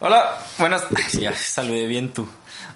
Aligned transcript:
Hola, 0.00 0.38
buenas. 0.58 0.84
Ay, 0.96 1.20
ya 1.20 1.34
saludé 1.34 1.86
bien 1.86 2.12
tú. 2.12 2.26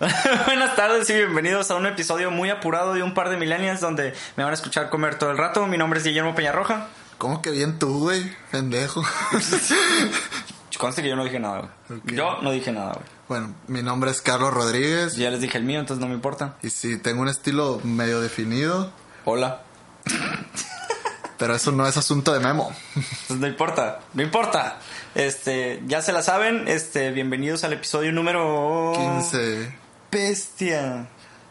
buenas 0.46 0.76
tardes 0.76 1.08
y 1.11 1.15
bienvenidos 1.15 1.71
a 1.71 1.77
un 1.77 1.87
episodio 1.87 2.31
muy 2.31 2.50
apurado 2.50 2.93
de 2.95 3.03
un 3.03 3.15
par 3.15 3.31
de 3.31 3.37
millennials 3.37 3.81
donde 3.81 4.12
me 4.36 4.44
van 4.44 4.50
a 4.52 4.54
escuchar 4.54 4.91
comer 4.91 5.18
todo 5.18 5.31
el 5.31 5.39
rato. 5.39 5.67
Mi 5.67 5.79
nombre 5.79 5.99
es 5.99 6.05
Guillermo 6.05 6.34
Peñarroja. 6.34 6.89
¿Cómo 7.18 7.41
que 7.41 7.50
bien 7.50 7.79
tú, 7.79 8.00
güey? 8.00 8.30
Pendejo. 8.50 9.02
Conste 10.79 11.02
que 11.02 11.09
yo 11.09 11.16
no 11.16 11.25
dije 11.25 11.39
nada, 11.39 11.71
güey. 11.89 12.00
Yo 12.16 12.43
no 12.43 12.50
dije 12.50 12.73
nada, 12.73 12.93
güey. 12.93 13.07
bueno, 13.29 13.54
mi 13.68 13.82
nombre 13.82 14.11
es 14.11 14.20
Carlos 14.20 14.52
Rodríguez. 14.52 15.16
Ya 15.16 15.30
les 15.30 15.41
dije 15.41 15.56
el 15.56 15.64
mío, 15.64 15.80
entonces 15.80 16.00
no 16.02 16.09
me 16.09 16.14
importa. 16.14 16.56
Y 16.62 16.68
sí, 16.70 16.98
tengo 16.98 17.22
un 17.22 17.29
estilo 17.29 17.80
medio 17.84 18.20
definido, 18.20 18.91
Hola. 19.25 19.62
pero 21.38 21.54
eso 21.54 21.70
no 21.72 21.86
es 21.86 21.96
asunto 21.96 22.34
de 22.34 22.41
memo. 22.41 22.75
Pues 23.29 23.38
no 23.41 23.46
importa, 23.46 24.00
no 24.12 24.22
importa. 24.22 24.79
Este, 25.15 25.83
ya 25.87 26.03
se 26.03 26.12
la 26.12 26.23
saben. 26.23 26.67
Este, 26.69 27.11
bienvenidos 27.12 27.65
al 27.65 27.73
episodio 27.73 28.12
número 28.12 28.93
15, 28.97 29.73
Bestia. 30.11 31.09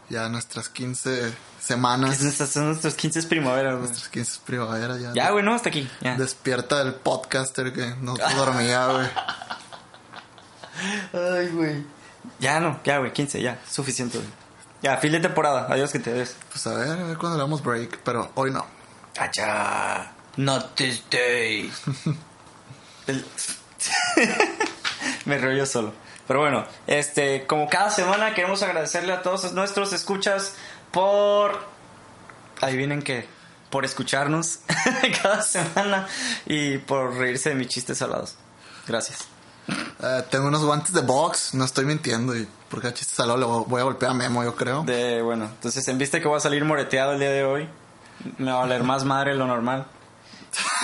ya 0.09 0.27
nuestras 0.29 0.67
15 0.69 1.33
semanas. 1.61 2.21
Estas 2.21 2.49
son 2.49 2.67
nuestros 2.67 2.95
15 2.95 3.23
primaveras, 3.23 3.73
güey. 3.75 3.85
Nuestras 3.87 4.09
15 4.09 4.39
primavera 4.45 4.97
ya. 4.97 5.13
Ya, 5.13 5.31
güey, 5.31 5.45
no, 5.45 5.53
hasta 5.53 5.69
aquí. 5.69 5.89
Ya. 6.01 6.15
Despierta 6.17 6.81
el 6.81 6.93
podcaster 6.95 7.71
que 7.71 7.95
no 8.01 8.15
dormía, 8.35 8.87
güey. 8.87 9.07
Ay, 11.13 11.47
güey. 11.49 11.85
Ya 12.39 12.59
no, 12.59 12.79
ya, 12.83 12.97
güey, 12.99 13.13
15, 13.13 13.41
ya, 13.41 13.59
suficiente, 13.69 14.17
güey. 14.17 14.29
Ya, 14.81 14.97
fin 14.97 15.13
de 15.13 15.21
temporada, 15.21 15.67
adiós 15.69 15.91
que 15.93 15.99
te 15.99 16.11
ves. 16.11 16.35
Pues 16.51 16.67
a 16.67 16.73
ver, 16.73 16.89
a 16.89 17.03
ver 17.03 17.17
cuándo 17.17 17.37
le 17.37 17.43
damos 17.43 17.63
break, 17.63 17.99
pero 18.03 18.29
hoy 18.35 18.51
no. 18.51 18.65
Allá, 19.17 20.11
not 20.35 20.75
this 20.75 21.01
day. 21.09 21.71
El- 23.07 23.25
Me 25.25 25.37
río 25.37 25.53
yo 25.53 25.65
solo. 25.65 25.93
Pero 26.27 26.39
bueno, 26.39 26.65
este, 26.87 27.45
como 27.45 27.67
cada 27.69 27.89
semana 27.89 28.33
queremos 28.33 28.63
agradecerle 28.63 29.13
a 29.13 29.21
todos 29.21 29.53
nuestros 29.53 29.93
escuchas 29.93 30.55
por... 30.91 31.73
Adivinen 32.61 33.01
qué, 33.01 33.27
por 33.69 33.83
escucharnos 33.83 34.59
cada 35.21 35.41
semana 35.41 36.07
y 36.45 36.77
por 36.77 37.15
reírse 37.15 37.49
de 37.49 37.55
mis 37.55 37.67
chistes 37.67 37.97
salados. 37.97 38.35
Gracias. 38.87 39.27
Eh, 39.67 40.23
tengo 40.29 40.47
unos 40.47 40.63
guantes 40.63 40.93
de 40.93 41.01
box, 41.01 41.53
no 41.53 41.65
estoy 41.65 41.85
mintiendo. 41.85 42.35
Y 42.35 42.47
porque 42.69 42.87
a 42.87 42.93
chistes 42.93 43.19
al 43.19 43.27
lado 43.27 43.39
le 43.39 43.45
voy 43.69 43.81
a 43.81 43.83
golpear 43.83 44.11
a 44.11 44.13
Memo, 44.13 44.43
yo 44.43 44.55
creo. 44.55 44.83
De, 44.83 45.21
bueno, 45.21 45.45
entonces 45.45 45.87
en 45.87 45.97
vista 45.97 46.19
que 46.19 46.27
voy 46.27 46.37
a 46.37 46.39
salir 46.39 46.63
moreteado 46.65 47.13
el 47.13 47.19
día 47.19 47.31
de 47.31 47.43
hoy, 47.43 47.67
me 48.37 48.51
va 48.51 48.59
a 48.59 48.61
valer 48.61 48.83
más 48.83 49.03
madre 49.03 49.35
lo 49.35 49.47
normal. 49.47 49.85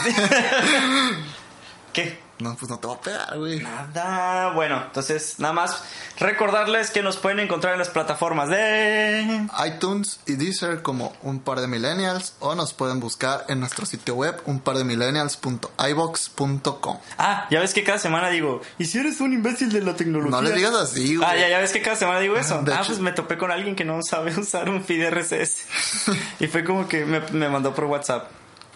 ¿Qué? 1.93 2.28
No, 2.39 2.55
pues 2.55 2.69
no 2.69 2.79
te 2.79 2.87
voy 2.87 2.95
a 2.95 3.01
pegar, 3.01 3.37
güey. 3.37 3.59
Nada. 3.59 4.53
Bueno, 4.53 4.81
entonces 4.85 5.35
nada 5.39 5.53
más 5.53 5.83
recordarles 6.17 6.89
que 6.89 7.03
nos 7.03 7.17
pueden 7.17 7.41
encontrar 7.41 7.73
en 7.73 7.79
las 7.79 7.89
plataformas 7.89 8.47
de... 8.47 9.45
iTunes 9.67 10.21
y 10.25 10.35
Deezer 10.35 10.81
como 10.81 11.11
un 11.21 11.41
par 11.41 11.59
de 11.59 11.67
millennials 11.67 12.35
o 12.39 12.55
nos 12.55 12.73
pueden 12.73 13.01
buscar 13.01 13.43
en 13.49 13.59
nuestro 13.59 13.85
sitio 13.85 14.15
web 14.15 14.41
un 14.45 14.61
par 14.61 14.77
de 14.77 14.85
millennials.ibox.com. 14.85 16.97
Ah, 17.17 17.45
ya 17.51 17.59
ves 17.59 17.73
que 17.73 17.83
cada 17.83 17.99
semana 17.99 18.29
digo, 18.29 18.61
¿y 18.77 18.85
si 18.85 18.99
eres 18.99 19.19
un 19.19 19.33
imbécil 19.33 19.69
de 19.73 19.81
la 19.81 19.97
tecnología? 19.97 20.31
No 20.31 20.41
le 20.41 20.53
digas 20.53 20.73
así, 20.75 21.17
güey. 21.17 21.29
Ah, 21.29 21.35
ya, 21.35 21.49
ya 21.49 21.59
ves 21.59 21.73
que 21.73 21.81
cada 21.81 21.97
semana 21.97 22.21
digo 22.21 22.37
eso. 22.37 22.61
De 22.61 22.71
ah, 22.73 22.77
hecho- 22.77 22.87
pues 22.87 22.99
me 22.99 23.11
topé 23.11 23.37
con 23.37 23.51
alguien 23.51 23.75
que 23.75 23.83
no 23.83 24.01
sabe 24.01 24.31
usar 24.39 24.69
un 24.69 24.81
feed 24.83 25.09
RSS. 25.09 25.65
y 26.39 26.47
fue 26.47 26.63
como 26.63 26.87
que 26.87 27.03
me, 27.05 27.19
me 27.31 27.49
mandó 27.49 27.75
por 27.75 27.83
WhatsApp. 27.83 28.29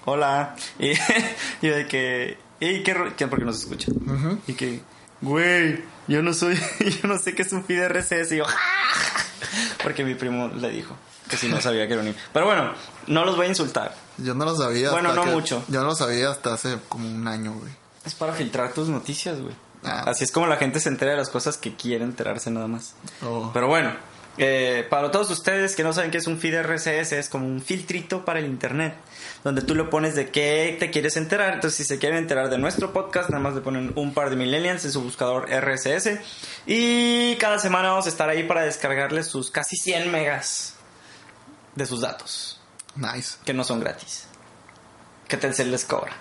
Hola. 0.06 0.56
Y 0.80 0.94
yo 1.62 1.76
de 1.76 1.88
que... 1.88 2.38
¿Y 2.60 2.84
qué, 2.84 2.94
ro- 2.94 3.16
qué? 3.16 3.28
Porque 3.28 3.46
nos 3.46 3.60
escucha. 3.60 3.92
Y 4.48 4.54
que... 4.54 4.82
Güey, 5.22 5.82
yo 6.08 6.22
no 6.22 6.34
soy... 6.34 6.56
Yo 7.02 7.08
no 7.08 7.18
sé 7.18 7.34
qué 7.34 7.44
es 7.44 7.52
un 7.54 7.64
feed 7.64 7.88
RSS. 7.88 8.32
Y 8.34 8.38
yo... 8.38 8.46
Porque 9.84 10.04
mi 10.04 10.16
primo 10.16 10.48
le 10.50 10.70
dijo 10.70 10.96
que 11.30 11.38
si 11.38 11.48
no 11.48 11.60
sabía 11.62 11.88
que 11.88 11.94
era 11.94 12.02
un... 12.04 12.16
Pero 12.34 12.46
bueno, 12.46 12.74
no 13.08 13.26
los 13.26 13.36
voy 13.36 13.46
a 13.46 13.50
insultar. 13.50 13.96
Yo 14.18 14.34
no 14.36 14.46
lo 14.46 14.56
sabía. 14.56 14.92
Bueno, 14.92 15.10
hasta 15.10 15.22
no 15.22 15.28
que- 15.28 15.34
mucho. 15.36 15.64
Yo 15.70 15.82
no 15.82 15.88
lo 15.88 15.96
sabía 15.96 16.30
hasta 16.30 16.54
hace 16.54 16.78
como 16.90 17.08
un 17.08 17.28
año, 17.28 17.54
güey. 17.54 17.72
Es 18.06 18.14
para 18.16 18.34
filtrar 18.34 18.74
tus 18.74 18.90
noticias, 18.90 19.40
güey. 19.40 19.56
Ah. 19.84 20.04
Así 20.08 20.24
es 20.24 20.32
como 20.32 20.48
la 20.48 20.58
gente 20.58 20.80
se 20.80 20.90
entera 20.90 21.12
de 21.12 21.18
las 21.18 21.30
cosas 21.30 21.58
que 21.58 21.76
quiere 21.76 22.04
enterarse 22.04 22.52
nada 22.52 22.68
más. 22.68 22.96
Oh. 23.26 23.52
Pero 23.54 23.68
bueno, 23.68 23.94
eh, 24.38 24.86
para 24.90 25.10
todos 25.12 25.30
ustedes 25.32 25.76
que 25.76 25.84
no 25.84 25.94
saben 25.94 26.12
qué 26.12 26.18
es 26.18 26.28
un 26.28 26.38
feed 26.40 26.62
RSS, 26.64 27.14
es 27.14 27.30
como 27.30 27.46
un 27.48 27.62
filtrito 27.62 28.24
para 28.26 28.40
el 28.40 28.46
internet, 28.46 28.96
donde 29.44 29.62
tú 29.62 29.76
le 29.76 29.84
pones 29.86 30.16
de 30.16 30.30
qué 30.32 30.76
te 30.80 30.90
quieres 30.92 31.18
enterar. 31.18 31.54
Entonces, 31.56 31.78
si 31.78 31.84
se 31.84 32.00
quieren 32.00 32.18
enterar 32.18 32.50
de 32.50 32.58
nuestro 32.58 32.94
podcast, 32.94 33.30
nada 33.30 33.44
más 33.44 33.54
le 33.56 33.62
ponen 33.62 33.92
un 33.96 34.14
par 34.14 34.30
de 34.30 34.36
millennials 34.36 34.86
en 34.86 34.92
su 34.92 35.02
buscador 35.02 35.50
RSS. 35.50 36.20
Y 36.66 37.36
cada 37.38 37.60
semana 37.60 37.90
vamos 37.90 38.06
a 38.06 38.10
estar 38.10 38.30
ahí 38.30 38.44
para 38.44 38.62
descargarles 38.64 39.28
sus 39.28 39.52
casi 39.52 39.76
100 39.76 40.12
megas 40.12 40.76
de 41.76 41.86
sus 41.86 42.02
datos, 42.02 42.60
Nice. 42.96 43.38
que 43.46 43.54
no 43.54 43.64
son 43.64 43.80
gratis. 43.80 44.26
Que 45.28 45.38
Telcel 45.38 45.72
les 45.72 45.84
cobra. 45.86 46.14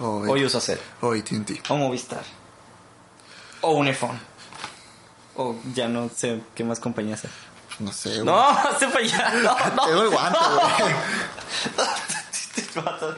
Oh, 0.00 0.24
O 0.28 0.32
Usacell. 0.34 0.78
O 1.00 1.12
AT&T. 1.12 1.62
O 1.68 1.76
Movistar. 1.76 2.22
O 3.60 3.72
Unifón. 3.72 4.18
O 5.36 5.56
ya 5.74 5.88
no 5.88 6.08
sé 6.14 6.40
qué 6.54 6.64
más 6.64 6.80
compañías 6.80 7.24
hay. 7.24 7.30
No 7.78 7.92
sé, 7.92 8.10
güey. 8.14 8.24
No, 8.24 8.56
se 8.78 8.88
fue 8.88 9.06
ya. 9.06 9.30
No, 9.34 9.56
no. 9.76 9.86
Tengo 9.86 10.02
el 10.02 10.10
guante, 10.10 10.38
güey. 10.38 10.94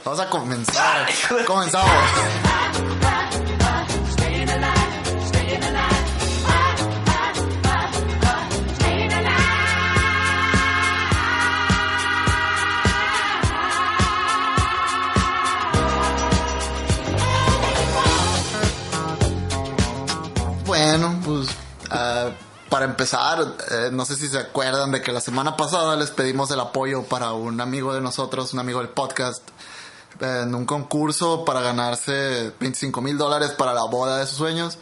Vamos 0.04 0.20
a 0.20 0.28
comenzar. 0.28 1.08
Comenzamos. 1.46 1.90
Bueno, 20.66 21.20
pues 21.24 21.48
ah, 21.90 22.30
para 22.80 22.90
empezar, 22.90 23.40
eh, 23.70 23.90
no 23.92 24.06
sé 24.06 24.16
si 24.16 24.26
se 24.26 24.38
acuerdan 24.38 24.90
de 24.90 25.02
que 25.02 25.12
la 25.12 25.20
semana 25.20 25.54
pasada 25.54 25.96
les 25.96 26.10
pedimos 26.10 26.50
el 26.50 26.60
apoyo 26.60 27.02
para 27.02 27.34
un 27.34 27.60
amigo 27.60 27.92
de 27.92 28.00
nosotros, 28.00 28.54
un 28.54 28.60
amigo 28.60 28.78
del 28.78 28.88
podcast, 28.88 29.46
eh, 30.18 30.44
en 30.44 30.54
un 30.54 30.64
concurso 30.64 31.44
para 31.44 31.60
ganarse 31.60 32.52
25 32.58 33.02
mil 33.02 33.18
dólares 33.18 33.50
para 33.50 33.74
la 33.74 33.84
boda 33.84 34.16
de 34.16 34.26
sus 34.26 34.38
sueños. 34.38 34.78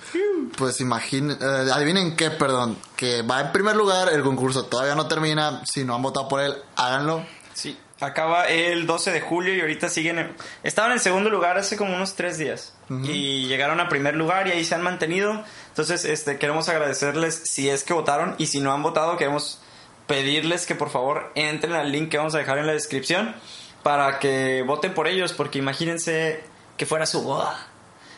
Pues 0.56 0.80
imaginen, 0.80 1.36
eh, 1.40 1.70
adivinen 1.74 2.14
qué, 2.14 2.30
perdón, 2.30 2.78
que 2.94 3.22
va 3.22 3.40
en 3.40 3.50
primer 3.50 3.74
lugar, 3.74 4.08
el 4.12 4.22
concurso 4.22 4.66
todavía 4.66 4.94
no 4.94 5.08
termina, 5.08 5.62
si 5.66 5.82
no 5.82 5.96
han 5.96 6.02
votado 6.02 6.28
por 6.28 6.40
él, 6.40 6.54
háganlo. 6.76 7.26
Sí, 7.52 7.76
acaba 8.00 8.44
el 8.44 8.86
12 8.86 9.10
de 9.10 9.20
julio 9.22 9.56
y 9.56 9.60
ahorita 9.60 9.88
siguen. 9.88 10.20
en- 10.20 10.36
Estaban 10.62 10.92
en 10.92 11.00
segundo 11.00 11.30
lugar 11.30 11.58
hace 11.58 11.76
como 11.76 11.96
unos 11.96 12.14
tres 12.14 12.38
días 12.38 12.74
y 12.90 13.46
llegaron 13.46 13.80
a 13.80 13.88
primer 13.88 14.16
lugar 14.16 14.48
y 14.48 14.52
ahí 14.52 14.64
se 14.64 14.74
han 14.74 14.82
mantenido. 14.82 15.42
Entonces, 15.68 16.04
este, 16.04 16.38
queremos 16.38 16.68
agradecerles 16.68 17.34
si 17.44 17.68
es 17.68 17.84
que 17.84 17.92
votaron 17.92 18.34
y 18.38 18.46
si 18.46 18.60
no 18.60 18.72
han 18.72 18.82
votado, 18.82 19.16
queremos 19.16 19.60
pedirles 20.06 20.64
que 20.66 20.74
por 20.74 20.88
favor 20.90 21.30
entren 21.34 21.74
al 21.74 21.92
link 21.92 22.08
que 22.10 22.16
vamos 22.18 22.34
a 22.34 22.38
dejar 22.38 22.58
en 22.58 22.66
la 22.66 22.72
descripción 22.72 23.34
para 23.82 24.18
que 24.18 24.62
voten 24.66 24.94
por 24.94 25.06
ellos, 25.06 25.32
porque 25.34 25.58
imagínense 25.58 26.42
que 26.76 26.86
fuera 26.86 27.04
su 27.06 27.22
boda 27.22 27.66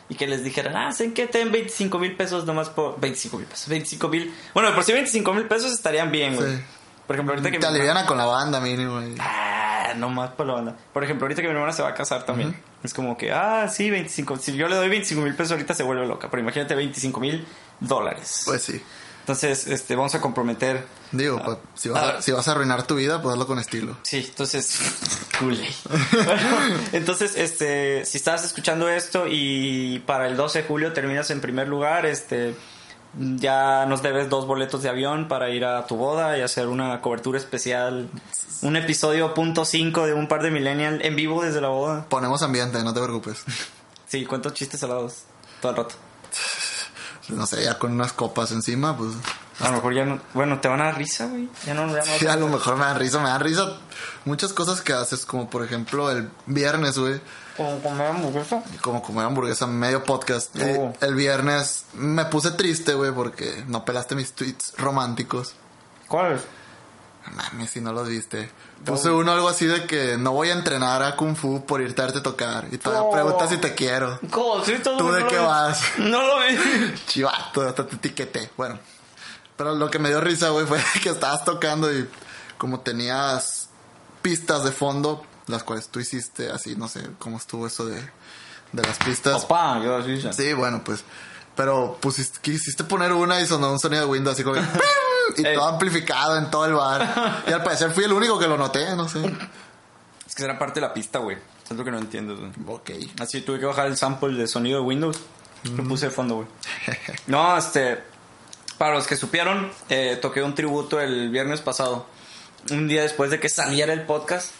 y 0.08 0.14
que 0.14 0.26
les 0.26 0.42
dijeran, 0.44 0.76
ah, 0.76 0.92
¿saben 0.92 1.14
qué? 1.14 1.26
Te 1.26 1.38
den 1.38 1.50
25 1.52 1.98
mil 1.98 2.16
pesos 2.16 2.44
nomás 2.46 2.68
por 2.68 2.98
25 3.00 3.38
mil 3.38 3.46
pesos, 3.46 3.68
25 3.68 4.08
mil. 4.08 4.34
Bueno, 4.54 4.74
por 4.74 4.84
si 4.84 4.92
25 4.92 5.32
mil 5.34 5.46
pesos 5.46 5.72
estarían 5.72 6.10
bien, 6.12 6.36
güey. 6.36 6.56
Sí. 6.56 6.62
Por 7.06 7.16
ejemplo, 7.16 7.34
ahorita 7.34 7.50
que 7.50 7.58
Te 7.58 7.66
mi- 7.68 7.74
aliviana 7.74 8.06
con 8.06 8.18
la 8.18 8.24
banda, 8.24 8.60
mínimo. 8.60 8.94
güey. 9.00 9.14
Ah, 9.18 9.92
no 9.96 10.08
más 10.10 10.30
por 10.30 10.46
la 10.46 10.54
banda. 10.54 10.76
Por 10.92 11.02
ejemplo, 11.04 11.24
ahorita 11.26 11.42
que 11.42 11.48
mi 11.48 11.54
hermana 11.54 11.72
se 11.72 11.82
va 11.82 11.88
a 11.88 11.94
casar 11.94 12.24
también. 12.24 12.56
Es 12.82 12.94
como 12.94 13.16
que, 13.16 13.32
ah, 13.32 13.68
sí, 13.68 13.90
25. 13.90 14.36
Si 14.38 14.56
yo 14.56 14.68
le 14.68 14.76
doy 14.76 14.88
25 14.88 15.22
mil 15.22 15.34
pesos 15.34 15.52
ahorita 15.52 15.74
se 15.74 15.82
vuelve 15.82 16.06
loca. 16.06 16.30
Pero 16.30 16.42
imagínate 16.42 16.74
25 16.74 17.20
mil 17.20 17.46
dólares. 17.80 18.42
Pues 18.46 18.62
sí. 18.62 18.82
Entonces, 19.20 19.66
este, 19.66 19.94
vamos 19.96 20.14
a 20.14 20.20
comprometer. 20.20 20.84
Digo, 21.12 21.40
pues, 21.44 21.58
si, 21.74 21.88
vas 21.88 22.02
a, 22.02 22.22
si 22.22 22.32
vas 22.32 22.48
a 22.48 22.52
arruinar 22.52 22.86
tu 22.86 22.96
vida, 22.96 23.20
pues 23.20 23.34
hazlo 23.34 23.46
con 23.46 23.58
estilo. 23.58 23.96
Sí, 24.02 24.24
entonces. 24.28 24.78
Cool. 25.38 25.58
Bueno, 26.12 26.42
entonces, 26.92 27.34
este, 27.34 28.04
si 28.04 28.18
estás 28.18 28.44
escuchando 28.44 28.90
esto 28.90 29.24
y 29.26 30.00
para 30.00 30.26
el 30.26 30.36
12 30.36 30.60
de 30.60 30.68
julio 30.68 30.92
terminas 30.92 31.30
en 31.30 31.40
primer 31.40 31.66
lugar, 31.66 32.04
este. 32.04 32.54
Ya 33.18 33.86
nos 33.86 34.02
debes 34.02 34.28
dos 34.28 34.46
boletos 34.46 34.82
de 34.82 34.88
avión 34.88 35.26
para 35.26 35.50
ir 35.50 35.64
a 35.64 35.86
tu 35.86 35.96
boda 35.96 36.38
y 36.38 36.42
hacer 36.42 36.68
una 36.68 37.00
cobertura 37.00 37.38
especial. 37.38 38.08
Un 38.62 38.76
episodio 38.76 39.34
punto 39.34 39.64
cinco 39.64 40.06
de 40.06 40.14
un 40.14 40.28
par 40.28 40.42
de 40.42 40.50
millennial 40.50 41.00
en 41.02 41.16
vivo 41.16 41.42
desde 41.42 41.60
la 41.60 41.68
boda. 41.68 42.06
Ponemos 42.08 42.42
ambiente, 42.42 42.82
no 42.84 42.94
te 42.94 43.00
preocupes. 43.00 43.44
Sí, 44.06 44.24
cuántos 44.26 44.54
chistes 44.54 44.80
salados 44.80 45.24
todo 45.60 45.72
el 45.72 45.78
rato. 45.78 45.94
No 47.28 47.46
sé, 47.46 47.64
ya 47.64 47.78
con 47.78 47.92
unas 47.92 48.12
copas 48.12 48.52
encima, 48.52 48.96
pues. 48.96 49.12
A 49.60 49.68
lo 49.68 49.76
mejor 49.76 49.94
ya 49.94 50.04
no. 50.04 50.20
Bueno, 50.32 50.60
te 50.60 50.68
van 50.68 50.80
a 50.80 50.84
dar 50.86 50.96
risa, 50.96 51.26
güey. 51.26 51.48
Ya 51.66 51.74
no, 51.74 51.86
ya 51.88 51.98
no. 51.98 52.18
Sí, 52.18 52.26
a 52.26 52.36
lo 52.36 52.48
mejor 52.48 52.76
me 52.76 52.84
dan 52.84 52.98
risa, 52.98 53.18
me 53.20 53.28
dan 53.28 53.40
risa 53.40 53.76
muchas 54.24 54.52
cosas 54.52 54.80
que 54.80 54.92
haces, 54.92 55.26
como 55.26 55.50
por 55.50 55.64
ejemplo 55.64 56.10
el 56.10 56.30
viernes, 56.46 56.98
güey. 56.98 57.20
Como 57.60 57.80
comer 57.82 58.06
hamburguesa. 58.06 58.62
como 58.80 59.02
comer 59.02 59.24
hamburguesa 59.26 59.66
medio 59.66 60.02
podcast. 60.04 60.56
Oh. 60.60 60.92
el 61.00 61.14
viernes 61.14 61.84
me 61.94 62.24
puse 62.24 62.52
triste, 62.52 62.94
güey, 62.94 63.12
porque 63.12 63.64
no 63.66 63.84
pelaste 63.84 64.14
mis 64.14 64.32
tweets 64.32 64.72
románticos. 64.78 65.52
¿Cuál 66.08 66.32
es? 66.36 66.42
Mami, 67.36 67.66
si 67.66 67.80
no 67.80 67.92
los 67.92 68.08
viste. 68.08 68.50
Puse 68.84 69.10
uno 69.10 69.32
algo 69.32 69.48
así 69.48 69.66
de 69.66 69.86
que 69.86 70.16
no 70.16 70.32
voy 70.32 70.48
a 70.48 70.54
entrenar 70.54 71.02
a 71.02 71.16
Kung 71.16 71.36
Fu 71.36 71.64
por 71.66 71.82
irte 71.82 72.00
a 72.02 72.22
tocar. 72.22 72.66
Y 72.72 72.78
todavía 72.78 73.06
Oh. 73.08 73.12
preguntas 73.12 73.50
si 73.50 73.58
te 73.58 73.74
quiero. 73.74 74.18
¿Cómo? 74.30 74.64
Sí, 74.64 74.76
todo 74.82 74.96
¿Tú 74.96 75.08
no 75.08 75.12
de 75.12 75.26
qué 75.26 75.38
vi. 75.38 75.44
vas? 75.44 75.82
No 75.98 76.22
lo 76.26 76.38
vi. 76.38 76.94
Chivato, 77.06 77.60
hasta 77.68 77.86
te 77.86 77.96
etiqueté. 77.96 78.50
Bueno. 78.56 78.78
Pero 79.56 79.74
lo 79.74 79.90
que 79.90 79.98
me 79.98 80.08
dio 80.08 80.20
risa, 80.22 80.48
güey, 80.48 80.64
fue 80.66 80.82
que 81.02 81.10
estabas 81.10 81.44
tocando 81.44 81.92
y 81.92 82.08
como 82.56 82.80
tenías 82.80 83.68
pistas 84.22 84.64
de 84.64 84.72
fondo, 84.72 85.22
las 85.50 85.62
cuales 85.64 85.88
tú 85.88 86.00
hiciste 86.00 86.50
así, 86.50 86.76
no 86.76 86.88
sé 86.88 87.00
cómo 87.18 87.36
estuvo 87.36 87.66
eso 87.66 87.86
de, 87.86 88.00
de 88.72 88.82
las 88.82 88.98
pistas. 88.98 89.42
Papá, 89.44 89.80
yo 89.82 89.96
así. 89.96 90.20
Sí, 90.32 90.52
bueno, 90.52 90.82
pues. 90.84 91.04
Pero 91.56 91.98
pusiste, 92.00 92.38
quisiste 92.40 92.84
poner 92.84 93.12
una 93.12 93.40
y 93.40 93.46
sonó 93.46 93.72
un 93.72 93.80
sonido 93.80 94.04
de 94.04 94.08
Windows 94.08 94.34
así 94.34 94.44
como 94.44 94.54
que, 94.54 94.62
y 95.42 95.46
Ey. 95.46 95.54
todo 95.54 95.66
amplificado 95.68 96.38
en 96.38 96.50
todo 96.50 96.64
el 96.64 96.74
bar. 96.74 97.42
Y 97.46 97.52
al 97.52 97.62
parecer 97.62 97.90
fui 97.90 98.04
el 98.04 98.12
único 98.12 98.38
que 98.38 98.46
lo 98.46 98.56
noté, 98.56 98.94
no 98.96 99.08
sé. 99.08 99.18
Es 100.26 100.34
que 100.34 100.42
será 100.42 100.58
parte 100.58 100.80
de 100.80 100.86
la 100.86 100.94
pista, 100.94 101.18
güey. 101.18 101.36
Es 101.68 101.76
lo 101.76 101.84
que 101.84 101.90
no 101.90 101.98
entiendo, 101.98 102.36
güey. 102.36 102.50
Ok. 102.66 102.90
Así 103.20 103.42
tuve 103.42 103.60
que 103.60 103.66
bajar 103.66 103.86
el 103.86 103.96
sample 103.96 104.32
de 104.36 104.46
sonido 104.48 104.80
de 104.80 104.86
Windows. 104.86 105.18
Lo 105.76 105.84
puse 105.84 106.06
de 106.06 106.12
fondo, 106.12 106.36
güey. 106.36 106.48
No, 107.26 107.56
este. 107.56 108.02
Para 108.78 108.94
los 108.94 109.06
que 109.06 109.16
supieron, 109.16 109.70
eh, 109.90 110.18
toqué 110.22 110.42
un 110.42 110.54
tributo 110.54 111.00
el 111.00 111.28
viernes 111.30 111.60
pasado. 111.60 112.06
Un 112.70 112.88
día 112.88 113.02
después 113.02 113.30
de 113.30 113.38
que 113.38 113.48
saliera 113.48 113.92
el 113.92 114.02
podcast. 114.06 114.52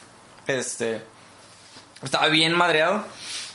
Este. 0.59 1.03
Estaba 2.03 2.29
bien 2.29 2.53
madreado. 2.55 3.05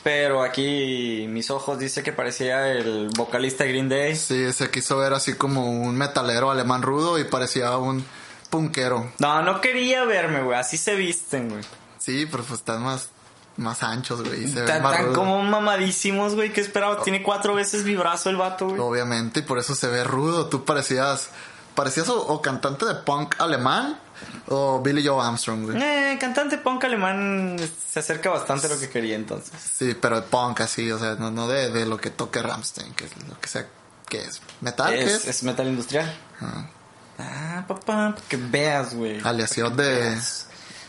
Pero 0.03 0.43
aquí 0.43 1.25
mis 1.29 1.49
ojos 1.49 1.79
dice 1.79 2.03
que 2.03 2.13
parecía 2.13 2.71
el 2.71 3.09
vocalista 3.17 3.63
de 3.63 3.71
Green 3.71 3.89
Day. 3.89 4.15
Sí, 4.15 4.53
se 4.53 4.69
quiso 4.69 4.97
ver 4.99 5.13
así 5.13 5.33
como 5.33 5.65
un 5.71 5.95
metalero 5.97 6.51
alemán 6.51 6.83
rudo 6.83 7.17
y 7.17 7.23
parecía 7.23 7.75
un 7.77 8.05
punkero. 8.51 9.11
No, 9.17 9.41
no 9.41 9.61
quería 9.61 10.05
verme, 10.05 10.43
güey. 10.43 10.59
Así 10.59 10.77
se 10.77 10.93
visten, 10.93 11.49
güey. 11.49 11.63
Sí, 11.97 12.27
pero 12.29 12.43
pues 12.43 12.59
están 12.59 12.83
más, 12.83 13.09
más 13.57 13.81
anchos, 13.81 14.21
güey. 14.21 14.47
se 14.47 14.53
ven 14.61 14.65
Están 14.65 14.83
más 14.83 14.93
tan 14.95 15.05
rudos. 15.05 15.17
como 15.17 15.41
mamadísimos, 15.41 16.35
güey. 16.35 16.53
que 16.53 16.61
esperaba? 16.61 17.01
Tiene 17.01 17.23
cuatro 17.23 17.55
veces 17.55 17.83
mi 17.83 17.95
brazo 17.95 18.29
el 18.29 18.35
vato, 18.37 18.67
güey. 18.67 18.79
Obviamente, 18.79 19.39
y 19.39 19.43
por 19.43 19.57
eso 19.57 19.73
se 19.73 19.87
ve 19.87 20.03
rudo. 20.03 20.49
Tú 20.49 20.65
parecías, 20.65 21.29
parecías 21.73 22.09
o, 22.09 22.27
o 22.27 22.43
cantante 22.43 22.85
de 22.85 22.93
punk 22.93 23.41
alemán 23.41 23.99
o 24.47 24.81
Billy 24.81 25.05
Joe 25.05 25.23
Armstrong, 25.25 25.63
güey. 25.65 25.81
Eh, 25.81 26.17
cantante 26.19 26.57
punk 26.57 26.83
alemán 26.85 27.57
se 27.91 27.99
acerca 27.99 28.29
bastante 28.29 28.67
a 28.67 28.69
lo 28.69 28.79
que 28.79 28.89
quería 28.89 29.15
entonces. 29.15 29.53
Sí, 29.77 29.95
pero 29.99 30.17
de 30.17 30.21
punk 30.23 30.61
así, 30.61 30.91
o 30.91 30.99
sea, 30.99 31.15
no, 31.15 31.31
no 31.31 31.47
de, 31.47 31.69
de 31.71 31.85
lo 31.85 31.97
que 31.97 32.09
toque 32.09 32.41
Ramstein, 32.41 32.93
que 32.93 33.05
es 33.05 33.11
lo 33.27 33.39
que 33.39 33.47
sea, 33.47 33.67
que 34.07 34.19
es 34.21 34.41
metal, 34.61 34.93
¿qué 34.93 35.05
Es, 35.05 35.43
metal 35.43 35.67
industrial. 35.67 36.13
Ah, 36.41 36.69
Ah, 37.17 37.63
papá, 37.65 38.13
que 38.27 38.35
veas, 38.35 38.93
güey. 38.93 39.21
aleación 39.23 39.75
de 39.77 40.19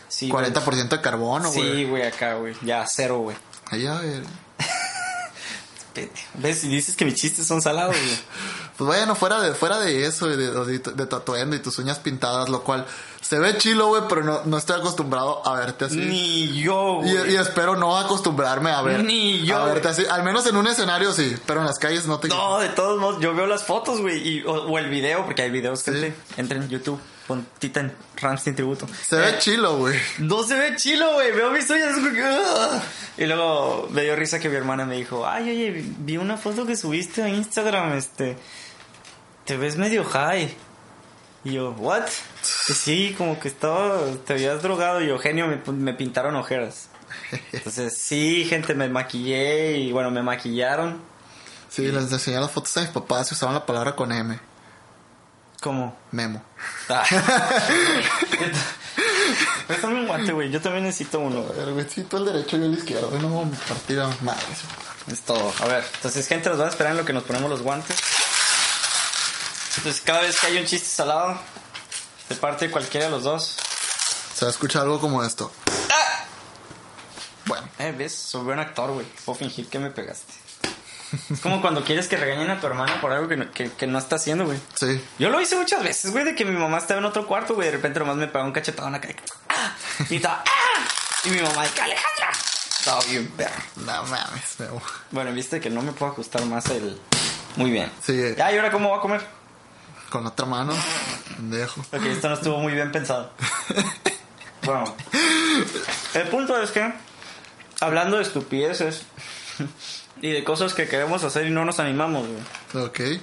Sí, 0.09 0.29
güey. 0.29 0.51
40% 0.51 0.89
de 0.89 1.01
carbono, 1.01 1.51
güey. 1.51 1.71
Sí, 1.75 1.83
güey, 1.85 2.03
acá, 2.03 2.33
güey. 2.35 2.53
Ya, 2.63 2.85
cero, 2.89 3.19
güey. 3.19 3.37
Ahí, 3.71 3.85
a 3.87 3.93
ver. 3.99 4.23
¿Ves? 6.35 6.63
Y 6.63 6.67
dices 6.69 6.95
que 6.95 7.05
mis 7.05 7.15
chistes 7.15 7.47
son 7.47 7.61
salados, 7.61 7.95
güey. 7.95 8.17
Pues 8.77 8.85
bueno, 8.85 9.15
fuera 9.15 9.41
de, 9.41 9.55
fuera 9.55 9.79
de 9.79 10.05
eso, 10.05 10.27
de, 10.27 10.37
de, 10.37 10.77
de 10.77 11.05
tu 11.07 11.15
atuendo 11.15 11.55
y 11.55 11.59
tus 11.59 11.79
uñas 11.79 11.97
pintadas, 11.97 12.47
lo 12.47 12.63
cual 12.63 12.85
se 13.27 13.39
ve 13.39 13.57
chilo, 13.57 13.87
güey, 13.87 14.03
pero 14.07 14.23
no, 14.23 14.41
no 14.45 14.57
estoy 14.57 14.79
acostumbrado 14.79 15.45
a 15.45 15.53
verte 15.59 15.85
así. 15.85 15.97
Ni 15.97 16.61
yo, 16.61 17.01
Y, 17.03 17.11
güey. 17.17 17.33
y 17.33 17.35
espero 17.35 17.75
no 17.75 17.97
acostumbrarme 17.97 18.69
a 18.71 18.81
ver. 18.81 19.03
Ni 19.03 19.45
yo, 19.45 19.57
A 19.57 19.65
verte 19.65 19.89
así. 19.89 20.03
Al 20.09 20.23
menos 20.23 20.45
en 20.47 20.55
un 20.55 20.67
escenario 20.67 21.11
sí, 21.11 21.35
pero 21.45 21.59
en 21.59 21.65
las 21.65 21.77
calles 21.77 22.05
no 22.05 22.19
te. 22.19 22.29
No, 22.29 22.59
de 22.59 22.69
todos 22.69 22.99
modos, 23.01 23.19
yo 23.21 23.33
veo 23.35 23.45
las 23.47 23.63
fotos, 23.65 23.99
güey, 24.01 24.25
y- 24.25 24.43
o, 24.45 24.53
o 24.67 24.77
el 24.79 24.89
video, 24.89 25.25
porque 25.25 25.41
hay 25.41 25.49
videos 25.51 25.83
que 25.83 25.91
Sí. 25.91 26.13
entren 26.37 26.63
en 26.63 26.69
YouTube, 26.69 26.99
pon 27.27 27.45
Titan 27.59 27.93
Ramstein 28.15 28.55
Tributo. 28.55 28.87
Se 29.05 29.17
ve 29.17 29.35
chilo, 29.39 29.77
güey. 29.77 29.99
No 30.19 30.43
se 30.43 30.55
ve 30.57 30.75
chilo, 30.77 31.11
güey. 31.13 31.31
Veo 31.33 31.51
mis 31.51 31.69
"Ugh". 31.69 32.81
Y 33.17 33.25
luego 33.25 33.87
me 33.91 34.03
dio 34.03 34.15
risa 34.15 34.39
que 34.39 34.47
mi 34.47 34.55
hermana 34.55 34.85
me 34.85 34.95
dijo, 34.95 35.27
ay, 35.27 35.43
oye, 35.49 35.71
vi- 35.71 35.95
vi 35.99 36.17
una 36.17 36.37
foto 36.37 36.65
que 36.65 36.75
subiste 36.77 37.23
a 37.23 37.29
Instagram, 37.29 37.93
este, 37.97 38.37
te 39.43 39.57
ves 39.57 39.75
medio 39.77 40.03
high. 40.05 40.55
Y 41.43 41.53
yo, 41.53 41.71
¿what? 41.71 42.07
Sí, 42.41 43.15
como 43.17 43.39
que 43.39 43.47
estaba, 43.47 44.01
te 44.25 44.33
habías 44.33 44.61
drogado 44.61 45.01
y 45.01 45.09
Eugenio 45.09 45.47
me, 45.47 45.61
me 45.71 45.93
pintaron 45.93 46.35
ojeras. 46.35 46.89
Entonces, 47.51 47.97
sí, 47.97 48.45
gente, 48.45 48.73
me 48.73 48.89
maquillé 48.89 49.77
y 49.77 49.91
bueno, 49.91 50.11
me 50.11 50.21
maquillaron. 50.21 51.01
Sí, 51.69 51.83
les 51.83 52.11
enseñé 52.11 52.39
las 52.39 52.51
fotos 52.51 52.75
a 52.77 52.81
mis 52.81 52.89
papás 52.89 53.31
y 53.31 53.35
usaban 53.35 53.55
la 53.55 53.65
palabra 53.65 53.95
con 53.95 54.11
M. 54.11 54.39
Como... 55.61 55.97
Memo. 56.11 56.41
Ah. 56.89 57.03
Préstame 59.67 59.95
un 59.95 60.07
guante, 60.07 60.31
güey. 60.31 60.49
Yo 60.49 60.61
también 60.61 60.85
necesito 60.85 61.19
uno. 61.19 61.45
El 61.57 61.85
tú 62.05 62.17
el 62.17 62.25
derecho 62.25 62.57
y 62.57 62.63
el 62.63 62.73
izquierdo. 62.73 63.11
No 63.19 63.29
vamos 63.29 63.57
a 63.57 63.65
partir 63.65 63.99
a 63.99 64.07
madres. 64.21 64.59
Es 65.11 65.21
todo. 65.21 65.51
A 65.59 65.65
ver, 65.65 65.83
entonces, 65.95 66.27
gente, 66.27 66.49
nos 66.49 66.59
va 66.59 66.65
a 66.65 66.69
esperar 66.69 66.91
en 66.91 66.97
lo 66.97 67.05
que 67.05 67.13
nos 67.13 67.23
ponemos 67.23 67.49
los 67.49 67.61
guantes. 67.61 67.97
Entonces, 69.77 70.01
cada 70.03 70.21
vez 70.21 70.37
que 70.39 70.47
hay 70.47 70.57
un 70.57 70.65
chiste 70.65 70.87
salado, 70.87 71.39
de 72.29 72.35
parte 72.35 72.65
de 72.67 72.71
cualquiera 72.71 73.05
de 73.07 73.11
los 73.11 73.23
dos. 73.23 73.55
Se 74.35 74.45
va 74.45 74.49
a 74.49 74.51
escuchar 74.51 74.83
algo 74.83 74.99
como 74.99 75.23
esto. 75.23 75.51
Bueno, 77.45 77.67
Eh, 77.79 77.93
ves, 77.97 78.13
soy 78.13 78.43
buen 78.43 78.59
actor, 78.59 78.91
güey. 78.91 79.05
Puedo 79.25 79.39
fingir 79.39 79.67
que 79.69 79.79
me 79.79 79.89
pegaste. 79.89 80.33
Es 81.31 81.39
como 81.39 81.61
cuando 81.61 81.85
quieres 81.85 82.07
que 82.09 82.17
regañen 82.17 82.49
a 82.49 82.59
tu 82.59 82.67
hermana 82.67 82.99
por 82.99 83.13
algo 83.13 83.29
que 83.29 83.37
no, 83.37 83.49
que, 83.51 83.71
que 83.71 83.87
no 83.87 83.97
está 83.97 84.17
haciendo, 84.17 84.45
güey. 84.45 84.59
sí. 84.77 85.01
Yo 85.17 85.29
lo 85.29 85.39
hice 85.39 85.55
muchas 85.55 85.81
veces, 85.81 86.11
güey, 86.11 86.25
de 86.25 86.35
que 86.35 86.43
mi 86.43 86.51
mamá 86.57 86.79
estaba 86.79 86.99
en 86.99 87.05
otro 87.05 87.25
cuarto, 87.25 87.55
güey. 87.55 87.67
De 87.67 87.77
repente 87.77 87.99
nomás 87.99 88.17
me 88.17 88.27
pegó 88.27 88.43
un 88.43 88.51
cachetón 88.51 88.93
acá. 88.93 89.07
¡Ah! 89.47 89.73
Y 90.09 90.17
estaba, 90.17 90.43
¡ah! 90.45 90.87
Y 91.23 91.29
mi 91.29 91.39
mamá, 91.41 91.63
que 91.73 91.81
Alejandra. 91.81 92.31
Estaba 92.79 93.01
bien 93.05 93.27
perro. 93.31 93.55
No 93.77 94.03
mames, 94.03 94.59
Memo. 94.59 94.81
Bueno, 95.11 95.31
viste 95.31 95.61
que 95.61 95.69
no 95.69 95.81
me 95.81 95.93
puedo 95.93 96.11
ajustar 96.11 96.43
más 96.45 96.65
el. 96.67 96.99
Muy 97.55 97.71
bien. 97.71 97.89
Sí. 98.05 98.35
Ya, 98.37 98.51
¿y 98.51 98.57
ahora 98.57 98.71
cómo 98.71 98.89
voy 98.89 98.97
a 98.97 99.01
comer? 99.01 99.25
Con 100.09 100.23
la 100.23 100.29
otra 100.29 100.45
mano. 100.45 100.73
Dejo. 101.39 101.81
Ok, 101.91 102.03
esto 102.05 102.29
no 102.29 102.35
estuvo 102.35 102.57
muy 102.59 102.73
bien 102.73 102.91
pensado. 102.91 103.31
Bueno, 104.63 104.93
el 106.13 106.27
punto 106.27 106.61
es 106.61 106.71
que, 106.71 106.91
hablando 107.79 108.17
de 108.17 108.23
estupideces 108.23 109.03
y 110.21 110.29
de 110.31 110.43
cosas 110.43 110.73
que 110.73 110.89
queremos 110.89 111.23
hacer 111.23 111.45
y 111.47 111.51
no 111.51 111.63
nos 111.63 111.79
animamos, 111.79 112.25
güey. 112.27 112.85
Ok. 112.85 113.21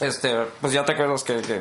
Este, 0.00 0.34
pues 0.62 0.72
ya 0.72 0.82
te 0.86 0.92
acuerdas 0.92 1.24
que. 1.24 1.42
que... 1.42 1.60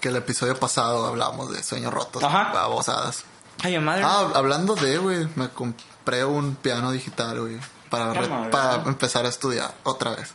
Que 0.00 0.08
el 0.08 0.16
episodio 0.16 0.58
pasado 0.58 1.06
hablamos 1.06 1.50
de 1.52 1.62
sueños 1.62 1.94
rotos. 1.94 2.22
Ajá. 2.22 2.50
Babosadas. 2.52 3.24
Ay, 3.62 3.78
madre. 3.78 4.02
Ah, 4.04 4.30
hablando 4.34 4.74
de, 4.74 4.98
güey, 4.98 5.26
me 5.36 5.48
compré 5.48 6.24
un 6.26 6.54
piano 6.56 6.92
digital, 6.92 7.40
güey. 7.40 7.58
Para, 7.88 8.12
re- 8.12 8.28
Cámara. 8.28 8.50
para 8.50 8.82
empezar 8.82 9.24
a 9.24 9.30
estudiar 9.30 9.72
otra 9.84 10.16
vez. 10.16 10.34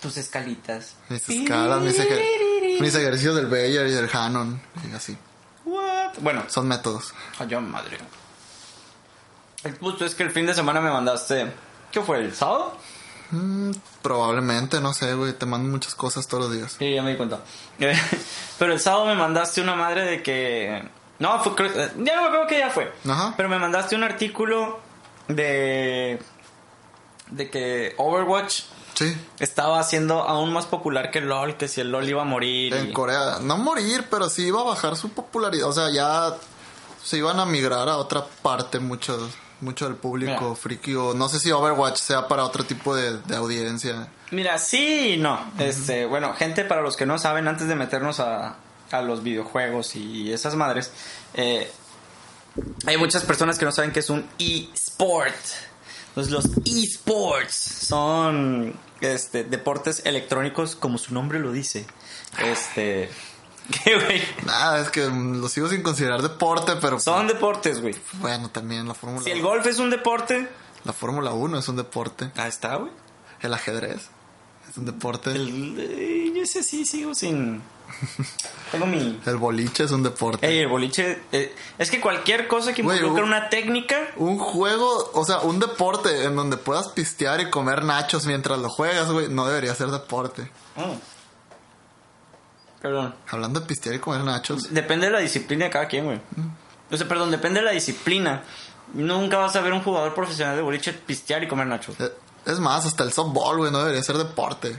Tus 0.00 0.16
escalitas. 0.16 0.94
Mis 1.08 1.28
escalas, 1.28 1.80
mis, 1.82 1.98
ejer- 1.98 2.20
mis 2.80 2.94
ejercicios 2.94 3.34
del 3.36 3.46
Bayer 3.46 3.86
y 3.86 3.92
del 3.92 4.08
Hanon. 4.12 4.60
Y 4.90 4.94
así. 4.94 5.16
What? 5.64 6.14
Bueno, 6.20 6.44
Son 6.48 6.66
métodos. 6.68 7.12
ay, 7.38 7.54
madre. 7.56 7.98
El 9.64 9.74
punto 9.74 10.04
es 10.04 10.14
que 10.14 10.22
el 10.22 10.30
fin 10.30 10.46
de 10.46 10.54
semana 10.54 10.80
me 10.80 10.90
mandaste. 10.90 11.52
¿Qué 11.90 12.00
fue? 12.00 12.18
¿El 12.20 12.34
sábado? 12.34 12.76
Mm, 13.30 13.72
probablemente, 14.02 14.80
no 14.80 14.94
sé, 14.94 15.14
güey. 15.14 15.32
Te 15.32 15.46
mando 15.46 15.68
muchas 15.68 15.94
cosas 15.94 16.26
todos 16.28 16.44
los 16.44 16.52
días. 16.54 16.76
Sí, 16.78 16.94
ya 16.94 17.02
me 17.02 17.10
di 17.10 17.16
cuenta. 17.16 17.40
Pero 18.58 18.72
el 18.72 18.80
sábado 18.80 19.06
me 19.06 19.14
mandaste 19.14 19.60
una 19.60 19.74
madre 19.74 20.04
de 20.04 20.22
que. 20.22 20.82
No, 21.18 21.42
fue, 21.42 21.54
creo- 21.56 21.72
eh, 21.72 21.92
ya 21.98 22.16
no 22.16 22.22
me 22.22 22.28
acuerdo 22.28 22.46
que 22.46 22.58
ya 22.58 22.70
fue. 22.70 22.92
Ajá. 23.08 23.34
Pero 23.36 23.48
me 23.48 23.58
mandaste 23.58 23.96
un 23.96 24.04
artículo 24.04 24.78
de. 25.26 26.20
de 27.30 27.50
que 27.50 27.94
Overwatch 27.98 28.62
Sí. 28.98 29.16
estaba 29.38 29.78
haciendo 29.78 30.22
aún 30.22 30.52
más 30.52 30.66
popular 30.66 31.10
que 31.12 31.20
LOL, 31.20 31.56
que 31.56 31.68
si 31.68 31.80
el 31.80 31.90
LOL 31.92 32.08
iba 32.08 32.22
a 32.22 32.24
morir. 32.24 32.74
En 32.74 32.88
y- 32.90 32.92
Corea, 32.92 33.38
no 33.40 33.56
morir, 33.56 34.06
pero 34.10 34.28
sí 34.28 34.46
iba 34.46 34.60
a 34.60 34.64
bajar 34.64 34.96
su 34.96 35.10
popularidad. 35.10 35.68
O 35.68 35.72
sea, 35.72 35.90
ya 35.90 36.34
se 37.04 37.18
iban 37.18 37.38
a 37.38 37.44
migrar 37.46 37.88
a 37.88 37.96
otra 37.96 38.24
parte 38.42 38.80
mucho, 38.80 39.30
mucho 39.60 39.84
del 39.84 39.94
público 39.94 40.40
Mira. 40.42 40.54
friki. 40.56 40.94
O 40.96 41.14
no 41.14 41.28
sé 41.28 41.38
si 41.38 41.50
Overwatch 41.52 41.98
sea 41.98 42.26
para 42.26 42.44
otro 42.44 42.64
tipo 42.64 42.94
de, 42.96 43.18
de 43.18 43.36
audiencia. 43.36 44.08
Mira, 44.32 44.58
sí 44.58 45.14
y 45.14 45.16
no. 45.16 45.38
Este, 45.58 46.04
bueno, 46.06 46.34
gente, 46.34 46.64
para 46.64 46.82
los 46.82 46.96
que 46.96 47.06
no 47.06 47.18
saben, 47.18 47.46
antes 47.46 47.68
de 47.68 47.76
meternos 47.76 48.18
a, 48.20 48.56
a 48.90 49.00
los 49.02 49.22
videojuegos 49.22 49.94
y 49.96 50.32
esas 50.32 50.54
madres, 50.56 50.90
eh, 51.34 51.70
hay 52.86 52.96
muchas 52.96 53.22
personas 53.22 53.58
que 53.58 53.64
no 53.64 53.70
saben 53.72 53.92
que 53.92 54.00
es 54.00 54.10
un 54.10 54.28
eSport. 54.38 55.34
Entonces, 56.08 56.32
los 56.32 56.46
eSports 56.66 57.54
son 57.54 58.74
este, 59.00 59.44
deportes 59.44 60.02
electrónicos, 60.06 60.76
como 60.76 60.98
su 60.98 61.14
nombre 61.14 61.38
lo 61.38 61.52
dice. 61.52 61.86
Este. 62.44 63.10
¿Qué, 63.84 63.94
güey? 63.96 64.22
Nada, 64.46 64.80
es 64.80 64.90
que 64.90 65.06
mm, 65.06 65.40
lo 65.40 65.48
sigo 65.48 65.68
sin 65.68 65.82
considerar 65.82 66.22
deporte, 66.22 66.72
pero 66.80 66.98
Son 66.98 67.26
deportes, 67.26 67.80
güey. 67.82 67.94
bueno, 68.14 68.50
también 68.50 68.88
la 68.88 68.94
fórmula. 68.94 69.22
Si 69.22 69.30
el 69.30 69.42
golf 69.42 69.66
es 69.66 69.78
un 69.78 69.90
deporte, 69.90 70.48
La 70.84 70.92
Fórmula 70.92 71.32
1 71.32 71.58
es 71.58 71.68
un 71.68 71.76
deporte. 71.76 72.30
Ahí 72.36 72.48
está, 72.48 72.76
güey. 72.76 72.90
El 73.40 73.52
ajedrez 73.52 74.08
es 74.70 74.76
un 74.76 74.86
deporte. 74.86 75.32
El, 75.32 75.76
eh, 75.78 76.32
yo 76.34 76.42
ese 76.42 76.62
sí 76.62 76.84
sigo 76.86 77.14
sin... 77.14 77.62
Tengo 78.72 78.86
mi... 78.86 79.18
boliche 79.38 79.84
es 79.84 79.90
un 79.90 80.02
deporte. 80.02 80.46
Ey, 80.46 80.58
el 80.58 80.68
boliche... 80.68 81.22
eh, 81.32 81.54
es 81.78 81.90
que 81.90 82.00
cualquier 82.00 82.46
cosa 82.48 82.72
que 82.74 82.82
involucre 82.82 83.22
un- 83.22 83.28
una 83.28 83.48
técnica... 83.48 83.96
Un 84.16 84.38
juego, 84.38 85.10
o 85.14 85.24
sea, 85.24 85.40
un 85.40 85.58
deporte 85.58 86.24
en 86.24 86.36
donde 86.36 86.56
puedas 86.58 86.88
pistear 86.88 87.40
y 87.40 87.50
comer 87.50 87.84
nachos 87.84 88.26
mientras 88.26 88.58
lo 88.58 88.68
juegas, 88.68 89.10
güey, 89.10 89.28
no 89.28 89.46
debería 89.46 89.74
ser 89.74 89.88
deporte. 89.88 90.42
Mm. 90.76 90.98
Perdón. 92.82 93.14
Hablando 93.30 93.60
de 93.60 93.66
pistear 93.66 93.94
y 93.96 93.98
comer 93.98 94.22
nachos. 94.22 94.72
Depende 94.72 95.06
de 95.06 95.12
la 95.12 95.18
disciplina 95.18 95.64
de 95.64 95.70
cada 95.70 95.88
quien, 95.88 96.04
güey. 96.04 96.20
O 96.90 96.96
sea, 96.96 97.08
perdón, 97.08 97.30
depende 97.30 97.60
de 97.60 97.66
la 97.66 97.72
disciplina. 97.72 98.42
Nunca 98.94 99.36
vas 99.38 99.56
a 99.56 99.60
ver 99.60 99.72
un 99.72 99.82
jugador 99.82 100.14
profesional 100.14 100.56
de 100.56 100.62
boliche 100.62 100.92
pistear 100.92 101.42
y 101.42 101.48
comer 101.48 101.66
nachos. 101.66 101.98
Eh, 102.00 102.12
Es 102.46 102.60
más, 102.60 102.86
hasta 102.86 103.02
el 103.04 103.12
softball, 103.12 103.56
güey, 103.58 103.72
no 103.72 103.78
debería 103.80 104.02
ser 104.02 104.16
deporte. 104.16 104.78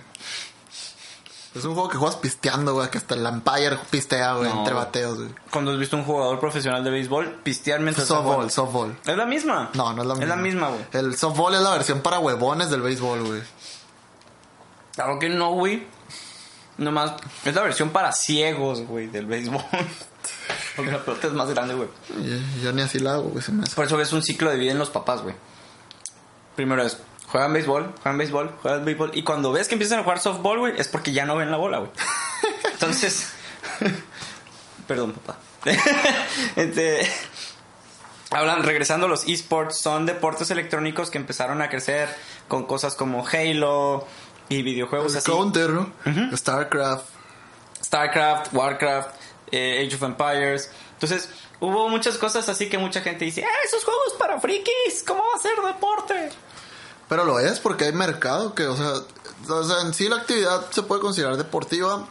Es 1.55 1.65
un 1.65 1.73
juego 1.73 1.89
que 1.89 1.97
juegas 1.97 2.17
pisteando, 2.17 2.73
güey, 2.75 2.89
que 2.91 2.99
hasta 2.99 3.15
el 3.15 3.25
Empire 3.25 3.79
pistea, 3.89 4.33
güey, 4.33 4.49
No, 4.51 4.59
entre 4.59 4.73
bateos, 4.75 5.17
güey. 5.17 5.29
Cuando 5.49 5.71
has 5.71 5.79
visto 5.79 5.97
un 5.97 6.03
jugador 6.03 6.39
profesional 6.39 6.83
de 6.83 6.91
béisbol 6.91 7.39
pistear 7.41 7.79
mientras 7.79 8.07
Softball, 8.07 8.51
softball. 8.51 8.95
Es 9.03 9.17
la 9.17 9.25
misma. 9.25 9.71
No, 9.73 9.91
no 9.93 10.03
es 10.03 10.07
la 10.07 10.13
misma. 10.13 10.23
Es 10.23 10.29
la 10.29 10.35
misma, 10.35 10.69
güey. 10.69 10.81
El 10.91 11.17
softball 11.17 11.55
es 11.55 11.61
la 11.61 11.71
versión 11.71 12.01
para 12.01 12.19
huevones 12.19 12.69
del 12.69 12.81
béisbol, 12.81 13.23
güey. 13.23 13.41
Claro 14.93 15.17
que 15.17 15.29
no, 15.29 15.53
güey. 15.53 15.87
Nomás 16.77 17.13
es 17.43 17.55
la 17.55 17.63
versión 17.63 17.89
para 17.89 18.11
ciegos, 18.11 18.81
güey, 18.81 19.07
del 19.07 19.25
béisbol. 19.25 19.63
Porque 20.75 20.91
la 20.91 21.03
pelota 21.03 21.27
es 21.27 21.33
más 21.33 21.49
grande, 21.49 21.73
güey. 21.73 21.89
Yo, 22.23 22.61
yo 22.61 22.71
ni 22.73 22.83
así 22.83 22.99
la 22.99 23.15
hago, 23.15 23.29
güey. 23.29 23.43
Por 23.75 23.85
eso 23.85 23.99
es 23.99 24.13
un 24.13 24.21
ciclo 24.21 24.51
de 24.51 24.57
vida 24.57 24.71
en 24.71 24.79
los 24.79 24.89
papás, 24.89 25.23
güey. 25.23 25.35
Primero 26.55 26.83
es, 26.83 26.97
juegan 27.31 27.53
béisbol, 27.53 27.93
juegan 28.01 28.17
béisbol, 28.17 28.57
juegan 28.61 28.85
béisbol. 28.85 29.11
Y 29.13 29.23
cuando 29.23 29.51
ves 29.51 29.67
que 29.67 29.75
empiezan 29.75 29.99
a 29.99 30.03
jugar 30.03 30.19
softball, 30.19 30.59
güey, 30.59 30.73
es 30.77 30.87
porque 30.87 31.11
ya 31.11 31.25
no 31.25 31.35
ven 31.35 31.51
la 31.51 31.57
bola, 31.57 31.79
güey. 31.79 31.91
Entonces... 32.73 33.33
Perdón, 34.87 35.13
papá. 35.13 35.39
Este, 36.55 37.07
Hablan, 38.31 38.63
regresando 38.63 39.05
a 39.05 39.09
los 39.09 39.27
esports, 39.27 39.77
son 39.77 40.05
deportes 40.05 40.49
electrónicos 40.51 41.11
que 41.11 41.17
empezaron 41.17 41.61
a 41.61 41.69
crecer 41.69 42.09
con 42.47 42.65
cosas 42.65 42.95
como 42.95 43.25
Halo 43.27 44.07
y 44.49 44.63
videojuegos 44.63 45.15
así. 45.15 45.29
Counter, 45.29 45.69
¿no? 45.69 45.91
StarCraft. 46.35 47.05
StarCraft, 47.83 48.53
Warcraft, 48.53 49.15
eh, 49.51 49.85
Age 49.85 49.95
of 49.95 50.03
Empires. 50.03 50.71
Entonces, 50.93 51.29
hubo 51.59 51.89
muchas 51.89 52.17
cosas 52.17 52.49
así 52.49 52.69
que 52.69 52.77
mucha 52.77 53.01
gente 53.01 53.25
dice, 53.25 53.43
ah, 53.43 53.65
esos 53.65 53.83
juegos 53.83 54.13
para 54.17 54.39
frikis, 54.39 55.03
¿cómo 55.07 55.21
va 55.21 55.35
a 55.35 55.41
ser 55.41 55.55
deporte? 55.65 56.29
Pero 57.09 57.25
lo 57.25 57.39
es 57.39 57.59
porque 57.59 57.85
hay 57.85 57.93
mercado 57.93 58.53
que, 58.53 58.67
o 58.67 58.77
sea, 58.77 58.93
o 59.49 59.63
sea, 59.63 59.81
en 59.81 59.93
sí 59.93 60.07
la 60.07 60.17
actividad 60.17 60.69
se 60.69 60.83
puede 60.83 61.01
considerar 61.01 61.35
deportiva, 61.37 62.07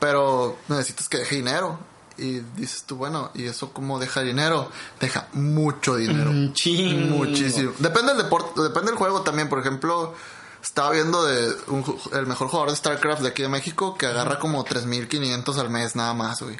pero 0.00 0.58
necesitas 0.68 1.08
que 1.08 1.18
deje 1.18 1.36
dinero. 1.36 1.78
Y 2.16 2.40
dices 2.56 2.84
tú, 2.84 2.96
bueno, 2.96 3.30
¿y 3.34 3.46
eso 3.46 3.72
cómo 3.72 3.98
deja 3.98 4.20
dinero? 4.20 4.70
Deja 5.00 5.28
mucho 5.32 5.96
dinero. 5.96 6.30
Chingo. 6.52 7.16
Muchísimo. 7.16 7.72
Depende 7.78 8.12
del 8.12 8.22
deporte, 8.24 8.60
depende 8.60 8.90
del 8.90 8.98
juego 8.98 9.22
también. 9.22 9.48
Por 9.48 9.58
ejemplo, 9.58 10.14
estaba 10.62 10.90
viendo 10.90 11.24
de 11.24 11.56
un 11.66 11.84
el 12.12 12.26
mejor 12.26 12.48
jugador 12.48 12.70
de 12.70 12.76
StarCraft 12.76 13.22
de 13.22 13.28
aquí 13.28 13.42
de 13.42 13.48
México 13.48 13.96
que 13.96 14.06
agarra 14.06 14.38
como 14.38 14.64
3.500 14.64 15.58
al 15.58 15.70
mes 15.70 15.96
nada 15.96 16.14
más, 16.14 16.40
güey. 16.40 16.56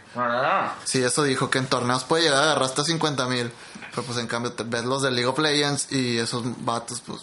Sí, 0.84 1.02
eso 1.02 1.22
dijo 1.22 1.50
que 1.50 1.58
en 1.58 1.66
torneos 1.66 2.04
puede 2.04 2.24
llegar 2.24 2.40
a 2.40 2.44
agarrar 2.46 2.64
hasta 2.64 2.84
50 2.84 3.26
mil. 3.28 3.52
Pero 3.90 4.02
pues 4.02 4.18
en 4.18 4.26
cambio 4.26 4.52
te 4.52 4.64
ves 4.64 4.84
los 4.84 5.02
de 5.02 5.12
League 5.12 5.26
of 5.26 5.38
Legends 5.38 5.92
y 5.92 6.18
esos 6.18 6.42
vatos, 6.64 7.00
pues 7.06 7.20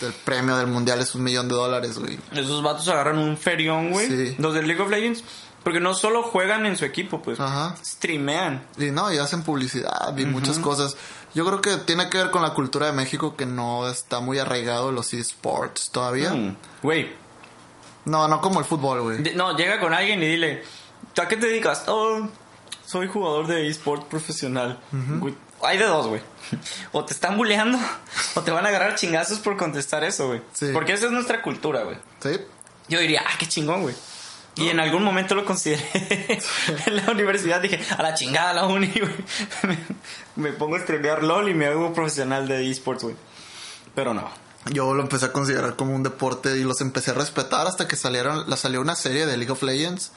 el 0.00 0.12
premio 0.12 0.56
del 0.56 0.66
mundial 0.66 1.00
es 1.00 1.14
un 1.14 1.22
millón 1.22 1.48
de 1.48 1.54
dólares, 1.54 1.98
güey. 1.98 2.18
Esos 2.32 2.62
vatos 2.62 2.88
agarran 2.88 3.18
un 3.18 3.36
ferión, 3.36 3.90
güey. 3.90 4.06
Sí. 4.08 4.34
Los 4.38 4.54
de 4.54 4.62
League 4.62 4.82
of 4.82 4.90
Legends. 4.90 5.24
Porque 5.62 5.80
no 5.80 5.94
solo 5.94 6.22
juegan 6.22 6.66
en 6.66 6.76
su 6.76 6.84
equipo, 6.84 7.22
pues. 7.22 7.40
Ajá. 7.40 7.74
Streamean. 7.82 8.66
Y 8.76 8.90
no, 8.90 9.10
y 9.10 9.16
hacen 9.16 9.42
publicidad 9.42 10.14
y 10.16 10.26
muchas 10.26 10.58
cosas. 10.58 10.94
Yo 11.34 11.46
creo 11.46 11.62
que 11.62 11.78
tiene 11.78 12.10
que 12.10 12.18
ver 12.18 12.30
con 12.30 12.42
la 12.42 12.52
cultura 12.52 12.84
de 12.86 12.92
México 12.92 13.34
que 13.34 13.46
no 13.46 13.88
está 13.88 14.20
muy 14.20 14.38
arraigado 14.38 14.92
los 14.92 15.14
esports 15.14 15.88
todavía. 15.90 16.34
Mm, 16.34 16.56
Güey. 16.82 17.10
No, 18.04 18.28
no 18.28 18.42
como 18.42 18.58
el 18.60 18.66
fútbol, 18.66 19.00
güey. 19.00 19.34
No, 19.34 19.56
llega 19.56 19.80
con 19.80 19.94
alguien 19.94 20.22
y 20.22 20.26
dile, 20.26 20.62
¿tú 21.14 21.22
a 21.22 21.28
qué 21.28 21.38
te 21.38 21.46
dedicas? 21.46 21.84
Oh, 21.86 22.28
soy 22.84 23.08
jugador 23.08 23.46
de 23.46 23.66
eSport 23.66 24.06
profesional. 24.08 24.78
Güey, 24.92 25.34
Hay 25.64 25.78
de 25.78 25.84
dos, 25.84 26.06
güey. 26.06 26.20
O 26.92 27.04
te 27.04 27.12
están 27.12 27.36
bulleando 27.36 27.78
o 28.34 28.42
te 28.42 28.50
van 28.50 28.66
a 28.66 28.68
agarrar 28.68 28.96
chingazos 28.96 29.38
por 29.38 29.56
contestar 29.56 30.04
eso, 30.04 30.28
güey. 30.28 30.42
Sí. 30.52 30.70
Porque 30.72 30.92
esa 30.92 31.06
es 31.06 31.12
nuestra 31.12 31.42
cultura, 31.42 31.82
güey. 31.82 31.96
Sí. 32.20 32.40
Yo 32.88 33.00
diría, 33.00 33.22
ah, 33.26 33.32
qué 33.38 33.46
chingón, 33.46 33.82
güey. 33.82 33.94
Y 34.56 34.68
en 34.68 34.78
algún 34.78 35.02
momento 35.02 35.34
lo 35.34 35.44
consideré 35.44 35.82
en 36.86 36.96
la 36.96 37.10
universidad. 37.10 37.60
Dije, 37.60 37.80
a 37.96 38.02
la 38.02 38.14
chingada 38.14 38.52
la 38.52 38.66
uni, 38.66 38.92
güey. 38.92 39.76
Me, 40.36 40.52
pongo 40.52 40.76
a 40.76 40.80
streamear 40.80 41.24
LOL 41.24 41.48
y 41.48 41.54
me 41.54 41.66
hago 41.66 41.92
profesional 41.92 42.46
de 42.46 42.70
esports, 42.70 43.02
güey. 43.02 43.16
Pero 43.94 44.14
no. 44.14 44.30
Yo 44.70 44.94
lo 44.94 45.02
empecé 45.02 45.26
a 45.26 45.32
considerar 45.32 45.76
como 45.76 45.94
un 45.94 46.02
deporte 46.02 46.56
y 46.56 46.62
los 46.62 46.80
empecé 46.80 47.10
a 47.10 47.14
respetar 47.14 47.66
hasta 47.66 47.88
que 47.88 47.96
salieron, 47.96 48.48
la 48.48 48.56
salió 48.56 48.80
una 48.80 48.94
serie 48.94 49.26
de 49.26 49.36
League 49.36 49.52
of 49.52 49.62
Legends 49.62 50.12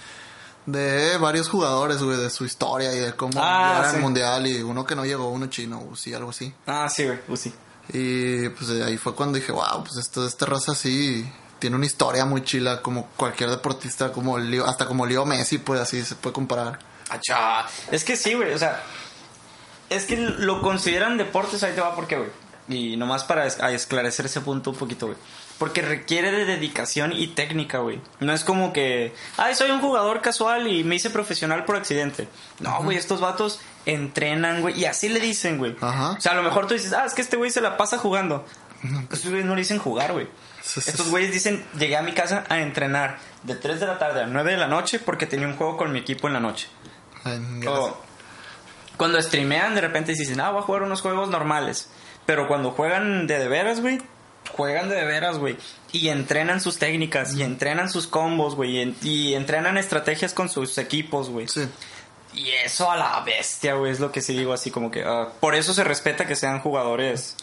de 0.68 1.18
varios 1.18 1.50
jugadores, 1.50 2.04
güey, 2.04 2.18
de 2.18 2.30
su 2.30 2.46
historia 2.46 2.94
y 2.94 3.00
de 3.00 3.14
cómo 3.14 3.32
Ah, 3.42 3.88
sí. 3.90 3.96
al 3.96 4.02
mundial 4.02 4.46
y 4.46 4.62
uno 4.62 4.86
que 4.86 4.96
no 4.96 5.04
llegó, 5.06 5.30
uno 5.30 5.48
chino, 5.48 5.82
sí, 5.96 6.14
algo 6.14 6.30
así. 6.30 6.54
Ah, 6.68 6.88
sí, 6.88 7.06
güey. 7.06 7.20
Sí. 7.36 7.52
Y 7.94 8.50
pues 8.50 8.70
ahí 8.70 8.98
fue 8.98 9.16
cuando 9.16 9.38
dije, 9.40 9.52
wow, 9.52 9.84
pues 9.84 9.96
esto, 9.98 10.28
esta 10.28 10.46
raza 10.46 10.76
sí 10.76 11.28
tiene 11.58 11.76
una 11.78 11.86
historia 11.86 12.26
muy 12.26 12.44
chila, 12.44 12.82
como 12.84 13.08
cualquier 13.18 13.50
deportista, 13.50 14.12
como 14.12 14.38
Leo- 14.38 14.66
hasta 14.66 14.86
como 14.86 15.06
Leo 15.06 15.26
Messi, 15.26 15.58
pues 15.58 15.80
así 15.80 16.04
se 16.04 16.16
puede 16.16 16.34
comparar. 16.34 16.78
Achá. 17.10 17.66
Es 17.90 18.04
que 18.04 18.16
sí, 18.18 18.34
güey. 18.34 18.54
O 18.54 18.58
sea, 18.60 18.84
es 19.90 20.06
que 20.06 20.18
lo 20.18 20.62
consideran 20.62 21.18
deportes. 21.18 21.64
Ahí 21.64 21.74
te 21.74 21.80
va, 21.82 21.96
¿por 21.96 22.06
qué, 22.08 22.18
güey? 22.18 22.30
Y 22.68 22.98
nomás 22.98 23.24
para 23.24 23.48
esclarecer 23.48 24.26
ese 24.26 24.42
punto 24.42 24.72
un 24.72 24.76
poquito, 24.76 25.06
güey. 25.08 25.18
Porque 25.58 25.82
requiere 25.82 26.32
de 26.32 26.46
dedicación 26.46 27.14
y 27.14 27.28
técnica, 27.28 27.80
güey. 27.80 28.00
No 28.20 28.32
es 28.32 28.44
como 28.44 28.74
que, 28.74 29.14
ay, 29.38 29.56
soy 29.56 29.72
un 29.72 29.82
jugador 29.82 30.22
casual 30.22 30.68
y 30.68 30.84
me 30.84 30.96
hice 30.96 31.10
profesional 31.10 31.66
por 31.66 31.76
accidente. 31.76 32.28
No, 32.60 32.84
güey, 32.84 32.98
estos 32.98 33.22
vatos 33.22 33.60
entrenan, 33.86 34.62
güey. 34.62 34.80
Y 34.80 34.86
así 34.86 35.10
le 35.10 35.20
dicen, 35.20 35.58
güey. 35.58 35.76
Ajá. 35.82 36.12
O 36.12 36.22
sea, 36.22 36.34
a 36.34 36.36
lo 36.36 36.44
mejor 36.44 36.68
tú 36.68 36.76
dices, 36.76 36.94
ah, 36.94 37.06
es 37.06 37.16
que 37.16 37.22
este 37.22 37.38
güey 37.38 37.50
se 37.50 37.62
la 37.62 37.76
pasa 37.76 37.98
jugando. 37.98 38.46
Estos 39.12 39.30
güeyes 39.32 39.46
no 39.46 39.56
le 39.56 39.62
dicen 39.62 39.80
jugar, 39.80 40.14
güey. 40.14 40.28
Estos 40.60 41.10
güeyes 41.10 41.32
dicen, 41.32 41.66
llegué 41.80 41.98
a 41.98 42.02
mi 42.04 42.12
casa 42.12 42.44
a 42.50 42.60
entrenar 42.60 43.18
de 43.44 43.56
3 43.56 43.80
de 43.80 43.88
la 43.88 43.98
tarde 43.98 44.22
a 44.22 44.28
9 44.28 44.52
de 44.52 44.58
la 44.58 44.68
noche 44.68 45.00
porque 45.00 45.26
tenía 45.26 45.48
un 45.48 45.56
juego 45.56 45.78
con 45.78 45.92
mi 45.92 46.00
equipo 46.00 46.28
en 46.28 46.34
la 46.34 46.40
noche. 46.40 46.68
Ay. 47.24 47.66
O 47.68 47.98
cuando 48.98 49.22
streamean, 49.22 49.76
de 49.76 49.82
repente 49.82 50.14
dicen, 50.14 50.40
ah, 50.42 50.50
voy 50.50 50.60
a 50.60 50.64
jugar 50.64 50.84
unos 50.84 51.02
juegos 51.02 51.30
normales. 51.30 51.90
Pero 52.26 52.48
cuando 52.48 52.72
juegan 52.72 53.28
de 53.28 53.40
de 53.40 53.48
veras, 53.48 53.80
güey, 53.80 54.02
juegan 54.50 54.90
de 54.90 55.04
veras, 55.06 55.38
güey. 55.38 55.58
Y 55.92 56.10
entrenan 56.10 56.60
sus 56.62 56.78
técnicas, 56.78 57.34
y 57.36 57.44
entrenan 57.44 57.90
sus 57.90 58.08
combos, 58.08 58.56
güey. 58.56 58.78
Y, 58.78 58.82
en- 58.82 58.96
y 59.02 59.34
entrenan 59.34 59.78
estrategias 59.78 60.34
con 60.34 60.50
sus 60.50 60.78
equipos, 60.78 61.30
güey. 61.30 61.48
Sí. 61.48 61.68
Y 62.34 62.50
eso 62.64 62.92
a 62.92 62.98
la 62.98 63.22
bestia, 63.22 63.76
güey, 63.76 63.92
es 63.92 64.00
lo 64.00 64.12
que 64.12 64.22
sí 64.22 64.38
digo 64.38 64.54
así 64.54 64.70
como 64.70 64.92
que... 64.92 65.04
ah, 65.04 65.30
por 65.40 65.56
eso 65.56 65.74
se 65.74 65.84
respeta 65.84 66.28
que 66.28 66.36
sean 66.36 66.60
jugadores 66.60 67.36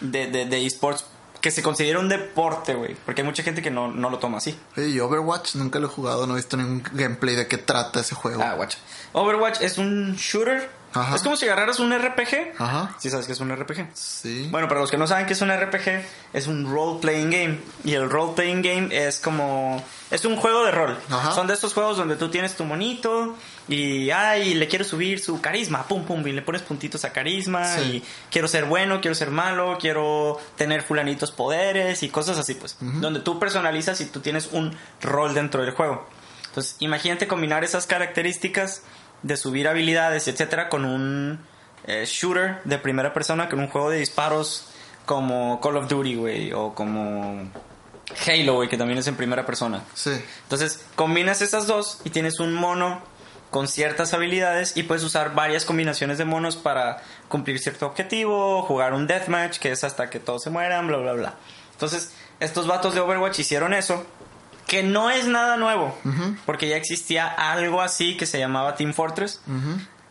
de, 0.00 0.26
de, 0.26 0.44
de 0.44 0.66
esports, 0.66 1.06
que 1.40 1.50
se 1.50 1.62
considera 1.62 2.00
un 2.00 2.08
deporte, 2.08 2.74
güey. 2.74 2.96
Porque 3.06 3.22
hay 3.22 3.26
mucha 3.26 3.42
gente 3.42 3.62
que 3.62 3.70
no, 3.70 3.88
no 3.88 4.10
lo 4.10 4.18
toma 4.18 4.38
así. 4.38 4.58
Y 4.76 4.98
Overwatch 4.98 5.54
nunca 5.54 5.78
lo 5.78 5.86
he 5.86 5.90
jugado, 5.90 6.26
no 6.26 6.34
he 6.34 6.36
visto 6.36 6.56
ningún 6.56 6.82
gameplay 6.92 7.34
de 7.36 7.46
qué 7.46 7.56
trata 7.56 8.00
ese 8.00 8.14
juego. 8.14 8.42
Ah, 8.42 8.54
guacha. 8.54 8.78
Overwatch 9.12 9.60
es 9.62 9.78
un 9.78 10.16
shooter. 10.16 10.68
Ajá. 10.96 11.16
Es 11.16 11.22
como 11.22 11.36
si 11.36 11.46
agarraras 11.46 11.78
un 11.78 11.92
RPG. 11.96 12.54
Ajá. 12.58 12.94
Sí 12.98 13.10
sabes 13.10 13.26
que 13.26 13.32
es 13.32 13.40
un 13.40 13.54
RPG. 13.54 13.88
Sí. 13.94 14.48
Bueno, 14.50 14.68
para 14.68 14.80
los 14.80 14.90
que 14.90 14.96
no 14.96 15.06
saben 15.06 15.26
que 15.26 15.34
es 15.34 15.40
un 15.40 15.50
RPG, 15.50 16.04
es 16.32 16.46
un 16.46 16.70
role-playing 16.70 17.30
game. 17.30 17.58
Y 17.84 17.94
el 17.94 18.08
role-playing 18.10 18.62
game 18.62 18.88
es 18.90 19.18
como... 19.20 19.82
Es 20.10 20.24
un 20.24 20.36
juego 20.36 20.64
de 20.64 20.70
rol. 20.70 20.96
Ajá. 21.10 21.32
Son 21.32 21.46
de 21.48 21.54
estos 21.54 21.74
juegos 21.74 21.96
donde 21.96 22.16
tú 22.16 22.30
tienes 22.30 22.54
tu 22.56 22.64
monito 22.64 23.36
y, 23.66 24.10
ay, 24.10 24.54
le 24.54 24.68
quiero 24.68 24.84
subir 24.84 25.18
su 25.20 25.40
carisma, 25.40 25.82
pum, 25.88 26.04
pum, 26.04 26.24
y 26.26 26.32
le 26.32 26.42
pones 26.42 26.62
puntitos 26.62 27.04
a 27.04 27.12
carisma 27.12 27.66
Sí. 27.76 27.80
y 27.80 28.04
quiero 28.30 28.46
ser 28.46 28.66
bueno, 28.66 29.00
quiero 29.00 29.16
ser 29.16 29.30
malo, 29.30 29.78
quiero 29.80 30.38
tener 30.56 30.82
fulanitos 30.82 31.32
poderes 31.32 32.04
y 32.04 32.08
cosas 32.08 32.38
así, 32.38 32.54
pues. 32.54 32.76
Donde 32.80 33.18
tú 33.20 33.40
personalizas 33.40 34.00
y 34.00 34.06
tú 34.06 34.20
tienes 34.20 34.50
un 34.52 34.76
rol 35.02 35.34
dentro 35.34 35.62
del 35.62 35.72
juego. 35.72 36.06
Entonces, 36.46 36.76
imagínate 36.78 37.26
combinar 37.26 37.64
esas 37.64 37.86
características 37.86 38.82
de 39.22 39.36
subir 39.36 39.68
habilidades, 39.68 40.28
etcétera, 40.28 40.68
con 40.68 40.84
un 40.84 41.40
eh, 41.86 42.04
shooter 42.06 42.60
de 42.64 42.78
primera 42.78 43.12
persona, 43.12 43.48
con 43.48 43.60
un 43.60 43.68
juego 43.68 43.90
de 43.90 43.98
disparos 43.98 44.68
como 45.04 45.60
Call 45.60 45.76
of 45.76 45.88
Duty, 45.88 46.16
güey, 46.16 46.52
o 46.52 46.74
como 46.74 47.48
Halo, 48.26 48.54
güey, 48.54 48.68
que 48.68 48.76
también 48.76 48.98
es 48.98 49.06
en 49.06 49.16
primera 49.16 49.46
persona. 49.46 49.82
Sí. 49.94 50.10
Entonces, 50.42 50.84
combinas 50.94 51.42
esas 51.42 51.66
dos 51.66 52.00
y 52.04 52.10
tienes 52.10 52.40
un 52.40 52.54
mono 52.54 53.02
con 53.50 53.68
ciertas 53.68 54.12
habilidades 54.12 54.76
y 54.76 54.82
puedes 54.82 55.04
usar 55.04 55.34
varias 55.34 55.64
combinaciones 55.64 56.18
de 56.18 56.24
monos 56.24 56.56
para 56.56 57.02
cumplir 57.28 57.58
cierto 57.58 57.86
objetivo, 57.86 58.62
jugar 58.62 58.92
un 58.92 59.06
deathmatch, 59.06 59.58
que 59.58 59.70
es 59.70 59.84
hasta 59.84 60.10
que 60.10 60.20
todos 60.20 60.42
se 60.42 60.50
mueran, 60.50 60.88
bla, 60.88 60.98
bla, 60.98 61.12
bla. 61.12 61.34
Entonces, 61.72 62.12
estos 62.40 62.66
vatos 62.66 62.94
de 62.94 63.00
Overwatch 63.00 63.38
hicieron 63.38 63.72
eso, 63.74 64.04
que 64.66 64.82
no 64.82 65.10
es 65.10 65.26
nada 65.26 65.56
nuevo, 65.56 65.96
porque 66.44 66.68
ya 66.68 66.76
existía 66.76 67.26
algo 67.26 67.80
así 67.80 68.16
que 68.16 68.26
se 68.26 68.38
llamaba 68.38 68.74
Team 68.74 68.92
Fortress. 68.92 69.40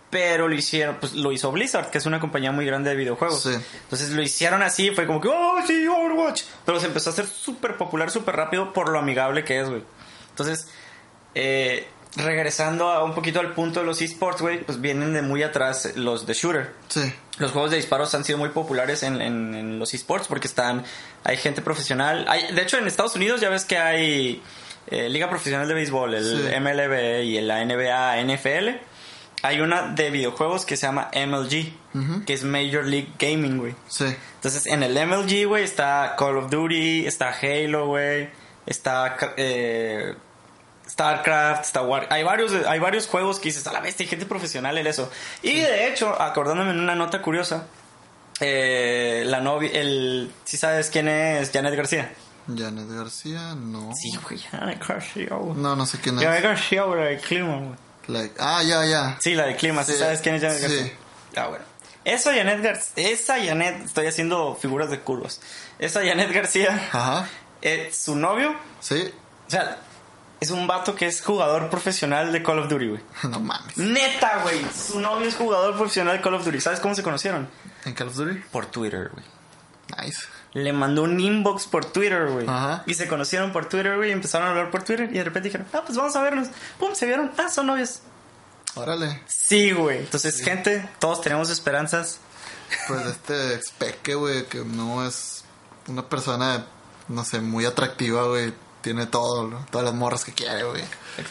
Pero 0.09 0.47
lo 0.47 0.55
hicieron, 0.55 0.95
pues 0.99 1.13
lo 1.13 1.33
hizo 1.33 1.51
Blizzard, 1.51 1.89
que 1.89 1.97
es 1.97 2.05
una 2.05 2.21
compañía 2.21 2.51
muy 2.53 2.65
grande 2.65 2.89
de 2.91 2.95
videojuegos. 2.95 3.43
Sí. 3.43 3.49
Entonces 3.83 4.11
lo 4.11 4.21
hicieron 4.21 4.63
así, 4.63 4.91
fue 4.91 5.07
como 5.07 5.19
que, 5.19 5.27
oh, 5.27 5.55
sí, 5.67 5.85
Overwatch. 5.87 6.43
Pero 6.65 6.79
se 6.79 6.85
empezó 6.85 7.09
a 7.09 7.13
hacer 7.13 7.27
súper 7.27 7.75
popular, 7.75 8.09
súper 8.11 8.35
rápido 8.35 8.71
por 8.71 8.89
lo 8.89 8.99
amigable 8.99 9.43
que 9.43 9.59
es, 9.59 9.67
güey. 9.67 9.83
Entonces, 10.29 10.69
eh, 11.33 11.89
regresando 12.17 12.89
a 12.89 13.03
un 13.03 13.13
poquito 13.13 13.39
al 13.39 13.53
punto 13.53 13.81
de 13.81 13.85
los 13.85 14.01
esports, 14.01 14.41
güey, 14.41 14.63
pues 14.63 14.79
vienen 14.81 15.13
de 15.13 15.21
muy 15.21 15.43
atrás 15.43 15.93
los 15.95 16.25
de 16.25 16.33
shooter. 16.33 16.71
Sí. 16.87 17.13
Los 17.37 17.51
juegos 17.51 17.71
de 17.71 17.77
disparos 17.77 18.13
han 18.15 18.23
sido 18.23 18.37
muy 18.37 18.49
populares 18.49 19.03
en, 19.03 19.21
en- 19.21 19.53
en 19.53 19.79
los 19.79 19.93
esports 19.93 20.27
porque 20.27 20.47
están, 20.47 20.83
hay 21.23 21.37
gente 21.37 21.61
profesional. 21.61 22.25
Hay, 22.29 22.53
de 22.53 22.61
hecho, 22.61 22.77
en 22.77 22.87
Estados 22.87 23.15
Unidos 23.15 23.41
ya 23.41 23.49
ves 23.49 23.65
que 23.65 23.77
hay 23.77 24.41
eh, 24.87 25.09
Liga 25.09 25.29
Profesional 25.29 25.67
de 25.67 25.73
Béisbol, 25.73 26.13
el 26.13 26.23
Sí. 26.51 26.59
MLB 26.59 27.23
y 27.25 27.41
la 27.41 27.65
NBA, 27.65 28.21
NFL. 28.23 28.69
Hay 29.41 29.59
una 29.59 29.89
de 29.93 30.09
videojuegos 30.09 30.65
que 30.65 30.75
se 30.77 30.87
llama 30.87 31.11
MLG, 31.13 32.25
que 32.25 32.33
es 32.33 32.43
Major 32.43 32.83
League 32.85 33.09
Gaming, 33.19 33.57
güey. 33.59 33.75
Sí. 33.87 34.05
Entonces, 34.35 34.65
en 34.65 34.81
el 34.81 34.93
MLG, 35.07 35.45
güey, 35.47 35.63
está 35.63 36.15
Call 36.17 36.37
of 36.37 36.49
Duty, 36.49 37.05
está 37.05 37.29
Halo, 37.29 37.87
güey, 37.87 38.29
está 38.65 39.17
eh, 39.37 40.15
StarCraft, 40.95 41.65
está 41.65 41.81
War... 41.81 42.07
Hay 42.09 42.23
varios, 42.23 42.53
hay 42.65 42.79
varios 42.79 43.05
juegos 43.07 43.39
que 43.39 43.49
dices, 43.49 43.67
a 43.67 43.73
la 43.73 43.81
vez 43.81 43.99
hay 43.99 44.07
gente 44.07 44.25
profesional 44.25 44.77
en 44.77 44.87
eso. 44.87 45.11
Y 45.43 45.59
de 45.59 45.89
hecho, 45.89 46.19
acordándome 46.21 46.71
en 46.71 46.79
una 46.79 46.95
nota 46.95 47.21
curiosa, 47.21 47.67
eh, 48.39 49.23
la 49.25 49.41
novia, 49.41 49.69
el... 49.73 50.31
¿Sí 50.45 50.55
sabes 50.55 50.89
quién 50.89 51.09
es 51.09 51.51
Janet 51.51 51.75
García? 51.75 52.13
Janet 52.47 52.87
García, 52.89 53.55
no. 53.55 53.91
Sí, 53.93 54.11
güey, 54.23 54.39
Janet 54.39 54.87
García, 54.87 55.35
güey. 55.35 55.57
No, 55.57 55.75
no 55.75 55.85
sé 55.85 55.99
quién 55.99 56.15
Janet 56.17 56.37
es. 56.37 56.43
García, 56.43 56.83
güey, 56.83 56.99
la 57.01 57.05
de 57.07 57.17
Clima, 57.17 57.57
güey. 57.57 57.75
Like, 58.07 58.35
ah, 58.39 58.63
ya, 58.63 58.85
ya. 58.85 59.17
Sí, 59.19 59.35
la 59.35 59.47
de 59.47 59.57
Clima, 59.57 59.83
¿sí, 59.83 59.91
Sí, 59.93 59.99
sabes 59.99 60.21
quién 60.21 60.35
es 60.35 60.41
Janet 60.43 60.57
sí. 60.59 60.63
García? 60.63 60.91
Ah, 61.35 61.47
bueno. 61.47 61.65
Esa 62.05 62.33
Janet 62.33 62.61
García, 62.61 63.09
esa 63.11 63.43
Janet, 63.43 63.83
estoy 63.83 64.07
haciendo 64.07 64.55
figuras 64.55 64.89
de 64.91 65.01
curvas. 65.01 65.41
Esa 65.77 66.05
Janet 66.05 66.31
García, 66.31 66.89
Ajá. 66.93 67.27
eh, 67.61 67.91
su 67.93 68.15
novio, 68.15 68.55
Sí. 68.79 69.11
o 69.47 69.49
sea, 69.49 69.79
es 70.45 70.51
un 70.51 70.67
vato 70.67 70.95
que 70.95 71.07
es 71.07 71.21
jugador 71.21 71.69
profesional 71.69 72.31
de 72.31 72.41
Call 72.43 72.59
of 72.59 72.69
Duty, 72.69 72.87
güey. 72.87 73.01
No 73.29 73.39
mames. 73.39 73.77
Neta, 73.77 74.41
güey. 74.43 74.65
Su 74.73 74.99
novio 74.99 75.27
es 75.27 75.35
jugador 75.35 75.75
profesional 75.75 76.17
de 76.17 76.21
Call 76.21 76.35
of 76.35 76.45
Duty. 76.45 76.61
¿Sabes 76.61 76.79
cómo 76.79 76.95
se 76.95 77.03
conocieron? 77.03 77.47
¿En 77.85 77.93
Call 77.93 78.07
of 78.07 78.15
Duty? 78.15 78.39
Por 78.51 78.67
Twitter, 78.67 79.09
güey. 79.11 79.25
Nice. 79.97 80.19
Le 80.53 80.71
mandó 80.71 81.03
un 81.03 81.19
inbox 81.19 81.67
por 81.67 81.85
Twitter, 81.85 82.29
güey. 82.29 82.47
Ajá. 82.47 82.83
Y 82.85 82.93
se 82.93 83.07
conocieron 83.07 83.51
por 83.51 83.67
Twitter, 83.67 83.97
güey. 83.97 84.09
Y 84.09 84.13
empezaron 84.13 84.47
a 84.47 84.51
hablar 84.51 84.71
por 84.71 84.83
Twitter. 84.83 85.09
Y 85.11 85.17
de 85.17 85.23
repente 85.23 85.49
dijeron, 85.49 85.67
ah, 85.73 85.81
pues 85.85 85.97
vamos 85.97 86.15
a 86.15 86.21
vernos. 86.21 86.47
Pum, 86.79 86.95
se 86.95 87.05
vieron. 87.05 87.31
Ah, 87.37 87.49
son 87.49 87.67
novios. 87.67 88.01
Órale. 88.75 89.21
Sí, 89.27 89.71
güey. 89.71 89.99
Entonces, 89.99 90.41
gente, 90.41 90.87
todos 90.99 91.21
tenemos 91.21 91.49
esperanzas. 91.49 92.19
Pues 92.87 93.05
este 93.05 93.55
expeque, 93.55 94.15
güey, 94.15 94.45
que 94.45 94.59
no 94.59 95.05
es 95.05 95.43
una 95.87 96.07
persona, 96.07 96.65
no 97.07 97.23
sé, 97.25 97.41
muy 97.41 97.65
atractiva, 97.65 98.27
güey. 98.27 98.53
Tiene 98.85 99.07
todo, 99.07 99.47
¿no? 99.47 99.65
todas 99.71 99.83
las 99.85 99.95
morras 99.95 100.23
que 100.23 100.31
quiere, 100.31 100.61
güey. 100.63 100.83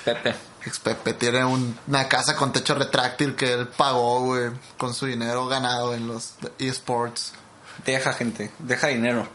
Pepe. 0.05 0.35
Expepe 0.67 1.13
tiene 1.15 1.45
un- 1.45 1.79
una 1.87 2.09
casa 2.09 2.35
con 2.35 2.51
techo 2.53 2.75
retráctil 2.75 3.37
que 3.37 3.53
él 3.53 3.69
pagó, 3.69 4.23
güey, 4.23 4.51
con 4.77 4.93
su 4.93 5.07
dinero 5.07 5.47
ganado 5.47 5.95
en 5.95 6.09
los 6.09 6.35
esports. 6.59 7.33
Deja, 7.87 8.13
gente. 8.13 8.51
Deja 8.59 8.89
dinero. 8.89 9.29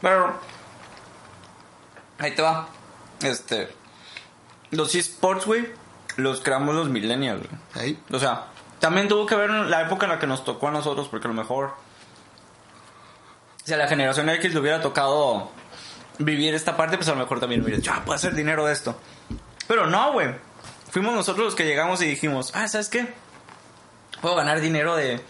Pero. 0.00 0.38
Ahí 2.20 2.32
te 2.32 2.42
va. 2.42 2.68
Este. 3.22 3.74
Los 4.70 4.94
esports, 4.94 5.44
güey. 5.44 5.68
Los 6.14 6.42
creamos 6.42 6.76
los 6.76 6.88
millennials, 6.90 7.40
güey. 7.42 7.60
Ahí. 7.74 8.02
O 8.12 8.20
sea, 8.20 8.46
también 8.78 9.08
tuvo 9.08 9.26
que 9.26 9.34
ver 9.34 9.50
la 9.50 9.82
época 9.82 10.06
en 10.06 10.12
la 10.12 10.20
que 10.20 10.28
nos 10.28 10.44
tocó 10.44 10.68
a 10.68 10.70
nosotros, 10.70 11.08
porque 11.08 11.26
a 11.26 11.30
lo 11.32 11.34
mejor. 11.34 11.74
Si 13.64 13.72
a 13.72 13.76
la 13.76 13.88
generación 13.88 14.28
X 14.28 14.54
le 14.54 14.60
hubiera 14.60 14.80
tocado 14.80 15.50
vivir 16.18 16.54
esta 16.54 16.76
parte, 16.76 16.96
pues 16.96 17.08
a 17.08 17.12
lo 17.12 17.18
mejor 17.18 17.40
también 17.40 17.62
hubiera 17.62 17.76
dicho, 17.78 17.92
ah, 17.94 18.02
puedo 18.04 18.16
hacer 18.16 18.34
dinero 18.34 18.64
de 18.66 18.72
esto. 18.72 18.98
Pero 19.68 19.86
no, 19.86 20.12
güey. 20.12 20.34
Fuimos 20.90 21.14
nosotros 21.14 21.44
los 21.46 21.54
que 21.54 21.64
llegamos 21.64 22.02
y 22.02 22.06
dijimos, 22.06 22.50
ah, 22.54 22.68
¿sabes 22.68 22.88
qué? 22.88 23.12
Puedo 24.20 24.34
ganar 24.36 24.60
dinero 24.60 24.94
de, 24.94 25.20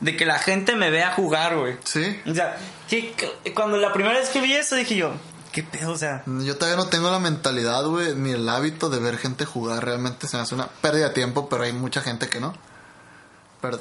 de 0.00 0.16
que 0.16 0.26
la 0.26 0.38
gente 0.38 0.76
me 0.76 0.90
vea 0.90 1.12
jugar, 1.12 1.56
güey. 1.56 1.76
Sí. 1.84 2.20
O 2.30 2.34
sea, 2.34 2.56
que, 2.88 3.12
que- 3.12 3.54
cuando 3.54 3.76
la 3.78 3.92
primera 3.92 4.18
vez 4.18 4.28
que 4.28 4.40
vi 4.40 4.52
eso 4.54 4.76
dije 4.76 4.96
yo, 4.96 5.12
¿qué 5.52 5.62
pedo? 5.62 5.92
O 5.92 5.96
sea, 5.98 6.22
Yo 6.26 6.56
todavía 6.56 6.76
no 6.76 6.88
tengo 6.90 7.10
la 7.10 7.18
mentalidad, 7.18 7.84
güey, 7.86 8.14
ni 8.14 8.32
el 8.32 8.48
hábito 8.48 8.90
de 8.90 9.00
ver 9.00 9.16
gente 9.18 9.46
jugar. 9.46 9.84
Realmente 9.84 10.28
se 10.28 10.36
me 10.36 10.42
hace 10.42 10.54
una 10.54 10.66
pérdida 10.68 11.08
de 11.08 11.14
tiempo, 11.14 11.48
pero 11.48 11.64
hay 11.64 11.72
mucha 11.72 12.02
gente 12.02 12.28
que 12.28 12.38
no. 12.40 12.54
Pero, 13.62 13.80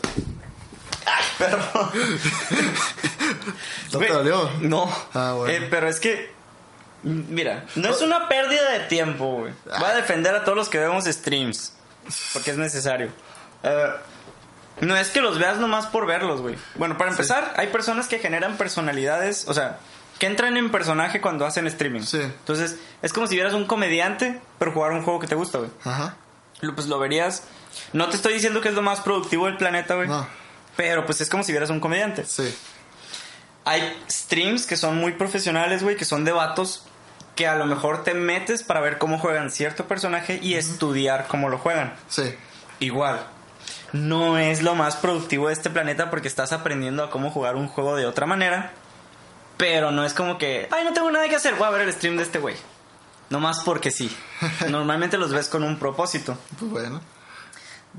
perro. 1.38 1.92
¿No 3.94 4.00
te 4.00 4.08
dolió? 4.08 4.50
No. 4.62 4.90
Ah, 5.14 5.34
bueno. 5.38 5.54
Eh, 5.54 5.68
pero 5.70 5.88
es 5.88 6.00
que, 6.00 6.32
mira, 7.04 7.66
no 7.76 7.90
es 7.90 8.02
una 8.02 8.28
pérdida 8.28 8.72
de 8.72 8.80
tiempo, 8.82 9.38
güey. 9.40 9.54
Voy 9.66 9.74
a 9.84 9.90
Ah. 9.90 9.96
defender 9.96 10.36
a 10.36 10.44
todos 10.44 10.58
los 10.58 10.70
que 10.70 10.80
vemos 10.80 11.06
streams. 11.06 11.74
Porque 12.34 12.52
es 12.52 12.58
necesario. 12.58 13.10
Eh, 13.64 13.88
no 14.82 14.96
es 14.96 15.10
que 15.10 15.22
los 15.22 15.38
veas 15.38 15.58
nomás 15.58 15.86
por 15.88 16.06
verlos, 16.06 16.42
güey. 16.42 16.56
Bueno, 16.76 16.98
para 16.98 17.12
empezar, 17.12 17.54
hay 17.58 17.68
personas 17.68 18.08
que 18.08 18.20
generan 18.20 18.58
personalidades, 18.58 19.46
o 19.48 19.54
sea, 19.54 19.78
que 20.18 20.26
entran 20.26 20.58
en 20.58 20.72
personaje 20.72 21.22
cuando 21.22 21.46
hacen 21.46 21.68
streaming. 21.68 22.02
Sí. 22.02 22.20
Entonces, 22.22 22.78
es 23.02 23.14
como 23.14 23.28
si 23.28 23.36
vieras 23.36 23.54
un 23.54 23.66
comediante, 23.66 24.40
pero 24.58 24.72
jugar 24.72 24.92
un 24.92 25.04
juego 25.04 25.20
que 25.20 25.28
te 25.28 25.36
gusta, 25.36 25.60
güey. 25.60 25.70
Ajá. 25.84 26.16
Lo- 26.62 26.74
Pues 26.76 26.88
lo 26.88 26.98
verías. 27.00 27.44
No 27.94 28.10
te 28.10 28.16
estoy 28.16 28.34
diciendo 28.34 28.60
que 28.62 28.70
es 28.70 28.74
lo 28.76 28.82
más 28.82 29.02
productivo 29.02 29.46
del 29.46 29.58
planeta, 29.58 29.96
güey. 29.96 30.08
No. 30.08 30.28
Pero 30.76 31.06
pues 31.06 31.22
es 31.22 31.30
como 31.30 31.44
si 31.44 31.52
vieras 31.52 31.70
un 31.70 31.80
comediante. 31.82 32.26
Sí. 32.26 32.54
Hay 33.70 34.04
streams 34.10 34.66
que 34.66 34.76
son 34.78 34.98
muy 34.98 35.12
profesionales, 35.14 35.84
güey, 35.84 35.96
que 35.96 36.06
son 36.06 36.26
de 36.26 36.32
vatos 36.32 36.84
que 37.36 37.48
a 37.48 37.56
lo 37.56 37.66
mejor 37.68 38.04
te 38.04 38.14
metes 38.16 38.64
para 38.64 38.80
ver 38.82 38.98
cómo 38.98 39.20
juegan 39.20 39.52
cierto 39.52 39.86
personaje 39.88 40.40
y 40.42 40.56
estudiar 40.56 41.28
cómo 41.28 41.50
lo 41.50 41.58
juegan. 41.60 41.94
Sí. 42.08 42.36
Igual. 42.80 43.20
No 43.94 44.38
es 44.40 44.64
lo 44.64 44.74
más 44.76 44.96
productivo 44.96 45.48
de 45.48 45.54
este 45.54 45.70
planeta 45.70 46.10
porque 46.10 46.28
estás 46.28 46.52
aprendiendo 46.52 47.04
a 47.04 47.12
cómo 47.12 47.30
jugar 47.30 47.56
un 47.56 47.68
juego 47.68 47.96
de 47.96 48.06
otra 48.08 48.26
manera. 48.26 48.72
Pero 49.58 49.92
no 49.92 50.04
es 50.04 50.14
como 50.14 50.38
que, 50.38 50.68
ay, 50.72 50.84
no 50.84 50.94
tengo 50.94 51.12
nada 51.12 51.28
que 51.30 51.36
hacer, 51.36 51.54
voy 51.56 51.68
a 51.68 51.72
ver 51.72 51.82
el 51.82 51.94
stream 51.94 52.18
de 52.18 52.24
este 52.24 52.40
güey. 52.40 52.56
Nomás 53.30 53.62
porque 53.64 53.92
sí. 53.92 54.10
Normalmente 54.70 55.18
los 55.18 55.32
ves 55.32 55.48
con 55.48 55.64
un 55.64 55.78
propósito. 55.78 56.38
Pues 56.58 56.72
bueno. 56.72 57.02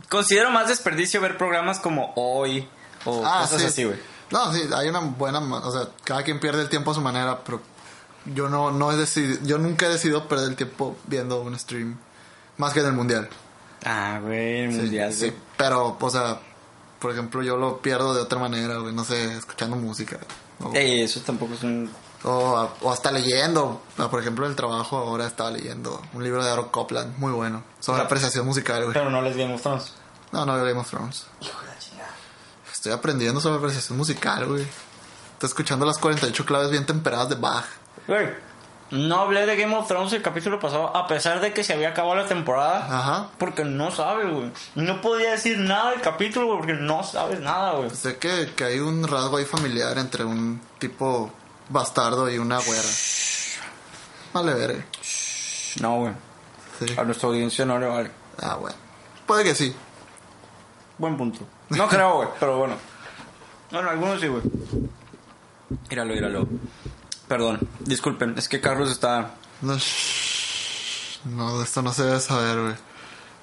Considero 0.09 0.50
más 0.50 0.68
desperdicio 0.68 1.20
ver 1.20 1.37
programas 1.38 1.78
como 1.78 2.12
Hoy 2.16 2.68
o 3.04 3.22
Ah, 3.24 3.42
cosas 3.42 3.61
sí. 3.61 3.66
así, 3.68 3.85
güey. 3.85 3.98
No, 4.30 4.52
sí, 4.52 4.62
hay 4.74 4.88
una 4.88 5.00
buena, 5.00 5.40
o 5.40 5.72
sea, 5.72 5.88
cada 6.04 6.22
quien 6.22 6.38
pierde 6.40 6.62
el 6.62 6.68
tiempo 6.68 6.92
a 6.92 6.94
su 6.94 7.00
manera, 7.00 7.40
pero 7.44 7.60
yo 8.26 8.48
no, 8.48 8.70
no 8.70 8.92
he 8.92 8.96
decidido, 8.96 9.38
yo 9.44 9.58
nunca 9.58 9.86
he 9.86 9.88
decidido 9.88 10.28
perder 10.28 10.50
el 10.50 10.56
tiempo 10.56 10.96
viendo 11.06 11.40
un 11.40 11.58
stream, 11.58 11.96
más 12.58 12.72
que 12.72 12.80
en 12.80 12.86
el 12.86 12.92
mundial. 12.92 13.28
Ah, 13.84 14.20
güey, 14.22 14.60
el 14.60 14.72
Sí, 14.72 14.78
mundial, 14.78 15.12
sí, 15.12 15.30
sí. 15.30 15.36
pero, 15.56 15.96
o 15.98 16.10
sea, 16.10 16.38
por 17.00 17.10
ejemplo, 17.12 17.42
yo 17.42 17.56
lo 17.56 17.78
pierdo 17.78 18.14
de 18.14 18.20
otra 18.20 18.38
manera, 18.38 18.76
güey, 18.78 18.94
no 18.94 19.04
sé, 19.04 19.36
escuchando 19.36 19.74
música. 19.76 20.18
O, 20.62 20.72
Ey, 20.74 21.00
eso 21.00 21.20
tampoco 21.20 21.54
es 21.54 21.62
un... 21.62 21.90
o, 22.24 22.68
o 22.82 22.92
hasta 22.92 23.10
leyendo. 23.10 23.80
Por 24.10 24.20
ejemplo, 24.20 24.46
el 24.46 24.54
trabajo 24.54 24.98
ahora 24.98 25.26
estaba 25.26 25.50
leyendo 25.50 26.02
un 26.12 26.22
libro 26.22 26.44
de 26.44 26.50
Aaron 26.50 26.68
Copland, 26.68 27.16
muy 27.16 27.32
bueno, 27.32 27.62
sobre 27.80 28.02
apreciación 28.02 28.44
musical, 28.44 28.82
güey. 28.82 28.92
Pero 28.92 29.08
no 29.10 29.22
les 29.22 29.34
Game 29.36 29.54
of 29.54 29.62
Thrones. 29.62 29.94
No, 30.30 30.44
no, 30.44 30.56
Game 30.58 30.78
of 30.78 30.88
Thrones. 30.90 31.24
Hijo. 31.40 31.54
Estoy 32.80 32.92
aprendiendo 32.92 33.42
sobre 33.42 33.58
apreciación 33.58 33.98
musical, 33.98 34.46
güey. 34.46 34.62
Estoy 35.34 35.48
escuchando 35.48 35.84
las 35.84 35.98
48 35.98 36.46
claves 36.46 36.70
bien 36.70 36.86
temperadas 36.86 37.28
de 37.28 37.34
Bach. 37.34 37.66
Güey, 38.06 38.30
no 38.90 39.20
hablé 39.20 39.44
de 39.44 39.54
Game 39.54 39.76
of 39.76 39.86
Thrones 39.86 40.14
el 40.14 40.22
capítulo 40.22 40.58
pasado, 40.58 40.96
a 40.96 41.06
pesar 41.06 41.42
de 41.42 41.52
que 41.52 41.62
se 41.62 41.74
había 41.74 41.90
acabado 41.90 42.14
la 42.14 42.26
temporada. 42.26 42.86
Ajá. 42.86 43.28
Porque 43.36 43.66
no 43.66 43.90
sabes, 43.90 44.32
güey. 44.32 44.50
No 44.76 45.02
podía 45.02 45.32
decir 45.32 45.58
nada 45.58 45.90
del 45.90 46.00
capítulo, 46.00 46.46
güey, 46.46 46.56
porque 46.56 46.72
no 46.72 47.04
sabes 47.04 47.40
nada, 47.40 47.72
güey. 47.72 47.90
Sé 47.90 48.16
que, 48.16 48.50
que 48.56 48.64
hay 48.64 48.78
un 48.78 49.06
rasgo 49.06 49.36
ahí 49.36 49.44
familiar 49.44 49.98
entre 49.98 50.24
un 50.24 50.58
tipo 50.78 51.30
bastardo 51.68 52.30
y 52.30 52.38
una 52.38 52.60
güera. 52.60 52.88
Vale, 54.32 54.54
ver. 54.54 54.84
No, 55.82 55.96
güey. 55.96 56.14
Sí. 56.78 56.94
A 56.96 57.04
nuestra 57.04 57.28
audiencia 57.28 57.66
no 57.66 57.78
le 57.78 57.86
vale. 57.86 58.10
Ah, 58.40 58.54
bueno. 58.54 58.76
Puede 59.26 59.44
que 59.44 59.54
sí. 59.54 59.76
Buen 61.00 61.16
punto. 61.16 61.40
No 61.70 61.88
creo, 61.88 62.16
güey, 62.16 62.28
pero 62.38 62.58
bueno. 62.58 62.74
Bueno, 63.70 63.88
algunos 63.88 64.20
sí, 64.20 64.26
güey. 64.26 64.42
Míralo, 65.88 66.12
míralo. 66.12 66.48
Perdón, 67.26 67.58
disculpen, 67.80 68.34
es 68.36 68.50
que 68.50 68.60
Carlos 68.60 68.90
está... 68.90 69.30
No, 69.62 69.78
no, 71.24 71.62
esto 71.62 71.80
no 71.80 71.92
se 71.94 72.02
debe 72.04 72.20
saber, 72.20 72.60
güey. 72.60 72.74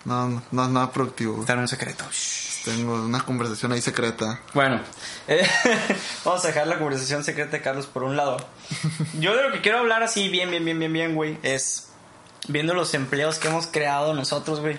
No, 0.06 0.28
no, 0.28 0.44
no 0.52 0.64
es 0.66 0.70
nada 0.70 0.92
productivo. 0.92 1.32
güey. 1.32 1.42
Está 1.42 1.54
en 1.54 1.60
un 1.60 1.68
secreto. 1.68 2.06
Shh. 2.12 2.64
Tengo 2.64 2.94
una 2.94 3.22
conversación 3.22 3.72
ahí 3.72 3.82
secreta. 3.82 4.40
Bueno, 4.54 4.82
eh, 5.28 5.48
vamos 6.26 6.44
a 6.44 6.48
dejar 6.50 6.68
la 6.68 6.78
conversación 6.78 7.24
secreta 7.24 7.52
de 7.52 7.62
Carlos 7.64 7.88
por 7.88 8.04
un 8.04 8.16
lado. 8.16 8.38
Yo 9.20 9.36
de 9.36 9.42
lo 9.42 9.52
que 9.52 9.62
quiero 9.62 9.80
hablar 9.80 10.04
así 10.04 10.30
bien, 10.30 10.52
bien, 10.52 10.64
bien, 10.64 10.78
bien, 10.78 10.94
bien, 10.94 11.16
güey, 11.16 11.40
es 11.42 11.88
viendo 12.50 12.76
los 12.76 12.94
empleos 12.94 13.40
que 13.40 13.48
hemos 13.48 13.66
creado 13.66 14.14
nosotros, 14.14 14.60
güey. 14.60 14.78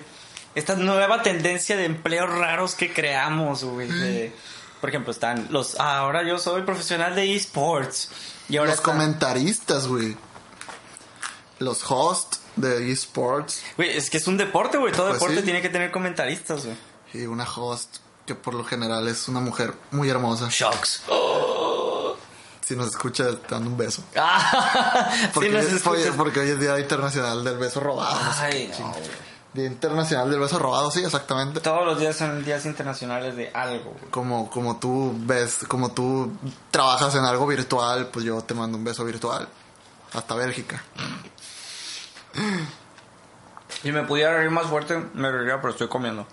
Esta 0.55 0.75
nueva 0.75 1.21
tendencia 1.21 1.77
de 1.77 1.85
empleos 1.85 2.29
raros 2.29 2.75
que 2.75 2.91
creamos, 2.91 3.63
güey. 3.63 4.33
por 4.81 4.89
ejemplo, 4.89 5.11
están 5.11 5.47
los... 5.51 5.79
ah, 5.79 5.99
ahora 5.99 6.23
yo 6.23 6.37
soy 6.39 6.63
profesional 6.63 7.15
de 7.15 7.35
esports. 7.35 8.09
Y 8.49 8.57
ahora 8.57 8.71
Los 8.71 8.81
comentaristas, 8.81 9.87
güey. 9.87 10.15
Los 11.59 11.83
hosts 11.89 12.39
de 12.55 12.91
esports. 12.91 13.61
Güey, 13.77 13.95
es 13.97 14.09
que 14.09 14.17
es 14.17 14.27
un 14.27 14.37
deporte, 14.37 14.77
güey. 14.77 14.91
Todo 14.93 15.07
Pues 15.09 15.19
deporte 15.19 15.37
sí. 15.37 15.43
tiene 15.43 15.61
que 15.61 15.69
tener 15.69 15.91
comentaristas, 15.91 16.65
güey. 16.65 16.77
Y 17.13 17.25
una 17.27 17.43
host 17.43 17.97
que 18.25 18.35
por 18.35 18.53
lo 18.53 18.63
general 18.63 19.07
es 19.07 19.27
una 19.27 19.39
mujer 19.41 19.73
muy 19.91 20.09
hermosa. 20.09 20.47
Shocks. 20.49 21.03
Si 22.65 22.75
nos 22.75 22.87
escucha, 22.89 23.25
dando 23.49 23.69
un 23.69 23.77
beso. 23.77 24.03
Ah, 24.15 25.09
Porque, 25.33 25.49
sí 25.49 25.55
nos 25.55 25.65
hoy- 25.65 25.75
escuchas. 26.01 26.15
porque 26.15 26.39
hoy 26.39 26.49
es 26.49 26.59
Día 26.59 26.79
Internacional 26.79 27.43
del 27.43 27.57
Beso 27.57 27.79
Robado. 27.79 28.15
no 28.23 28.31
Ay, 28.39 28.71
no, 28.79 28.89
güey. 28.91 29.28
Día 29.53 29.65
Internacional 29.65 30.29
del 30.29 30.39
Beso 30.39 30.59
Robado, 30.59 30.91
sí, 30.91 31.03
exactamente. 31.03 31.59
Todos 31.59 31.83
los 31.83 31.99
días 31.99 32.15
son 32.15 32.45
días 32.45 32.65
internacionales 32.65 33.35
de 33.35 33.49
algo, 33.49 33.95
güey. 33.99 34.11
Como, 34.11 34.49
como 34.49 34.77
tú 34.77 35.13
ves, 35.17 35.65
como 35.67 35.91
tú 35.91 36.31
trabajas 36.69 37.15
en 37.15 37.25
algo 37.25 37.47
virtual, 37.47 38.09
pues 38.13 38.25
yo 38.25 38.41
te 38.43 38.53
mando 38.53 38.77
un 38.77 38.83
beso 38.83 39.03
virtual. 39.03 39.47
Hasta 40.13 40.35
Bélgica. 40.35 40.83
Si 43.81 43.91
me 43.91 44.03
pudiera 44.03 44.35
reír 44.37 44.51
más 44.51 44.67
fuerte, 44.67 44.97
me 45.13 45.31
reiría, 45.31 45.57
pero 45.61 45.71
estoy 45.71 45.87
comiendo. 45.87 46.27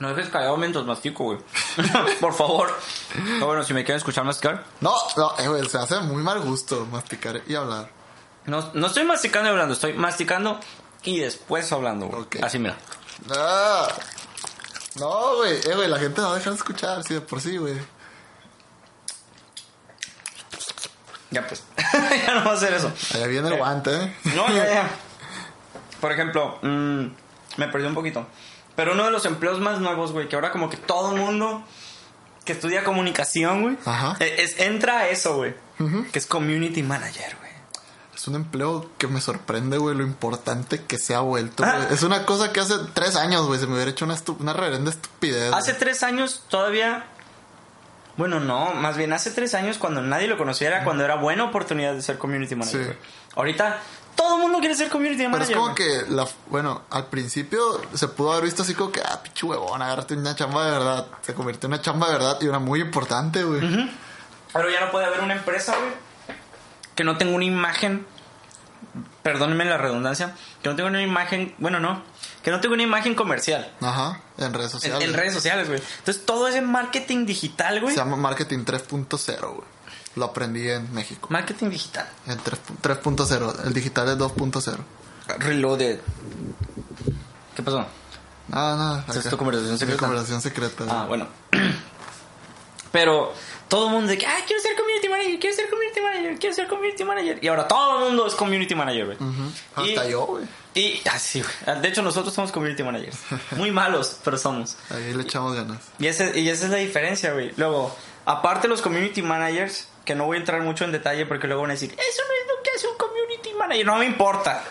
No 0.00 0.08
dejes 0.08 0.30
callado 0.30 0.56
mientras 0.56 0.84
mastico, 0.84 1.24
güey. 1.24 1.38
Por 2.20 2.34
favor. 2.34 2.76
Pero 3.12 3.46
bueno, 3.46 3.62
si 3.62 3.72
me 3.72 3.84
quieren 3.84 3.98
escuchar 3.98 4.24
masticar. 4.24 4.64
No, 4.80 4.94
no, 5.16 5.38
eh, 5.38 5.46
güey, 5.46 5.64
se 5.68 5.78
hace 5.78 6.00
muy 6.00 6.22
mal 6.22 6.40
gusto 6.40 6.86
masticar 6.90 7.40
y 7.46 7.54
hablar. 7.54 7.88
No, 8.46 8.70
no 8.74 8.88
estoy 8.88 9.04
masticando 9.04 9.48
y 9.48 9.52
hablando, 9.52 9.74
estoy 9.74 9.92
masticando 9.94 10.58
y 11.04 11.20
después 11.20 11.70
hablando, 11.72 12.06
güey. 12.06 12.24
Así, 12.42 12.58
mira. 12.58 12.76
Ah, 13.30 13.88
no, 14.96 15.36
güey, 15.36 15.54
eh, 15.64 15.74
güey, 15.74 15.88
la 15.88 15.98
gente 15.98 16.20
no 16.20 16.28
va 16.28 16.34
a 16.34 16.38
dejar 16.38 16.52
de 16.52 16.58
escuchar, 16.58 17.02
sí, 17.04 17.14
de 17.14 17.20
por 17.20 17.40
sí, 17.40 17.56
güey. 17.56 17.74
Ya 21.30 21.46
pues. 21.46 21.62
ya 22.26 22.34
no 22.34 22.44
va 22.44 22.52
a 22.52 22.54
hacer 22.54 22.74
eso. 22.74 22.92
Allá 23.14 23.26
viene 23.26 23.48
el 23.48 23.56
guante, 23.56 23.94
¿eh? 23.94 24.16
No, 24.36 24.48
ya, 24.48 24.66
ya. 24.68 24.90
Por 26.00 26.12
ejemplo, 26.12 26.58
mm, 26.62 27.06
me 27.56 27.68
perdí 27.68 27.86
un 27.86 27.94
poquito. 27.94 28.26
Pero 28.76 28.92
uno 28.92 29.04
de 29.04 29.10
los 29.10 29.24
empleos 29.26 29.58
más 29.60 29.80
nuevos, 29.80 30.12
güey, 30.12 30.28
que 30.28 30.36
ahora 30.36 30.52
como 30.52 30.68
que 30.70 30.76
todo 30.76 31.14
el 31.14 31.20
mundo 31.20 31.64
que 32.44 32.52
estudia 32.52 32.84
comunicación, 32.84 33.62
güey, 33.62 33.78
e- 34.20 34.42
es, 34.42 34.60
entra 34.60 34.98
a 34.98 35.08
eso, 35.08 35.36
güey. 35.36 35.54
Que 36.12 36.18
es 36.18 36.26
community 36.26 36.82
manager, 36.82 37.36
güey. 37.38 37.43
Es 38.24 38.28
un 38.28 38.36
empleo 38.36 38.88
que 38.96 39.06
me 39.06 39.20
sorprende, 39.20 39.76
güey, 39.76 39.94
lo 39.94 40.02
importante 40.02 40.82
que 40.82 40.96
se 40.96 41.14
ha 41.14 41.20
vuelto, 41.20 41.62
Ah. 41.62 41.88
Es 41.90 42.02
una 42.02 42.24
cosa 42.24 42.54
que 42.54 42.60
hace 42.60 42.72
tres 42.94 43.16
años, 43.16 43.44
güey, 43.46 43.60
se 43.60 43.66
me 43.66 43.74
hubiera 43.74 43.90
hecho 43.90 44.06
una, 44.06 44.16
una 44.38 44.54
reverenda 44.54 44.90
estupidez. 44.90 45.52
Hace 45.52 45.74
tres 45.74 46.02
años 46.02 46.42
todavía... 46.48 47.04
Bueno, 48.16 48.40
no, 48.40 48.72
más 48.72 48.96
bien 48.96 49.12
hace 49.12 49.30
tres 49.30 49.52
años 49.52 49.76
cuando 49.76 50.00
nadie 50.00 50.26
lo 50.26 50.38
conocía 50.38 50.68
era 50.68 50.84
cuando 50.84 51.04
era 51.04 51.16
buena 51.16 51.44
oportunidad 51.44 51.92
de 51.92 52.00
ser 52.00 52.16
community 52.16 52.54
manager. 52.54 52.96
Sí. 53.02 53.08
Ahorita 53.36 53.78
todo 54.16 54.36
el 54.36 54.40
mundo 54.42 54.58
quiere 54.60 54.74
ser 54.74 54.88
community 54.88 55.18
Pero 55.24 55.28
es 55.28 55.50
manager. 55.50 55.56
como 55.58 55.74
que, 55.74 56.04
la, 56.08 56.26
bueno, 56.46 56.80
al 56.88 57.08
principio 57.08 57.78
se 57.92 58.08
pudo 58.08 58.32
haber 58.32 58.44
visto 58.44 58.62
así 58.62 58.72
como 58.72 58.90
que, 58.90 59.02
ah, 59.02 59.20
pinche 59.22 59.44
huevón, 59.44 59.82
agárrate 59.82 60.14
una 60.14 60.34
chamba 60.34 60.64
de 60.64 60.70
verdad. 60.70 61.08
Se 61.20 61.34
convirtió 61.34 61.66
en 61.66 61.74
una 61.74 61.82
chamba 61.82 62.06
de 62.06 62.12
verdad 62.14 62.38
y 62.40 62.46
una 62.46 62.58
muy 62.58 62.80
importante, 62.80 63.44
güey. 63.44 63.60
Pero 64.54 64.70
ya 64.70 64.80
no 64.80 64.90
puede 64.90 65.04
haber 65.04 65.20
una 65.20 65.34
empresa, 65.34 65.76
güey, 65.76 65.92
que 66.94 67.02
no 67.04 67.18
tenga 67.18 67.34
una 67.34 67.44
imagen, 67.44 68.06
perdónenme 69.24 69.64
la 69.64 69.78
redundancia, 69.78 70.36
que 70.62 70.68
no 70.68 70.76
tenga 70.76 70.90
una 70.90 71.02
imagen, 71.02 71.54
bueno, 71.58 71.80
no, 71.80 72.02
que 72.42 72.50
no 72.52 72.60
tenga 72.60 72.74
una 72.74 72.82
imagen 72.84 73.14
comercial 73.16 73.72
Ajá, 73.80 74.20
en 74.38 74.52
redes 74.54 74.70
sociales. 74.70 75.02
en 75.02 75.14
redes 75.14 75.32
sociales, 75.34 75.66
güey. 75.66 75.80
Entonces 75.98 76.24
todo 76.24 76.46
ese 76.46 76.60
marketing 76.60 77.24
digital, 77.26 77.80
güey, 77.80 77.94
Se 77.94 78.00
llama 78.00 78.16
Marketing 78.16 78.60
3.0, 78.64 79.40
güey. 79.54 79.66
Lo 80.16 80.26
aprendí 80.26 80.68
en 80.70 80.92
México. 80.94 81.26
marketing 81.30 81.70
digital, 81.70 82.06
En 82.26 82.38
3 82.38 82.60
3.0. 82.82 83.64
El 83.66 83.72
digital 83.72 84.08
es 84.10 84.18
2.0. 84.18 84.78
reloaded. 85.38 85.98
¿Qué 87.56 87.62
pasó? 87.62 87.86
Nada, 88.48 88.76
nada. 88.76 89.04
¿Es 89.08 89.28
tu 89.28 89.36
conversación 89.38 89.72
Mi 89.72 89.78
secreta? 89.78 89.98
conversación 90.00 90.40
secreta. 90.42 90.84
Ah, 90.88 91.06
bueno. 91.08 91.26
Pero 92.92 93.32
todo 93.74 93.86
el 93.86 93.92
mundo 93.92 94.06
de 94.06 94.18
que, 94.18 94.24
ah, 94.24 94.36
quiero 94.46 94.62
ser 94.62 94.76
community 94.76 95.08
manager, 95.08 95.40
quiero 95.40 95.56
ser 95.56 95.68
community 95.68 96.00
manager, 96.00 96.38
quiero 96.38 96.54
ser 96.54 96.68
community 96.68 97.02
manager. 97.04 97.38
Y 97.42 97.48
ahora 97.48 97.66
todo 97.66 97.98
el 97.98 98.04
mundo 98.04 98.24
es 98.28 98.34
community 98.36 98.72
manager, 98.72 99.06
güey. 99.06 99.16
Ujú. 99.18 99.84
Y- 99.84 99.96
Hasta 99.96 100.08
yo, 100.08 100.26
güey. 100.26 100.44
Y 100.74 101.02
así, 101.08 101.42
güey. 101.42 101.80
De 101.80 101.88
hecho, 101.88 102.00
nosotros 102.00 102.32
somos 102.32 102.52
community 102.52 102.84
managers. 102.84 103.16
Muy 103.56 103.72
malos, 103.72 104.20
pero 104.22 104.38
somos. 104.38 104.76
Ahí 104.90 105.12
le 105.12 105.22
echamos 105.24 105.56
ganas. 105.56 105.78
Y, 105.98 106.06
ese, 106.06 106.38
y 106.38 106.48
esa 106.50 106.66
es 106.66 106.70
la 106.70 106.76
diferencia, 106.76 107.32
güey. 107.32 107.52
Luego, 107.56 107.92
aparte 108.26 108.68
los 108.68 108.80
community 108.80 109.22
managers, 109.22 109.88
que 110.04 110.14
no 110.14 110.26
voy 110.26 110.36
a 110.36 110.40
entrar 110.40 110.60
mucho 110.62 110.84
en 110.84 110.92
detalle 110.92 111.26
porque 111.26 111.48
luego 111.48 111.62
van 111.62 111.72
a 111.72 111.74
decir, 111.74 111.90
eso 111.90 112.22
no 112.28 112.32
es 112.42 112.56
lo 112.56 112.62
que 112.62 112.70
hace 112.76 112.86
un 112.86 112.96
community 112.96 113.54
manager. 113.58 113.86
No 113.86 113.96
me 113.96 114.04
importa. 114.06 114.62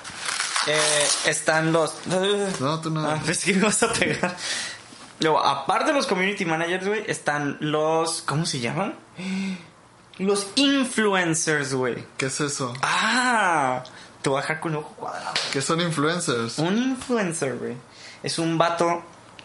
Eh, 0.66 1.08
están 1.26 1.74
los... 1.74 1.94
No, 2.62 2.80
tú 2.80 2.90
no. 2.90 3.06
Ah, 3.06 3.20
pues 3.26 3.44
que 3.44 3.54
me 3.54 3.64
vas 3.64 3.84
a 3.84 3.92
pegar. 3.92 4.34
Luego, 5.24 5.40
aparte 5.44 5.88
de 5.88 5.94
los 5.94 6.06
community 6.06 6.46
managers, 6.46 6.86
güey, 6.88 7.04
están 7.08 7.58
los... 7.62 8.22
¿Cómo 8.24 8.46
se 8.46 8.60
llaman? 8.60 8.94
Los 10.18 10.48
influencers, 10.56 11.74
güey. 11.74 12.04
¿Qué 12.18 12.28
es 12.28 12.40
eso? 12.42 12.74
Ah, 12.82 13.84
te 14.22 14.30
voy 14.30 14.38
a 14.40 14.42
dejar 14.42 14.60
con 14.60 14.74
el 14.74 14.80
ojo 14.80 14.94
cuadrado. 14.96 15.34
¿Qué 15.52 15.62
son 15.62 15.82
influencers? 15.82 16.60
Un 16.60 16.78
influencer, 16.78 17.56
güey. 17.58 17.76
Es 18.22 18.38
un 18.38 18.58
vato. 18.58 19.02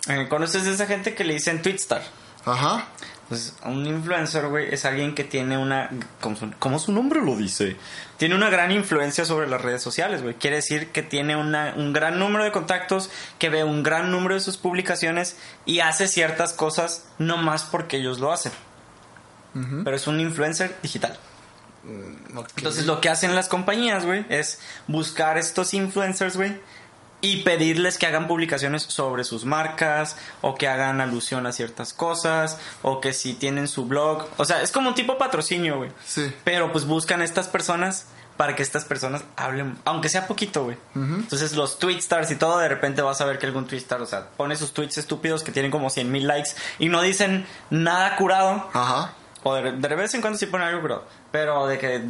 eh, 0.08 0.26
¿Conoces 0.28 0.66
a 0.66 0.70
esa 0.70 0.86
gente 0.86 1.14
que 1.14 1.24
le 1.24 1.34
dicen 1.34 1.62
Twitstar? 1.62 2.02
Ajá. 2.44 2.84
Pues 3.28 3.54
un 3.64 3.86
influencer, 3.86 4.48
güey, 4.48 4.72
es 4.72 4.86
alguien 4.86 5.14
que 5.14 5.22
tiene 5.22 5.58
una. 5.58 5.90
Como 6.20 6.36
su, 6.36 6.50
como 6.58 6.78
su 6.78 6.92
nombre 6.92 7.20
lo 7.20 7.36
dice. 7.36 7.76
Tiene 8.16 8.34
una 8.34 8.48
gran 8.48 8.72
influencia 8.72 9.26
sobre 9.26 9.48
las 9.48 9.60
redes 9.60 9.82
sociales, 9.82 10.22
güey. 10.22 10.34
Quiere 10.34 10.56
decir 10.56 10.88
que 10.88 11.02
tiene 11.02 11.36
una, 11.36 11.74
un 11.76 11.92
gran 11.92 12.18
número 12.18 12.44
de 12.44 12.52
contactos, 12.52 13.10
que 13.38 13.50
ve 13.50 13.64
un 13.64 13.82
gran 13.82 14.10
número 14.10 14.34
de 14.34 14.40
sus 14.40 14.56
publicaciones 14.56 15.36
y 15.66 15.80
hace 15.80 16.08
ciertas 16.08 16.54
cosas 16.54 17.06
no 17.18 17.36
más 17.36 17.64
porque 17.64 17.98
ellos 17.98 18.18
lo 18.18 18.32
hacen. 18.32 18.52
Pero 19.84 19.96
es 19.96 20.06
un 20.06 20.20
influencer 20.20 20.76
digital. 20.82 21.18
Ok. 22.34 22.48
Entonces 22.58 22.86
lo 22.86 23.00
que 23.00 23.08
hacen 23.08 23.34
las 23.34 23.48
compañías, 23.48 24.04
güey, 24.04 24.24
es 24.28 24.60
buscar 24.86 25.36
estos 25.36 25.74
influencers, 25.74 26.36
güey, 26.36 26.60
y 27.20 27.42
pedirles 27.42 27.98
que 27.98 28.06
hagan 28.06 28.28
publicaciones 28.28 28.82
sobre 28.82 29.24
sus 29.24 29.44
marcas 29.44 30.16
o 30.40 30.54
que 30.54 30.68
hagan 30.68 31.00
alusión 31.00 31.46
a 31.46 31.52
ciertas 31.52 31.92
cosas 31.92 32.58
o 32.82 33.00
que 33.00 33.12
si 33.12 33.34
tienen 33.34 33.68
su 33.68 33.86
blog, 33.86 34.28
o 34.36 34.44
sea, 34.44 34.62
es 34.62 34.70
como 34.70 34.90
un 34.90 34.94
tipo 34.94 35.18
patrocinio, 35.18 35.78
güey. 35.78 35.90
Sí. 36.06 36.32
Pero 36.44 36.70
pues 36.72 36.84
buscan 36.86 37.20
a 37.20 37.24
estas 37.24 37.48
personas 37.48 38.06
para 38.36 38.54
que 38.54 38.62
estas 38.62 38.84
personas 38.84 39.24
hablen, 39.36 39.76
aunque 39.84 40.08
sea 40.08 40.28
poquito, 40.28 40.62
güey. 40.62 40.76
Entonces 40.94 41.56
los 41.56 41.80
tweet 41.80 41.98
stars 41.98 42.30
y 42.30 42.36
todo, 42.36 42.58
de 42.58 42.68
repente 42.68 43.02
vas 43.02 43.20
a 43.20 43.24
ver 43.24 43.38
que 43.40 43.46
algún 43.46 43.66
tweet 43.66 43.78
star, 43.78 44.00
o 44.00 44.06
sea, 44.06 44.28
pone 44.36 44.54
sus 44.54 44.72
tweets 44.72 44.96
estúpidos 44.96 45.42
que 45.42 45.50
tienen 45.50 45.72
como 45.72 45.90
100 45.90 46.10
mil 46.10 46.28
likes 46.28 46.50
y 46.78 46.88
no 46.88 47.02
dicen 47.02 47.46
nada 47.70 48.14
curado. 48.14 48.70
Ajá. 48.72 49.12
O 49.42 49.54
de, 49.54 49.72
de 49.72 49.94
vez 49.96 50.14
en 50.14 50.20
cuando 50.20 50.38
sí 50.38 50.46
ponen 50.46 50.68
algo 50.68 50.80
curado. 50.80 51.04
Pero 51.32 51.66
de 51.66 51.78
que. 51.78 52.04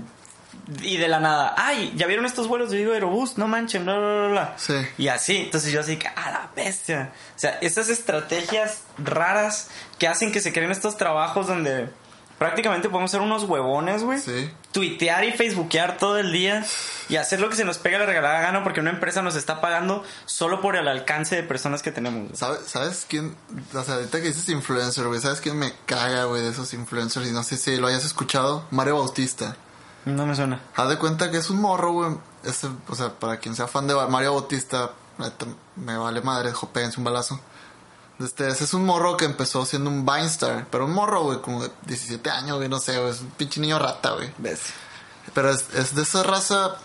Y 0.83 0.97
de 0.97 1.09
la 1.09 1.21
nada. 1.21 1.55
Ay, 1.57 1.92
¿ya 1.97 2.07
vieron 2.07 2.27
estos 2.27 2.49
vuelos 2.49 2.71
de 2.71 2.79
Vigo 2.79 2.92
Aerobús? 2.92 3.38
No 3.38 3.49
manchen, 3.49 3.85
bla, 3.85 3.99
bla, 3.99 4.09
bla, 4.09 4.29
bla. 4.29 4.55
Sí. 4.59 4.75
Y 4.99 5.09
así. 5.09 5.37
Entonces 5.37 5.73
yo 5.73 5.81
así 5.81 5.97
que, 5.97 6.09
a 6.09 6.31
la 6.31 6.51
bestia. 6.55 7.12
O 7.37 7.38
sea, 7.38 7.59
esas 7.61 7.88
estrategias 7.88 8.83
raras 8.99 9.71
que 9.99 10.09
hacen 10.09 10.33
que 10.33 10.40
se 10.40 10.53
creen 10.53 10.71
estos 10.71 10.97
trabajos 10.97 11.47
donde 11.47 11.88
prácticamente 12.38 12.88
podemos 12.88 13.11
ser 13.11 13.21
unos 13.21 13.44
huevones, 13.44 14.03
güey. 14.03 14.21
Sí. 14.21 14.51
Tuitear 14.73 15.25
y 15.25 15.33
facebookear 15.33 15.99
todo 15.99 16.18
el 16.18 16.33
día 16.33 16.64
y 17.09 17.16
hacer 17.16 17.40
lo 17.40 17.49
que 17.51 17.57
se 17.57 17.64
nos 17.64 17.79
pega 17.79 17.99
la 17.99 18.07
regalada 18.07 18.40
gana 18.40 18.62
porque 18.62 18.81
una 18.81 18.90
empresa 18.90 19.23
nos 19.23 19.35
está 19.35 19.61
pagando 19.61 20.05
solo 20.25 20.61
por 20.61 20.77
el 20.77 20.87
alcance 20.87 21.37
de 21.37 21.42
personas 21.42 21.83
que 21.83 21.90
tenemos. 21.90 22.38
¿Sabes, 22.38 22.61
¿Sabes 22.66 23.07
quién? 23.09 23.37
O 23.75 23.83
sea, 23.83 23.94
ahorita 23.94 24.21
que 24.21 24.29
dices 24.29 24.49
influencer, 24.49 25.07
güey. 25.07 25.21
¿Sabes 25.21 25.40
quién 25.40 25.59
me 25.59 25.73
caga, 25.87 26.25
güey, 26.25 26.42
de 26.42 26.51
esos 26.51 26.73
influencers? 26.75 27.27
Y 27.27 27.33
no 27.33 27.42
sé 27.42 27.57
si 27.57 27.77
lo 27.77 27.88
hayas 27.88 28.05
escuchado. 28.05 28.64
Mario 28.71 28.97
Bautista. 28.97 29.57
No 30.04 30.26
me 30.26 30.34
suena. 30.34 30.61
Haz 30.76 30.88
de 30.88 30.98
cuenta 30.98 31.30
que 31.30 31.38
es 31.38 31.50
un 31.50 31.61
morro, 31.61 31.92
güey. 31.92 32.16
Ese, 32.44 32.68
o 32.88 32.94
sea, 32.94 33.11
para 33.11 33.38
quien 33.38 33.54
sea 33.54 33.66
fan 33.66 33.87
de 33.87 33.94
Mario 33.94 34.34
Bautista, 34.34 34.92
me 35.76 35.96
vale 35.96 36.20
madre, 36.22 36.52
péguense 36.72 36.98
un 36.98 37.04
balazo. 37.04 37.40
Este, 38.20 38.48
ese 38.48 38.64
es 38.64 38.74
un 38.74 38.84
morro 38.84 39.16
que 39.16 39.26
empezó 39.26 39.64
siendo 39.64 39.90
un 39.90 40.04
Vinestar, 40.04 40.66
pero 40.70 40.87
un 40.87 40.92
morro, 40.92 41.22
güey, 41.22 41.40
como 41.40 41.62
de 41.62 41.70
17 41.87 42.30
años, 42.30 42.56
güey, 42.56 42.68
no 42.68 42.80
sé, 42.80 42.98
güey, 42.98 43.11
es 43.11 43.20
un 43.20 43.30
pinche 43.30 43.61
niño 43.61 43.78
rata, 43.78 44.12
güey. 44.12 44.32
¿Ves? 44.38 44.61
Pero 45.34 45.50
es, 45.50 45.72
es 45.74 45.94
de 45.94 46.02
esa 46.02 46.24
raza, 46.24 46.76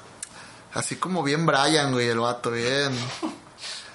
así 0.76 0.96
como 0.98 1.24
bien 1.24 1.46
Brian, 1.48 1.92
güey, 1.92 2.08
el 2.08 2.20
vato, 2.20 2.52
bien. 2.52 2.96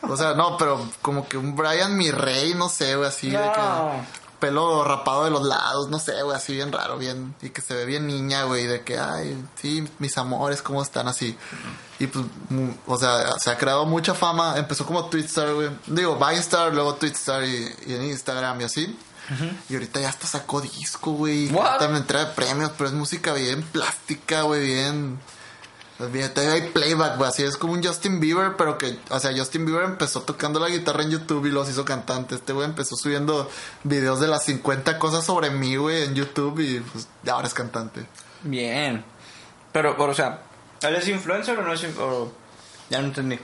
O 0.02 0.16
sea, 0.16 0.34
no, 0.34 0.56
pero 0.56 0.88
como 1.00 1.28
que 1.28 1.36
un 1.36 1.54
Brian 1.54 1.96
mi 1.96 2.10
rey, 2.10 2.54
no 2.54 2.68
sé, 2.68 2.96
güey, 2.96 3.08
así 3.08 3.30
de 3.30 3.38
que. 3.38 3.60
Pelo 4.38 4.84
rapado 4.84 5.24
de 5.24 5.30
los 5.30 5.42
lados, 5.42 5.88
no 5.88 5.98
sé, 5.98 6.22
güey, 6.22 6.36
así 6.36 6.54
bien 6.54 6.72
raro, 6.72 6.98
bien, 6.98 7.34
y 7.42 7.50
que 7.50 7.60
se 7.60 7.74
ve 7.74 7.84
bien 7.84 8.06
niña, 8.06 8.44
güey, 8.44 8.66
de 8.66 8.82
que, 8.82 8.98
ay, 8.98 9.42
sí, 9.60 9.86
mis 9.98 10.16
amores, 10.18 10.62
¿cómo 10.62 10.82
están 10.82 11.08
así? 11.08 11.36
Y 11.98 12.06
pues, 12.06 12.24
o 12.86 12.96
sea, 12.96 13.38
se 13.38 13.50
ha 13.50 13.58
creado 13.58 13.84
mucha 13.86 14.14
fama, 14.14 14.56
empezó 14.56 14.86
como 14.86 15.06
Twitstar, 15.06 15.54
güey, 15.54 15.70
digo, 15.86 16.16
Vinestar, 16.16 16.72
luego 16.72 16.94
Twitstar 16.94 17.44
y, 17.44 17.74
y 17.86 17.94
en 17.94 18.04
Instagram 18.04 18.60
y 18.60 18.64
así. 18.64 18.98
Y 19.68 19.74
ahorita 19.74 20.00
ya 20.00 20.08
hasta 20.08 20.26
sacó 20.26 20.62
disco, 20.62 21.12
güey. 21.12 21.48
También 21.78 22.06
trae 22.06 22.26
premios, 22.26 22.70
pero 22.78 22.88
es 22.88 22.94
música 22.94 23.34
bien 23.34 23.62
plástica, 23.62 24.42
güey, 24.42 24.64
bien... 24.64 25.20
pues 25.98 26.12
bien, 26.12 26.32
todavía 26.32 26.54
hay 26.54 26.70
playback, 26.70 27.16
güey, 27.16 27.28
así 27.28 27.42
es 27.42 27.56
como 27.56 27.72
un 27.72 27.82
Justin 27.82 28.20
Bieber, 28.20 28.54
pero 28.56 28.78
que, 28.78 29.00
o 29.10 29.18
sea, 29.18 29.36
Justin 29.36 29.66
Bieber 29.66 29.82
empezó 29.82 30.22
tocando 30.22 30.60
la 30.60 30.68
guitarra 30.68 31.02
en 31.02 31.10
YouTube 31.10 31.46
y 31.46 31.50
los 31.50 31.68
hizo 31.68 31.84
cantante. 31.84 32.36
Este 32.36 32.52
güey 32.52 32.66
empezó 32.66 32.94
subiendo 32.94 33.50
videos 33.82 34.20
de 34.20 34.28
las 34.28 34.44
50 34.44 34.96
cosas 35.00 35.26
sobre 35.26 35.50
mí, 35.50 35.74
güey, 35.74 36.04
en 36.04 36.14
YouTube 36.14 36.60
y 36.60 36.78
pues 36.78 37.08
ya 37.24 37.32
ahora 37.32 37.48
es 37.48 37.54
cantante. 37.54 38.06
Bien. 38.44 39.04
Pero, 39.72 39.96
pero, 39.96 40.12
o 40.12 40.14
sea, 40.14 40.42
¿él 40.82 40.94
es 40.94 41.08
influencer 41.08 41.58
o 41.58 41.62
no 41.62 41.72
es 41.72 41.82
influencer? 41.82 42.32
Ya 42.90 43.00
no 43.00 43.08
entendí. 43.08 43.40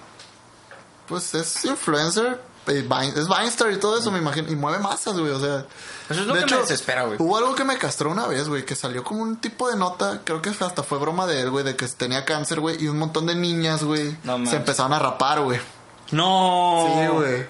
Pues 1.09 1.35
es 1.35 1.64
influencer, 1.64 2.40
es 2.66 3.29
Vinestar 3.29 3.72
y 3.72 3.79
todo 3.79 3.98
eso, 3.98 4.11
me 4.11 4.18
imagino, 4.18 4.50
y 4.50 4.57
mueve 4.57 4.79
masas, 4.79 5.18
güey, 5.18 5.33
o 5.33 5.40
sea... 5.40 5.66
Eso 6.09 6.20
es 6.20 6.27
lo 6.27 6.35
de 6.35 6.44
que 6.44 6.55
me 6.55 6.61
desespera, 6.61 7.05
güey. 7.05 7.16
Hubo 7.18 7.37
algo 7.37 7.55
que 7.55 7.64
me 7.64 7.79
castró 7.79 8.11
una 8.11 8.27
vez, 8.27 8.48
güey, 8.48 8.64
que 8.64 8.74
salió 8.74 9.03
como 9.03 9.22
un 9.22 9.37
tipo 9.37 9.70
de 9.70 9.77
nota, 9.77 10.20
creo 10.24 10.42
que 10.42 10.50
hasta 10.50 10.83
fue 10.83 10.98
broma 10.98 11.27
de 11.27 11.40
él, 11.40 11.50
güey, 11.50 11.64
de 11.64 11.77
que 11.77 11.87
tenía 11.88 12.24
cáncer, 12.24 12.61
güey, 12.61 12.83
y 12.83 12.88
un 12.88 12.98
montón 12.98 13.27
de 13.27 13.35
niñas, 13.35 13.85
güey, 13.85 14.16
No 14.24 14.44
se 14.46 14.57
empezaron 14.57 14.92
a 14.92 14.98
rapar, 14.98 15.40
güey. 15.40 15.61
No. 16.11 16.87
Sí, 16.87 17.07
güey. 17.09 17.46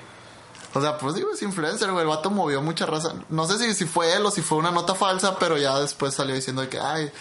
O 0.75 0.81
sea, 0.81 0.99
pues 0.99 1.15
digo, 1.15 1.31
es 1.33 1.43
influencer, 1.43 1.91
güey. 1.93 2.03
El 2.03 2.09
vato 2.09 2.31
movió 2.31 2.61
mucha 2.61 2.85
raza. 2.85 3.13
No 3.29 3.47
sé 3.47 3.59
si, 3.59 3.75
si 3.75 3.85
fue 3.85 4.13
él 4.15 4.27
o 4.27 4.31
si 4.31 4.43
fue 4.43 4.59
una 4.59 4.73
nota 4.73 4.95
falsa, 4.95 5.39
pero 5.39 5.57
ya 5.57 5.79
después 5.79 6.15
salió 6.15 6.35
diciendo 6.35 6.69
que, 6.69 6.81
ay, 6.81 7.13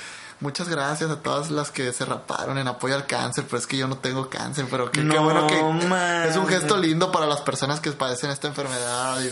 muchas 0.44 0.70
gracias 0.70 1.10
a 1.10 1.16
todas 1.22 1.50
las 1.50 1.72
que 1.72 1.92
se 1.92 2.06
raparon 2.06 2.58
en 2.60 2.68
apoyo 2.68 2.94
al 2.96 3.08
cáncer, 3.08 3.46
pero 3.46 3.58
es 3.58 3.66
que 3.66 3.78
yo 3.78 3.88
no 3.88 3.98
tengo 3.98 4.30
cáncer, 4.30 4.68
pero 4.70 4.92
qué 4.92 5.02
No 5.02 5.24
bueno 5.24 5.48
que 5.48 5.62
mames. 5.64 6.30
es 6.32 6.36
un 6.36 6.46
gesto 6.48 6.78
lindo 6.78 7.12
para 7.12 7.26
las 7.26 7.42
personas 7.42 7.80
que 7.80 7.92
padecen 7.94 8.30
esta 8.30 8.48
enfermedad 8.48 9.20
y 9.22 9.32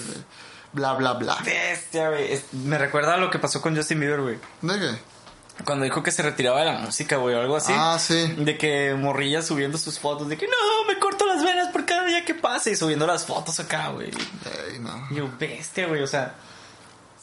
bla, 0.73 0.93
bla, 0.93 1.13
bla. 1.13 1.37
Bestia, 1.45 2.09
güey. 2.09 2.33
Es- 2.33 2.53
Me 2.53 2.77
recuerda 2.79 3.13
a 3.13 3.17
lo 3.17 3.29
que 3.29 3.37
pasó 3.37 3.61
con 3.61 3.75
Justin 3.75 3.99
Bieber, 3.99 4.21
güey. 4.21 4.39
¿De 4.61 4.79
qué? 4.79 5.11
Cuando 5.65 5.83
dijo 5.85 6.01
que 6.01 6.11
se 6.11 6.23
retiraba 6.23 6.61
de 6.61 6.65
la 6.65 6.79
música, 6.79 7.17
güey, 7.17 7.35
o 7.35 7.41
algo 7.41 7.55
así. 7.57 7.71
Ah, 7.75 7.97
sí. 7.99 8.33
De 8.37 8.57
que 8.57 8.95
morría 8.97 9.43
subiendo 9.43 9.77
sus 9.77 9.99
fotos. 9.99 10.27
De 10.27 10.35
que 10.37 10.47
no, 10.47 10.87
me 10.87 10.97
corto 10.97 11.27
las 11.27 11.43
venas 11.43 11.67
por 11.67 11.85
cada 11.85 12.05
día 12.05 12.25
que 12.25 12.33
pase. 12.33 12.71
Y 12.71 12.75
subiendo 12.75 13.05
las 13.05 13.25
fotos 13.27 13.59
acá, 13.59 13.89
güey. 13.89 14.07
Ey, 14.09 14.79
no. 14.79 15.07
Yo, 15.11 15.29
bestia, 15.37 15.85
güey. 15.87 16.01
O 16.01 16.07
sea, 16.07 16.33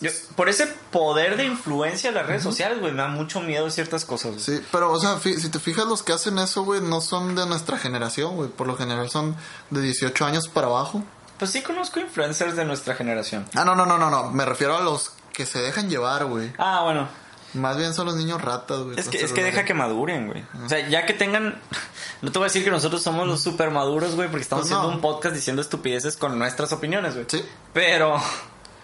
yo, 0.01 0.11
por 0.37 0.49
ese 0.49 0.67
poder 0.91 1.37
de 1.37 1.45
influencia 1.45 2.11
de 2.11 2.17
las 2.17 2.27
redes 2.27 2.43
sociales, 2.43 2.79
güey, 2.81 2.93
me 2.93 3.03
da 3.03 3.09
mucho 3.09 3.41
miedo 3.41 3.69
ciertas 3.71 4.05
cosas. 4.05 4.33
güey. 4.33 4.41
Sí, 4.45 4.65
pero, 4.71 4.93
o 4.93 5.01
sea, 5.01 5.19
si 5.19 5.49
te 5.51 5.59
fijas, 5.59 5.87
los 5.87 6.03
que 6.03 6.13
hacen 6.13 6.39
eso, 6.39 6.63
güey, 6.63 6.81
no 6.81 7.01
son 7.01 7.35
de 7.35 7.47
nuestra 7.47 7.79
generación, 7.79 8.37
güey. 8.37 8.49
Por 8.49 8.67
lo 8.67 8.77
general 8.77 9.11
son 9.11 9.37
de 9.71 9.81
18 9.81 10.25
años 10.25 10.49
para 10.49 10.69
abajo. 10.69 11.03
Pues 11.39 11.51
sí 11.53 11.63
conozco 11.63 12.01
influencers 12.01 12.57
de 12.57 12.65
nuestra 12.65 12.95
generación. 12.95 13.47
Ah, 13.55 13.65
no, 13.65 13.75
no, 13.75 13.87
no, 13.87 13.99
no, 13.99 14.11
no. 14.11 14.31
Me 14.31 14.45
refiero 14.45 14.77
a 14.77 14.81
los 14.81 15.13
que 15.33 15.47
se 15.47 15.61
dejan 15.61 15.89
llevar, 15.89 16.25
güey. 16.27 16.53
Ah, 16.59 16.83
bueno. 16.85 17.09
Más 17.55 17.77
bien 17.79 17.95
son 17.95 18.07
los 18.07 18.17
niños 18.17 18.43
ratas, 18.43 18.81
güey. 18.81 18.99
Es 18.99 19.09
que, 19.09 19.25
es 19.25 19.33
que 19.33 19.43
deja 19.43 19.65
que 19.65 19.73
maduren, 19.73 20.27
güey. 20.27 20.45
O 20.65 20.69
sea, 20.69 20.87
ya 20.89 21.07
que 21.07 21.13
tengan... 21.15 21.61
No 22.23 22.33
te 22.33 22.39
voy 22.41 22.47
a 22.47 22.49
decir 22.49 22.65
que 22.65 22.71
nosotros 22.73 23.01
somos 23.01 23.27
los 23.29 23.41
super 23.41 23.71
maduros, 23.71 24.17
güey, 24.17 24.29
porque 24.29 24.43
estamos 24.43 24.63
Pues 24.65 24.73
no. 24.73 24.79
haciendo 24.79 24.97
un 24.97 25.01
podcast 25.01 25.35
diciendo 25.35 25.63
estupideces 25.63 26.17
con 26.17 26.37
nuestras 26.39 26.73
opiniones, 26.73 27.15
güey. 27.15 27.27
Sí. 27.29 27.45
Pero... 27.73 28.21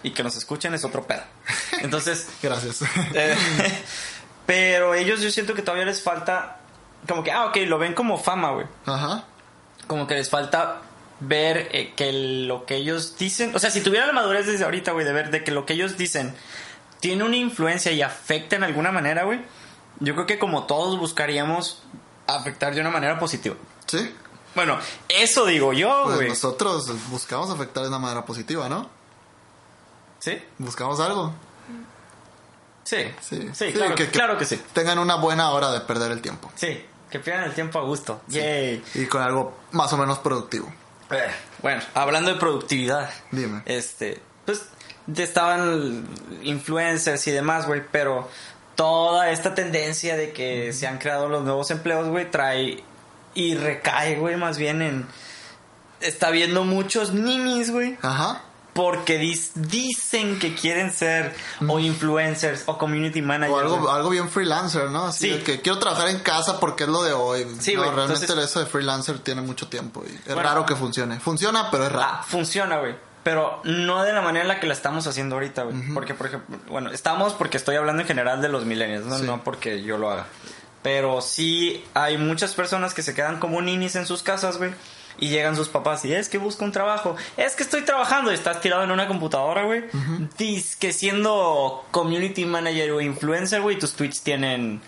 Y 0.05 0.11
que 0.11 0.21
nos 0.23 0.35
escuchen 0.35 0.73
es 0.75 0.85
otro 0.85 1.05
pedo. 1.07 1.23
Entonces... 1.81 2.27
Gracias. 2.43 2.81
eh, 3.13 3.35
pero 4.45 4.93
ellos 4.93 5.19
yo 5.21 5.31
siento 5.31 5.53
que 5.55 5.61
todavía 5.63 5.85
les 5.85 6.01
falta... 6.03 6.59
Como 7.07 7.23
que, 7.23 7.31
ah, 7.31 7.45
ok, 7.45 7.57
lo 7.65 7.79
ven 7.79 7.93
como 7.93 8.17
fama, 8.17 8.51
güey. 8.51 8.67
Ajá. 8.85 9.23
Como 9.87 10.05
que 10.05 10.13
les 10.13 10.29
falta 10.29 10.81
ver 11.19 11.69
eh, 11.71 11.93
que 11.95 12.11
lo 12.45 12.65
que 12.65 12.75
ellos 12.75 13.17
dicen... 13.17 13.55
O 13.55 13.59
sea, 13.59 13.71
si 13.71 13.81
tuvieran 13.81 14.07
la 14.07 14.13
madurez 14.13 14.45
desde 14.45 14.63
ahorita, 14.63 14.91
güey, 14.91 15.05
de 15.05 15.13
ver 15.13 15.31
de 15.31 15.43
que 15.43 15.51
lo 15.51 15.65
que 15.65 15.73
ellos 15.73 15.97
dicen 15.97 16.35
tiene 16.99 17.23
una 17.23 17.35
influencia 17.37 17.91
y 17.91 18.01
afecta 18.01 18.55
en 18.55 18.63
alguna 18.63 18.91
manera, 18.91 19.23
güey. 19.23 19.39
Yo 19.99 20.13
creo 20.13 20.25
que 20.27 20.37
como 20.39 20.65
todos 20.65 20.99
buscaríamos 20.99 21.81
afectar 22.27 22.75
de 22.75 22.81
una 22.81 22.89
manera 22.91 23.17
positiva. 23.17 23.55
Sí. 23.87 24.13
Bueno, 24.55 24.77
eso 25.09 25.45
digo 25.45 25.73
yo, 25.73 26.03
Pues 26.05 26.15
güey. 26.17 26.29
nosotros 26.29 26.91
buscamos 27.09 27.49
afectar 27.49 27.83
de 27.83 27.89
una 27.89 27.99
manera 27.99 28.23
positiva, 28.25 28.69
¿no? 28.69 28.89
¿Sí? 30.25 30.41
Buscamos 30.57 30.99
algo. 30.99 31.31
Sí. 32.83 32.97
Sí. 33.21 33.47
Sí, 33.53 33.71
claro, 33.73 33.93
que, 33.93 34.05
que 34.05 34.11
claro 34.11 34.37
que 34.39 34.45
sí. 34.45 34.59
Tengan 34.73 34.97
una 34.97 35.17
buena 35.17 35.51
hora 35.51 35.71
de 35.71 35.81
perder 35.81 36.11
el 36.11 36.21
tiempo. 36.21 36.51
Sí, 36.55 36.83
que 37.11 37.19
pierdan 37.19 37.43
el 37.43 37.53
tiempo 37.53 37.77
a 37.77 37.83
gusto. 37.83 38.21
Yay. 38.29 38.83
Y 38.95 39.05
con 39.05 39.21
algo 39.21 39.55
más 39.71 39.93
o 39.93 39.97
menos 39.97 40.17
productivo. 40.17 40.67
Eh, 41.11 41.29
bueno, 41.61 41.83
hablando 41.93 42.33
de 42.33 42.39
productividad. 42.39 43.07
Dime. 43.29 43.61
Este, 43.67 44.19
pues 44.47 44.67
estaban 45.15 46.07
influencers 46.41 47.27
y 47.27 47.31
demás, 47.31 47.67
güey, 47.67 47.83
pero 47.91 48.27
toda 48.73 49.29
esta 49.29 49.53
tendencia 49.53 50.17
de 50.17 50.33
que 50.33 50.73
se 50.73 50.87
han 50.87 50.97
creado 50.97 51.29
los 51.29 51.43
nuevos 51.43 51.69
empleos, 51.69 52.07
güey, 52.07 52.31
trae 52.31 52.83
y 53.35 53.53
recae, 53.53 54.15
güey, 54.15 54.37
más 54.37 54.57
bien 54.57 54.81
en 54.81 55.07
está 55.99 56.31
viendo 56.31 56.63
muchos 56.63 57.13
ninis, 57.13 57.69
güey, 57.69 57.95
Ajá. 58.01 58.41
Porque 58.75 59.17
dis- 59.19 59.51
dicen 59.55 60.37
que 60.37 60.53
quieren 60.53 60.91
ser 60.91 61.33
o 61.65 61.79
influencers 61.79 62.63
o 62.65 62.77
community 62.77 63.21
managers. 63.21 63.55
O 63.55 63.59
algo, 63.75 63.89
algo 63.89 64.09
bien 64.09 64.29
freelancer, 64.29 64.89
¿no? 64.91 65.05
Así 65.05 65.31
Sí. 65.33 65.43
que 65.43 65.61
quiero 65.61 65.79
trabajar 65.79 66.09
en 66.09 66.19
casa 66.19 66.59
porque 66.59 66.83
es 66.83 66.89
lo 66.89 67.01
de 67.01 67.13
hoy. 67.13 67.47
Sí, 67.61 67.73
no, 67.73 67.83
güey, 67.83 67.95
realmente 67.95 68.25
entonces- 68.25 68.49
eso 68.51 68.59
de 68.59 68.65
freelancer 68.65 69.19
tiene 69.19 69.41
mucho 69.41 69.67
tiempo 69.69 70.03
y 70.05 70.11
es 70.13 70.25
Bueno. 70.25 70.43
raro 70.43 70.65
que 70.65 70.75
funcione. 70.75 71.21
Funciona, 71.21 71.71
pero 71.71 71.85
es 71.85 71.91
raro. 71.93 72.05
Ah, 72.19 72.23
funciona, 72.27 72.77
güey. 72.79 72.95
Pero 73.23 73.61
no 73.63 74.03
de 74.03 74.11
la 74.11 74.21
manera 74.21 74.41
en 74.43 74.49
la 74.49 74.59
que 74.59 74.67
la 74.67 74.73
estamos 74.73 75.07
haciendo 75.07 75.35
ahorita, 75.35 75.63
güey. 75.63 75.93
Porque, 75.93 76.13
por 76.13 76.27
ejemplo, 76.27 76.57
bueno, 76.67 76.91
estamos 76.91 77.31
porque 77.33 77.55
estoy 77.57 77.77
hablando 77.77 78.01
en 78.01 78.07
general 78.09 78.41
de 78.41 78.49
los 78.49 78.65
millennials, 78.65 79.05
¿no? 79.05 79.17
Sí. 79.17 79.23
No 79.25 79.41
porque 79.43 79.81
yo 79.83 79.97
lo 79.97 80.11
haga. 80.11 80.27
Pero 80.83 81.21
sí 81.21 81.83
hay 81.95 82.17
muchas 82.19 82.53
personas 82.53 82.93
que 82.93 83.01
se 83.01 83.15
quedan 83.15 83.39
como 83.39 83.61
ninis 83.61 83.95
en 83.95 84.05
sus 84.05 84.21
casas, 84.21 84.57
güey. 84.57 84.71
Y 85.19 85.29
llegan 85.29 85.55
sus 85.55 85.69
papás 85.69 86.03
y 86.05 86.13
es 86.13 86.27
que 86.29 86.37
busco 86.37 86.65
un 86.65 86.71
trabajo. 86.71 87.15
Es 87.37 87.55
que 87.55 87.63
estoy 87.63 87.83
trabajando 87.83 88.31
y 88.31 88.35
estás 88.35 88.61
tirado 88.61 88.83
en 88.83 88.91
una 88.91 89.07
computadora, 89.07 89.63
güey. 89.63 89.85
Diz 90.37 90.75
que 90.75 90.91
siendo 90.91 91.85
community 91.91 92.45
manager 92.45 92.91
o 92.91 93.01
influencer, 93.01 93.61
güey, 93.61 93.79
tus 93.79 93.93
tweets 93.93 94.21
tienen 94.21 94.81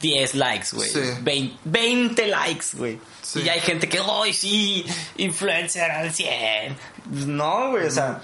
10 0.00 0.34
likes, 0.34 0.68
güey. 0.72 0.88
Sí. 0.88 1.00
20, 1.20 1.58
20 1.64 2.26
likes, 2.26 2.66
güey. 2.74 2.98
Sí. 3.22 3.42
Y 3.42 3.48
hay 3.48 3.60
gente 3.60 3.88
que, 3.88 3.98
¡ay, 3.98 4.32
sí! 4.32 4.84
Influencer 5.16 5.90
al 5.90 6.12
100. 6.12 6.76
No, 7.26 7.70
güey, 7.70 7.86
o 7.86 7.90
sea. 7.90 8.20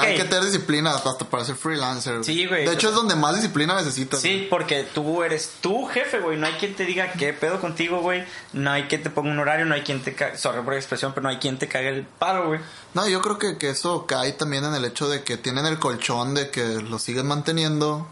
Hay 0.00 0.16
que 0.16 0.24
tener 0.24 0.44
disciplina 0.44 0.94
hasta 0.94 1.18
para 1.18 1.44
ser 1.44 1.56
freelancer. 1.56 2.24
Sí, 2.24 2.46
güey. 2.46 2.66
De 2.66 2.72
hecho, 2.72 2.88
es 2.90 2.94
donde 2.94 3.16
más 3.16 3.34
disciplina 3.34 3.74
necesitas. 3.74 4.20
Sí, 4.20 4.46
porque 4.50 4.84
tú 4.84 5.22
eres 5.22 5.52
tu 5.60 5.86
jefe, 5.86 6.20
güey. 6.20 6.38
No 6.38 6.46
hay 6.46 6.54
quien 6.54 6.74
te 6.74 6.84
diga 6.84 7.12
qué 7.12 7.32
pedo 7.32 7.60
contigo, 7.60 8.00
güey. 8.00 8.24
No 8.52 8.70
hay 8.70 8.84
quien 8.84 9.02
te 9.02 9.10
ponga 9.10 9.30
un 9.30 9.38
horario, 9.38 9.64
no 9.64 9.74
hay 9.74 9.82
quien 9.82 10.02
te 10.02 10.14
cague. 10.14 10.36
Sorry 10.38 10.62
por 10.62 10.74
la 10.74 10.78
expresión, 10.78 11.12
pero 11.14 11.22
no 11.22 11.28
hay 11.30 11.38
quien 11.38 11.58
te 11.58 11.68
cague 11.68 11.88
el 11.88 12.04
paro, 12.04 12.48
güey. 12.48 12.60
No, 12.94 13.08
yo 13.08 13.22
creo 13.22 13.38
que, 13.38 13.56
que 13.56 13.70
eso 13.70 14.06
cae 14.06 14.32
también 14.32 14.64
en 14.64 14.74
el 14.74 14.84
hecho 14.84 15.08
de 15.08 15.22
que 15.22 15.36
tienen 15.36 15.66
el 15.66 15.78
colchón 15.78 16.34
de 16.34 16.50
que 16.50 16.62
lo 16.82 16.98
siguen 16.98 17.26
manteniendo 17.26 18.06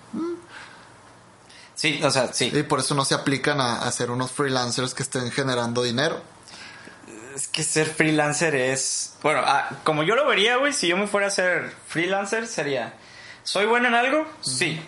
Sí, 1.75 1.99
o 2.05 2.11
sea, 2.11 2.31
sí. 2.33 2.53
y 2.55 2.63
por 2.63 2.81
eso 2.81 2.95
no 2.95 3.07
se 3.07 3.15
aplican 3.15 3.59
a, 3.59 3.83
a 3.83 3.91
ser 3.91 4.11
unos 4.11 4.31
freelancers 4.33 4.93
que 4.93 5.03
estén 5.03 5.31
generando 5.31 5.83
dinero. 5.83 6.21
Es 7.35 7.49
que 7.49 7.63
ser 7.63 7.87
freelancer 7.87 8.55
es. 8.55 9.15
Bueno, 9.23 9.43
ah, 9.45 9.69
como 9.85 10.03
yo 10.03 10.15
lo 10.17 10.27
vería, 10.27 10.57
güey, 10.57 10.73
si 10.73 10.89
yo 10.89 10.97
me 10.97 11.07
fuera 11.07 11.29
a 11.29 11.31
ser 11.31 11.73
freelancer, 11.89 12.47
sería. 12.47 12.95
¿Soy 13.43 13.67
bueno 13.67 13.89
en 13.89 13.95
algo? 13.95 14.27
Sí. 14.41 14.81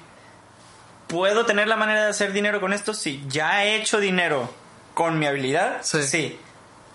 ¿Puedo 1.08 1.46
tener 1.46 1.68
la 1.68 1.76
manera 1.76 2.04
de 2.04 2.10
hacer 2.10 2.32
dinero 2.32 2.60
con 2.60 2.72
esto? 2.72 2.94
Sí. 2.94 3.22
¿Ya 3.28 3.64
he 3.64 3.76
hecho 3.76 4.00
dinero 4.00 4.52
con 4.94 5.18
mi 5.18 5.26
habilidad? 5.26 5.82
Sí. 5.82 6.38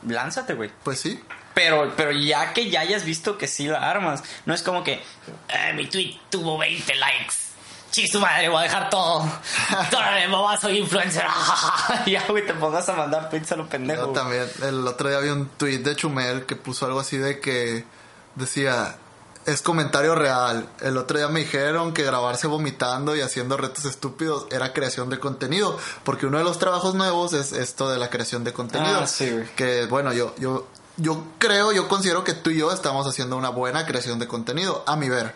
Lánzate, 0.05 0.53
güey. 0.53 0.71
Pues 0.83 0.99
sí. 0.99 1.21
Pero, 1.53 1.93
pero 1.97 2.12
ya 2.12 2.53
que 2.53 2.69
ya 2.69 2.81
hayas 2.81 3.03
visto 3.03 3.38
que 3.38 3.47
sí 3.47 3.67
la 3.67 3.89
armas, 3.89 4.23
no 4.45 4.53
es 4.53 4.62
como 4.62 4.83
que 4.83 5.01
"Ah, 5.49 5.73
mi 5.73 5.88
tweet 5.88 6.15
tuvo 6.29 6.57
20 6.60 6.93
likes. 6.95 7.33
Chis 7.91 8.12
tu 8.12 8.19
madre, 8.19 8.50
voy 8.50 8.60
a 8.60 8.63
dejar 8.63 8.89
todo. 8.89 9.26
Órale, 9.95 10.28
mamá, 10.28 10.58
soy 10.58 10.80
influencer. 10.80 11.26
ya, 12.06 12.26
güey, 12.28 12.45
te 12.45 12.54
pongas 12.54 12.88
a 12.89 12.93
mandar 12.93 13.30
tweets 13.30 13.52
a 13.54 13.56
lo 13.56 13.67
pendejo. 13.67 14.08
Yo 14.08 14.12
también, 14.12 14.45
el 14.63 14.86
otro 14.88 15.10
día 15.10 15.19
vi 15.19 15.30
un 15.30 15.47
tweet 15.50 15.80
de 15.80 15.95
Chumel 15.95 16.45
que 16.45 16.56
puso 16.56 16.86
algo 16.86 17.00
así 17.00 17.17
de 17.17 17.39
que 17.39 17.86
decía, 18.36 18.97
es 19.45 19.62
comentario 19.62 20.13
real. 20.13 20.69
El 20.82 20.97
otro 20.97 21.17
día 21.17 21.30
me 21.30 21.39
dijeron 21.39 21.93
que 21.93 22.04
grabarse 22.04 22.47
vomitando 22.47 23.15
y 23.15 23.21
haciendo 23.21 23.56
retos 23.56 23.86
estúpidos 23.86 24.45
era 24.52 24.73
creación 24.73 25.10
de 25.10 25.19
contenido, 25.19 25.80
porque 26.04 26.26
uno 26.26 26.38
de 26.38 26.43
los 26.43 26.60
trabajos 26.60 26.95
nuevos 26.95 27.34
es 27.34 27.54
esto 27.54 27.89
de 27.89 27.97
la 27.97 28.10
creación 28.10 28.43
de 28.43 28.52
contenido. 28.54 29.00
Ah, 29.02 29.08
sí, 29.08 29.32
güey. 29.32 29.47
Que 29.56 29.86
bueno, 29.86 30.12
yo, 30.12 30.36
yo 30.38 30.67
yo 30.97 31.23
creo, 31.38 31.71
yo 31.71 31.88
considero 31.88 32.23
que 32.23 32.33
tú 32.33 32.49
y 32.49 32.57
yo 32.57 32.71
estamos 32.71 33.05
haciendo 33.07 33.38
una 33.38 33.49
buena 33.49 33.86
creación 33.86 34.17
de 34.19 34.27
contenido, 34.27 34.83
a 34.88 34.95
mi 34.95 35.10
ver. 35.10 35.36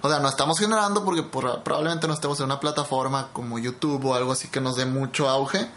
O 0.00 0.08
sea, 0.08 0.20
no 0.20 0.28
estamos 0.28 0.58
generando 0.58 1.04
porque 1.04 1.22
por- 1.22 1.62
probablemente 1.62 2.08
no 2.08 2.14
estemos 2.14 2.38
en 2.40 2.46
una 2.46 2.60
plataforma 2.60 3.28
como 3.32 3.58
YouTube 3.58 4.04
o 4.06 4.14
algo 4.14 4.32
así 4.32 4.48
que 4.48 4.60
nos 4.60 4.76
dé 4.76 4.86
mucho 4.86 5.28
auge. 5.28 5.70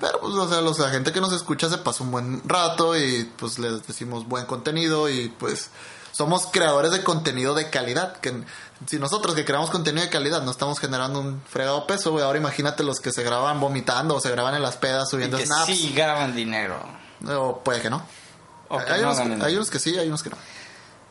Pero, 0.00 0.20
pues, 0.20 0.34
o 0.34 0.48
sea, 0.48 0.60
los- 0.60 0.78
la 0.78 0.90
gente 0.90 1.10
que 1.12 1.20
nos 1.22 1.32
escucha 1.32 1.68
se 1.70 1.78
pasa 1.78 2.04
un 2.04 2.10
buen 2.10 2.42
rato 2.46 2.96
y 2.96 3.24
pues 3.38 3.58
les 3.58 3.86
decimos 3.86 4.28
buen 4.28 4.44
contenido 4.46 5.08
y 5.08 5.28
pues 5.30 5.70
somos 6.12 6.46
creadores 6.52 6.90
de 6.92 7.02
contenido 7.02 7.54
de 7.54 7.70
calidad. 7.70 8.16
Que 8.18 8.42
si 8.86 8.98
nosotros 8.98 9.34
que 9.34 9.46
creamos 9.46 9.70
contenido 9.70 10.04
de 10.04 10.10
calidad 10.10 10.42
no 10.42 10.50
estamos 10.50 10.78
generando 10.78 11.18
un 11.20 11.40
fregado 11.48 11.86
peso, 11.86 12.10
güey, 12.12 12.22
ahora 12.24 12.38
imagínate 12.38 12.82
los 12.84 13.00
que 13.00 13.10
se 13.12 13.22
graban 13.22 13.58
vomitando 13.58 14.16
o 14.16 14.20
se 14.20 14.30
graban 14.30 14.54
en 14.54 14.60
las 14.62 14.76
pedas 14.76 15.08
subiendo 15.08 15.38
que 15.38 15.46
snaps. 15.46 15.66
sí 15.66 15.92
ganan 15.96 16.36
dinero. 16.36 16.76
O 17.26 17.60
puede 17.64 17.80
que 17.80 17.88
no. 17.88 18.02
O 18.74 18.84
que 18.84 18.92
hay, 18.92 19.00
no 19.02 19.08
unos, 19.08 19.18
ganen 19.18 19.38
que- 19.38 19.44
hay 19.46 19.54
unos 19.54 19.70
que 19.70 19.78
sí, 19.78 19.96
hay 19.98 20.08
unos 20.08 20.22
que 20.22 20.30
no. 20.30 20.36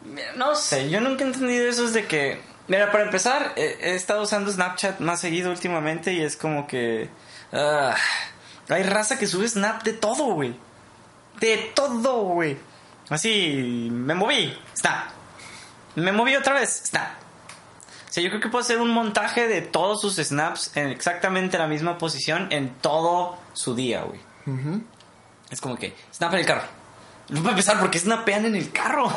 Mira, 0.03 0.33
No 0.35 0.55
sé, 0.55 0.89
yo 0.89 0.99
nunca 1.01 1.23
he 1.23 1.27
entendido 1.27 1.67
eso 1.67 1.85
es 1.85 1.93
de 1.93 2.07
que... 2.07 2.41
Mira, 2.67 2.91
para 2.91 3.03
empezar, 3.03 3.53
he, 3.55 3.77
he 3.81 3.95
estado 3.95 4.21
usando 4.23 4.51
Snapchat 4.51 4.99
más 4.99 5.19
seguido 5.19 5.51
últimamente 5.51 6.13
y 6.13 6.21
es 6.21 6.35
como 6.37 6.67
que... 6.67 7.09
ah, 7.53 7.95
hay 8.69 8.83
raza 8.83 9.17
que 9.19 9.27
sube 9.27 9.47
Snap 9.47 9.83
de 9.83 9.93
todo, 9.93 10.33
güey. 10.33 10.55
De 11.39 11.71
todo, 11.75 12.21
güey. 12.23 12.57
Así, 13.09 13.89
me 13.91 14.13
moví, 14.15 14.57
Snap. 14.75 15.09
Me 15.95 16.11
moví 16.11 16.35
otra 16.35 16.53
vez, 16.53 16.83
Snap. 16.85 17.09
O 18.09 18.13
sea, 18.13 18.23
yo 18.23 18.29
creo 18.29 18.41
que 18.41 18.49
puedo 18.49 18.63
hacer 18.63 18.79
un 18.79 18.89
montaje 18.89 19.47
de 19.47 19.61
todos 19.61 20.01
sus 20.01 20.15
snaps 20.15 20.75
en 20.75 20.89
exactamente 20.89 21.57
la 21.57 21.67
misma 21.67 21.97
posición 21.97 22.47
en 22.51 22.69
todo 22.75 23.37
su 23.53 23.73
día, 23.73 24.01
güey. 24.03 24.19
Es 25.49 25.61
como 25.61 25.77
que, 25.77 25.95
snap 26.13 26.33
en 26.33 26.39
el 26.39 26.45
carro. 26.45 26.63
No 27.31 27.39
para 27.39 27.51
empezar, 27.51 27.79
porque 27.79 27.97
snapean 27.97 28.45
en 28.45 28.55
el 28.55 28.71
carro? 28.71 29.09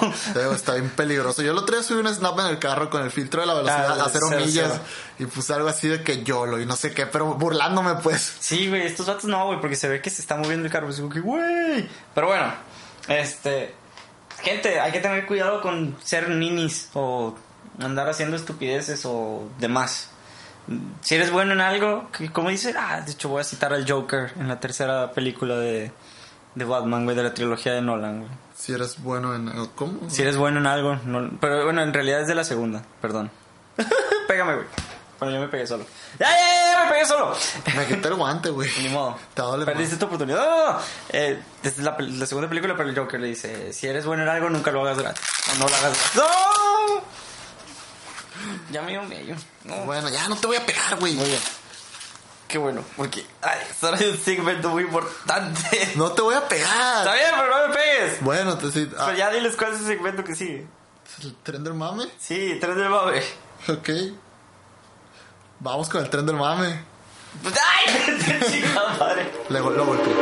Está 0.55 0.75
bien 0.75 0.89
peligroso. 0.91 1.43
Yo 1.43 1.51
el 1.51 1.59
otro 1.59 1.75
día 1.77 1.85
subí 1.85 1.99
un 1.99 2.07
snap 2.15 2.39
en 2.39 2.47
el 2.47 2.59
carro 2.61 2.89
con 2.89 3.03
el 3.03 3.11
filtro 3.11 3.41
de 3.41 3.47
la 3.49 3.55
velocidad 3.55 4.01
Ah, 4.01 4.05
a 4.05 4.09
cero 4.09 4.27
cero, 4.31 4.43
millas 4.47 4.71
cero. 4.73 4.85
y 5.19 5.27
puse 5.27 5.53
algo 5.53 5.69
así 5.69 5.89
de 5.89 6.03
que 6.05 6.23
YOLO 6.23 6.61
y 6.61 6.65
no 6.67 6.77
sé 6.77 6.95
qué, 6.95 7.07
pero 7.07 7.35
burlándome 7.35 7.97
pues. 7.97 8.37
Sí, 8.39 8.69
güey, 8.69 8.83
estos 8.87 9.07
vatos 9.07 9.25
no, 9.25 9.47
güey, 9.47 9.61
porque 9.61 9.75
se 9.77 9.89
ve 9.89 10.01
que 10.01 10.11
se 10.11 10.23
está 10.23 10.37
moviendo 10.37 10.65
el 10.65 10.73
carro. 10.73 10.89
Es 10.89 10.97
como 10.97 11.11
que, 11.11 11.21
güey. 11.21 11.89
Pero 12.15 12.29
bueno, 12.29 12.55
este. 13.09 13.75
Gente, 14.43 14.79
hay 14.79 14.93
que 14.93 15.01
tener 15.01 15.27
cuidado 15.27 15.61
con 15.61 15.97
ser 16.03 16.29
ninis 16.31 16.91
o 16.95 17.35
andar 17.81 18.09
haciendo 18.09 18.37
estupideces 18.37 19.03
o 19.07 19.49
demás. 19.59 20.11
Si 21.03 21.17
eres 21.17 21.31
bueno 21.31 21.53
en 21.53 21.61
algo, 21.61 22.09
como 22.33 22.51
dice, 22.51 22.75
ah, 22.79 23.01
de 23.01 23.11
hecho 23.13 23.29
voy 23.29 23.41
a 23.41 23.45
citar 23.45 23.73
al 23.73 23.91
Joker 23.91 24.33
en 24.39 24.49
la 24.49 24.61
tercera 24.61 25.11
película 25.13 25.57
de, 25.57 25.93
de 26.55 26.65
Batman, 26.65 27.05
güey, 27.05 27.17
de 27.17 27.23
la 27.23 27.35
trilogía 27.35 27.73
de 27.73 27.83
Nolan, 27.83 28.21
güey. 28.21 28.31
Si 28.57 28.73
eres 28.73 29.03
bueno 29.03 29.35
en... 29.35 29.51
¿Cómo? 29.75 30.09
Si 30.09 30.23
eres 30.23 30.37
bueno 30.37 30.61
en 30.61 30.67
algo, 30.67 30.97
no- 31.05 31.31
pero 31.41 31.65
bueno, 31.65 31.83
en 31.83 31.93
realidad 31.93 32.21
es 32.21 32.29
de 32.29 32.35
la 32.35 32.45
segunda, 32.45 32.83
perdón. 33.01 33.31
Pégame, 34.29 34.55
güey. 34.55 34.67
Bueno, 35.19 35.35
yo 35.35 35.41
me 35.43 35.49
pegué 35.49 35.67
solo. 35.67 35.85
¡Ya, 36.19 36.29
ya, 36.29 36.37
ya! 36.73 36.85
Me 36.85 36.91
pegué 36.93 37.07
solo. 37.07 37.35
Me 37.77 37.87
quité 37.87 38.09
el 38.09 38.15
guante, 38.15 38.51
güey. 38.51 38.69
Ni 38.83 38.89
modo. 38.89 39.17
Te 39.33 39.43
doler 39.43 39.65
Perdiste 39.65 39.95
más. 39.95 40.01
tu 40.01 40.07
oportunidad. 40.07 40.39
No, 40.39 40.67
no, 40.67 40.73
no. 40.75 40.79
Eh, 41.11 41.41
desde 41.63 41.83
la, 41.83 41.97
la 41.99 42.27
segunda 42.27 42.49
película, 42.49 42.75
pero 42.77 42.89
el 42.89 42.97
Joker 42.99 43.21
le 43.21 43.29
dice: 43.29 43.73
Si 43.73 43.87
eres 43.87 44.05
bueno 44.07 44.23
en 44.25 44.29
algo, 44.29 44.51
nunca 44.51 44.71
lo 44.73 44.83
hagas 44.83 44.99
gratis. 44.99 45.23
O 45.53 45.59
no 45.59 45.69
lo 45.69 45.75
hagas 45.77 45.83
gratis. 45.83 46.11
¡No! 46.17 47.03
Ya 48.73 48.83
me 48.83 48.91
dio 48.91 49.03
medio. 49.05 49.37
No. 49.65 49.77
Bueno, 49.85 50.09
ya 50.11 50.29
no 50.29 50.37
te 50.37 50.47
voy 50.47 50.57
a 50.57 50.67
pegar, 50.67 50.97
güey. 50.99 51.15
Muy 51.15 51.27
bien. 51.27 51.41
Qué 52.49 52.59
bueno, 52.59 52.85
porque. 52.97 53.25
Ay, 53.43 53.59
esto 53.71 53.93
es 53.95 54.01
un 54.13 54.19
segmento 54.19 54.69
muy 54.71 54.85
importante. 54.85 55.93
No 55.97 56.13
te 56.13 56.23
voy 56.23 56.35
a 56.35 56.47
pegar. 56.47 56.99
Está 56.99 57.15
bien, 57.15 57.31
pero 57.37 57.49
no 57.59 57.69
me 57.69 57.75
pegues. 57.75 58.21
Bueno, 58.23 58.53
entonces 58.53 58.89
ah, 58.99 59.05
Pero 59.07 59.19
ya 59.19 59.31
diles 59.31 59.57
cuál 59.57 59.73
es 59.73 59.81
el 59.81 59.87
segmento 59.87 60.23
que 60.25 60.35
sigue. 60.35 60.67
¿El 61.23 61.35
tren 61.43 61.65
del 61.65 61.75
mame? 61.75 62.05
Sí, 62.19 62.59
tres 62.61 62.77
del 62.77 62.89
mame. 62.91 63.23
Ok. 63.69 63.89
Vamos 65.61 65.89
con 65.89 66.03
el 66.03 66.11
tren 66.11 66.27
del 66.27 66.37
mame. 66.37 66.85
¡Ay! 67.45 68.41
Chingada 68.51 68.97
madre. 68.99 69.31
Le 69.49 69.59
lo 69.61 69.85
golpeé. 69.85 70.13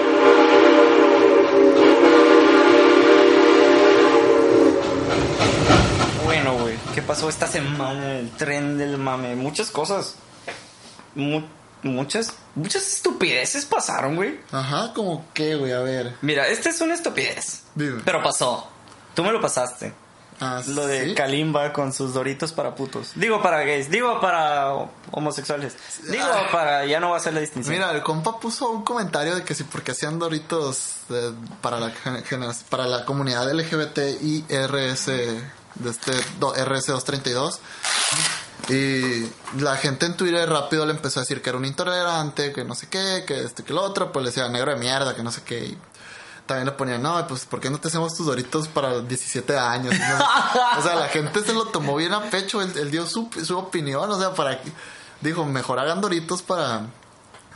Bueno, 6.24 6.54
güey, 6.58 6.76
¿qué 6.94 7.02
pasó 7.02 7.28
esta 7.28 7.46
semana 7.46 8.12
en 8.12 8.16
el 8.26 8.30
tren 8.30 8.78
del 8.78 8.96
mame? 8.98 9.34
Muchas 9.36 9.70
cosas. 9.70 10.16
Mu- 11.14 11.42
muchas, 11.82 12.32
muchas 12.54 12.86
estupideces 12.86 13.64
pasaron, 13.66 14.16
güey. 14.16 14.40
Ajá, 14.52 14.92
como 14.94 15.24
que, 15.34 15.54
güey, 15.56 15.72
a 15.72 15.80
ver. 15.80 16.14
Mira, 16.22 16.48
esta 16.48 16.68
es 16.70 16.80
una 16.80 16.94
estupidez. 16.94 17.62
Dime. 17.74 18.02
Pero 18.04 18.22
pasó. 18.22 18.68
Tú 19.14 19.22
me 19.24 19.32
lo 19.32 19.40
pasaste. 19.40 19.92
Ah, 20.40 20.60
Lo 20.66 20.86
de 20.88 21.10
¿sí? 21.10 21.14
Kalimba 21.14 21.72
con 21.72 21.92
sus 21.92 22.14
doritos 22.14 22.50
para 22.52 22.74
putos. 22.74 23.12
Digo 23.14 23.40
para 23.42 23.60
gays, 23.62 23.88
digo 23.90 24.20
para 24.20 24.72
homosexuales. 25.12 25.76
Digo 26.08 26.24
Ah. 26.26 26.48
para 26.50 26.84
ya 26.84 26.98
no 26.98 27.10
va 27.10 27.18
a 27.18 27.20
ser 27.20 27.34
la 27.34 27.40
distinción. 27.40 27.76
Mira, 27.76 27.92
el 27.92 28.02
compa 28.02 28.40
puso 28.40 28.68
un 28.70 28.82
comentario 28.82 29.36
de 29.36 29.44
que 29.44 29.54
sí, 29.54 29.62
porque 29.62 29.92
hacían 29.92 30.18
doritos 30.18 30.94
eh, 31.10 31.32
para, 31.60 31.78
la, 31.78 31.92
para 32.68 32.86
la 32.86 33.04
comunidad 33.04 33.52
LGBT 33.52 33.98
y 34.20 34.44
RS, 34.48 35.06
de 35.12 35.90
este 35.90 36.12
do- 36.40 36.54
RS232. 36.56 37.58
Y 38.68 39.28
la 39.60 39.76
gente 39.76 40.06
en 40.06 40.16
Twitter 40.16 40.48
rápido 40.48 40.86
le 40.86 40.92
empezó 40.92 41.20
a 41.20 41.22
decir 41.22 41.42
que 41.42 41.50
era 41.50 41.58
un 41.58 41.64
intolerante, 41.64 42.52
que 42.52 42.64
no 42.64 42.74
sé 42.74 42.88
qué, 42.88 43.24
que 43.26 43.42
este, 43.42 43.64
que 43.64 43.72
lo 43.72 43.82
otro, 43.82 44.12
pues 44.12 44.24
le 44.24 44.30
decía 44.30 44.48
negro 44.48 44.72
de 44.72 44.78
mierda, 44.78 45.14
que 45.16 45.22
no 45.22 45.32
sé 45.32 45.42
qué. 45.42 45.64
Y 45.64 45.78
también 46.46 46.66
le 46.66 46.72
ponían, 46.72 47.02
no, 47.02 47.26
pues, 47.26 47.44
¿por 47.44 47.60
qué 47.60 47.70
no 47.70 47.80
te 47.80 47.88
hacemos 47.88 48.14
tus 48.14 48.26
doritos 48.26 48.68
para 48.68 48.90
los 48.90 49.08
17 49.08 49.58
años? 49.58 49.94
Sé. 49.94 50.02
o 50.78 50.82
sea, 50.82 50.94
la 50.94 51.08
gente 51.08 51.42
se 51.42 51.52
lo 51.52 51.66
tomó 51.66 51.96
bien 51.96 52.12
a 52.12 52.30
pecho, 52.30 52.62
él, 52.62 52.72
él 52.76 52.90
dio 52.90 53.06
su, 53.06 53.28
su 53.44 53.58
opinión, 53.58 54.08
o 54.10 54.18
sea, 54.18 54.34
para 54.34 54.60
que, 54.60 54.70
dijo, 55.20 55.44
mejor 55.44 55.78
hagan 55.80 56.00
doritos 56.00 56.42
para, 56.42 56.86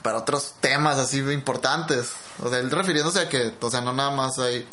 para 0.02 0.18
otros 0.18 0.54
temas 0.60 0.98
así 0.98 1.18
importantes. 1.18 2.12
O 2.42 2.48
sea, 2.48 2.58
él 2.58 2.70
refiriéndose 2.70 3.20
a 3.20 3.28
que, 3.28 3.54
o 3.60 3.70
sea, 3.70 3.80
no 3.80 3.92
nada 3.92 4.10
más 4.10 4.38
hay 4.38 4.66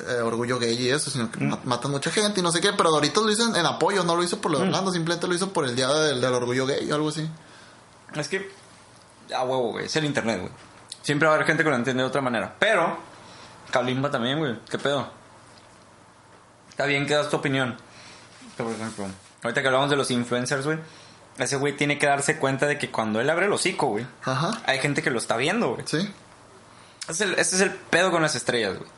eh, 0.00 0.20
orgullo 0.20 0.58
gay 0.58 0.74
y 0.80 0.90
eso, 0.90 1.10
sino 1.10 1.30
que 1.30 1.40
ma- 1.40 1.58
matan 1.64 1.90
mucha 1.90 2.10
gente 2.10 2.40
y 2.40 2.42
no 2.42 2.52
sé 2.52 2.60
qué, 2.60 2.72
pero 2.72 2.90
Doritos 2.90 3.24
lo 3.24 3.30
hizo 3.32 3.48
en, 3.48 3.56
en 3.56 3.66
apoyo, 3.66 4.04
no 4.04 4.16
lo 4.16 4.22
hizo 4.22 4.40
por 4.40 4.50
lo 4.52 4.58
de 4.58 4.64
Orlando, 4.66 4.92
simplemente 4.92 5.26
lo 5.26 5.34
hizo 5.34 5.52
por 5.52 5.64
el 5.64 5.74
día 5.76 5.88
del, 5.88 6.20
del 6.20 6.32
orgullo 6.34 6.66
gay 6.66 6.90
o 6.90 6.94
algo 6.94 7.08
así. 7.08 7.28
Es 8.14 8.28
que. 8.28 8.50
A 9.34 9.42
huevo, 9.44 9.72
güey. 9.72 9.86
Es 9.86 9.96
el 9.96 10.04
internet, 10.04 10.40
güey. 10.40 10.52
Siempre 11.02 11.26
va 11.26 11.32
a 11.32 11.36
haber 11.36 11.46
gente 11.46 11.64
que 11.64 11.70
lo 11.70 11.76
entiende 11.76 12.02
de 12.02 12.08
otra 12.08 12.20
manera. 12.20 12.54
Pero. 12.58 12.96
Kalimba 13.70 14.10
también, 14.10 14.38
güey. 14.38 14.58
¿Qué 14.70 14.78
pedo? 14.78 15.08
Está 16.70 16.86
bien 16.86 17.06
que 17.06 17.14
das 17.14 17.28
tu 17.28 17.36
opinión. 17.36 17.76
Pero, 18.56 18.68
por 18.70 18.78
ejemplo, 18.78 19.06
ahorita 19.42 19.60
que 19.60 19.66
hablamos 19.66 19.90
de 19.90 19.96
los 19.96 20.10
influencers, 20.10 20.64
güey. 20.64 20.78
Ese 21.38 21.56
güey 21.56 21.76
tiene 21.76 21.98
que 21.98 22.06
darse 22.06 22.38
cuenta 22.38 22.66
de 22.66 22.78
que 22.78 22.90
cuando 22.90 23.20
él 23.20 23.28
abre 23.28 23.46
el 23.46 23.52
hocico, 23.52 23.88
güey. 23.88 24.06
Ajá, 24.24 24.52
Hay 24.66 24.78
gente 24.78 25.02
que 25.02 25.10
lo 25.10 25.18
está 25.18 25.36
viendo, 25.36 25.74
güey. 25.74 25.82
sí. 25.86 25.98
Ese 27.08 27.12
es 27.12 27.20
el, 27.20 27.32
ese 27.38 27.56
es 27.56 27.60
el 27.62 27.70
pedo 27.70 28.10
con 28.10 28.22
las 28.22 28.34
estrellas, 28.34 28.78
güey. 28.78 28.90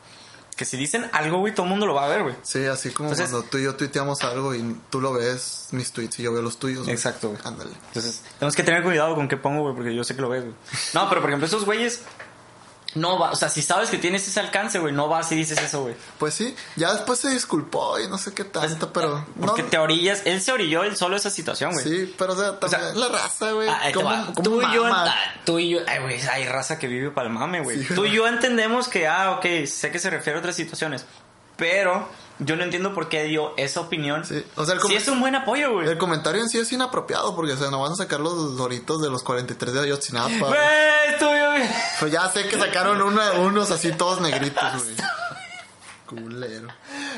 Que 0.59 0.65
si 0.65 0.75
dicen 0.75 1.05
algo, 1.13 1.37
güey, 1.39 1.53
todo 1.53 1.63
el 1.67 1.69
mundo 1.69 1.85
lo 1.85 1.93
va 1.93 2.03
a 2.03 2.09
ver, 2.09 2.21
güey. 2.23 2.35
Sí, 2.43 2.65
así 2.65 2.89
como 2.89 3.07
Entonces- 3.07 3.31
cuando 3.31 3.47
tú 3.49 3.59
y 3.59 3.63
yo 3.63 3.75
tuiteamos 3.77 4.21
algo 4.25 4.53
y 4.53 4.75
tú 4.89 4.99
lo 4.99 5.13
ves, 5.13 5.69
mis 5.71 5.93
tweets, 5.93 6.19
y 6.19 6.23
yo 6.23 6.33
veo 6.33 6.41
los 6.41 6.59
tuyos. 6.59 6.83
güey. 6.83 6.93
Exacto, 6.93 7.29
güey. 7.29 7.39
Ándale. 7.45 7.71
Entonces, 7.87 8.21
tenemos 8.37 8.57
que 8.57 8.63
tener 8.63 8.83
cuidado 8.83 9.15
con 9.15 9.29
qué 9.29 9.37
pongo, 9.37 9.61
güey, 9.61 9.73
porque 9.73 9.95
yo 9.95 10.03
sé 10.03 10.17
que 10.17 10.21
lo 10.21 10.27
ves, 10.27 10.43
güey. 10.43 10.55
No, 10.93 11.07
pero 11.07 11.21
por 11.21 11.29
ejemplo, 11.29 11.47
esos 11.47 11.63
güeyes. 11.63 12.01
No 12.95 13.19
va, 13.19 13.31
o 13.31 13.35
sea, 13.35 13.49
si 13.49 13.61
sabes 13.61 13.89
que 13.89 13.97
tienes 13.99 14.27
ese 14.27 14.39
alcance, 14.39 14.79
güey, 14.79 14.93
no 14.93 15.07
vas 15.07 15.31
y 15.31 15.35
dices 15.35 15.61
eso, 15.61 15.83
güey. 15.83 15.95
Pues 16.17 16.33
sí, 16.33 16.55
ya 16.75 16.91
después 16.93 17.19
se 17.19 17.29
disculpó 17.29 17.99
y 17.99 18.07
no 18.07 18.17
sé 18.17 18.33
qué 18.33 18.43
tanto, 18.43 18.91
pero... 18.91 19.25
Porque 19.39 19.61
no, 19.61 19.69
te 19.69 19.77
orillas, 19.77 20.23
él 20.25 20.41
se 20.41 20.51
orilló 20.51 20.83
él 20.83 20.97
solo 20.97 21.15
esa 21.15 21.29
situación, 21.29 21.73
güey. 21.73 21.85
Sí, 21.85 22.15
pero 22.17 22.33
o 22.33 22.35
sea, 22.35 22.59
también 22.59 22.81
sea, 22.81 22.93
la 22.95 23.07
raza, 23.09 23.51
güey. 23.51 23.69
Ah, 23.69 23.79
ahí 23.81 23.93
te 23.93 23.99
¿Cómo, 23.99 24.09
va. 24.09 24.25
cómo 24.33 24.41
tú 24.41 24.61
y 24.61 24.73
yo, 24.73 24.85
ah, 24.87 25.15
tú 25.45 25.59
y 25.59 25.69
yo, 25.69 25.79
ay, 25.87 25.99
güey, 25.99 26.19
hay 26.31 26.45
raza 26.45 26.79
que 26.79 26.87
vive 26.87 27.11
para 27.11 27.27
el 27.27 27.33
mame, 27.33 27.61
güey. 27.61 27.83
Sí, 27.83 27.93
tú 27.93 28.05
y 28.05 28.11
yo 28.11 28.27
entendemos 28.27 28.87
que, 28.87 29.07
ah, 29.07 29.31
ok, 29.37 29.67
sé 29.67 29.91
que 29.91 29.99
se 29.99 30.09
refiere 30.09 30.37
a 30.37 30.39
otras 30.39 30.55
situaciones, 30.55 31.05
pero 31.57 32.09
yo 32.39 32.55
no 32.55 32.63
entiendo 32.63 32.93
por 32.93 33.09
qué 33.09 33.23
dio 33.25 33.53
esa 33.57 33.81
opinión. 33.81 34.25
Sí, 34.25 34.43
o 34.55 34.65
sea, 34.65 34.75
el 34.75 34.81
sí 34.81 34.87
com- 34.87 34.95
es 34.97 35.07
un 35.09 35.19
buen 35.19 35.35
apoyo, 35.35 35.73
güey. 35.73 35.87
El 35.87 35.97
comentario 35.97 36.41
en 36.41 36.49
sí 36.49 36.57
es 36.57 36.71
inapropiado 36.71 37.35
porque, 37.35 37.53
o 37.53 37.57
sea, 37.57 37.69
no 37.69 37.81
van 37.81 37.91
a 37.91 37.95
sacar 37.95 38.19
los 38.21 38.55
doritos 38.57 39.01
de 39.01 39.09
los 39.09 39.23
43 39.23 39.73
de 39.73 39.79
Ayotzinapa. 39.81 40.29
güey. 40.29 40.49
Güey, 40.49 41.13
estuvo 41.13 41.31
bien. 41.31 41.69
Pues 41.99 42.11
ya 42.11 42.29
sé 42.29 42.47
que 42.47 42.57
sacaron 42.57 43.01
una- 43.01 43.33
unos 43.33 43.71
así 43.71 43.91
todos 43.91 44.21
negritos, 44.21 44.83
güey. 44.83 44.95
Culero. 46.05 46.69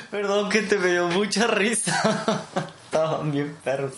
Perdón 0.10 0.50
que 0.50 0.64
te 0.64 0.78
me 0.78 0.88
dio 0.92 1.08
mucha 1.08 1.48
risa. 1.48 2.44
Estaban 2.86 3.32
bien 3.32 3.56
perros. 3.64 3.94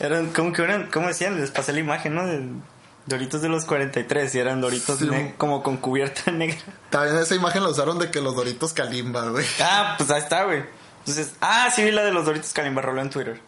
Eran 0.00 0.30
como 0.32 0.52
que 0.52 0.62
eran, 0.62 0.90
¿cómo 0.92 1.08
decían? 1.08 1.40
Les 1.40 1.50
pasé 1.50 1.72
la 1.72 1.80
imagen, 1.80 2.14
¿no? 2.14 2.26
De 2.26 2.42
Doritos 3.08 3.40
de 3.42 3.48
los 3.48 3.64
43 3.64 4.34
y 4.34 4.38
eran 4.38 4.60
Doritos 4.60 4.98
Sí. 4.98 5.08
como 5.38 5.62
con 5.62 5.76
cubierta 5.78 6.30
negra. 6.32 6.58
También 6.90 7.16
esa 7.18 7.34
imagen 7.34 7.62
la 7.62 7.70
usaron 7.70 7.98
de 7.98 8.10
que 8.10 8.20
los 8.20 8.36
doritos 8.36 8.72
Kalimba, 8.72 9.28
güey. 9.30 9.46
Ah, 9.60 9.94
pues 9.98 10.10
ahí 10.10 10.20
está, 10.20 10.44
güey. 10.44 10.62
Entonces, 11.00 11.32
ah, 11.40 11.70
sí 11.74 11.82
vi 11.82 11.90
la 11.90 12.04
de 12.04 12.12
los 12.12 12.26
Doritos 12.26 12.52
Kalimba, 12.52 12.82
roló 12.82 13.00
en 13.00 13.08
Twitter. 13.10 13.40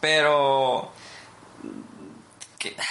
Pero... 0.00 0.92
que- 2.58 2.76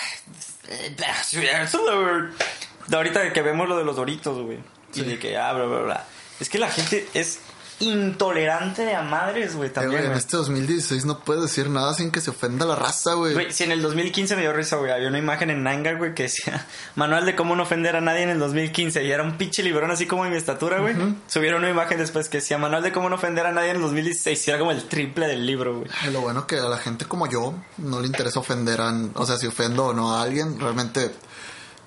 De 2.88 2.95
ahorita 2.97 3.32
que 3.34 3.41
vemos 3.41 3.68
lo 3.70 3.78
de 3.78 3.84
los 3.84 3.95
Doritos, 3.95 4.41
güey. 4.43 4.59
Y 4.93 5.01
de 5.01 5.20
que, 5.20 5.38
ah, 5.38 5.53
bla, 5.53 5.66
bla, 5.66 5.80
bla. 5.82 6.05
Es 6.39 6.49
que 6.49 6.57
la 6.59 6.70
gente 6.70 7.07
es 7.14 7.39
intolerante 7.82 8.84
de 8.84 8.96
a 8.96 9.02
madres, 9.02 9.56
güey, 9.56 9.70
Eh, 9.70 9.74
también. 9.74 10.02
güey, 10.02 10.12
en 10.12 10.18
este 10.18 10.38
2016 10.38 11.06
no 11.06 11.20
puedes 11.20 11.44
decir 11.44 11.70
nada 11.70 11.94
sin 11.94 12.12
que 12.12 12.22
se 12.22 12.30
ofenda 12.30 12.66
la 12.66 12.76
raza, 12.76 13.14
güey. 13.14 13.34
Güey, 13.34 13.52
si 13.52 13.64
en 13.64 13.72
el 13.72 13.82
2015 13.82 14.36
me 14.36 14.42
dio 14.44 14.54
risa, 14.54 14.76
güey. 14.78 14.92
Había 14.92 15.08
una 15.08 15.18
imagen 15.18 15.50
en 15.50 15.64
Nanga, 15.64 15.94
güey, 15.94 16.14
que 16.14 16.24
decía 16.24 16.66
Manual 16.96 17.26
de 17.26 17.36
cómo 17.36 17.56
no 17.56 17.64
ofender 17.64 17.96
a 17.96 18.02
nadie 18.02 18.24
en 18.24 18.30
el 18.30 18.40
2015. 18.40 19.04
Y 19.04 19.12
era 19.12 19.24
un 19.24 19.38
pinche 19.38 19.64
librón 19.64 19.92
así 19.92 20.06
como 20.06 20.24
de 20.24 20.30
mi 20.30 20.38
estatura, 20.38 20.80
güey. 20.80 20.96
Subieron 21.28 21.62
una 21.62 21.70
imagen 21.70 21.98
después 21.98 22.30
que 22.30 22.38
decía 22.38 22.58
Manual 22.58 22.84
de 22.84 22.92
cómo 22.92 23.10
no 23.10 23.16
ofender 23.16 23.46
a 23.46 23.52
nadie 23.52 23.70
en 23.72 23.78
el 23.78 23.82
2016. 23.82 24.48
Y 24.48 24.52
era 24.52 24.60
como 24.60 24.72
el 24.72 24.84
triple 24.88 25.28
del 25.28 25.46
libro, 25.46 25.78
güey. 25.80 25.90
Lo 26.12 26.22
bueno 26.22 26.48
que 26.48 26.58
a 26.58 26.64
la 26.70 26.78
gente 26.78 27.06
como 27.06 27.28
yo 27.28 27.54
no 27.78 28.00
le 28.00 28.08
interesa 28.08 28.40
ofender 28.40 28.82
a... 28.82 28.92
O 29.16 29.26
sea, 29.26 29.38
si 29.38 29.48
ofendo 29.48 29.88
o 29.88 29.94
no 29.94 30.16
a 30.16 30.24
alguien, 30.24 30.60
realmente... 30.60 31.12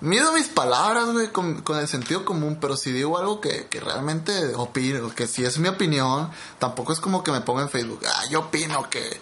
Mido 0.00 0.32
mis 0.32 0.48
palabras, 0.48 1.06
güey, 1.12 1.28
con, 1.28 1.62
con 1.62 1.78
el 1.78 1.88
sentido 1.88 2.24
común, 2.24 2.58
pero 2.60 2.76
si 2.76 2.92
digo 2.92 3.16
algo 3.18 3.40
que, 3.40 3.66
que 3.68 3.80
realmente 3.80 4.54
opino, 4.54 5.14
que 5.14 5.26
si 5.26 5.44
es 5.44 5.58
mi 5.58 5.68
opinión, 5.68 6.30
tampoco 6.58 6.92
es 6.92 7.00
como 7.00 7.24
que 7.24 7.32
me 7.32 7.40
ponga 7.40 7.62
en 7.62 7.70
Facebook, 7.70 8.00
ah, 8.06 8.22
yo 8.30 8.40
opino 8.40 8.90
que, 8.90 9.20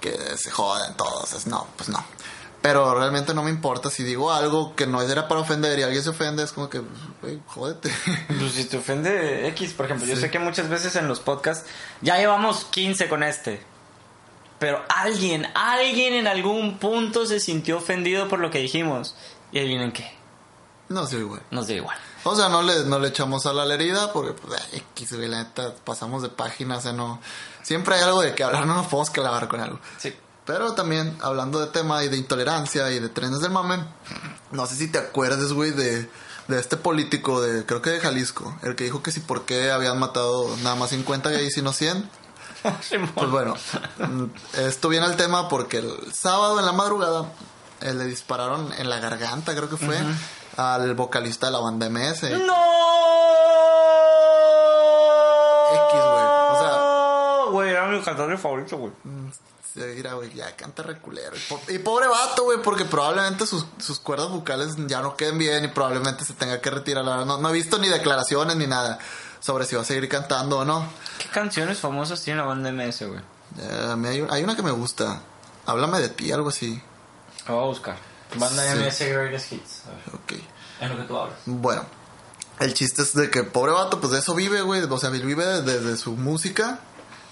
que 0.00 0.16
se 0.36 0.50
joden 0.50 0.94
todos, 0.96 1.32
es 1.34 1.46
no, 1.46 1.66
pues 1.76 1.88
no. 1.88 2.04
Pero 2.64 2.98
realmente 2.98 3.34
no 3.34 3.42
me 3.42 3.50
importa 3.50 3.90
si 3.90 4.04
digo 4.04 4.32
algo 4.32 4.74
que 4.74 4.86
no 4.86 5.02
era 5.02 5.28
para 5.28 5.42
ofender 5.42 5.78
y 5.78 5.82
alguien 5.82 6.02
se 6.02 6.08
ofende, 6.08 6.42
es 6.42 6.52
como 6.52 6.70
que, 6.70 6.80
güey, 7.20 7.38
jódete. 7.46 7.92
Pues 8.26 8.52
si 8.52 8.64
te 8.64 8.78
ofende 8.78 9.46
X, 9.48 9.74
por 9.74 9.84
ejemplo, 9.84 10.06
yo 10.06 10.16
sé 10.16 10.30
que 10.30 10.38
muchas 10.38 10.70
veces 10.70 10.96
en 10.96 11.06
los 11.06 11.20
podcasts 11.20 11.68
ya 12.00 12.16
llevamos 12.16 12.64
15 12.64 13.06
con 13.10 13.22
este. 13.22 13.62
Pero 14.58 14.82
alguien, 14.88 15.46
alguien 15.54 16.14
en 16.14 16.26
algún 16.26 16.78
punto 16.78 17.26
se 17.26 17.38
sintió 17.38 17.76
ofendido 17.76 18.28
por 18.28 18.38
lo 18.38 18.50
que 18.50 18.60
dijimos. 18.60 19.14
Y 19.54 19.60
adivinen 19.60 19.92
qué, 19.92 20.12
no 20.88 21.06
sé, 21.06 21.22
güey. 21.22 21.40
nos 21.52 21.68
da 21.68 21.74
igual. 21.74 21.96
O 22.24 22.34
sea, 22.34 22.48
no 22.48 22.60
le, 22.60 22.84
no 22.86 22.98
le 22.98 23.08
echamos 23.08 23.46
a 23.46 23.52
la 23.52 23.72
herida 23.72 24.12
porque, 24.12 24.32
pues, 24.32 24.60
X, 24.72 25.12
la 25.12 25.44
neta, 25.44 25.72
pasamos 25.84 26.22
de 26.22 26.28
página, 26.28 26.78
o 26.78 26.80
sea, 26.80 26.92
no... 26.92 27.20
Siempre 27.62 27.94
hay 27.94 28.02
algo 28.02 28.20
de 28.20 28.34
que 28.34 28.42
hablar, 28.42 28.66
no 28.66 28.74
nos 28.74 28.86
podemos 28.86 29.10
clavar 29.10 29.46
con 29.46 29.60
algo. 29.60 29.78
Sí. 29.98 30.12
Pero 30.44 30.72
también, 30.72 31.16
hablando 31.22 31.60
de 31.60 31.68
tema 31.68 32.02
y 32.02 32.08
de 32.08 32.16
intolerancia 32.16 32.90
y 32.90 32.98
de 32.98 33.08
trenes 33.08 33.42
del 33.42 33.52
mame, 33.52 33.78
no 34.50 34.66
sé 34.66 34.74
si 34.74 34.88
te 34.88 34.98
acuerdas, 34.98 35.52
güey, 35.52 35.70
de, 35.70 36.10
de 36.48 36.58
este 36.58 36.76
político 36.76 37.40
de, 37.40 37.64
creo 37.64 37.80
que 37.80 37.90
de 37.90 38.00
Jalisco, 38.00 38.58
el 38.62 38.74
que 38.74 38.82
dijo 38.82 39.04
que 39.04 39.12
si 39.12 39.20
por 39.20 39.44
qué 39.44 39.70
habían 39.70 40.00
matado 40.00 40.54
nada 40.64 40.74
más 40.74 40.90
50 40.90 41.30
gays 41.30 41.56
y 41.56 41.62
no 41.62 41.72
100. 41.72 42.10
Pues 43.14 43.30
bueno, 43.30 43.54
esto 44.56 44.88
viene 44.88 45.04
al 45.04 45.16
tema 45.16 45.50
porque 45.50 45.78
el 45.78 46.14
sábado 46.14 46.58
en 46.58 46.64
la 46.64 46.72
madrugada 46.72 47.30
eh, 47.84 47.94
le 47.94 48.04
dispararon 48.04 48.72
en 48.78 48.90
la 48.90 48.98
garganta, 48.98 49.54
creo 49.54 49.68
que 49.70 49.76
fue, 49.76 49.96
al 50.56 50.94
vocalista 50.94 51.46
de 51.46 51.52
la 51.52 51.58
banda 51.60 51.88
MS. 51.88 52.22
¡No! 52.44 52.64
X, 55.72 55.92
güey. 55.92 56.24
O 56.50 56.58
sea, 56.60 57.50
güey, 57.52 57.70
era 57.70 57.86
mi 57.86 58.00
cantante 58.02 58.36
favorito, 58.36 58.76
güey. 58.78 58.92
Mira, 59.76 60.14
güey, 60.14 60.32
ya 60.32 60.54
canta 60.54 60.84
reculero. 60.84 61.36
Y, 61.36 61.40
po- 61.48 61.60
y 61.68 61.78
pobre 61.78 62.06
vato, 62.06 62.44
güey, 62.44 62.58
porque 62.62 62.84
probablemente 62.84 63.44
sus, 63.46 63.66
sus 63.78 63.98
cuerdas 63.98 64.28
vocales 64.30 64.76
ya 64.86 65.00
no 65.00 65.16
queden 65.16 65.36
bien 65.36 65.64
y 65.64 65.68
probablemente 65.68 66.24
se 66.24 66.32
tenga 66.34 66.60
que 66.60 66.70
retirar. 66.70 67.04
No, 67.04 67.24
no 67.38 67.48
he 67.48 67.52
visto 67.52 67.78
ni 67.78 67.88
declaraciones 67.88 68.54
ni 68.56 68.68
nada 68.68 68.98
sobre 69.40 69.66
si 69.66 69.74
va 69.74 69.82
a 69.82 69.84
seguir 69.84 70.08
cantando 70.08 70.58
o 70.60 70.64
no. 70.64 70.86
¿Qué 71.18 71.28
canciones 71.28 71.78
famosas 71.78 72.22
tiene 72.22 72.40
la 72.40 72.46
banda 72.46 72.70
MS, 72.70 73.02
güey? 73.08 73.20
Eh, 73.58 73.94
hay, 74.06 74.26
hay 74.30 74.44
una 74.44 74.54
que 74.54 74.62
me 74.62 74.70
gusta. 74.70 75.20
Háblame 75.66 75.98
de 76.00 76.08
ti, 76.08 76.30
algo 76.30 76.50
así. 76.50 76.80
La 77.46 77.54
voy 77.54 77.64
a 77.64 77.66
buscar. 77.66 77.96
Banda 78.36 78.62
Sí. 78.72 78.78
MS 78.78 79.08
Greatest 79.12 79.52
Hits. 79.52 79.82
A 79.86 79.90
ver, 79.90 80.14
Ok. 80.14 80.32
en 80.80 80.88
lo 80.90 80.96
que 80.96 81.02
tú 81.04 81.16
hablas. 81.18 81.38
Bueno, 81.46 81.84
el 82.60 82.74
chiste 82.74 83.02
es 83.02 83.14
de 83.14 83.30
que 83.30 83.44
pobre 83.44 83.72
vato, 83.72 84.00
pues 84.00 84.12
de 84.12 84.18
eso 84.18 84.34
vive, 84.34 84.62
güey. 84.62 84.82
O 84.82 84.98
sea, 84.98 85.10
vive 85.10 85.44
desde 85.44 85.80
de, 85.80 85.96
su 85.96 86.12
música. 86.12 86.80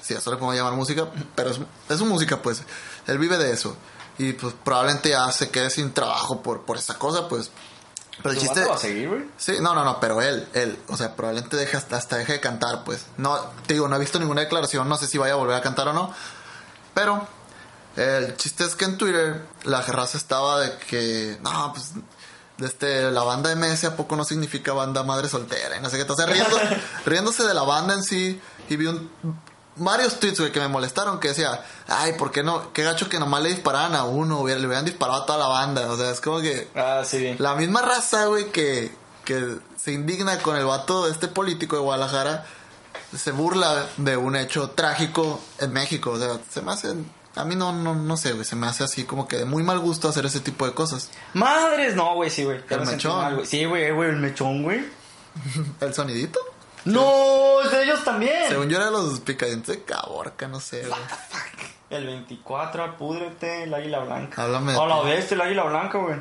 Si 0.01 0.15
eso 0.15 0.31
le 0.31 0.37
podemos 0.37 0.57
llamar 0.57 0.75
música, 0.75 1.07
pero 1.35 1.51
es, 1.51 1.61
es 1.89 1.99
su 1.99 2.07
música, 2.07 2.43
pues. 2.43 2.63
Él 3.07 3.19
vive 3.19 3.37
de 3.39 3.53
eso. 3.53 3.77
Y 4.19 4.35
pues 4.35 4.55
probablemente 4.63 5.09
ya 5.11 5.31
se 5.33 5.51
quede 5.51 5.71
sin 5.71 5.93
trabajo 5.93 6.43
por, 6.43 6.63
por 6.63 6.77
esa 6.77 6.99
cosa, 6.99 7.29
pues. 7.29 7.51
Pero 8.19 8.31
el 8.31 8.37
¿Tu 8.37 8.43
chiste. 8.43 8.61
vato 8.61 8.71
va 8.73 8.77
a 8.77 8.81
seguir, 8.81 9.09
güey? 9.09 9.25
Sí, 9.39 9.55
no, 9.61 9.75
no, 9.75 9.85
no, 9.85 9.99
pero 9.99 10.21
él, 10.21 10.47
él, 10.53 10.79
o 10.89 10.97
sea, 10.97 11.17
probablemente 11.17 11.57
deje 11.57 11.77
hasta, 11.79 11.97
hasta 11.97 12.17
deje 12.19 12.35
de 12.35 12.41
cantar, 12.41 12.85
pues. 12.85 13.07
No, 13.17 13.39
te 13.67 13.75
digo, 13.75 13.89
no 13.89 13.97
he 13.97 13.99
visto 13.99 14.19
ninguna 14.19 14.43
declaración, 14.43 14.89
no 14.89 14.99
sé 14.99 15.07
si 15.07 15.17
vaya 15.19 15.33
a 15.33 15.37
volver 15.37 15.57
a 15.57 15.63
cantar 15.63 15.89
o 15.89 15.93
no. 15.95 16.13
Pero 16.95 17.27
el 17.97 18.37
chiste 18.37 18.65
es 18.65 18.75
que 18.75 18.85
en 18.85 18.97
Twitter 18.97 19.43
la 19.65 19.83
raza 19.83 20.17
estaba 20.19 20.61
de 20.61 20.77
que, 20.79 21.39
no, 21.43 21.73
pues, 21.73 21.93
de 22.59 22.67
este, 22.67 23.11
la 23.11 23.23
banda 23.23 23.55
MS 23.55 23.85
a 23.85 23.97
poco 23.97 24.17
no 24.17 24.25
significa 24.25 24.73
banda 24.73 25.03
madre 25.03 25.29
soltera 25.29 25.77
y 25.77 25.81
no 25.81 25.91
sé 25.91 25.97
qué. 25.97 26.03
Entonces, 26.03 26.27
riendo, 26.27 26.57
riéndose 27.07 27.45
de 27.45 27.55
la 27.55 27.63
banda 27.63 27.95
en 27.95 28.03
sí, 28.03 28.41
y 28.69 28.77
vi 28.77 28.87
un, 28.87 29.11
varios 29.77 30.21
tweets, 30.21 30.41
güey, 30.41 30.53
que 30.53 30.61
me 30.61 30.69
molestaron, 30.69 31.21
que 31.21 31.29
decía, 31.29 31.65
ay, 31.89 32.15
¿por 32.15 32.31
qué 32.31 32.43
no? 32.43 32.73
Qué 32.73 32.83
gacho 32.83 33.09
que 33.09 33.19
nomás 33.19 33.43
le 33.43 33.51
dispararan 33.51 33.95
a 33.95 34.05
uno, 34.05 34.47
le 34.47 34.67
hubieran 34.67 34.85
disparado 34.85 35.23
a 35.23 35.27
toda 35.27 35.39
la 35.39 35.49
banda. 35.49 35.91
O 35.91 35.97
sea, 35.97 36.11
es 36.11 36.21
como 36.21 36.41
que, 36.41 36.69
Ah, 36.75 37.03
sí, 37.05 37.35
la 37.39 37.55
misma 37.55 37.83
raza, 37.83 38.27
güey, 38.27 38.51
que, 38.51 38.95
que 39.25 39.59
se 39.77 39.93
indigna 39.93 40.39
con 40.39 40.57
el 40.57 40.65
vato 40.65 41.07
de 41.07 41.13
este 41.13 41.29
político 41.29 41.77
de 41.77 41.83
Guadalajara, 41.83 42.45
se 43.17 43.31
burla 43.33 43.87
de 43.97 44.17
un 44.17 44.37
hecho 44.37 44.71
trágico 44.71 45.41
en 45.59 45.73
México. 45.73 46.11
O 46.11 46.19
sea, 46.19 46.39
se 46.51 46.63
me 46.63 46.73
hace. 46.73 46.95
A 47.35 47.45
mí 47.45 47.57
no, 47.57 47.73
no, 47.73 47.95
no 47.95 48.17
sé, 48.17 48.33
güey. 48.33 48.45
Se 48.45 48.57
me 48.57 48.67
hace 48.67 48.85
así 48.85 49.05
como 49.05 49.27
que 49.27 49.39
de 49.39 49.45
muy 49.45 49.63
mal 49.63 49.79
gusto 49.79 50.09
hacer 50.09 50.27
ese 50.27 50.41
tipo 50.41 50.67
de 50.67 50.75
cosas. 50.75 51.11
Madres, 51.35 51.97
no, 51.97 52.15
güey, 52.15 52.31
sí, 52.31 52.45
güey. 52.45 52.61
El 52.69 52.87
mechón. 52.87 53.17
mal, 53.17 53.35
güey. 53.37 53.47
Sí, 53.47 53.65
güey, 53.65 53.91
güey, 53.91 54.11
el 54.11 54.17
mechón, 54.17 54.63
güey. 54.63 54.85
El 55.81 55.95
sonidito. 55.95 56.39
No, 56.85 57.61
es 57.63 57.71
de 57.71 57.85
ellos 57.85 58.05
también. 58.05 58.49
Según 58.49 58.69
yo 58.69 58.77
era 58.77 58.91
los 58.91 59.21
picadientes 59.21 59.69
de 59.69 59.83
Caborca, 59.85 60.49
no 60.49 60.61
sé, 60.61 60.87
güey. 60.87 61.01
El 61.91 62.07
24, 62.07 62.97
púdrete, 62.97 63.65
el 63.65 63.75
águila 63.75 64.01
blanca. 64.01 64.43
Háblame 64.43 64.73
A 64.73 64.87
la 64.87 65.03
bestia, 65.03 65.35
el 65.35 65.43
águila 65.43 65.65
blanca, 65.65 65.99
güey. 65.99 66.17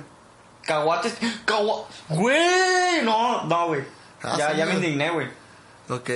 Caguates. 0.63 1.15
Cagua... 1.45 1.87
Güey, 2.09 3.03
no, 3.03 3.43
no, 3.45 3.67
güey. 3.67 3.83
Ah, 4.21 4.35
ya, 4.37 4.51
sí, 4.51 4.57
ya 4.57 4.65
me 4.65 4.73
indigné, 4.75 5.09
güey. 5.09 5.27
Ok. 5.89 6.09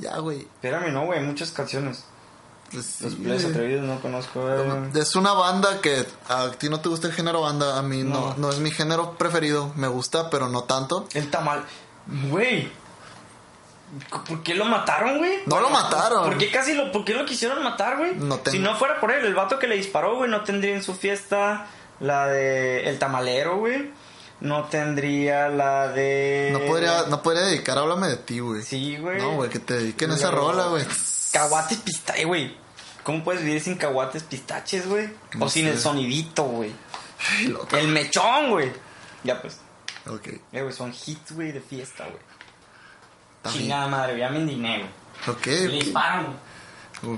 Ya, 0.00 0.18
güey. 0.18 0.40
Espérame, 0.40 0.92
no, 0.92 1.06
güey, 1.06 1.20
muchas 1.20 1.52
canciones. 1.52 2.04
Pues 2.74 2.86
sí, 2.86 3.04
Los 3.04 3.14
players 3.14 3.44
atrevidos 3.46 3.86
no 3.86 4.00
conozco. 4.00 4.40
eh. 4.50 4.90
Es 4.94 5.14
una 5.16 5.32
banda 5.32 5.80
que 5.80 6.04
a 6.28 6.50
ti 6.50 6.68
no 6.68 6.80
te 6.80 6.88
gusta 6.90 7.06
el 7.06 7.12
género 7.14 7.40
banda, 7.42 7.78
a 7.78 7.82
mí 7.82 8.02
no. 8.02 8.14
No. 8.30 8.34
no, 8.36 8.50
es 8.50 8.58
mi 8.58 8.70
género 8.70 9.16
preferido, 9.16 9.72
me 9.76 9.88
gusta, 9.88 10.28
pero 10.30 10.48
no 10.48 10.64
tanto. 10.64 11.08
El 11.14 11.30
tamal. 11.30 11.64
Güey. 12.30 12.70
¿Por 14.26 14.42
qué 14.42 14.54
lo 14.54 14.64
mataron, 14.64 15.18
güey? 15.18 15.40
No 15.46 15.60
lo 15.60 15.70
mataron. 15.70 16.24
¿Por 16.24 16.38
qué 16.38 16.50
casi 16.50 16.74
lo, 16.74 16.90
por 16.90 17.04
qué 17.04 17.14
lo 17.14 17.24
quisieron 17.24 17.62
matar, 17.62 17.96
güey? 17.98 18.14
No 18.16 18.38
tengo- 18.38 18.50
Si 18.50 18.58
no 18.58 18.74
fuera 18.76 18.98
por 19.00 19.12
él, 19.12 19.24
el 19.24 19.34
vato 19.34 19.58
que 19.58 19.68
le 19.68 19.76
disparó, 19.76 20.16
güey, 20.16 20.28
no 20.30 20.42
tendría 20.42 20.74
en 20.74 20.82
su 20.82 20.94
fiesta 20.94 21.66
la 22.00 22.26
de 22.26 22.88
El 22.88 22.98
Tamalero, 22.98 23.58
güey. 23.58 23.92
No 24.40 24.64
tendría 24.64 25.48
la 25.48 25.88
de... 25.88 26.50
No 26.52 26.60
podría, 26.66 27.04
no 27.08 27.22
podría 27.22 27.42
dedicar, 27.44 27.78
háblame 27.78 28.08
de 28.08 28.16
ti, 28.16 28.40
güey. 28.40 28.62
Sí, 28.62 28.96
güey. 28.96 29.18
No, 29.18 29.36
güey, 29.36 29.48
que 29.48 29.60
te 29.60 29.74
dediquen 29.74 30.10
esa 30.10 30.30
rola, 30.32 30.66
güey. 30.66 30.84
Caguates 31.32 31.78
pistaches, 31.78 32.26
güey. 32.26 32.56
¿Cómo 33.04 33.22
puedes 33.22 33.42
vivir 33.44 33.60
sin 33.60 33.76
caguates 33.76 34.22
pistaches, 34.24 34.88
güey? 34.88 35.08
No 35.34 35.46
o 35.46 35.48
sin 35.48 35.64
sé. 35.66 35.70
el 35.72 35.78
sonidito, 35.78 36.42
güey. 36.44 36.72
El 37.72 37.88
mechón, 37.88 38.50
güey. 38.50 38.72
Ya 39.22 39.40
pues. 39.40 39.58
Ok. 40.08 40.26
Eh, 40.52 40.62
güey, 40.62 40.72
son 40.72 40.92
hits, 40.92 41.32
güey, 41.32 41.52
de 41.52 41.60
fiesta, 41.60 42.04
güey. 42.04 43.54
Chingada 43.54 43.86
madre, 43.88 44.18
ya 44.18 44.30
me 44.30 44.40
indigné, 44.40 44.78
güey. 44.78 45.36
Ok. 45.36 45.46
Le 45.46 45.68
disparan, 45.84 46.24
güey. 46.24 46.36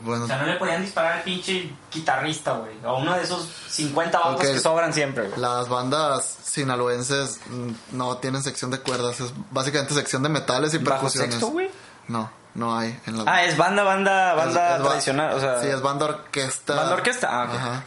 Bueno, 0.00 0.24
O 0.24 0.26
sea, 0.26 0.38
no 0.38 0.46
le 0.46 0.54
podían 0.56 0.82
disparar 0.82 1.18
al 1.18 1.22
pinche 1.22 1.70
guitarrista, 1.92 2.52
güey. 2.54 2.72
A 2.84 2.92
uno 2.94 3.14
de 3.14 3.22
esos 3.22 3.48
50 3.68 4.18
bancos 4.18 4.44
Ok. 4.44 4.52
que 4.54 4.58
sobran 4.58 4.92
siempre, 4.92 5.28
güey. 5.28 5.40
las 5.40 5.68
bandas 5.68 6.24
sinaloenses 6.42 7.38
mm, 7.48 7.96
no 7.96 8.16
tienen 8.16 8.42
sección 8.42 8.72
de 8.72 8.80
cuerdas, 8.80 9.20
es 9.20 9.32
básicamente 9.52 9.94
sección 9.94 10.22
de 10.24 10.28
metales 10.30 10.74
y 10.74 10.78
¿Bajo 10.78 11.02
percusiones. 11.02 11.30
sexto, 11.34 11.48
güey? 11.50 11.70
No, 12.08 12.28
no 12.56 12.76
hay 12.76 12.98
en 13.06 13.18
la 13.24 13.32
Ah, 13.32 13.44
es 13.44 13.56
banda, 13.56 13.82
banda, 13.84 14.30
es- 14.32 14.36
banda 14.36 14.76
es 14.76 14.82
ba- 14.82 14.88
tradicional, 14.88 15.34
o 15.34 15.40
sea... 15.40 15.60
Sí, 15.60 15.68
es 15.68 15.80
banda 15.80 16.06
orquesta. 16.06 16.74
¿Banda 16.74 16.94
orquesta? 16.94 17.28
Ah, 17.30 17.44
ok. 17.44 17.54
Ajá. 17.54 17.84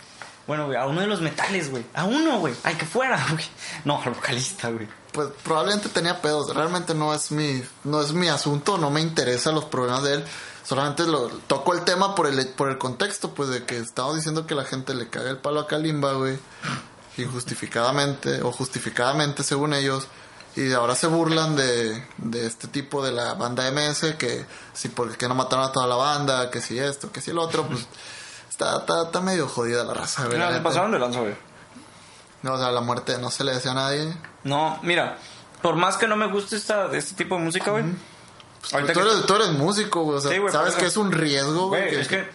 Bueno, 0.47 0.65
güey, 0.65 0.77
a 0.77 0.85
uno 0.87 1.01
de 1.01 1.07
los 1.07 1.21
metales, 1.21 1.69
güey. 1.69 1.85
A 1.93 2.05
uno, 2.05 2.39
güey. 2.39 2.55
Ay, 2.63 2.75
que 2.75 2.85
fuera, 2.85 3.23
güey. 3.31 3.45
No, 3.85 4.01
al 4.01 4.11
vocalista, 4.13 4.69
güey. 4.69 4.87
Pues 5.11 5.29
probablemente 5.43 5.89
tenía 5.89 6.21
pedos. 6.21 6.55
Realmente 6.55 6.93
no 6.95 7.13
es 7.13 7.31
mi, 7.31 7.63
no 7.83 8.01
es 8.01 8.13
mi 8.13 8.29
asunto, 8.29 8.77
no 8.77 8.89
me 8.89 9.01
interesan 9.01 9.53
los 9.55 9.65
problemas 9.65 10.03
de 10.03 10.13
él. 10.15 10.25
Solamente 10.63 11.03
lo 11.07 11.27
toco 11.29 11.73
el 11.73 11.83
tema 11.83 12.13
por 12.13 12.27
el, 12.27 12.47
por 12.49 12.69
el 12.69 12.77
contexto, 12.77 13.33
pues 13.33 13.49
de 13.49 13.65
que 13.65 13.77
estamos 13.77 14.15
diciendo 14.15 14.45
que 14.45 14.53
la 14.55 14.65
gente 14.65 14.93
le 14.93 15.09
caga 15.09 15.29
el 15.31 15.37
palo 15.37 15.59
a 15.61 15.67
Kalimba, 15.67 16.13
güey. 16.13 16.37
Injustificadamente, 17.17 18.41
o 18.43 18.51
justificadamente 18.51 19.43
según 19.43 19.73
ellos. 19.73 20.07
Y 20.61 20.73
ahora 20.73 20.93
se 20.95 21.07
burlan 21.07 21.55
de, 21.55 22.05
de 22.17 22.45
este 22.45 22.67
tipo 22.67 23.03
de 23.03 23.11
la 23.11 23.33
banda 23.35 23.69
MS, 23.71 24.15
que 24.17 24.45
si 24.73 24.89
por 24.89 25.15
qué 25.15 25.27
no 25.29 25.35
mataron 25.35 25.63
a 25.65 25.71
toda 25.71 25.87
la 25.87 25.95
banda, 25.95 26.51
que 26.51 26.59
si 26.61 26.77
esto, 26.77 27.11
que 27.11 27.21
si 27.21 27.31
el 27.31 27.37
otro, 27.39 27.65
pues 27.65 27.87
está, 28.49 28.77
está, 28.79 29.03
está 29.03 29.21
medio 29.21 29.47
jodida 29.47 29.83
la 29.85 29.93
raza, 29.93 30.29
se 30.29 30.37
neta. 30.37 30.61
pasaron 30.61 30.91
de 30.91 30.99
lanza, 30.99 31.21
güey. 31.21 31.35
No, 32.41 32.53
o 32.53 32.57
sea, 32.57 32.71
la 32.71 32.81
muerte 32.81 33.17
no 33.19 33.31
se 33.31 33.43
le 33.43 33.53
desea 33.53 33.71
a 33.71 33.75
nadie. 33.75 34.13
No, 34.43 34.79
mira, 34.83 35.17
por 35.61 35.75
más 35.75 35.95
que 35.97 36.07
no 36.07 36.15
me 36.17 36.27
guste 36.31 36.55
esta, 36.57 36.91
este 36.95 37.15
tipo 37.15 37.35
de 37.35 37.41
música, 37.41 37.71
güey, 37.71 37.85
Ahorita 38.73 38.91
tú, 38.91 38.99
que- 38.99 39.05
eres, 39.05 39.25
tú 39.25 39.35
eres 39.35 39.49
músico, 39.51 40.03
güey. 40.03 40.17
O 40.17 40.21
sea, 40.21 40.31
Sí, 40.31 40.37
güey, 40.39 40.51
sabes 40.51 40.73
por 40.73 40.81
que 40.81 40.87
es 40.87 40.97
un 40.97 41.11
riesgo, 41.13 41.67
güey. 41.69 41.81
Güey, 41.83 41.93
que- 41.95 42.01
es 42.01 42.07
que... 42.09 42.29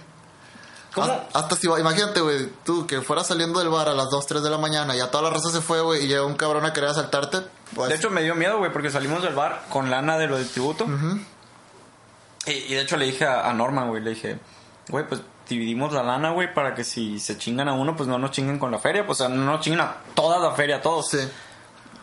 ¿Cómo? 0.95 1.21
Hasta, 1.35 1.57
si, 1.57 1.67
imagínate, 1.67 2.21
güey, 2.21 2.49
tú 2.65 2.87
que 2.87 3.03
fueras 3.03 3.27
saliendo 3.27 3.59
del 3.59 3.69
bar 3.69 3.89
a 3.89 3.95
las 3.95 4.09
2, 4.11 4.27
3 4.27 4.43
de 4.43 4.49
la 4.49 4.59
mañana, 4.59 4.95
ya 4.95 5.11
toda 5.11 5.25
la 5.25 5.31
raza 5.31 5.51
se 5.51 5.61
fue, 5.61 5.81
güey, 5.83 6.05
y 6.05 6.07
llega 6.07 6.25
un 6.25 6.37
cabrón 6.37 6.65
a 6.65 6.73
querer 6.73 6.91
asaltarte, 6.91 7.39
pues... 7.75 7.91
De 7.91 7.97
hecho, 7.97 8.11
me 8.11 8.23
dio 8.23 8.35
miedo, 8.35 8.59
güey, 8.59 8.73
porque 8.73 8.91
salimos 8.91 9.23
del 9.23 9.35
bar 9.35 9.65
con 9.69 9.91
lana 9.91 10.17
de 10.19 10.27
lo 10.27 10.37
del 10.39 10.49
tributo. 10.49 10.87
y, 12.47 12.51
y 12.51 12.75
de 12.75 12.81
hecho 12.81 12.97
le 12.97 13.07
dije 13.07 13.25
a, 13.27 13.49
a 13.49 13.53
Norman, 13.53 13.89
güey, 13.89 14.03
le 14.03 14.11
dije, 14.11 14.39
güey, 14.89 15.07
pues 15.07 15.21
dividimos 15.49 15.93
la 15.93 16.03
lana, 16.03 16.31
güey, 16.31 16.53
para 16.55 16.75
que 16.75 16.85
si 16.85 17.19
se 17.21 17.37
chingan 17.37 17.69
a 17.69 17.75
uno, 17.75 17.97
pues 17.97 18.09
no 18.09 18.19
nos 18.19 18.31
chinguen 18.31 18.59
con 18.59 18.71
la 18.71 18.79
feria. 18.79 19.05
Pues 19.07 19.21
o 19.21 19.27
sea, 19.27 19.35
no 19.35 19.45
nos 19.45 19.61
chinguen 19.61 19.81
a 19.81 19.97
toda 20.15 20.39
la 20.39 20.55
feria, 20.55 20.77
a 20.77 20.81
todos. 20.83 21.09
sí. 21.11 21.19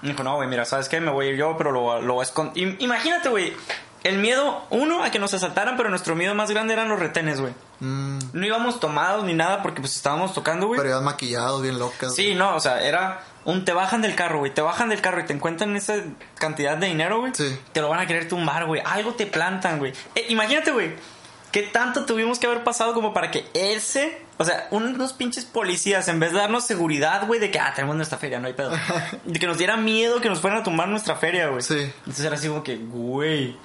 Me 0.01 0.09
dijo, 0.09 0.23
no, 0.23 0.35
güey, 0.35 0.47
mira, 0.47 0.65
¿sabes 0.65 0.89
qué? 0.89 0.99
Me 0.99 1.11
voy 1.11 1.27
a 1.27 1.29
ir 1.29 1.35
yo, 1.37 1.55
pero 1.57 1.71
lo, 1.71 2.01
lo 2.01 2.13
voy 2.15 2.21
a 2.21 2.23
esconder. 2.23 2.75
Imagínate, 2.79 3.29
güey, 3.29 3.53
el 4.03 4.17
miedo, 4.17 4.65
uno, 4.71 5.03
a 5.03 5.11
que 5.11 5.19
nos 5.19 5.33
asaltaran, 5.33 5.77
pero 5.77 5.89
nuestro 5.89 6.15
miedo 6.15 6.33
más 6.33 6.49
grande 6.49 6.73
eran 6.73 6.89
los 6.89 6.99
retenes, 6.99 7.39
güey. 7.39 7.53
Mm, 7.81 8.19
No 8.33 8.45
íbamos 8.45 8.79
tomados 8.79 9.23
ni 9.25 9.33
nada 9.33 9.61
porque 9.61 9.81
pues 9.81 9.95
estábamos 9.95 10.33
tocando, 10.33 10.67
güey. 10.67 10.77
pero 10.79 10.89
ibas 10.89 11.03
maquillados, 11.03 11.61
bien 11.61 11.77
locas. 11.79 12.15
Sí, 12.15 12.33
no, 12.35 12.55
o 12.55 12.59
sea, 12.59 12.81
era 12.83 13.23
un 13.45 13.63
te 13.65 13.73
bajan 13.73 14.01
del 14.01 14.15
carro, 14.15 14.39
güey, 14.39 14.53
te 14.53 14.61
bajan 14.61 14.89
del 14.89 15.01
carro 15.01 15.21
y 15.21 15.25
te 15.25 15.33
encuentran 15.33 15.75
esa 15.75 15.95
cantidad 16.37 16.77
de 16.77 16.87
dinero, 16.87 17.19
güey. 17.19 17.31
Sí. 17.35 17.57
Te 17.73 17.81
lo 17.81 17.89
van 17.89 17.99
a 17.99 18.07
querer 18.07 18.27
tumbar, 18.27 18.65
güey. 18.65 18.81
Algo 18.85 19.13
te 19.13 19.25
plantan, 19.27 19.77
güey. 19.79 19.93
Eh, 20.15 20.25
imagínate, 20.29 20.71
güey, 20.71 20.93
qué 21.51 21.63
tanto 21.63 22.05
tuvimos 22.05 22.39
que 22.39 22.47
haber 22.47 22.63
pasado 22.63 22.93
como 22.93 23.13
para 23.13 23.29
que 23.29 23.45
ese, 23.53 24.21
o 24.37 24.45
sea, 24.45 24.67
unos 24.71 25.13
pinches 25.13 25.45
policías, 25.45 26.07
en 26.07 26.19
vez 26.19 26.31
de 26.31 26.39
darnos 26.39 26.65
seguridad, 26.65 27.27
güey, 27.27 27.39
de 27.39 27.51
que, 27.51 27.59
ah, 27.59 27.71
tenemos 27.75 27.95
nuestra 27.95 28.17
feria, 28.17 28.39
no 28.39 28.47
hay 28.47 28.53
pedo. 28.53 28.71
de 29.25 29.39
que 29.39 29.47
nos 29.47 29.57
diera 29.57 29.75
miedo 29.77 30.21
que 30.21 30.29
nos 30.29 30.39
fueran 30.39 30.61
a 30.61 30.63
tumbar 30.63 30.87
nuestra 30.87 31.15
feria, 31.15 31.47
güey. 31.49 31.61
Sí. 31.61 31.91
Entonces 31.99 32.25
era 32.25 32.35
así 32.35 32.47
como 32.47 32.63
que, 32.63 32.77
güey, 32.77 33.57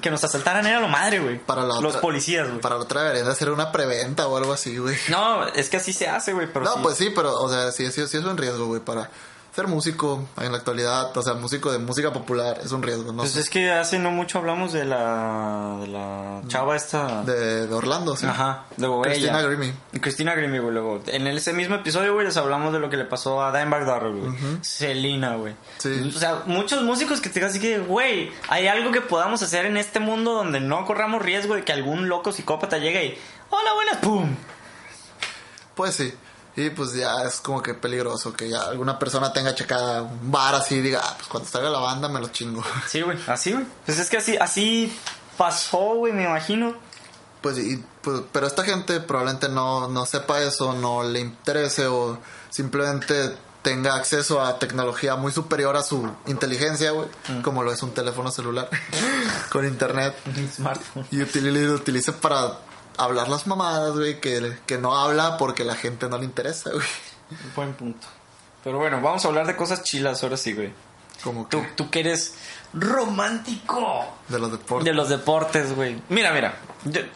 que 0.00 0.10
nos 0.10 0.22
asaltaran 0.22 0.66
era 0.66 0.80
lo 0.80 0.88
madre, 0.88 1.18
güey. 1.20 1.38
Para 1.38 1.62
la 1.62 1.74
Los 1.80 1.84
otra- 1.92 2.00
policías, 2.00 2.48
güey. 2.48 2.60
Para 2.60 2.76
la 2.76 2.82
otra 2.82 3.02
deberían 3.02 3.26
de 3.26 3.32
hacer 3.32 3.50
una 3.50 3.72
preventa 3.72 4.26
o 4.28 4.36
algo 4.36 4.52
así, 4.52 4.76
güey. 4.78 4.96
No, 5.08 5.46
es 5.48 5.68
que 5.68 5.78
así 5.78 5.92
se 5.92 6.08
hace, 6.08 6.32
güey, 6.32 6.48
No, 6.54 6.74
sí. 6.74 6.80
pues 6.82 6.96
sí, 6.96 7.10
pero, 7.14 7.34
o 7.40 7.48
sea, 7.50 7.72
sí, 7.72 7.90
sí, 7.90 8.06
sí 8.06 8.16
es 8.18 8.24
un 8.24 8.36
riesgo, 8.36 8.66
güey, 8.66 8.80
para 8.80 9.10
ser 9.54 9.68
músico 9.68 10.26
en 10.40 10.50
la 10.50 10.58
actualidad, 10.58 11.16
o 11.16 11.22
sea, 11.22 11.34
músico 11.34 11.70
de 11.70 11.78
música 11.78 12.12
popular, 12.12 12.58
es 12.64 12.72
un 12.72 12.82
riesgo, 12.82 13.12
¿no? 13.12 13.18
Pues 13.18 13.32
sé. 13.32 13.40
es 13.40 13.50
que 13.50 13.70
hace 13.70 14.00
no 14.00 14.10
mucho 14.10 14.38
hablamos 14.38 14.72
de 14.72 14.84
la, 14.84 15.76
de 15.80 15.86
la 15.86 16.42
chava 16.48 16.74
esta. 16.74 17.22
de, 17.22 17.68
de 17.68 17.74
Orlando, 17.74 18.16
sí. 18.16 18.26
Ajá, 18.26 18.64
luego 18.78 19.02
Christina 19.02 19.38
ella. 19.38 19.48
Grimmie. 19.48 19.74
Cristina 20.00 20.34
Grimmie, 20.34 20.58
güey, 20.58 20.72
luego. 20.72 21.02
En 21.06 21.28
ese 21.28 21.52
mismo 21.52 21.76
episodio, 21.76 22.14
güey, 22.14 22.26
les 22.26 22.36
hablamos 22.36 22.72
de 22.72 22.80
lo 22.80 22.90
que 22.90 22.96
le 22.96 23.04
pasó 23.04 23.44
a 23.44 23.56
Dimebag 23.56 23.86
Darrell, 23.86 24.16
güey. 24.16 24.34
Selena, 24.62 25.36
güey. 25.36 25.54
Sí. 25.78 26.12
O 26.14 26.18
sea, 26.18 26.42
muchos 26.46 26.82
músicos 26.82 27.20
que 27.20 27.28
te 27.28 27.34
digan 27.34 27.50
así 27.50 27.60
que, 27.60 27.78
güey, 27.78 28.32
hay 28.48 28.66
algo 28.66 28.90
que 28.90 29.02
podamos 29.02 29.40
hacer 29.42 29.66
en 29.66 29.76
este 29.76 30.00
mundo 30.00 30.32
donde 30.34 30.58
no 30.58 30.84
corramos 30.84 31.22
riesgo 31.22 31.54
de 31.54 31.64
que 31.64 31.72
algún 31.72 32.08
loco 32.08 32.32
psicópata 32.32 32.78
llegue 32.78 33.06
y, 33.06 33.18
hola, 33.50 33.72
buenas, 33.74 33.96
pum. 33.98 34.34
Pues 35.76 35.94
sí. 35.94 36.12
Y 36.56 36.70
pues 36.70 36.92
ya 36.92 37.24
es 37.24 37.40
como 37.40 37.62
que 37.62 37.74
peligroso 37.74 38.32
que 38.32 38.48
ya 38.48 38.62
alguna 38.62 38.98
persona 38.98 39.32
tenga 39.32 39.54
checada 39.54 40.02
un 40.02 40.30
bar 40.30 40.54
así 40.54 40.76
y 40.76 40.80
diga, 40.82 41.00
ah, 41.02 41.14
pues 41.16 41.28
cuando 41.28 41.48
salga 41.48 41.68
la 41.68 41.80
banda 41.80 42.08
me 42.08 42.20
lo 42.20 42.28
chingo. 42.28 42.62
Sí, 42.88 43.02
güey, 43.02 43.18
así, 43.26 43.52
güey. 43.52 43.64
Pues 43.84 43.98
es 43.98 44.08
que 44.08 44.18
así, 44.18 44.36
así 44.36 44.96
pasó, 45.36 45.96
güey, 45.96 46.12
me 46.12 46.24
imagino. 46.24 46.74
Pues, 47.40 47.58
y, 47.58 47.82
pues, 48.02 48.22
pero 48.32 48.46
esta 48.46 48.62
gente 48.64 49.00
probablemente 49.00 49.48
no, 49.48 49.88
no 49.88 50.06
sepa 50.06 50.40
eso, 50.42 50.72
no 50.74 51.02
le 51.02 51.20
interese 51.20 51.86
o 51.88 52.18
simplemente 52.50 53.36
tenga 53.62 53.94
acceso 53.96 54.40
a 54.42 54.58
tecnología 54.58 55.16
muy 55.16 55.32
superior 55.32 55.74
a 55.76 55.82
su 55.82 56.08
inteligencia, 56.26 56.90
güey, 56.92 57.08
Mm. 57.28 57.40
como 57.42 57.62
lo 57.62 57.72
es 57.72 57.82
un 57.82 57.92
teléfono 57.92 58.30
celular 58.30 58.68
con 59.50 59.66
internet 59.66 60.14
Un 60.26 60.48
smartphone. 60.50 61.06
y 61.10 61.22
utilice 61.22 62.12
para 62.12 62.58
hablar 62.98 63.28
las 63.28 63.46
mamadas, 63.46 63.92
güey, 63.94 64.20
que, 64.20 64.56
que 64.66 64.78
no 64.78 64.96
habla 64.96 65.36
porque 65.38 65.64
la 65.64 65.74
gente 65.74 66.08
no 66.08 66.18
le 66.18 66.24
interesa, 66.24 66.70
güey. 66.70 66.86
Buen 67.56 67.72
punto. 67.74 68.06
Pero 68.62 68.78
bueno, 68.78 69.00
vamos 69.00 69.24
a 69.24 69.28
hablar 69.28 69.46
de 69.46 69.56
cosas 69.56 69.82
chilas 69.82 70.22
ahora 70.22 70.36
sí, 70.36 70.52
güey. 70.52 70.72
Como 71.22 71.46
Tú, 71.46 71.62
que 71.62 71.68
tú 71.68 71.90
que 71.90 72.00
eres 72.00 72.34
romántico 72.72 74.04
de 74.28 74.38
los 74.38 74.50
deportes. 74.52 74.84
de 74.84 74.92
los 74.92 75.08
deportes, 75.08 75.74
güey. 75.74 76.00
Mira, 76.08 76.32
mira. 76.32 76.56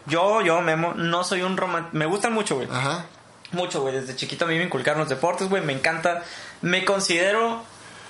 Yo, 0.07 0.41
yo, 0.43 0.61
Memo, 0.61 0.95
no 0.95 1.24
soy 1.24 1.43
un 1.43 1.57
romántico. 1.57 1.97
Me 1.97 2.07
gustan 2.07 2.33
mucho, 2.33 2.57
güey. 2.57 2.68
Ajá. 2.70 3.07
Mucho, 3.53 3.83
güey. 3.83 3.95
Desde 3.95 4.14
chiquito 4.16 4.45
a 4.45 4.49
mí 4.49 4.57
me 4.57 4.64
inculcaron 4.64 5.01
los 5.01 5.09
deportes, 5.09 5.49
güey. 5.49 5.62
Me 5.64 5.72
encanta. 5.72 6.22
Me 6.62 6.85
considero 6.85 7.62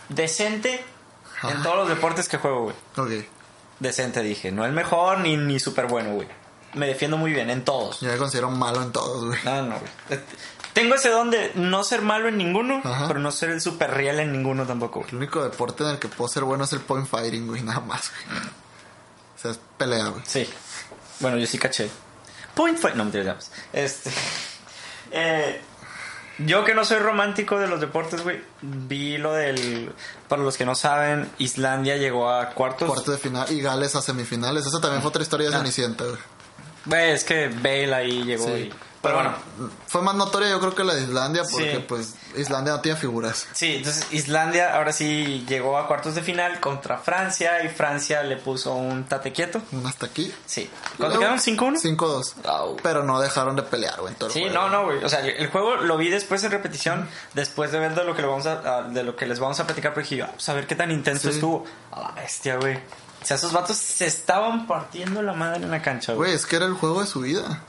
decente 0.08 0.84
en 1.42 1.62
todos 1.62 1.76
los 1.76 1.88
deportes 1.88 2.28
que 2.28 2.38
juego, 2.38 2.62
güey. 2.64 2.76
Ok. 3.20 3.26
Decente, 3.80 4.22
dije. 4.22 4.50
No 4.52 4.64
el 4.64 4.72
mejor 4.72 5.20
ni, 5.20 5.36
ni 5.36 5.58
súper 5.60 5.86
bueno, 5.86 6.12
güey. 6.14 6.28
Me 6.74 6.86
defiendo 6.86 7.16
muy 7.16 7.32
bien 7.32 7.50
en 7.50 7.64
todos. 7.64 8.00
Yo 8.00 8.10
me 8.10 8.16
considero 8.18 8.50
malo 8.50 8.82
en 8.82 8.92
todos, 8.92 9.24
güey. 9.24 9.38
No, 9.44 9.62
no, 9.62 9.78
güey. 9.78 10.20
Tengo 10.74 10.94
ese 10.94 11.08
don 11.08 11.30
de 11.30 11.50
no 11.54 11.82
ser 11.82 12.02
malo 12.02 12.28
en 12.28 12.36
ninguno, 12.36 12.80
Ajá. 12.84 13.08
pero 13.08 13.18
no 13.20 13.32
ser 13.32 13.50
el 13.50 13.60
super 13.60 13.90
real 13.90 14.20
en 14.20 14.30
ninguno 14.32 14.66
tampoco. 14.66 15.00
güey. 15.00 15.10
El 15.10 15.16
único 15.16 15.42
deporte 15.42 15.82
en 15.82 15.90
el 15.90 15.98
que 15.98 16.08
puedo 16.08 16.28
ser 16.28 16.44
bueno 16.44 16.64
es 16.64 16.72
el 16.72 16.80
point 16.80 17.08
fighting, 17.08 17.46
güey, 17.48 17.62
nada 17.62 17.80
más, 17.80 18.10
güey. 18.26 18.38
O 19.36 19.40
sea, 19.40 19.50
es 19.52 19.60
pelea, 19.76 20.08
güey. 20.08 20.22
Sí. 20.26 20.48
Bueno, 21.20 21.36
yo 21.38 21.46
sí 21.46 21.58
caché. 21.58 21.90
Point 22.54 22.78
fight. 22.78 22.94
No, 22.96 23.04
me 23.06 23.10
llamas. 23.12 23.50
Este. 23.72 24.10
Eh, 25.10 25.58
yo 26.38 26.66
que 26.66 26.74
no 26.74 26.84
soy 26.84 26.98
romántico 26.98 27.58
de 27.58 27.66
los 27.66 27.80
deportes, 27.80 28.22
güey. 28.22 28.42
Vi 28.60 29.16
lo 29.16 29.32
del. 29.32 29.90
Para 30.28 30.42
los 30.42 30.58
que 30.58 30.66
no 30.66 30.74
saben, 30.74 31.30
Islandia 31.38 31.96
llegó 31.96 32.30
a 32.30 32.50
cuartos. 32.50 32.86
Cuarto 32.90 33.10
de 33.12 33.16
final 33.16 33.50
y 33.50 33.62
Gales 33.62 33.96
a 33.96 34.02
semifinales. 34.02 34.66
Esa 34.66 34.80
también 34.82 35.00
fue 35.00 35.08
otra 35.08 35.22
historia 35.22 35.48
de 35.48 35.54
Ah. 35.54 35.58
Cenicienta, 35.60 36.04
güey. 36.04 36.18
Güey, 36.88 37.10
es 37.12 37.24
que 37.24 37.48
Bale 37.48 37.94
ahí 37.94 38.24
llegó. 38.24 38.44
Sí. 38.46 38.52
y- 38.52 38.74
Pero 39.00 39.14
bueno. 39.14 39.32
Fue 39.86 40.02
más 40.02 40.16
notoria 40.16 40.50
yo 40.50 40.58
creo 40.58 40.74
que 40.74 40.82
la 40.82 40.92
de 40.92 41.02
Islandia 41.04 41.44
porque 41.48 41.76
Sí. 41.76 41.84
pues 41.88 42.14
Islandia 42.36 42.72
no 42.72 42.80
tiene 42.80 42.98
figuras. 42.98 43.46
Sí, 43.52 43.76
entonces 43.76 44.08
Islandia 44.10 44.74
ahora 44.74 44.92
sí 44.92 45.44
llegó 45.48 45.78
a 45.78 45.86
cuartos 45.86 46.16
de 46.16 46.22
final 46.22 46.58
contra 46.58 46.98
Francia 46.98 47.62
y 47.62 47.68
Francia 47.68 48.24
le 48.24 48.36
puso 48.38 48.74
un 48.74 49.04
tate 49.04 49.30
quieto. 49.32 49.62
Un 49.70 49.86
hasta 49.86 50.06
aquí. 50.06 50.34
Sí. 50.46 50.68
¿Cuánto 50.96 51.16
Luego, 51.16 51.20
quedaron? 51.20 51.38
¿5-1? 51.38 51.78
5-2. 51.80 52.34
Au. 52.44 52.76
Pero 52.82 53.04
no 53.04 53.20
dejaron 53.20 53.54
de 53.54 53.62
pelear, 53.62 54.00
güey, 54.00 54.14
Sí, 54.30 54.40
juego. 54.40 54.50
no, 54.54 54.68
no, 54.68 54.84
güey. 54.86 55.04
O 55.04 55.08
sea, 55.08 55.20
el 55.20 55.46
juego 55.48 55.76
lo 55.76 55.96
vi 55.96 56.08
después 56.10 56.42
en 56.42 56.50
repetición, 56.50 57.08
después 57.34 57.70
de 57.70 57.78
ver 57.78 57.94
de 57.94 58.02
lo 58.02 58.16
que, 58.16 58.22
le 58.22 58.28
vamos 58.28 58.46
a, 58.46 58.82
de 58.82 59.04
lo 59.04 59.14
que 59.14 59.26
les 59.26 59.38
vamos 59.38 59.60
a 59.60 59.64
platicar, 59.64 59.94
pero 59.94 60.04
dije, 60.08 60.22
vamos 60.22 60.48
a 60.48 60.54
ver 60.54 60.66
qué 60.66 60.74
tan 60.74 60.90
intenso 60.90 61.28
Sí. 61.28 61.36
estuvo. 61.36 61.64
A 61.92 62.00
la 62.00 62.10
bestia, 62.20 62.56
güey. 62.56 62.80
O 63.22 63.24
sea, 63.24 63.36
esos 63.36 63.52
vatos 63.52 63.76
se 63.76 64.06
estaban 64.06 64.66
partiendo 64.66 65.22
la 65.22 65.32
madre 65.32 65.64
en 65.64 65.70
la 65.70 65.82
cancha, 65.82 66.14
güey. 66.14 66.30
Güey, 66.30 66.36
es 66.36 66.46
que 66.46 66.56
era 66.56 66.66
el 66.66 66.74
juego 66.74 67.00
de 67.00 67.06
su 67.06 67.20
vida. 67.20 67.62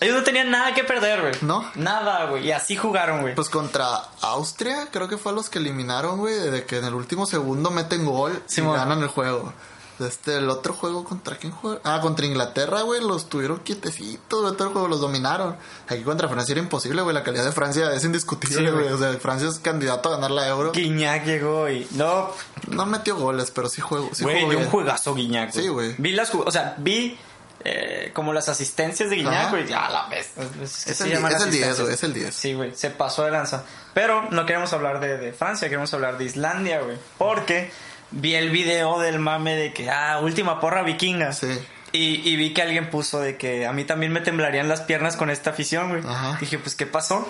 Ellos 0.00 0.16
no 0.16 0.22
tenían 0.22 0.50
nada 0.50 0.74
que 0.74 0.84
perder, 0.84 1.20
güey. 1.20 1.32
¿No? 1.40 1.68
Nada, 1.74 2.26
güey. 2.26 2.46
Y 2.46 2.52
así 2.52 2.76
jugaron, 2.76 3.22
güey. 3.22 3.34
Pues 3.34 3.48
contra 3.48 3.86
Austria, 4.20 4.88
creo 4.92 5.08
que 5.08 5.18
fue 5.18 5.32
a 5.32 5.34
los 5.34 5.50
que 5.50 5.58
eliminaron, 5.58 6.18
güey, 6.18 6.34
de 6.34 6.64
que 6.64 6.78
en 6.78 6.84
el 6.84 6.94
último 6.94 7.26
segundo 7.26 7.70
meten 7.70 8.04
gol 8.04 8.40
y 8.56 8.60
ganan 8.60 9.02
el 9.02 9.08
juego. 9.08 9.52
Este, 10.00 10.36
el 10.36 10.48
otro 10.48 10.74
juego 10.74 11.04
contra 11.04 11.36
quién 11.36 11.52
juega? 11.52 11.80
Ah, 11.84 12.00
contra 12.00 12.24
Inglaterra, 12.26 12.82
güey, 12.82 13.00
los 13.00 13.28
tuvieron 13.28 13.58
quietecitos, 13.60 14.42
güey, 14.42 14.52
todo 14.56 14.68
el 14.68 14.72
juego 14.72 14.88
los 14.88 15.00
dominaron. 15.00 15.56
Aquí 15.88 16.02
contra 16.02 16.28
Francia 16.28 16.52
era 16.52 16.60
imposible, 16.60 17.02
güey, 17.02 17.14
la 17.14 17.24
calidad 17.24 17.44
de 17.44 17.52
Francia 17.52 17.92
es 17.92 18.04
indiscutible, 18.04 18.70
güey. 18.70 18.88
O 18.88 18.98
sea, 18.98 19.12
Francia 19.18 19.48
es 19.48 19.58
candidato 19.58 20.08
a 20.10 20.12
ganar 20.16 20.30
la 20.30 20.46
Euro. 20.48 20.72
Guiñac 20.72 21.24
llegó 21.24 21.68
y... 21.68 21.86
No, 21.92 22.30
No 22.68 22.86
metió 22.86 23.16
goles, 23.16 23.50
pero 23.50 23.68
sí 23.68 23.80
juego, 23.80 24.10
sí 24.12 24.22
güey, 24.22 24.40
jugó 24.40 24.50
dio 24.50 24.58
un 24.60 24.66
juegazo 24.66 25.14
Guiñac, 25.14 25.50
Sí, 25.52 25.66
güey. 25.68 25.94
Vi 25.98 26.12
las... 26.12 26.32
O 26.34 26.50
sea, 26.50 26.74
vi... 26.78 27.18
eh, 27.64 28.12
como 28.14 28.32
las 28.32 28.48
asistencias 28.48 29.10
de 29.10 29.16
Guiñac, 29.16 29.50
güey. 29.50 29.66
Ya 29.66 29.88
la 29.88 30.06
ves. 30.08 30.28
Es, 30.62 30.84
que 30.84 30.92
Es 30.92 30.96
se 30.98 31.04
el, 31.04 31.12
es 31.12 31.18
el 31.18 31.22
10, 31.24 31.34
asistencias. 31.34 31.80
güey, 31.80 31.94
es 31.94 32.02
el 32.04 32.14
10. 32.14 32.34
Sí, 32.34 32.54
güey, 32.54 32.74
se 32.76 32.90
pasó 32.90 33.24
de 33.24 33.32
lanza. 33.32 33.64
Pero 33.94 34.30
no 34.30 34.46
queremos 34.46 34.72
hablar 34.72 35.00
de, 35.00 35.18
de 35.18 35.32
Francia, 35.32 35.68
queremos 35.68 35.92
hablar 35.92 36.18
de 36.18 36.24
Islandia, 36.24 36.82
güey. 36.82 36.96
Porque 37.18 37.72
vi 38.10 38.34
el 38.34 38.50
video 38.50 38.98
del 38.98 39.18
mame 39.18 39.54
de 39.54 39.72
que, 39.72 39.90
ah, 39.90 40.20
última 40.22 40.60
porra 40.60 40.82
vikinga. 40.82 41.32
Sí. 41.32 41.58
Y, 41.92 42.28
y 42.28 42.36
vi 42.36 42.52
que 42.52 42.62
alguien 42.62 42.90
puso 42.90 43.18
de 43.20 43.36
que 43.38 43.66
a 43.66 43.72
mí 43.72 43.84
también 43.84 44.12
me 44.12 44.20
temblarían 44.20 44.68
las 44.68 44.82
piernas 44.82 45.16
con 45.16 45.30
esta 45.30 45.50
afición, 45.50 45.88
güey. 45.90 46.02
Ajá. 46.06 46.36
Dije, 46.40 46.58
pues, 46.58 46.74
¿qué 46.74 46.86
pasó? 46.86 47.26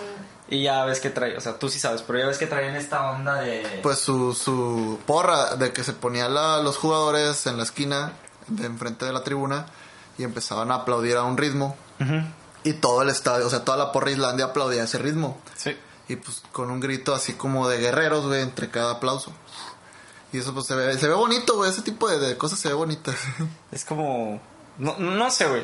Y 0.50 0.62
ya 0.62 0.84
ves 0.84 1.00
que 1.00 1.10
trae, 1.10 1.36
o 1.36 1.40
sea, 1.40 1.58
tú 1.58 1.68
sí 1.68 1.78
sabes, 1.78 2.02
pero 2.02 2.18
ya 2.20 2.26
ves 2.26 2.38
que 2.38 2.46
traen 2.46 2.74
esta 2.74 3.10
onda 3.10 3.34
de... 3.42 3.80
Pues 3.82 3.98
su, 3.98 4.32
su 4.34 4.98
porra 5.06 5.56
de 5.56 5.72
que 5.72 5.84
se 5.84 5.92
ponía 5.92 6.28
la- 6.28 6.62
los 6.62 6.78
jugadores 6.78 7.46
en 7.46 7.58
la 7.58 7.64
esquina 7.64 8.12
de 8.46 8.64
enfrente 8.66 9.04
de 9.04 9.12
la 9.12 9.22
tribuna 9.22 9.66
y 10.16 10.24
empezaban 10.24 10.70
a 10.72 10.76
aplaudir 10.76 11.16
a 11.18 11.22
un 11.24 11.36
ritmo. 11.36 11.76
Ujú. 12.00 12.22
Y 12.64 12.72
todo 12.72 13.02
el 13.02 13.10
estadio, 13.10 13.46
o 13.46 13.50
sea, 13.50 13.62
toda 13.64 13.76
la 13.76 13.92
porra 13.92 14.10
Islandia 14.10 14.46
aplaudía 14.46 14.82
ese 14.84 14.96
ritmo. 14.98 15.38
Sí. 15.54 15.76
Y 16.08 16.16
pues 16.16 16.42
con 16.50 16.70
un 16.70 16.80
grito 16.80 17.14
así 17.14 17.34
como 17.34 17.68
de 17.68 17.78
guerreros, 17.78 18.26
güey, 18.26 18.40
entre 18.40 18.70
cada 18.70 18.92
aplauso. 18.94 19.32
Y 20.32 20.38
eso 20.38 20.52
pues 20.52 20.66
se 20.66 20.74
ve, 20.74 20.98
se 20.98 21.08
ve 21.08 21.14
bonito, 21.14 21.56
güey, 21.56 21.70
ese 21.70 21.82
tipo 21.82 22.08
de, 22.08 22.36
cosas 22.36 22.58
se 22.58 22.68
ve 22.68 22.74
bonitas. 22.74 23.16
Es 23.72 23.84
como... 23.84 24.40
No, 24.78 24.96
no 24.98 25.30
sé, 25.30 25.48
güey. 25.48 25.62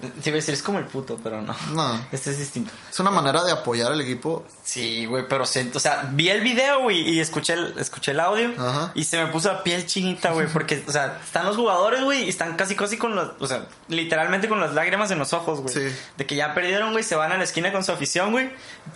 Te 0.00 0.30
iba 0.30 0.34
a 0.34 0.40
decir, 0.40 0.54
es 0.54 0.62
como 0.62 0.78
el 0.78 0.86
puto, 0.86 1.18
pero 1.22 1.42
no. 1.42 1.54
No. 1.72 2.06
Este 2.12 2.30
es 2.30 2.38
distinto. 2.38 2.72
Es 2.90 2.98
una 3.00 3.10
manera 3.10 3.42
de 3.44 3.52
apoyar 3.52 3.92
al 3.92 4.00
equipo. 4.00 4.44
Sí, 4.64 5.06
güey, 5.06 5.26
pero 5.28 5.46
se, 5.46 5.70
o 5.74 5.80
sea, 5.80 6.08
vi 6.12 6.28
el 6.28 6.40
video, 6.42 6.82
güey, 6.82 7.08
y 7.08 7.20
escuché 7.20 7.54
el, 7.54 7.74
escuché 7.78 8.12
el 8.12 8.20
audio 8.20 8.52
Ajá. 8.56 8.92
y 8.94 9.04
se 9.04 9.22
me 9.22 9.30
puso 9.30 9.52
la 9.52 9.62
piel 9.62 9.84
chinita, 9.86 10.30
güey, 10.30 10.46
porque, 10.46 10.82
o 10.86 10.92
sea, 10.92 11.18
están 11.24 11.46
los 11.46 11.56
jugadores, 11.56 12.02
güey, 12.02 12.24
y 12.24 12.28
están 12.28 12.56
casi 12.56 12.76
casi 12.76 12.96
con 12.96 13.16
los, 13.16 13.30
o 13.40 13.46
sea, 13.46 13.66
literalmente 13.88 14.48
con 14.48 14.60
las 14.60 14.74
lágrimas 14.74 15.10
en 15.10 15.18
los 15.18 15.32
ojos, 15.32 15.60
güey. 15.60 15.74
Sí. 15.74 15.96
De 16.16 16.26
que 16.26 16.36
ya 16.36 16.54
perdieron, 16.54 16.92
güey, 16.92 17.02
se 17.02 17.16
van 17.16 17.32
a 17.32 17.38
la 17.38 17.44
esquina 17.44 17.72
con 17.72 17.82
su 17.82 17.92
afición, 17.92 18.30
güey. 18.30 18.50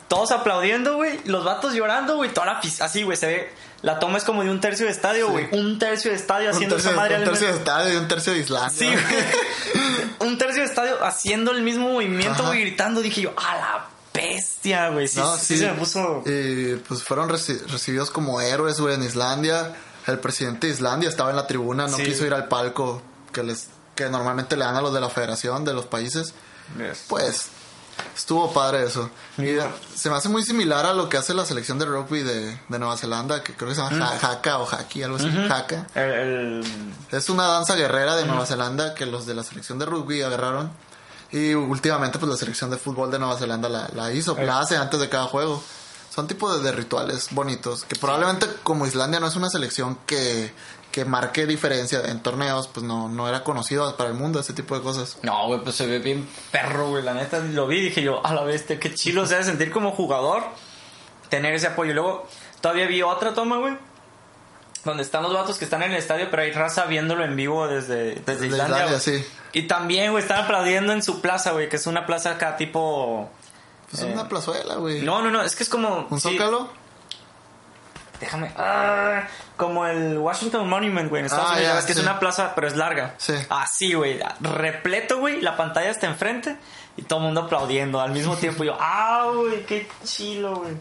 Todos 0.09 0.31
aplaudiendo, 0.31 0.97
güey, 0.97 1.19
los 1.25 1.45
vatos 1.45 1.75
llorando, 1.75 2.17
güey, 2.17 2.33
toda 2.33 2.47
la 2.47 2.61
así, 2.81 3.03
güey, 3.03 3.17
se 3.17 3.27
ve, 3.27 3.51
la 3.85 3.99
toma 3.99 4.17
es 4.17 4.25
como 4.25 4.43
de 4.43 4.51
un 4.51 4.61
tercio 4.61 4.87
de 4.87 4.93
estadio, 4.93 5.29
güey, 5.29 5.47
un 5.53 5.79
tercio 5.79 6.11
de 6.11 6.17
estadio 6.17 6.51
haciendo 6.51 6.77
tercio, 6.77 6.93
esa 6.93 7.01
madre 7.01 7.19
un 7.19 7.25
tercio 7.25 7.49
de 7.49 7.53
estadio 7.53 7.93
y 7.93 7.97
un 7.97 8.09
tercio 8.09 8.33
de 8.33 8.39
Islandia. 8.39 8.71
Sí, 8.71 8.87
güey. 8.87 10.31
un 10.31 10.39
estadio 10.75 11.05
haciendo 11.05 11.53
el 11.53 11.63
mismo 11.63 11.89
movimiento, 11.89 12.43
Ajá. 12.43 12.47
güey, 12.49 12.61
gritando, 12.63 13.01
dije 13.01 13.23
yo, 13.23 13.33
a 13.37 13.55
la 13.57 13.87
bestia, 14.13 14.91
güey, 14.91 15.09
sí, 15.09 15.19
No, 15.19 15.37
sí, 15.37 15.57
se 15.59 15.67
me 15.71 15.75
puso... 15.79 16.23
Y 16.27 16.77
pues 16.87 17.03
fueron 17.03 17.29
reci- 17.29 17.65
recibidos 17.67 18.11
como 18.11 18.41
héroes, 18.41 18.81
güey, 18.81 18.95
en 18.95 19.03
Islandia. 19.03 19.75
El 20.07 20.19
presidente 20.19 20.67
de 20.67 20.73
Islandia 20.75 21.09
estaba 21.09 21.31
en 21.31 21.37
la 21.37 21.47
tribuna, 21.47 21.87
no 21.89 21.97
Sí. 21.97 22.03
quiso 22.05 22.27
ir 22.27 22.35
al 22.35 22.49
palco 22.49 23.03
que 23.33 23.43
les 23.43 23.69
que 23.95 24.09
normalmente 24.11 24.57
le 24.57 24.65
dan 24.65 24.75
a 24.75 24.81
los 24.83 24.93
de 24.93 25.01
la 25.01 25.09
federación 25.09 25.65
de 25.65 25.73
los 25.73 25.87
países. 25.87 26.35
Pues 27.09 27.47
estuvo 28.17 28.53
padre 28.53 28.85
eso. 28.85 29.11
Y 29.39 29.57
se 29.97 30.11
me 30.11 30.17
hace 30.17 30.29
muy 30.29 30.43
similar 30.43 30.87
a 30.87 30.95
lo 30.95 31.09
que 31.09 31.17
hace 31.17 31.35
la 31.35 31.45
selección 31.45 31.79
de 31.79 31.85
rugby 31.87 32.23
de, 32.23 32.59
de 32.69 32.79
Nueva 32.79 32.97
Zelanda, 32.97 33.43
que 33.43 33.55
creo 33.55 33.69
que 33.71 33.75
se 33.75 33.81
llama 33.83 33.97
Mm. 34.21 34.25
Haka 34.25 34.59
o 34.59 34.69
Haki, 34.69 35.03
algo 35.03 35.17
así. 35.17 35.29
Haka. 35.51 35.87
El, 35.95 36.11
el- 36.13 36.65
Es 37.11 37.29
una 37.29 37.47
danza 37.47 37.75
guerrera 37.75 38.17
de 38.17 38.25
Nueva 38.27 38.47
Zelanda 38.47 38.95
que 38.95 39.07
los 39.07 39.27
de 39.27 39.35
la 39.35 39.43
selección 39.45 39.79
de 39.79 39.87
rugby 39.87 40.23
agarraron. 40.23 40.71
Y 41.33 41.55
últimamente 41.55 42.19
pues 42.19 42.31
la 42.31 42.37
selección 42.37 42.71
de 42.71 42.77
fútbol 42.77 43.11
de 43.11 43.19
Nueva 43.19 43.37
Zelanda 43.37 43.69
la, 43.69 43.89
la 43.95 44.13
hizo, 44.13 44.39
Eh. 44.39 44.45
la 44.47 44.61
hace 44.61 44.77
antes 44.77 45.01
de 45.01 45.09
cada 45.09 45.25
juego. 45.25 45.63
Son 46.15 46.29
tipos 46.29 46.57
de, 46.57 46.63
de 46.63 46.71
rituales 46.71 47.29
bonitos 47.33 47.85
que 47.85 47.97
probablemente 47.97 48.47
como 48.63 48.87
Islandia 48.87 49.19
no 49.19 49.27
es 49.27 49.35
una 49.35 49.51
selección 49.51 49.99
que, 50.07 50.55
que 50.95 51.05
marque 51.05 51.45
diferencia 51.45 52.03
en 52.05 52.21
torneos, 52.23 52.69
pues 52.69 52.87
no, 52.87 53.09
no 53.09 53.29
era 53.29 53.43
conocido 53.43 53.97
para 53.97 54.11
el 54.11 54.15
mundo 54.15 54.39
ese 54.39 54.53
tipo 54.53 54.77
de 54.77 54.81
cosas. 54.81 55.19
No, 55.23 55.49
güey, 55.49 55.61
pues 55.61 55.75
se 55.75 55.89
ve 55.89 55.99
bien 55.99 56.25
perro, 56.53 56.91
güey. 56.91 57.03
La 57.03 57.15
neta, 57.15 57.41
lo 57.41 57.67
vi 57.67 57.79
y 57.79 57.81
dije 57.87 58.01
yo, 58.01 58.25
a 58.25 58.33
la 58.33 58.45
bestia, 58.45 58.79
qué 58.79 58.95
chilo. 58.95 59.23
O 59.23 59.27
sea, 59.27 59.39
de 59.39 59.45
sentir 59.45 59.73
como 59.73 59.91
jugador, 59.91 60.45
tener 61.31 61.53
ese 61.53 61.67
apoyo. 61.67 61.91
Y 61.91 61.95
luego, 61.95 62.29
todavía 62.61 62.87
vi 62.87 63.03
otra 63.03 63.35
toma, 63.35 63.57
güey. 63.57 63.77
Donde 64.85 65.03
están 65.03 65.25
los 65.25 65.35
vatos 65.35 65.59
que 65.59 65.65
están 65.65 65.83
en 65.83 65.91
el 65.91 65.97
estadio, 65.97 66.29
pero 66.31 66.45
hay 66.45 66.53
raza 66.53 66.85
viéndolo 66.85 67.25
en 67.25 67.35
vivo 67.35 67.67
desde, 67.67 68.15
desde, 68.15 68.23
Desde 68.23 68.47
Islandia. 68.47 68.85
Islandia, 68.85 69.01
sí. 69.01 69.27
Y 69.53 69.63
también, 69.63 70.13
güey, 70.13 70.23
están 70.23 70.45
aplaudiendo 70.45 70.93
en 70.93 71.03
su 71.03 71.21
plaza, 71.21 71.51
güey, 71.51 71.69
que 71.69 71.75
es 71.75 71.89
una 71.89 72.07
plaza 72.07 72.31
acá 72.31 72.57
tipo... 72.57 73.29
Pues 73.91 74.01
Eh. 74.05 74.07
es 74.07 74.15
una 74.15 74.29
plazuela, 74.29 74.77
güey. 74.77 75.03
No, 75.03 75.23
no, 75.23 75.33
no, 75.33 75.43
es 75.43 75.57
que 75.57 75.65
es 75.65 75.69
como... 75.69 76.07
¿Un 76.09 76.21
sí, 76.21 76.31
zócalo? 76.31 76.71
Déjame. 78.25 78.51
Ah, 78.57 79.25
como 79.57 79.87
el 79.87 80.19
Washington 80.19 80.69
Monument, 80.69 81.09
güey. 81.11 81.21
En 81.21 81.27
Estados 81.27 81.51
Ah, 81.51 81.57
Unidos, 81.57 81.81
ya, 81.81 81.87
que 81.87 81.93
es 81.93 81.99
una 81.99 82.19
plaza, 82.19 82.53
pero 82.55 82.67
es 82.67 82.77
larga. 82.77 83.15
Sí. 83.19 83.35
Así, 83.51 83.93
güey. 83.95 84.19
Repleto, 84.41 85.19
güey. 85.19 85.41
La 85.41 85.57
pantalla 85.57 85.91
está 85.91 86.07
enfrente 86.07 86.57
y 86.97 87.03
todo 87.03 87.19
el 87.21 87.27
mundo 87.27 87.43
aplaudiendo 87.43 88.01
al 88.01 88.13
mismo 88.13 88.37
tiempo. 88.37 88.65
Yo, 88.65 88.77
ah, 88.81 89.31
güey, 89.35 89.65
qué 89.67 89.87
chilo, 90.05 90.57
güey. 90.57 90.75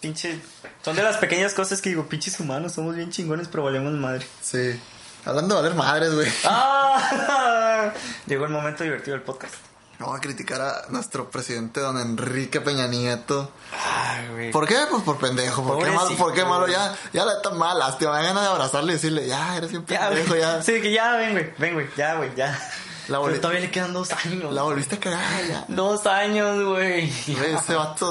Pinche. 0.00 0.40
Son 0.84 0.96
de 0.96 1.02
las 1.04 1.16
pequeñas 1.18 1.54
cosas 1.54 1.80
que 1.80 1.90
digo, 1.90 2.06
pinches 2.08 2.40
humanos, 2.40 2.72
somos 2.72 2.96
bien 2.96 3.10
chingones, 3.10 3.46
pero 3.48 3.62
valemos 3.62 3.92
madre. 3.92 4.26
Sí. 4.40 4.80
Hablando 5.24 5.54
de 5.54 5.62
valer 5.62 5.76
madres, 5.76 6.12
güey. 6.14 6.28
¡Ah! 6.44 7.92
Llegó 8.26 8.44
el 8.46 8.50
momento 8.50 8.82
divertido 8.82 9.16
del 9.16 9.22
podcast. 9.24 9.54
Vamos 10.02 10.18
a 10.18 10.20
criticar 10.20 10.60
a 10.60 10.86
nuestro 10.88 11.30
presidente, 11.30 11.78
don 11.78 11.96
Enrique 11.96 12.60
Peña 12.60 12.88
Nieto. 12.88 13.52
Ay, 13.72 14.28
güey. 14.32 14.50
¿Por 14.50 14.66
qué? 14.66 14.76
Pues 14.90 15.04
por 15.04 15.16
pendejo. 15.18 15.64
¿Por 15.64 15.84
qué 15.84 15.92
malo? 15.92 16.16
¿Por 16.16 16.34
qué 16.34 16.44
malo? 16.44 16.66
Ya, 16.66 16.92
ya 17.12 17.24
la 17.24 17.40
tan 17.40 17.56
mal, 17.56 17.78
lástima. 17.78 18.10
Me 18.10 18.16
dan 18.16 18.26
ganas 18.26 18.42
de 18.42 18.48
abrazarle 18.48 18.90
y 18.90 18.94
decirle, 18.94 19.28
ya, 19.28 19.56
eres 19.56 19.70
Ya, 19.70 20.08
pendejo, 20.08 20.34
ya. 20.34 20.60
Sí, 20.62 20.80
que 20.80 20.90
ya, 20.90 21.12
ven, 21.12 21.32
güey. 21.32 21.54
Ven, 21.56 21.74
güey. 21.74 21.86
Ya, 21.96 22.16
güey, 22.16 22.34
ya. 22.34 22.58
La 23.06 23.22
Pero 23.22 23.40
todavía 23.40 23.60
le 23.60 23.70
quedan 23.70 23.92
dos 23.92 24.10
años. 24.10 24.52
La 24.52 24.62
volviste 24.62 24.96
a 24.96 25.00
cagar, 25.00 25.46
ya. 25.46 25.64
Dos 25.68 26.04
años, 26.06 26.64
güey. 26.64 27.12
Güey, 27.28 27.54
ese 27.54 27.76
vato 27.76 28.10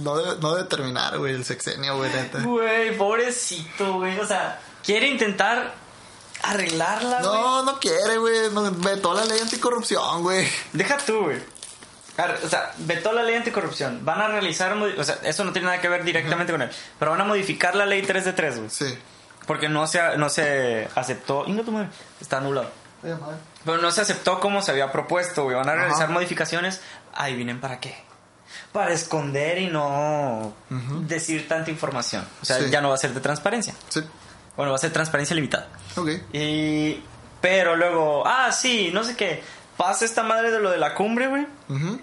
no 0.00 0.16
debe, 0.16 0.40
no 0.40 0.54
debe 0.54 0.68
terminar, 0.68 1.18
güey, 1.18 1.34
el 1.34 1.44
sexenio, 1.44 1.96
güey, 1.96 2.12
neta. 2.12 2.42
Güey, 2.42 2.96
pobrecito, 2.96 3.94
güey. 3.94 4.18
O 4.20 4.26
sea, 4.26 4.60
quiere 4.84 5.08
intentar 5.08 5.74
arreglarla, 6.50 7.18
güey. 7.20 7.32
No, 7.32 7.62
no 7.64 7.78
quiere, 7.80 8.18
güey. 8.18 8.50
No, 8.52 8.70
vetó 8.72 9.14
la 9.14 9.24
ley 9.24 9.38
anticorrupción, 9.40 10.22
güey. 10.22 10.48
Deja 10.72 10.96
tú, 10.98 11.24
güey. 11.24 11.38
O 12.44 12.48
sea, 12.48 12.72
vetó 12.78 13.12
la 13.12 13.22
ley 13.22 13.36
anticorrupción. 13.36 14.04
Van 14.04 14.20
a 14.20 14.26
realizar. 14.28 14.72
O 14.72 15.04
sea, 15.04 15.18
eso 15.22 15.44
no 15.44 15.52
tiene 15.52 15.66
nada 15.66 15.80
que 15.80 15.88
ver 15.88 16.02
directamente 16.04 16.52
con 16.52 16.62
él. 16.62 16.70
Pero 16.98 17.12
van 17.12 17.20
a 17.20 17.24
modificar 17.24 17.74
la 17.76 17.86
ley 17.86 18.02
3 18.02 18.24
de 18.24 18.32
3, 18.32 18.56
güey. 18.58 18.70
Sí. 18.70 18.98
Porque 19.46 19.68
no 19.68 19.86
se, 19.86 20.16
no 20.18 20.28
se 20.28 20.88
aceptó. 20.94 21.44
Inga 21.46 21.62
tu 21.62 21.70
madre. 21.72 21.88
Está 22.20 22.38
anulado. 22.38 22.70
Madre. 23.02 23.36
Pero 23.64 23.78
no 23.78 23.90
se 23.92 24.00
aceptó 24.00 24.40
como 24.40 24.60
se 24.62 24.72
había 24.72 24.90
propuesto, 24.90 25.44
güey. 25.44 25.54
Van 25.56 25.68
a 25.68 25.72
Ajá. 25.72 25.80
realizar 25.82 26.08
modificaciones. 26.10 26.80
Adivinen 27.14 27.60
para 27.60 27.78
qué. 27.78 27.96
Para 28.72 28.92
esconder 28.92 29.58
y 29.58 29.68
no 29.68 30.54
decir 31.02 31.46
tanta 31.48 31.70
información. 31.70 32.26
O 32.42 32.44
sea, 32.44 32.58
Sí. 32.58 32.68
ya 32.70 32.80
no 32.80 32.88
va 32.88 32.96
a 32.96 32.98
ser 32.98 33.14
de 33.14 33.20
transparencia. 33.20 33.74
Sí. 33.88 34.00
Bueno, 34.58 34.72
va 34.72 34.76
a 34.76 34.80
ser 34.80 34.92
transparencia 34.92 35.36
limitada. 35.36 35.68
Ok. 35.94 36.08
Y. 36.32 37.00
Pero 37.40 37.76
luego, 37.76 38.26
ah, 38.26 38.50
sí, 38.50 38.90
no 38.92 39.04
sé 39.04 39.14
qué. 39.14 39.40
Pasa 39.76 40.04
esta 40.04 40.24
madre 40.24 40.50
de 40.50 40.58
lo 40.58 40.72
de 40.72 40.78
la 40.78 40.94
cumbre, 40.94 41.28
güey. 41.28 41.46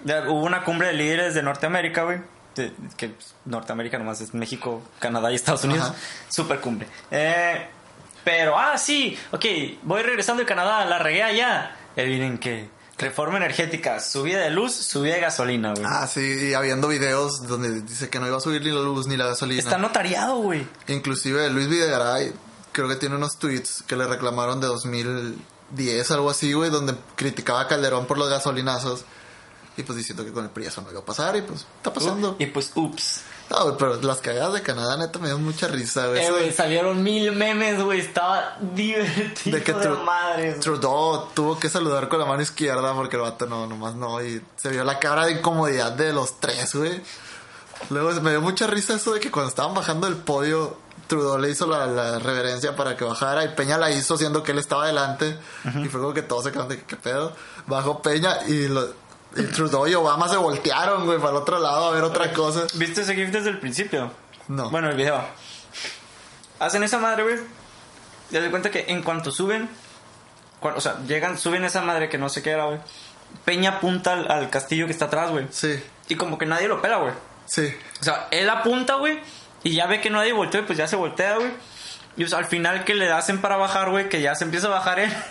Ya 0.06 0.22
Hubo 0.22 0.46
una 0.46 0.64
cumbre 0.64 0.88
de 0.88 0.94
líderes 0.94 1.34
de 1.34 1.44
Norteamérica, 1.44 2.04
güey. 2.04 2.20
Que 2.56 3.10
pues, 3.10 3.36
Norteamérica 3.44 3.98
nomás 3.98 4.22
es 4.22 4.34
México, 4.34 4.82
Canadá 5.00 5.34
y 5.34 5.36
Estados 5.36 5.66
Unidos. 5.66 5.92
Super 6.30 6.62
cumbre. 6.62 6.88
Eh, 7.12 7.68
pero, 8.24 8.58
ah, 8.58 8.78
sí, 8.78 9.20
ok, 9.32 9.46
voy 9.84 10.04
regresando 10.04 10.42
de 10.42 10.48
Canadá, 10.48 10.86
la 10.86 10.98
regué 10.98 11.24
allá. 11.24 11.76
Miren 11.98 12.38
que 12.38 12.70
reforma 12.98 13.36
energética, 13.36 14.00
subida 14.00 14.40
de 14.40 14.52
luz, 14.52 14.74
subida 14.74 15.16
de 15.16 15.20
gasolina, 15.20 15.74
güey. 15.74 15.86
Ah, 15.86 16.08
sí, 16.08 16.22
y 16.52 16.54
habiendo 16.54 16.88
videos 16.88 17.46
donde 17.46 17.82
dice 17.82 18.10
que 18.10 18.22
no 18.22 18.28
iba 18.28 18.38
a 18.38 18.40
subir 18.40 18.62
ni 18.62 18.72
la 18.72 18.80
luz 18.80 19.08
ni 19.08 19.18
la 19.18 19.26
gasolina. 19.26 19.60
Está 19.60 19.78
notariado, 19.78 20.38
güey. 20.38 20.66
Inclusive 20.88 21.50
Luis 21.50 21.68
Videgaray 21.68 22.32
creo 22.76 22.90
que 22.90 22.98
tiene 22.98 23.16
unos 23.16 23.38
tweets 23.38 23.84
que 23.88 23.96
le 23.96 24.06
reclamaron 24.06 24.60
de 24.60 24.68
2010, 24.68 26.12
algo 26.12 26.30
así, 26.30 26.52
güey, 26.52 26.70
donde 26.70 26.94
criticaba 27.16 27.62
a 27.62 27.68
Calderón 27.68 28.06
por 28.06 28.18
los 28.18 28.30
gasolinazos. 28.30 29.06
Y 29.78 29.84
pues 29.84 29.98
diciendo 29.98 30.24
que 30.24 30.32
con 30.32 30.44
el 30.44 30.52
PRI 30.52 30.68
eso 30.68 30.82
no 30.82 30.92
iba 30.92 31.00
a 31.00 31.06
pasar 31.06 31.36
y 31.36 31.42
pues 31.42 31.66
está 31.78 31.94
pasando. 31.94 32.36
Y 32.40 32.46
pues, 32.48 32.72
ups. 32.76 33.22
No, 33.50 33.64
güey, 33.64 33.76
pero 33.78 34.02
las 34.02 34.20
cagadas 34.22 34.54
de 34.54 34.62
Canadá 34.62 34.98
neta 34.98 35.20
me 35.20 35.28
dio 35.28 35.38
mucha 35.38 35.68
risa, 35.68 36.08
güey. 36.08 36.24
Eh, 36.24 36.32
güey, 36.32 36.52
salieron 36.52 37.04
mil 37.04 37.32
memes, 37.34 37.82
güey. 37.82 38.00
Estaba 38.00 38.58
divertido 38.60 39.58
de 39.58 39.64
que 39.64 39.74
de 39.74 39.90
madres. 39.90 40.60
Trudeau 40.62 41.28
tuvo 41.34 41.60
que 41.60 41.70
saludar 41.70 42.08
con 42.10 42.20
la 42.20 42.26
mano 42.26 42.42
izquierda 42.42 42.94
porque 42.94 43.18
el 43.18 43.22
vato 43.22 43.46
no, 43.48 43.68
nomás 43.68 43.96
no. 43.96 44.24
Y 44.24 44.42
se 44.56 44.70
vio 44.70 44.84
la 44.84 45.00
cara 45.00 45.26
de 45.26 45.34
incomodidad 45.34 45.92
de 45.92 46.14
los 46.14 46.40
tres, 46.40 46.74
güey. 46.74 47.02
Luego 47.90 48.20
me 48.22 48.32
dio 48.32 48.42
mucha 48.42 48.68
risa 48.68 48.96
eso 48.96 49.14
de 49.14 49.20
que 49.20 49.32
cuando 49.32 49.50
estaban 49.50 49.74
bajando 49.74 50.08
el 50.08 50.16
podio, 50.16 50.78
Trudeau 51.08 51.38
le 51.38 51.50
hizo 51.50 51.68
la, 51.68 51.86
la 51.88 52.20
reverencia 52.20 52.76
para 52.76 52.96
que 52.98 53.04
bajara 53.04 53.44
y 53.46 53.50
Peña 53.50 53.78
la 53.78 53.92
hizo 53.92 54.18
siendo 54.18 54.42
que 54.44 54.52
él 54.54 54.58
estaba 54.60 54.84
adelante. 54.86 55.38
Y 55.84 55.88
fue 55.90 56.02
como 56.02 56.14
que 56.14 56.22
todos 56.24 56.44
se 56.46 56.52
quedaron 56.52 56.70
de 56.70 56.82
qué 56.84 56.96
pedo. 56.96 57.34
Bajó 57.68 58.02
Peña 58.02 58.38
y, 58.48 58.68
lo, 58.68 58.88
y 59.36 59.44
Trudeau 59.54 59.88
y 59.88 59.94
Obama 59.96 60.28
se 60.30 60.38
voltearon, 60.38 61.06
güey, 61.06 61.18
para 61.20 61.32
el 61.32 61.38
otro 61.38 61.60
lado 61.60 61.86
a 61.88 61.92
ver 61.92 62.04
otra 62.04 62.32
cosa. 62.34 62.64
¿Viste 62.76 63.02
ese 63.02 63.14
GIF 63.16 63.30
desde 63.32 63.50
el 63.50 63.60
principio? 63.60 64.12
No. 64.48 64.70
Bueno, 64.70 64.90
el 64.90 64.96
video. 64.98 65.24
Hacen 66.60 66.84
esa 66.84 66.98
madre, 67.00 67.24
güey. 67.24 67.36
Ya 68.32 68.42
de 68.42 68.50
cuenta 68.50 68.72
que 68.72 68.86
en 68.88 69.04
cuanto 69.04 69.32
suben, 69.32 69.70
cua- 70.62 70.74
o 70.76 70.82
sea, 70.82 70.98
llegan, 71.08 71.38
suben 71.38 71.64
esa 71.66 71.82
madre 71.82 72.10
que 72.10 72.18
no 72.18 72.30
sé 72.30 72.42
qué 72.42 72.52
era, 72.52 72.66
güey. 72.66 72.80
Peña 73.44 73.72
apunta 73.72 74.14
al, 74.14 74.32
al 74.32 74.50
castillo 74.50 74.86
que 74.86 74.92
está 74.94 75.06
atrás, 75.06 75.32
güey. 75.32 75.48
Sí, 75.52 75.82
Y 76.08 76.16
como 76.16 76.38
que 76.38 76.46
nadie 76.46 76.68
lo 76.68 76.82
pela, 76.82 76.98
güey. 76.98 77.14
sí. 77.46 77.74
O 78.02 78.04
sea, 78.04 78.28
él 78.32 78.50
apunta, 78.50 78.96
güey. 78.96 79.20
Y 79.66 79.74
ya 79.74 79.88
ve 79.88 80.00
que 80.00 80.10
nadie 80.12 80.32
voltea, 80.32 80.62
y 80.62 80.64
pues 80.64 80.78
ya 80.78 80.88
se 80.88 80.96
voltea, 80.96 81.36
güey. 81.36 81.52
Y 82.18 82.34
al 82.34 82.46
final 82.46 82.86
que 82.86 82.94
le 82.94 83.12
hacen 83.12 83.42
para 83.42 83.58
bajar, 83.58 83.90
güey, 83.90 84.08
que 84.08 84.22
ya 84.22 84.36
se 84.36 84.46
empieza 84.46 84.68
a 84.68 84.70
bajar 84.70 85.00
él. 85.00 85.12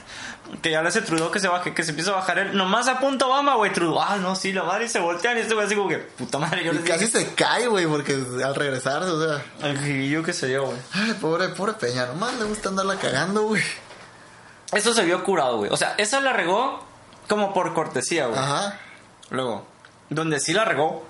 Que 0.60 0.70
ya 0.70 0.82
le 0.82 0.88
hace 0.88 1.00
Trudeau 1.00 1.30
que 1.30 1.40
se 1.40 1.48
baje, 1.48 1.72
que 1.72 1.82
se 1.82 1.90
empieza 1.90 2.10
a 2.10 2.16
bajar 2.16 2.38
él. 2.38 2.54
Nomás 2.54 2.86
apunta 2.86 3.26
Obama, 3.26 3.54
güey, 3.54 3.72
Trudeau. 3.72 3.98
Ah, 3.98 4.18
no, 4.18 4.36
sí, 4.36 4.52
la 4.52 4.62
madre 4.62 4.84
y 4.84 4.88
se 4.88 5.00
voltean. 5.00 5.38
Y 5.38 5.40
este 5.40 5.54
güey 5.54 5.66
así 5.66 5.74
como 5.74 5.88
que, 5.88 5.96
puta 5.96 6.38
madre, 6.38 6.62
yo 6.62 6.72
Y 6.72 6.76
les 6.76 6.84
casi 6.84 7.06
dije. 7.06 7.18
se 7.18 7.34
cae, 7.34 7.66
güey, 7.66 7.86
porque 7.86 8.12
al 8.44 8.54
regresarse, 8.54 9.08
o 9.08 9.26
sea. 9.26 9.42
El 9.62 9.78
grillo 9.78 10.22
que 10.22 10.34
se 10.34 10.48
dio, 10.48 10.66
güey. 10.66 10.78
Ay, 10.92 11.14
pobre, 11.14 11.48
pobre 11.48 11.72
Peña, 11.72 12.06
nomás 12.06 12.34
le 12.34 12.44
gusta 12.44 12.68
andarla 12.68 12.96
cagando, 12.96 13.44
güey. 13.44 13.62
Eso 14.72 14.92
se 14.92 15.04
vio 15.04 15.24
curado, 15.24 15.56
güey. 15.56 15.70
O 15.72 15.78
sea, 15.78 15.94
esa 15.96 16.20
la 16.20 16.34
regó 16.34 16.84
como 17.26 17.54
por 17.54 17.72
cortesía, 17.72 18.26
güey. 18.26 18.38
Ajá. 18.38 18.78
Luego, 19.30 19.66
donde 20.10 20.40
sí 20.40 20.52
la 20.52 20.66
regó, 20.66 21.06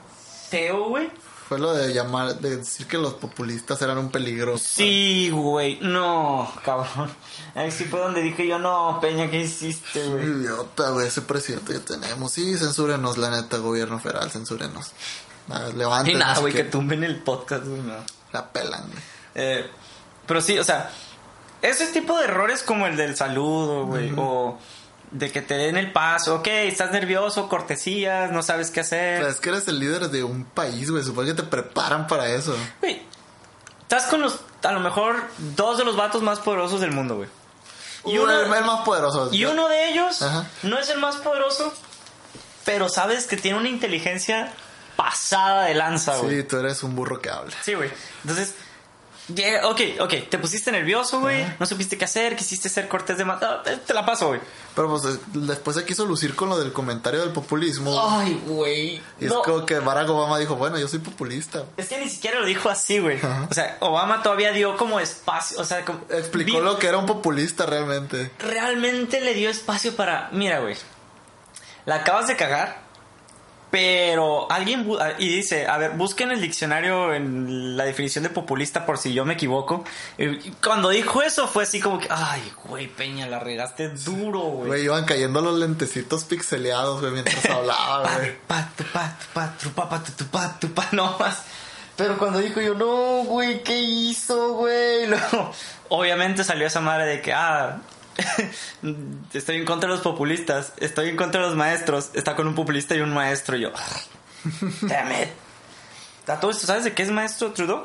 Teo, 0.49 0.91
güey. 0.91 1.11
Fue 1.55 1.61
lo 1.61 1.73
de 1.73 1.95
llamar, 1.95 2.41
de 2.41 2.57
decir 2.57 2.89
que 2.89 2.99
los 2.99 3.15
populistas 3.15 3.81
eran 3.81 3.97
un 3.97 4.11
peligro. 4.11 4.59
Sí, 4.59 5.31
güey. 5.31 5.79
No, 5.81 6.53
cabrón. 6.65 7.15
Ahí 7.55 7.71
sí 7.71 7.85
fue 7.85 8.01
donde 8.01 8.23
dije 8.23 8.49
yo, 8.49 8.59
no, 8.59 8.99
Peña, 9.01 9.31
¿qué 9.31 9.43
hiciste, 9.43 10.05
güey? 10.09 10.25
Idiota, 10.25 10.91
güey, 10.91 11.07
ese 11.07 11.23
presidente 11.23 11.75
que 11.75 11.79
tenemos. 11.79 12.33
Sí, 12.33 12.59
censúrenos, 12.59 13.19
la 13.19 13.31
neta, 13.31 13.59
gobierno 13.59 14.01
federal, 14.01 14.33
censúrenos. 14.33 14.91
Y 15.47 15.77
levántense. 15.77 16.19
nada, 16.19 16.41
güey, 16.41 16.53
que 16.53 16.65
que 16.65 16.71
tumben 16.71 17.05
el 17.05 17.23
podcast, 17.23 17.65
güey, 17.65 17.83
no. 17.83 17.95
La 18.33 18.51
pelan, 18.51 18.89
güey. 18.89 19.03
Eh, 19.37 19.71
pero 20.27 20.41
sí, 20.41 20.59
o 20.59 20.65
sea, 20.65 20.91
ese 21.63 21.87
tipo 21.93 22.19
de 22.19 22.25
errores 22.25 22.65
como 22.65 22.89
el 22.89 22.97
del 22.97 23.15
saludo, 23.15 23.87
güey, 23.87 24.13
o 24.17 24.59
de 25.15 25.31
que 25.31 25.41
te 25.43 25.55
den 25.55 25.77
el 25.77 25.93
paso, 25.93 26.35
ok, 26.37 26.47
estás 26.49 26.91
nervioso, 26.91 27.49
cortesías, 27.49 28.33
no 28.33 28.43
sabes 28.43 28.71
qué 28.71 28.81
hacer. 28.81 29.23
es 29.23 29.39
que 29.41 29.49
eres 29.51 29.67
el 29.69 29.79
líder 29.79 30.11
de 30.11 30.25
un 30.25 30.45
país, 30.45 30.91
güey. 30.91 31.05
Supongo 31.05 31.29
que 31.29 31.35
te 31.35 31.45
preparan 31.45 32.07
para 32.09 32.29
eso. 32.29 32.55
Güey, 32.81 33.01
estás 33.83 34.07
con 34.07 34.21
los, 34.21 34.41
a 34.65 34.73
lo 34.73 34.81
mejor, 34.81 35.23
dos 35.57 35.79
de 35.79 35.85
los 35.85 35.97
vatos 35.97 36.21
más 36.23 36.41
poderosos 36.41 36.81
del 36.81 36.91
mundo, 36.91 37.17
güey. 37.17 37.29
Y 38.07 38.15
Y 38.15 38.19
uno- 38.19 38.33
el, 38.33 38.53
el 38.53 38.65
más 38.65 38.81
poderoso. 38.85 39.31
Y 39.33 39.45
uno 39.45 39.69
de 39.69 39.89
ellos 39.91 40.21
Ajá. 40.21 40.47
no 40.65 40.79
es 40.79 40.89
el 40.91 40.99
más 40.99 41.17
poderoso, 41.17 41.73
pero 42.65 42.89
sabes 42.89 43.27
que 43.29 43.37
tiene 43.37 43.57
una 43.59 43.69
inteligencia 43.69 44.53
pasada 44.97 45.65
de 45.67 45.75
lanza, 45.75 46.17
güey. 46.17 46.39
Sí, 46.39 46.43
tú 46.43 46.59
eres 46.59 46.83
un 46.83 46.97
burro 46.97 47.21
que 47.21 47.31
habla. 47.31 47.55
Sí, 47.63 47.75
güey. 47.75 47.91
Entonces, 48.23 48.55
llega- 49.33 49.69
ok, 49.69 49.81
ok, 50.01 50.15
te 50.29 50.39
pusiste 50.39 50.73
nervioso, 50.73 51.21
güey. 51.21 51.45
No 51.59 51.67
supiste 51.67 51.97
qué 51.97 52.05
hacer, 52.05 52.35
quisiste 52.37 52.69
ser 52.69 52.89
cortés 52.89 53.17
de 53.19 53.25
matar. 53.25 53.63
Te 53.63 53.95
la 53.95 54.05
paso, 54.05 54.29
güey. 54.29 54.41
Pero 54.75 54.89
pues 54.91 55.05
eh, 55.05 55.19
después 55.35 55.77
se 55.77 55.85
quiso 55.85 56.05
lucir 56.05 56.35
con 56.35 56.49
lo 56.49 56.59
del 56.59 56.73
comentario 56.73 57.21
del 57.21 57.31
populismo. 57.31 57.97
Ay, 58.11 58.41
güey. 58.47 59.01
y 59.21 59.25
es 59.27 59.31
No, 59.31 59.43
como 59.43 59.65
que 59.65 59.79
Barack 59.79 60.09
Obama 60.11 60.39
dijo, 60.39 60.57
bueno, 60.57 60.79
yo 60.79 60.89
soy 60.89 60.99
populista. 60.99 61.65
es 61.77 61.89
que 61.89 61.99
ni 61.99 62.09
siquiera 62.11 62.41
lo 62.41 62.47
dijo 62.47 62.69
así, 62.69 62.99
güey. 62.99 63.19
O 63.51 63.55
sea, 63.55 63.77
Obama 63.81 64.23
todavía 64.23 64.53
dio 64.53 64.77
como 64.77 64.99
espacio. 65.01 65.59
O 65.61 65.65
sea, 65.65 65.85
como- 65.85 66.01
Explicó 66.11 66.59
vi- 66.59 66.65
lo 66.65 66.79
que 66.79 66.89
era 66.89 66.99
un 66.99 67.07
populista 67.07 67.67
realmente. 67.67 68.31
realmente 68.39 69.21
le 69.21 69.35
dio 69.35 69.49
espacio 69.51 69.95
para. 69.97 70.29
Mira, 70.33 70.61
güey. 70.61 70.77
La 71.87 71.97
acabas 71.97 72.27
de 72.29 72.37
cagar. 72.37 72.84
Pero 73.75 74.47
alguien. 74.53 74.89
ah, 75.01 75.15
Y 75.19 75.29
dice: 75.29 75.67
A 75.67 75.79
ver, 75.79 75.93
busquen 75.97 76.31
el 76.31 76.41
diccionario 76.41 77.13
en 77.13 77.77
la 77.77 77.85
definición 77.85 78.23
de 78.23 78.31
populista 78.31 78.87
por 78.87 78.99
si 78.99 79.13
yo 79.13 79.25
me 79.25 79.35
equivoco. 79.35 79.83
Y 80.17 80.51
cuando 80.65 80.91
dijo 80.91 81.23
eso 81.23 81.49
fue 81.49 81.65
así 81.65 81.81
como 81.81 81.99
que. 81.99 82.07
Ay, 82.09 82.53
güey, 82.67 82.87
Peña, 82.87 83.27
la 83.27 83.41
regaste 83.41 83.89
duro, 83.89 84.43
güey. 84.43 84.69
Güey, 84.69 84.85
iban 84.85 85.05
cayendo 85.07 85.41
los 85.41 85.59
lentecitos 85.59 86.23
pixeleados, 86.23 87.01
güey, 87.01 87.15
mientras 87.15 87.45
hablaba, 87.47 88.15
güey. 88.17 88.35
No 90.93 91.19
más. 91.19 91.43
Pero 91.97 92.17
cuando 92.17 92.39
dijo 92.39 92.61
yo, 92.61 92.75
no, 92.75 93.25
güey, 93.25 93.65
¿qué 93.65 93.77
hizo, 93.81 94.53
güey? 94.55 95.07
Luego, 95.09 95.51
obviamente 95.89 96.45
salió 96.45 96.69
esa 96.69 96.81
madre 96.81 97.07
de 97.07 97.21
que, 97.21 97.33
ah, 97.33 97.79
estoy 99.33 99.57
en 99.57 99.65
contra 99.65 99.89
de 99.89 99.97
los 99.97 100.03
populistas, 100.03 100.73
estoy 100.79 101.09
en 101.09 101.17
contra 101.17 101.43
de 101.43 101.49
los 101.49 101.57
maestros, 101.57 102.11
está 102.15 102.37
con 102.37 102.47
un 102.47 102.55
populista 102.55 102.95
y 102.95 103.01
un 103.01 103.13
maestro. 103.13 103.57
Y 103.57 103.63
yo, 103.63 103.71
damn 104.83 105.13
it. 105.13 105.29
A 106.27 106.41
todo 106.41 106.51
esto, 106.51 106.67
¿sabes 106.67 106.85
de 106.85 106.95
qué 106.95 107.03
es 107.03 107.11
maestro 107.11 107.53
Trudeau? 107.53 107.85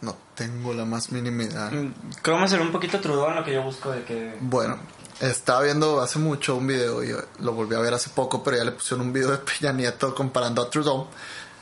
No 0.00 0.16
tengo 0.34 0.72
la 0.72 0.84
más 0.84 1.12
mínima 1.12 1.42
idea. 1.44 1.70
Mm, 1.70 1.94
me 2.40 2.48
salió 2.48 2.64
un 2.64 2.72
poquito 2.72 2.98
Trudeau 2.98 3.28
en 3.28 3.36
lo 3.36 3.44
que 3.44 3.52
yo 3.52 3.62
busco 3.62 3.90
de 3.90 4.04
que... 4.04 4.36
Bueno, 4.40 4.78
estaba 5.20 5.62
viendo 5.62 6.00
hace 6.00 6.18
mucho 6.18 6.56
un 6.56 6.66
video 6.66 7.04
y 7.04 7.14
lo 7.40 7.52
volví 7.52 7.74
a 7.74 7.78
ver 7.78 7.92
hace 7.92 8.10
poco, 8.10 8.42
pero 8.42 8.56
ya 8.56 8.64
le 8.64 8.72
pusieron 8.72 9.06
un 9.06 9.12
video 9.12 9.30
de 9.30 9.38
Peña 9.38 9.72
Nieto 9.72 10.14
comparando 10.14 10.62
a 10.62 10.70
Trudeau. 10.70 11.08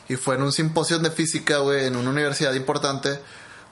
Y 0.08 0.16
fue 0.16 0.36
en 0.36 0.42
un 0.42 0.52
simposio 0.52 0.98
de 1.00 1.10
física, 1.10 1.58
güey, 1.58 1.86
en 1.86 1.96
una 1.96 2.10
universidad 2.10 2.54
importante, 2.54 3.20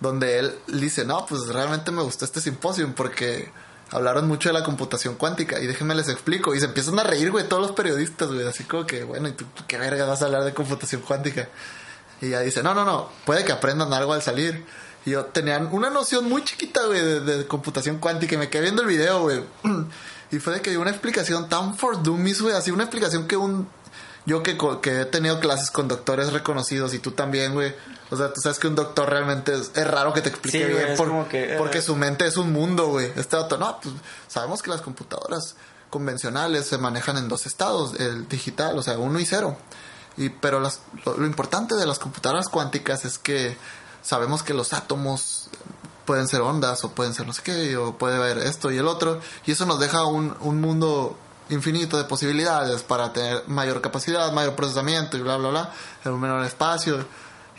donde 0.00 0.38
él 0.38 0.58
dice, 0.66 1.04
no, 1.04 1.24
pues 1.24 1.46
realmente 1.48 1.90
me 1.92 2.02
gustó 2.02 2.24
este 2.24 2.40
simposio 2.40 2.92
porque 2.94 3.50
hablaron 3.90 4.28
mucho 4.28 4.48
de 4.48 4.52
la 4.52 4.64
computación 4.64 5.14
cuántica. 5.14 5.60
Y 5.60 5.66
déjenme 5.66 5.94
les 5.94 6.08
explico. 6.08 6.54
Y 6.54 6.60
se 6.60 6.66
empiezan 6.66 6.98
a 6.98 7.04
reír, 7.04 7.30
güey, 7.30 7.48
todos 7.48 7.62
los 7.62 7.72
periodistas, 7.72 8.28
güey. 8.28 8.46
Así 8.46 8.64
como 8.64 8.86
que, 8.86 9.04
bueno, 9.04 9.28
¿y 9.28 9.32
tú 9.32 9.44
qué 9.66 9.78
verga 9.78 10.06
vas 10.06 10.22
a 10.22 10.26
hablar 10.26 10.44
de 10.44 10.54
computación 10.54 11.02
cuántica? 11.02 11.48
Y 12.20 12.30
ya 12.30 12.40
dice, 12.40 12.62
no, 12.62 12.74
no, 12.74 12.84
no, 12.84 13.10
puede 13.24 13.44
que 13.44 13.52
aprendan 13.52 13.92
algo 13.92 14.12
al 14.12 14.22
salir. 14.22 14.64
Y 15.04 15.10
yo 15.10 15.26
tenían 15.26 15.68
una 15.72 15.90
noción 15.90 16.28
muy 16.28 16.44
chiquita, 16.44 16.84
güey, 16.86 17.00
de, 17.00 17.46
computación 17.46 17.98
cuántica. 17.98 18.34
Y 18.34 18.38
me 18.38 18.50
quedé 18.50 18.62
viendo 18.62 18.82
el 18.82 18.88
video, 18.88 19.22
güey. 19.22 19.42
Y 20.30 20.40
fue 20.40 20.52
de 20.52 20.60
que 20.60 20.68
dio 20.68 20.82
una 20.82 20.90
explicación 20.90 21.48
tan 21.48 21.74
for 21.74 22.02
dummies, 22.02 22.42
güey. 22.42 22.54
Así 22.54 22.70
una 22.70 22.82
explicación 22.84 23.26
que 23.26 23.38
un... 23.38 23.66
Yo 24.28 24.42
que, 24.42 24.58
que 24.82 25.00
he 25.00 25.04
tenido 25.06 25.40
clases 25.40 25.70
con 25.70 25.88
doctores 25.88 26.32
reconocidos 26.34 26.92
y 26.92 26.98
tú 26.98 27.12
también, 27.12 27.54
güey. 27.54 27.74
O 28.10 28.16
sea, 28.16 28.32
tú 28.32 28.40
sabes 28.42 28.58
que 28.58 28.66
un 28.68 28.74
doctor 28.74 29.08
realmente 29.08 29.54
es, 29.54 29.70
es 29.74 29.86
raro 29.86 30.12
que 30.12 30.20
te 30.20 30.28
explique 30.28 30.58
Sí, 30.58 30.64
bien. 30.64 30.96
por- 30.96 31.28
que, 31.28 31.54
eh. 31.54 31.56
Porque 31.56 31.80
su 31.80 31.96
mente 31.96 32.26
es 32.26 32.36
un 32.36 32.52
mundo, 32.52 32.88
güey. 32.88 33.10
Este 33.16 33.36
dato, 33.36 33.56
no, 33.56 33.80
pues 33.82 33.94
sabemos 34.28 34.60
que 34.62 34.70
las 34.70 34.82
computadoras 34.82 35.56
convencionales 35.88 36.66
se 36.66 36.76
manejan 36.78 37.16
en 37.16 37.28
dos 37.28 37.46
estados, 37.46 37.98
el 37.98 38.28
digital, 38.28 38.78
o 38.78 38.82
sea, 38.82 38.98
uno 38.98 39.18
y 39.18 39.24
cero. 39.24 39.56
Y, 40.18 40.28
pero 40.28 40.60
las- 40.60 40.80
lo, 41.06 41.16
lo 41.16 41.26
importante 41.26 41.74
de 41.76 41.86
las 41.86 41.98
computadoras 41.98 42.48
cuánticas 42.48 43.04
es 43.06 43.18
que 43.18 43.56
sabemos 44.02 44.42
que 44.42 44.52
los 44.54 44.72
átomos 44.74 45.48
pueden 46.04 46.28
ser 46.28 46.40
ondas 46.40 46.84
o 46.84 46.90
pueden 46.92 47.12
ser 47.14 47.26
no 47.26 47.32
sé 47.32 47.42
qué, 47.42 47.76
o 47.76 47.96
puede 47.98 48.16
haber 48.16 48.38
esto 48.38 48.70
y 48.70 48.78
el 48.78 48.88
otro. 48.88 49.20
Y 49.46 49.52
eso 49.52 49.64
nos 49.66 49.78
deja 49.80 50.04
un, 50.04 50.36
un 50.40 50.60
mundo 50.60 51.16
infinito 51.50 51.96
de 51.96 52.04
posibilidades 52.04 52.82
para 52.82 53.12
tener 53.12 53.44
mayor 53.46 53.80
capacidad, 53.80 54.32
mayor 54.32 54.54
procesamiento 54.54 55.16
y 55.16 55.20
bla, 55.20 55.36
bla, 55.36 55.48
bla, 55.50 55.72
en 56.04 56.12
un 56.12 56.20
menor 56.20 56.44
espacio. 56.44 57.04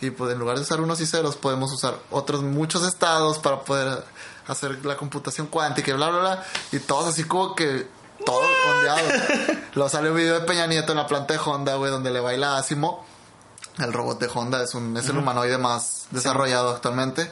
Y 0.02 0.12
pues 0.12 0.32
en 0.32 0.40
lugar 0.40 0.56
de 0.56 0.62
usar 0.62 0.80
unos 0.80 1.02
y 1.02 1.06
ceros, 1.06 1.36
podemos 1.36 1.72
usar 1.74 1.98
otros 2.12 2.42
muchos 2.42 2.88
estados 2.88 3.38
para 3.40 3.62
poder 3.62 4.04
hacer 4.48 4.84
la 4.86 4.96
computación 4.96 5.48
cuántica 5.48 5.92
y 5.92 5.94
bla, 5.94 6.10
bla, 6.10 6.20
bla. 6.20 6.44
Y 6.72 6.80
todos 6.80 7.08
así 7.08 7.26
como 7.26 7.54
que 7.56 7.88
todo 8.26 8.42
ondeado. 8.72 9.08
Luego 9.74 9.90
sale 9.90 10.10
un 10.10 10.18
video 10.18 10.40
de 10.40 10.46
Peña 10.46 10.68
Nieto 10.68 10.92
en 10.94 10.98
la 10.98 11.08
planta 11.08 11.34
de 11.34 11.40
Honda, 11.40 11.76
güey, 11.76 11.92
donde 11.92 12.12
le 12.12 12.20
baila 12.20 12.56
a 12.56 12.60
Asimo. 12.60 13.06
El 13.78 13.94
robot 13.94 14.20
de 14.20 14.30
Honda 14.34 14.64
es, 14.64 14.74
un, 14.74 14.96
es 14.98 15.08
el 15.10 15.18
humanoide 15.18 15.58
más 15.58 16.08
desarrollado 16.12 16.70
actualmente. 16.70 17.32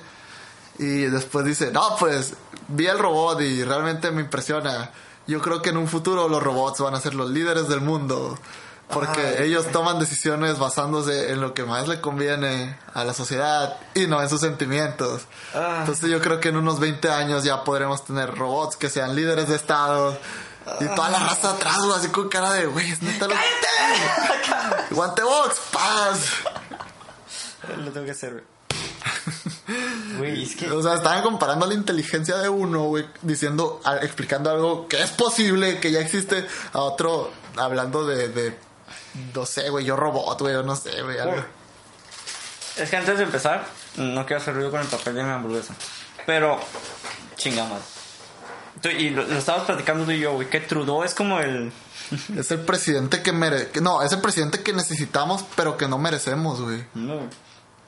Y 0.80 1.04
después 1.06 1.46
dice, 1.46 1.72
no, 1.72 1.96
pues 1.98 2.34
vi 2.68 2.88
el 2.88 3.00
robot 3.00 3.42
y 3.42 3.64
realmente 3.64 4.12
me 4.12 4.22
impresiona. 4.22 4.92
Yo 5.28 5.42
creo 5.42 5.62
que 5.62 5.70
en 5.70 5.78
un 5.78 5.88
futuro 5.88 6.28
los 6.30 6.42
robots 6.42 6.80
van 6.80 6.96
a 6.96 7.02
ser 7.02 7.14
los 7.14 7.30
líderes 7.30 7.68
del 7.68 7.82
mundo. 7.82 8.38
Porque 8.90 9.20
Ay. 9.22 9.48
ellos 9.48 9.68
toman 9.74 10.00
decisiones 10.00 10.60
basándose 10.60 11.34
en 11.34 11.42
lo 11.42 11.54
que 11.54 11.66
más 11.66 11.90
le 11.90 12.00
conviene 12.00 12.80
a 12.94 13.04
la 13.04 13.14
sociedad 13.14 13.78
y 13.94 14.08
no 14.08 14.22
en 14.22 14.30
sus 14.30 14.40
sentimientos. 14.40 15.24
Ah. 15.54 15.80
Entonces 15.82 16.10
yo 16.10 16.22
creo 16.22 16.40
que 16.40 16.50
en 16.50 16.56
unos 16.56 16.80
20 16.80 17.10
años 17.12 17.44
ya 17.44 17.66
podremos 17.66 18.06
tener 18.06 18.34
robots 18.34 18.78
que 18.78 18.90
sean 18.90 19.14
líderes 19.14 19.50
de 19.50 19.58
estado. 19.58 20.18
Y 20.80 20.86
toda 20.96 21.10
la 21.10 21.20
raza 21.20 21.52
atrás, 21.52 21.78
así 21.96 22.10
con 22.10 22.30
cara 22.30 22.52
de, 22.54 22.66
güey, 22.66 22.92
es 22.92 23.02
neta 23.02 23.28
lo... 23.28 23.36
Guantebox, 24.92 25.60
paz. 25.72 26.20
Lo 27.78 27.92
tengo 27.92 28.06
que 28.06 28.12
hacer, 28.12 28.44
güey. 30.18 30.44
Es 30.44 30.56
que... 30.56 30.70
O 30.72 30.82
sea, 30.82 30.96
estaban 30.96 31.22
comparando 31.24 31.66
la 31.66 31.74
inteligencia 31.74 32.38
de 32.38 32.50
uno, 32.50 32.84
güey, 32.86 33.06
diciendo, 33.22 33.82
a- 33.84 33.98
explicando 33.98 34.50
algo 34.50 34.88
que 34.88 35.02
es 35.02 35.12
posible, 35.12 35.80
que 35.80 35.92
ya 35.92 36.00
existe, 36.00 36.46
a 36.74 36.80
otro 36.80 37.32
hablando 37.58 38.06
de, 38.06 38.30
de 38.30 38.58
no 39.34 39.46
sé, 39.46 39.70
güey, 39.70 39.84
yo 39.86 39.96
robot, 39.96 40.40
güey, 40.42 40.56
o 40.56 40.64
no 40.64 40.76
sé, 40.76 41.02
güey, 41.02 41.18
algo. 41.20 41.44
Es 42.78 42.90
que 42.90 42.96
antes 42.98 43.18
de 43.18 43.24
empezar, 43.24 43.66
no 43.98 44.26
quiero 44.26 44.42
hacer 44.42 44.54
ruido 44.54 44.70
con 44.72 44.82
el 44.82 44.88
papel 44.88 45.16
de 45.16 45.24
mi 45.24 45.30
hamburguesa. 45.32 45.74
Pero, 46.26 46.60
chingamos. 47.36 47.80
Y 48.98 49.10
lo, 49.10 49.24
lo 49.24 49.40
estábamos 49.40 49.66
platicando 49.66 50.06
tú 50.06 50.12
y 50.12 50.20
yo, 50.20 50.34
güey, 50.34 50.50
que 50.50 50.60
Trudeau 50.60 51.04
es 51.04 51.16
como 51.16 51.40
el... 51.40 51.72
Es 52.38 52.52
el 52.52 52.60
presidente 52.60 53.24
que 53.24 53.32
mere... 53.34 53.70
que- 53.70 53.82
No, 53.82 54.04
es 54.04 54.12
el 54.12 54.22
presidente 54.22 54.62
que 54.62 54.72
necesitamos, 54.74 55.44
pero 55.56 55.76
que 55.78 55.88
no 55.88 55.98
merecemos, 55.98 56.62
güey. 56.62 56.86
No, 56.94 57.16
güey. 57.16 57.30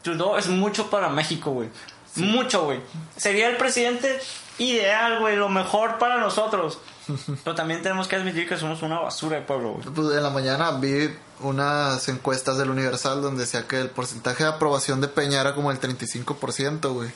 Trudeau 0.02 0.38
es 0.38 0.48
mucho 0.48 0.90
para 0.90 1.10
México, 1.10 1.52
güey. 1.52 1.70
Mucho, 2.16 2.66
güey. 2.66 2.82
Sería 3.18 3.50
el 3.50 3.58
presidente 3.58 4.20
ideal, 4.58 5.20
güey, 5.20 5.36
lo 5.36 5.50
mejor 5.50 5.98
para 5.98 6.18
nosotros. 6.18 6.80
Pero 7.44 7.56
también 7.56 7.82
tenemos 7.82 8.08
que 8.08 8.16
admitir 8.16 8.48
que 8.48 8.58
somos 8.58 8.82
una 8.82 9.00
basura 9.00 9.38
de 9.38 9.44
pueblo, 9.44 9.74
güey. 9.74 9.86
Pues 9.86 10.16
en 10.16 10.24
la 10.24 10.30
mañana 10.30 10.72
vi 10.72 11.10
unas 11.42 12.08
encuestas 12.10 12.58
del 12.58 12.70
Universal 12.70 13.22
donde 13.22 13.42
decía 13.42 13.68
que 13.68 13.80
el 13.80 13.90
porcentaje 13.90 14.44
de 14.44 14.50
aprobación 14.50 15.02
de 15.02 15.08
Peña 15.08 15.42
era 15.42 15.56
como 15.56 15.72
el 15.72 15.80
35%, 15.80 16.94
güey. 16.94 17.10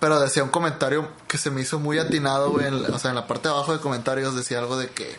Pero 0.00 0.20
decía 0.20 0.42
un 0.42 0.50
comentario 0.50 1.08
que 1.28 1.38
se 1.38 1.50
me 1.50 1.62
hizo 1.62 1.78
muy 1.78 1.98
atinado, 1.98 2.50
güey. 2.50 2.66
O 2.66 2.98
sea, 2.98 3.10
en 3.10 3.16
la 3.16 3.26
parte 3.26 3.48
de 3.48 3.54
abajo 3.54 3.72
de 3.72 3.80
comentarios 3.80 4.34
decía 4.34 4.58
algo 4.58 4.76
de 4.76 4.88
que... 4.88 5.16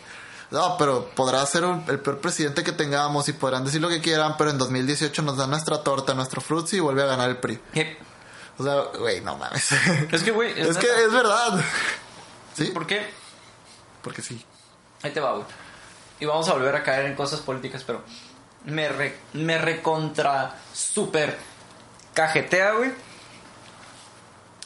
No, 0.50 0.76
pero 0.78 1.10
podrá 1.10 1.44
ser 1.46 1.64
un- 1.64 1.84
el 1.88 1.98
peor 2.00 2.20
presidente 2.20 2.62
que 2.62 2.72
tengamos 2.72 3.28
y 3.28 3.32
podrán 3.32 3.64
decir 3.64 3.80
lo 3.80 3.88
que 3.88 4.00
quieran, 4.00 4.36
pero 4.36 4.50
en 4.50 4.58
2018 4.58 5.22
nos 5.22 5.36
dan 5.36 5.50
nuestra 5.50 5.82
torta, 5.82 6.14
nuestro 6.14 6.40
fruits 6.40 6.72
y 6.74 6.80
vuelve 6.80 7.02
a 7.02 7.06
ganar 7.06 7.28
el 7.30 7.36
PRI. 7.38 7.58
¿Qué? 7.74 7.98
O 8.58 8.62
sea, 8.64 8.74
güey, 8.98 9.20
no 9.20 9.36
mames. 9.36 9.70
Es 10.12 10.22
que, 10.22 10.30
güey... 10.30 10.58
es 10.58 10.78
que 10.78 10.86
es 10.86 11.12
verdad. 11.12 11.60
¿Sí? 12.56 12.66
¿Por 12.66 12.86
qué? 12.86 13.06
Porque 14.02 14.22
sí. 14.22 14.44
Ahí 15.02 15.10
te 15.12 15.20
va, 15.20 15.32
güey. 15.32 15.44
Y 16.20 16.24
vamos 16.26 16.48
a 16.48 16.52
volver 16.54 16.74
a 16.76 16.82
caer 16.82 17.06
en 17.06 17.14
cosas 17.16 17.40
políticas, 17.40 17.82
pero 17.84 18.02
me, 18.64 18.88
re- 18.88 19.18
me 19.34 19.58
recontra, 19.58 20.54
súper, 20.72 21.36
cajetea, 22.14 22.72
güey. 22.72 22.92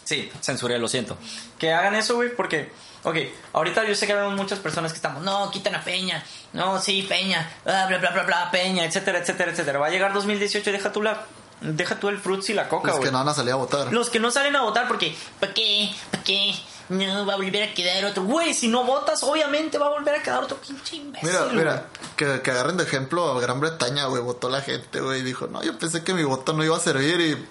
Sí, 0.04 0.30
censuré, 0.40 0.78
lo 0.78 0.88
siento. 0.88 1.16
Que 1.58 1.72
hagan 1.72 1.94
eso, 1.94 2.14
güey, 2.16 2.34
porque, 2.36 2.70
ok, 3.02 3.16
ahorita 3.52 3.84
yo 3.86 3.94
sé 3.94 4.06
que 4.06 4.14
vemos 4.14 4.34
muchas 4.34 4.58
personas 4.58 4.92
que 4.92 4.96
estamos, 4.96 5.22
no, 5.22 5.50
quitan 5.50 5.74
a 5.74 5.82
Peña, 5.82 6.24
no, 6.52 6.80
sí, 6.80 7.02
Peña, 7.08 7.50
bla, 7.64 7.86
bla, 7.86 7.98
bla, 7.98 8.10
bla, 8.10 8.22
bla, 8.24 8.50
Peña, 8.50 8.84
etcétera, 8.84 9.18
etcétera, 9.18 9.52
etcétera. 9.52 9.78
Va 9.78 9.86
a 9.86 9.90
llegar 9.90 10.12
2018 10.12 10.68
y 10.68 10.72
deja 10.72 10.92
tú 10.92 11.02
la, 11.02 11.24
deja 11.60 11.98
tú 11.98 12.08
el 12.08 12.18
fruits 12.18 12.50
y 12.50 12.54
la 12.54 12.68
coca, 12.68 12.88
Los 12.88 12.96
güey. 12.98 13.08
que 13.08 13.12
no 13.12 13.18
van 13.18 13.28
a 13.28 13.34
salir 13.34 13.52
a 13.52 13.56
votar. 13.56 13.92
Los 13.92 14.10
que 14.10 14.20
no 14.20 14.30
salen 14.30 14.56
a 14.56 14.62
votar 14.62 14.88
porque, 14.88 15.14
¿para 15.38 15.52
qué? 15.54 15.90
¿Para 16.10 16.22
qué? 16.24 16.54
No, 16.88 17.24
va 17.24 17.34
a 17.34 17.36
volver 17.36 17.62
a 17.62 17.72
quedar 17.72 18.04
otro. 18.04 18.24
Güey, 18.24 18.52
si 18.52 18.66
no 18.66 18.82
votas, 18.82 19.22
obviamente 19.22 19.78
va 19.78 19.86
a 19.86 19.90
volver 19.90 20.16
a 20.16 20.22
quedar 20.22 20.42
otro 20.42 20.56
pinche 20.56 20.96
imbécil. 20.96 21.28
Mira, 21.28 21.44
mira, 21.52 21.86
que, 22.16 22.42
que 22.42 22.50
agarren 22.50 22.76
de 22.76 22.82
ejemplo 22.82 23.30
a 23.30 23.40
Gran 23.40 23.60
Bretaña, 23.60 24.06
güey, 24.06 24.20
votó 24.20 24.48
la 24.48 24.60
gente, 24.60 25.00
güey, 25.00 25.20
y 25.20 25.22
dijo, 25.22 25.46
no, 25.46 25.62
yo 25.62 25.78
pensé 25.78 26.02
que 26.02 26.14
mi 26.14 26.24
voto 26.24 26.52
no 26.52 26.64
iba 26.64 26.76
a 26.76 26.80
servir 26.80 27.20
y 27.20 27.46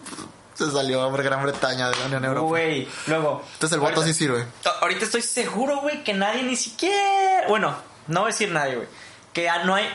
se 0.65 0.71
salió 0.71 1.11
Gran 1.11 1.43
Bretaña 1.43 1.89
de 1.89 1.95
la 1.97 2.05
Unión 2.05 2.25
Europea. 2.25 2.47
Güey, 2.47 2.87
luego. 3.07 3.43
Entonces 3.53 3.75
el 3.75 3.81
voto 3.81 4.03
sí 4.03 4.13
sirve. 4.13 4.45
Ahorita 4.81 5.05
estoy 5.05 5.21
seguro, 5.21 5.81
güey, 5.81 6.03
que 6.03 6.13
nadie 6.13 6.43
ni 6.43 6.55
siquiera. 6.55 7.47
Bueno, 7.47 7.75
no 8.07 8.21
voy 8.21 8.29
a 8.29 8.33
decir 8.33 8.51
nadie, 8.51 8.75
güey. 8.75 8.87
Que 9.33 9.43
ya 9.43 9.63
no 9.63 9.75
hay. 9.75 9.87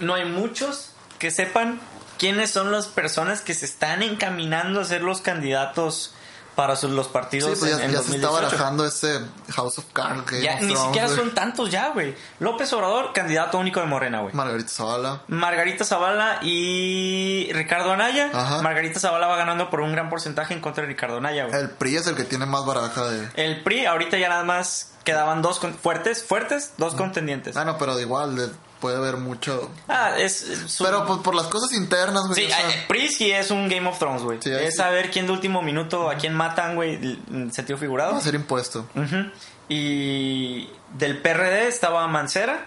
No 0.00 0.14
hay 0.14 0.24
muchos 0.24 0.90
que 1.18 1.30
sepan 1.30 1.80
quiénes 2.18 2.50
son 2.50 2.72
las 2.72 2.86
personas 2.86 3.40
que 3.40 3.54
se 3.54 3.64
están 3.64 4.02
encaminando 4.02 4.80
a 4.80 4.84
ser 4.84 5.02
los 5.02 5.20
candidatos 5.20 6.14
para 6.54 6.76
sus- 6.76 6.90
los 6.90 7.06
Sí, 7.06 7.12
partidos 7.12 7.58
pues 7.58 7.72
en, 7.72 7.78
ya, 7.78 7.84
en 7.86 7.92
ya 7.92 7.98
se 8.02 8.14
está 8.16 8.28
2018. 8.28 8.42
barajando 8.56 8.86
ese 8.86 9.20
House 9.52 9.78
of 9.78 9.86
Cards. 9.92 10.24
Game 10.30 10.42
Ya, 10.42 10.54
of 10.54 10.60
ni 10.62 10.76
siquiera 10.76 11.08
son 11.08 11.34
tantos 11.34 11.70
ya, 11.70 11.88
güey. 11.90 12.14
López 12.38 12.72
Obrador, 12.72 13.12
candidato 13.12 13.58
único 13.58 13.80
de 13.80 13.86
Morena, 13.86 14.20
güey. 14.20 14.34
Margarita 14.34 14.68
Zavala. 14.68 15.22
Margarita 15.28 15.84
Zavala 15.84 16.38
y 16.42 17.50
Ricardo 17.52 17.92
Anaya. 17.92 18.30
Ajá. 18.32 18.62
Margarita 18.62 19.00
Zavala 19.00 19.26
va 19.26 19.36
ganando 19.36 19.70
por 19.70 19.80
un 19.80 19.92
gran 19.92 20.08
porcentaje 20.10 20.54
en 20.54 20.60
contra 20.60 20.82
de 20.82 20.88
Ricardo 20.88 21.18
Anaya, 21.18 21.46
güey. 21.46 21.58
El 21.60 21.70
PRI 21.70 21.96
es 21.96 22.06
el 22.06 22.14
que 22.16 22.24
tiene 22.24 22.46
más 22.46 22.64
baraja 22.64 23.06
de... 23.08 23.28
El 23.34 23.62
PRI, 23.62 23.86
ahorita 23.86 24.16
ya 24.18 24.28
nada 24.28 24.44
más 24.44 24.90
quedaban 25.04 25.42
dos 25.42 25.58
con- 25.58 25.74
fuertes, 25.74 26.24
fuertes, 26.24 26.72
dos 26.78 26.94
contendientes. 26.94 27.56
Ah, 27.56 27.64
no, 27.64 27.76
pero 27.78 27.94
de 27.96 28.02
igual 28.02 28.36
de- 28.36 28.48
puede 28.84 28.98
haber 28.98 29.16
mucho... 29.16 29.70
Ah, 29.88 30.12
es. 30.18 30.76
Pero 30.78 31.06
pues 31.06 31.20
por 31.20 31.34
las 31.34 31.46
cosas 31.46 31.72
internas, 31.72 32.24
güey. 32.26 32.44
Sí, 32.44 32.44
o 32.44 32.54
sea, 32.54 32.86
PRI 32.86 33.08
sí 33.08 33.32
es 33.32 33.50
un 33.50 33.66
Game 33.66 33.88
of 33.88 33.98
Thrones, 33.98 34.22
güey. 34.22 34.36
Sí, 34.42 34.50
es 34.50 34.72
sí. 34.72 34.76
saber 34.76 35.10
quién 35.10 35.24
de 35.24 35.32
último 35.32 35.62
minuto 35.62 36.10
a 36.10 36.16
quién 36.16 36.34
matan, 36.34 36.74
güey, 36.74 37.18
en 37.32 37.50
sentido 37.50 37.78
figurado. 37.78 38.12
va 38.12 38.18
a 38.18 38.20
ser 38.20 38.34
impuesto. 38.34 38.86
Ujú. 38.94 39.30
Y 39.70 40.68
del 40.98 41.16
PRD 41.16 41.66
estaba 41.66 42.06
Mancera. 42.08 42.66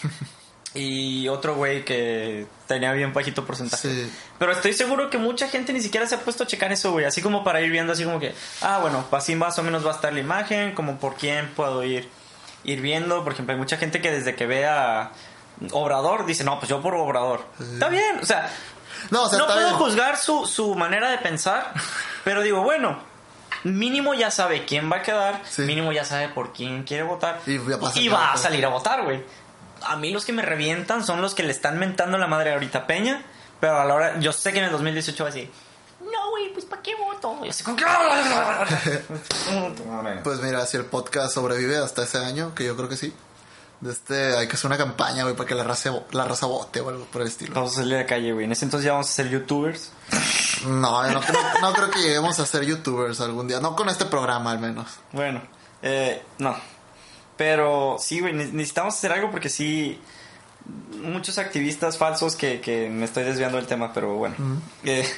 y 0.74 1.26
otro 1.26 1.56
güey 1.56 1.84
que 1.84 2.46
tenía 2.68 2.92
bien 2.92 3.12
bajito 3.12 3.44
porcentaje. 3.44 3.88
Sí. 3.88 4.12
Pero 4.38 4.52
estoy 4.52 4.74
seguro 4.74 5.10
que 5.10 5.18
mucha 5.18 5.48
gente 5.48 5.72
ni 5.72 5.80
siquiera 5.80 6.06
se 6.06 6.14
ha 6.14 6.20
puesto 6.20 6.44
a 6.44 6.46
checar 6.46 6.70
eso, 6.70 6.92
güey. 6.92 7.04
Así 7.04 7.20
como 7.20 7.42
para 7.42 7.60
ir 7.62 7.72
viendo, 7.72 7.94
así 7.94 8.04
como 8.04 8.20
que, 8.20 8.32
ah, 8.60 8.78
bueno, 8.80 9.04
así 9.10 9.34
más 9.34 9.58
o 9.58 9.64
menos 9.64 9.84
va 9.84 9.90
a 9.90 9.94
estar 9.96 10.12
la 10.12 10.20
imagen, 10.20 10.72
como 10.76 11.00
por 11.00 11.16
quién 11.16 11.48
puedo 11.56 11.82
ir, 11.82 12.08
ir 12.62 12.80
viendo. 12.80 13.24
Por 13.24 13.32
ejemplo, 13.32 13.54
hay 13.54 13.58
mucha 13.58 13.76
gente 13.76 14.00
que 14.00 14.12
desde 14.12 14.36
que 14.36 14.46
ve 14.46 14.64
a 14.64 15.10
Obrador 15.72 16.26
dice, 16.26 16.44
no, 16.44 16.58
pues 16.58 16.68
yo 16.70 16.80
por 16.80 16.94
Obrador. 16.94 17.40
Está 17.60 17.88
bien, 17.88 18.18
o 18.22 18.26
sea, 18.26 18.50
No, 19.10 19.24
o 19.24 19.28
sea, 19.28 19.38
no 19.38 19.44
está 19.44 19.54
puedo 19.56 19.68
bien. 19.68 19.78
juzgar 19.80 20.16
su, 20.16 20.46
su 20.46 20.74
manera 20.74 21.10
de 21.10 21.18
pensar, 21.18 21.72
pero 22.24 22.42
digo, 22.42 22.62
bueno, 22.62 22.98
mínimo 23.64 24.14
ya 24.14 24.30
sabe 24.30 24.64
quién 24.64 24.90
va 24.90 24.96
a 24.96 25.02
quedar, 25.02 25.42
Sí. 25.48 25.62
mínimo 25.62 25.92
ya 25.92 26.04
sabe 26.04 26.28
por 26.28 26.52
quién 26.52 26.84
quiere 26.84 27.02
votar 27.02 27.40
Y 27.46 27.56
a 27.56 27.58
y 27.58 27.60
salir 27.92 28.12
va 28.14 28.32
a 28.32 28.36
salir 28.36 28.64
a 28.64 28.68
votar, 28.68 29.02
güey. 29.04 29.24
A 29.82 29.96
mí 29.96 30.10
los 30.12 30.24
que 30.24 30.32
me 30.32 30.42
revientan 30.42 31.04
son 31.04 31.22
los 31.22 31.34
que 31.34 31.42
le 31.44 31.52
están 31.52 31.78
mentando 31.78 32.18
la 32.18 32.26
madre 32.26 32.52
ahorita 32.52 32.78
a 32.80 32.86
Peña, 32.86 33.22
pero 33.60 33.80
a 33.80 33.84
la 33.84 33.94
hora, 33.94 34.18
yo 34.20 34.32
sé 34.32 34.52
que 34.52 34.58
en 34.58 34.64
el 34.66 34.70
2018 34.72 35.24
va 35.24 35.30
a 35.30 35.32
decir, 35.32 35.50
no, 36.00 36.30
güey, 36.30 36.52
pues 36.52 36.64
¿para 36.64 36.82
qué 36.82 36.94
voto? 36.94 37.36
Pues 40.24 40.40
mira, 40.40 40.66
si 40.66 40.76
el 40.76 40.84
podcast 40.84 41.34
sobrevive 41.34 41.76
hasta 41.78 42.02
ese 42.04 42.18
año, 42.18 42.54
que 42.54 42.64
yo 42.64 42.76
creo 42.76 42.88
que 42.88 42.96
sí, 42.96 43.12
de 43.80 43.92
este 43.92 44.36
hay 44.36 44.48
que 44.48 44.54
hacer 44.54 44.66
una 44.66 44.76
campaña, 44.76 45.22
güey, 45.22 45.36
para 45.36 45.48
que 45.48 45.54
la 45.54 45.62
raza, 45.64 45.92
la 46.12 46.24
raza 46.24 46.46
vote 46.46 46.80
o 46.80 46.88
algo 46.88 47.04
por 47.06 47.22
el 47.22 47.28
estilo. 47.28 47.54
Vamos 47.54 47.72
a 47.72 47.76
salir 47.76 47.94
a 47.94 47.98
la 47.98 48.06
calle, 48.06 48.32
güey. 48.32 48.44
En 48.44 48.52
ese 48.52 48.64
entonces 48.64 48.84
ya 48.86 48.92
vamos 48.92 49.08
a 49.08 49.12
ser 49.12 49.28
youtubers. 49.28 49.92
No, 50.66 51.02
no, 51.10 51.20
creo- 51.20 51.40
no 51.60 51.72
creo 51.72 51.90
que 51.90 52.00
lleguemos 52.00 52.38
a 52.40 52.46
ser 52.46 52.64
youtubers 52.64 53.20
algún 53.20 53.46
día. 53.46 53.60
No 53.60 53.76
con 53.76 53.88
este 53.88 54.04
programa, 54.06 54.50
al 54.50 54.58
menos. 54.58 54.88
Bueno, 55.12 55.42
eh, 55.82 56.22
no. 56.38 56.56
Pero 57.36 57.96
sí, 58.00 58.18
güey, 58.20 58.32
ne- 58.32 58.46
necesitamos 58.46 58.94
hacer 58.94 59.12
algo 59.12 59.30
porque 59.30 59.48
sí. 59.48 60.00
Muchos 61.00 61.38
activistas 61.38 61.96
falsos 61.96 62.36
que, 62.36 62.60
que 62.60 62.90
me 62.90 63.04
estoy 63.06 63.22
desviando 63.24 63.56
del 63.56 63.66
tema, 63.66 63.92
pero 63.94 64.14
bueno. 64.16 64.34
Eh, 64.84 65.08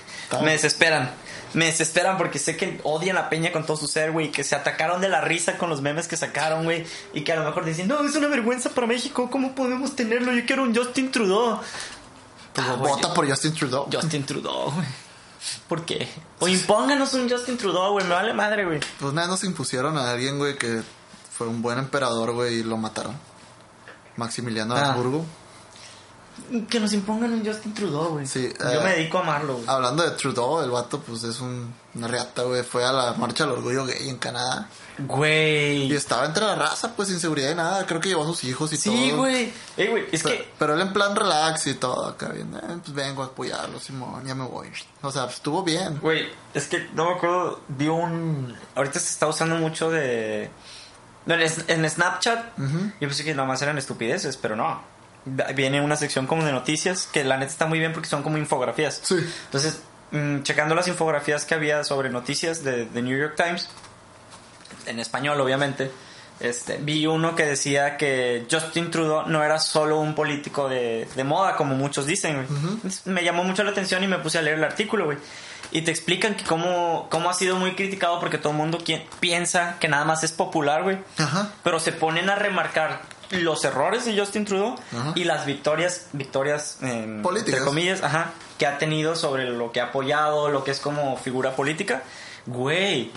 me 0.43 0.53
desesperan. 0.53 1.11
Me 1.55 1.67
desesperan 1.67 2.17
porque 2.17 2.39
sé 2.39 2.57
que 2.57 2.81
odian 2.85 3.17
a 3.19 3.29
Peña 3.29 3.51
con 3.53 3.67
todo 3.67 3.77
su 3.77 3.87
ser, 3.89 4.13
güey. 4.13 4.31
Que 4.31 4.45
se 4.45 4.55
atacaron 4.55 5.01
de 5.01 5.09
la 5.09 5.21
risa 5.21 5.59
con 5.59 5.69
los 5.69 5.81
memes 5.83 6.07
que 6.09 6.17
sacaron, 6.17 6.65
güey. 6.65 6.87
Y 7.13 7.23
que 7.23 7.33
a 7.33 7.37
lo 7.37 7.45
mejor 7.45 7.65
dicen, 7.65 7.89
no, 7.89 8.05
es 8.05 8.15
una 8.15 8.29
vergüenza 8.29 8.71
para 8.71 8.87
México. 8.87 9.29
¿Cómo 9.31 9.55
podemos 9.55 9.97
tenerlo? 9.97 10.33
Yo 10.33 10.47
quiero 10.47 10.63
un 10.63 10.75
Justin 10.75 11.11
Trudeau. 11.11 11.59
Pues 12.55 12.67
Ah, 12.67 12.75
vota 12.75 13.13
por 13.15 13.29
Justin 13.29 13.55
Trudeau. 13.55 13.89
Justin 13.93 14.25
Trudeau, 14.25 14.71
güey. 14.73 14.87
¿Por 15.69 15.85
qué? 15.85 16.09
O 16.39 16.47
impónganos 16.49 17.15
un 17.15 17.29
Justin 17.29 17.57
Trudeau, 17.57 17.93
güey. 17.93 18.05
Me 18.07 18.15
vale 18.15 18.33
madre, 18.35 18.65
güey. 18.65 18.81
Pues 19.01 19.13
nada, 19.13 19.27
nos 19.29 19.43
impusieron 19.45 19.97
a 19.99 20.11
alguien, 20.11 20.39
güey, 20.39 20.57
que 20.57 20.83
fue 21.33 21.47
un 21.49 21.63
buen 21.63 21.79
emperador, 21.79 22.33
güey, 22.33 22.57
y 22.57 22.63
lo 22.63 22.77
mataron. 22.77 23.17
Maximiliano 24.17 24.75
de 24.75 24.81
Ah. 24.81 24.89
Habsburgo. 24.91 25.25
Que 26.69 26.81
nos 26.81 26.93
impongan 26.93 27.33
un 27.33 27.45
Justin 27.47 27.73
Trudeau, 27.75 28.09
güey. 28.11 28.27
Sí, 28.27 28.53
Yo 28.59 28.71
eh, 28.71 28.81
me 28.85 28.91
dedico 28.97 29.19
a 29.19 29.23
amarlo, 29.23 29.55
güey. 29.55 29.65
Hablando 29.69 30.03
de 30.03 30.11
Trudeau, 30.13 30.61
el 30.63 30.71
vato, 30.71 31.01
pues 31.01 31.23
es 31.25 31.41
un, 31.41 31.73
una 31.95 32.09
reata, 32.09 32.43
güey. 32.43 32.63
Fue 32.63 32.85
a 32.85 32.93
la 32.93 33.13
marcha 33.15 33.45
del 33.45 33.53
orgullo 33.55 33.87
gay 33.87 34.09
en 34.09 34.19
Canadá. 34.19 34.69
Y 34.99 35.03
Güey. 35.05 35.93
estaba 35.95 36.27
entre 36.27 36.45
la 36.45 36.55
raza, 36.57 36.93
pues 36.95 37.09
sin 37.09 37.21
seguridad 37.21 37.49
de 37.49 37.55
nada. 37.55 37.87
Creo 37.87 38.01
que 38.01 38.09
llevó 38.11 38.25
a 38.25 38.27
sus 38.27 38.45
hijos 38.45 38.71
y 38.73 38.77
todo. 38.79 38.93
Sí, 38.95 39.11
güey. 39.13 39.53
Ey, 39.77 39.89
güey, 39.89 40.05
es 40.13 40.23
Pero, 40.23 40.37
que. 40.37 40.49
pero 40.59 40.75
él 40.75 40.81
en 40.83 40.93
plan 40.93 41.17
relax 41.17 41.67
y 41.69 41.75
todo, 41.75 42.07
acá 42.07 42.29
bien, 42.29 42.53
eh, 42.55 42.77
pues 42.85 42.93
vengo 42.93 43.23
a 43.23 43.27
apoyarlo, 43.27 43.81
Simón, 43.81 44.27
ya 44.27 44.35
me 44.35 44.45
voy. 44.47 44.69
O 45.03 45.11
sea, 45.11 45.25
pues, 45.25 45.37
estuvo 45.37 45.63
bien. 45.63 45.99
Güey, 46.01 46.29
es 46.53 46.67
que 46.67 46.89
no 46.95 47.07
me 47.07 47.15
acuerdo. 47.17 47.61
Vi 47.69 47.89
un. 47.89 48.55
Ahorita 48.75 48.99
se 49.01 49.09
está 49.11 49.27
usando 49.27 49.55
mucho 49.57 49.91
de. 49.91 50.51
no, 51.25 51.35
En, 51.35 51.51
en 51.69 51.89
Snapchat. 51.89 52.59
Ujú. 52.59 52.79
Yo 53.01 53.09
pensé 53.09 53.25
que 53.25 53.35
nomás 53.35 53.63
eran 53.63 53.79
estupideces, 53.79 54.37
pero 54.37 54.55
no. 54.55 54.83
Viene 55.25 55.81
una 55.81 55.97
sección 55.97 56.27
como 56.27 56.45
de 56.45 56.53
noticias 56.53 57.07
que 57.07 57.25
la 57.25 57.37
neta 57.37 57.53
está 57.53 57.67
muy 57.67 57.79
bien 57.79 57.93
porque 57.93 58.09
son 58.09 58.23
como 58.23 58.39
infografías. 58.39 59.01
Sí. 59.03 59.17
Entonces, 59.45 59.83
mm, 60.13 60.43
checando 60.43 60.75
las 60.75 60.89
infografías 60.89 61.45
que 61.45 61.55
había 61.55 61.85
sobre 61.85 62.11
noticias 62.11 62.65
de, 62.65 62.87
de 62.87 63.03
New 63.03 63.19
York 63.19 63.35
Times, 63.37 63.69
en 64.87 64.99
español 64.99 65.41
obviamente, 65.41 65.91
este, 66.41 66.79
vi 66.79 67.07
uno 67.07 67.37
que 67.37 67.45
decía 67.45 67.99
que 67.99 68.47
Justin 68.51 68.91
Trudeau 68.91 69.27
no 69.27 69.45
era 69.45 69.59
solo 69.59 70.01
un 70.01 70.15
político 70.15 70.71
de, 70.71 71.07
de 71.15 71.25
moda, 71.25 71.55
como 71.55 71.75
muchos 71.75 72.07
dicen. 72.07 72.47
Me 73.05 73.23
llamó 73.23 73.45
mucho 73.45 73.63
la 73.63 73.73
atención 73.73 74.03
y 74.03 74.09
me 74.09 74.19
puse 74.19 74.39
a 74.39 74.43
leer 74.43 74.57
el 74.57 74.65
artículo, 74.65 75.05
güey. 75.05 75.19
Y 75.71 75.83
te 75.83 75.91
explican 75.91 76.35
que 76.35 76.45
cómo, 76.45 77.09
cómo 77.11 77.29
ha 77.29 77.35
sido 77.35 77.57
muy 77.57 77.75
criticado 77.75 78.19
porque 78.21 78.39
todo 78.39 78.53
el 78.53 78.59
mundo 78.59 78.79
quien, 78.83 79.05
piensa 79.21 79.77
que 79.79 79.89
nada 79.89 80.07
más 80.07 80.25
es 80.25 80.33
popular, 80.33 80.83
güey. 80.83 80.99
Pero 81.63 81.79
se 81.79 81.93
ponen 81.93 82.31
a 82.31 82.37
remarcar 82.37 83.03
los 83.31 83.65
errores 83.65 84.05
de 84.05 84.19
Justin 84.19 84.45
Trudeau 84.45 84.77
Ajá. 84.97 85.13
y 85.15 85.25
las 85.25 85.47
victorias, 85.47 86.09
victorias 86.13 86.79
em, 86.83 87.23
Políticas. 87.23 87.55
entre 87.55 87.65
comillas, 87.67 88.03
ajá, 88.03 88.33
que 88.59 88.67
ha 88.67 88.79
tenido 88.79 89.15
sobre 89.17 89.45
lo 89.49 89.73
que 89.73 89.81
ha 89.81 89.85
apoyado, 89.85 90.49
lo 90.51 90.65
que 90.65 90.71
es 90.73 90.81
como 90.81 91.17
figura 91.17 91.55
política. 91.57 92.03
Güey, 92.47 93.11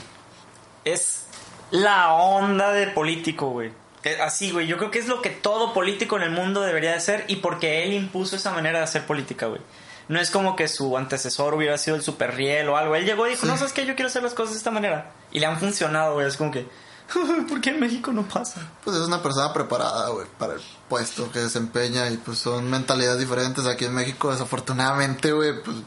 es 0.85 1.25
la 1.71 2.13
onda 2.13 2.71
de 2.71 2.87
político, 2.87 3.49
güey. 3.49 3.71
Que- 4.01 4.21
Así, 4.21 4.51
güey, 4.51 4.67
yo 4.67 4.77
creo 4.77 4.91
que 4.91 4.99
es 4.99 5.07
lo 5.07 5.21
que 5.21 5.29
todo 5.29 5.73
político 5.73 6.17
en 6.17 6.23
el 6.23 6.31
mundo 6.31 6.61
debería 6.61 6.91
de 6.91 6.99
ser 6.99 7.23
y 7.27 7.37
porque 7.37 7.83
él 7.83 7.93
impuso 7.93 8.35
esa 8.35 8.51
manera 8.51 8.79
de 8.79 8.83
hacer 8.83 9.05
política, 9.05 9.47
güey. 9.47 9.61
No 10.09 10.19
es 10.19 10.29
como 10.29 10.57
que 10.57 10.67
su 10.67 10.97
antecesor 10.97 11.53
hubiera 11.53 11.77
sido 11.77 11.95
el 11.95 12.03
super 12.03 12.35
riel 12.35 12.67
o 12.67 12.75
algo. 12.75 12.95
Él 12.95 13.05
llegó 13.05 13.25
y 13.25 13.31
dijo, 13.31 13.45
no, 13.45 13.55
¿sabes 13.57 13.71
qué? 13.71 13.85
Yo 13.85 13.95
quiero 13.95 14.09
hacer 14.09 14.21
las 14.21 14.33
cosas 14.33 14.51
de 14.51 14.57
esta 14.57 14.69
manera. 14.71 15.11
Y 15.31 15.39
le 15.39 15.45
han 15.45 15.57
funcionado, 15.57 16.15
güey. 16.15 16.27
Es 16.27 16.35
como 16.35 16.51
que, 16.51 16.67
¿por 17.49 17.61
qué 17.61 17.71
en 17.71 17.79
México 17.79 18.11
no 18.11 18.27
pasa? 18.27 18.61
Pues 18.83 18.97
es 18.97 19.03
una 19.07 19.21
persona 19.21 19.53
preparada, 19.53 20.09
güey, 20.09 20.27
para 20.37 20.53
el 20.53 20.61
puesto 20.89 21.31
que 21.31 21.39
desempeña 21.39 22.09
y 22.09 22.17
pues 22.17 22.39
son 22.39 22.69
mentalidades 22.69 23.19
diferentes. 23.19 23.65
Aquí 23.65 23.85
en 23.85 23.93
México, 23.93 24.31
desafortunadamente, 24.31 25.31
güey, 25.31 25.61
pues, 25.63 25.77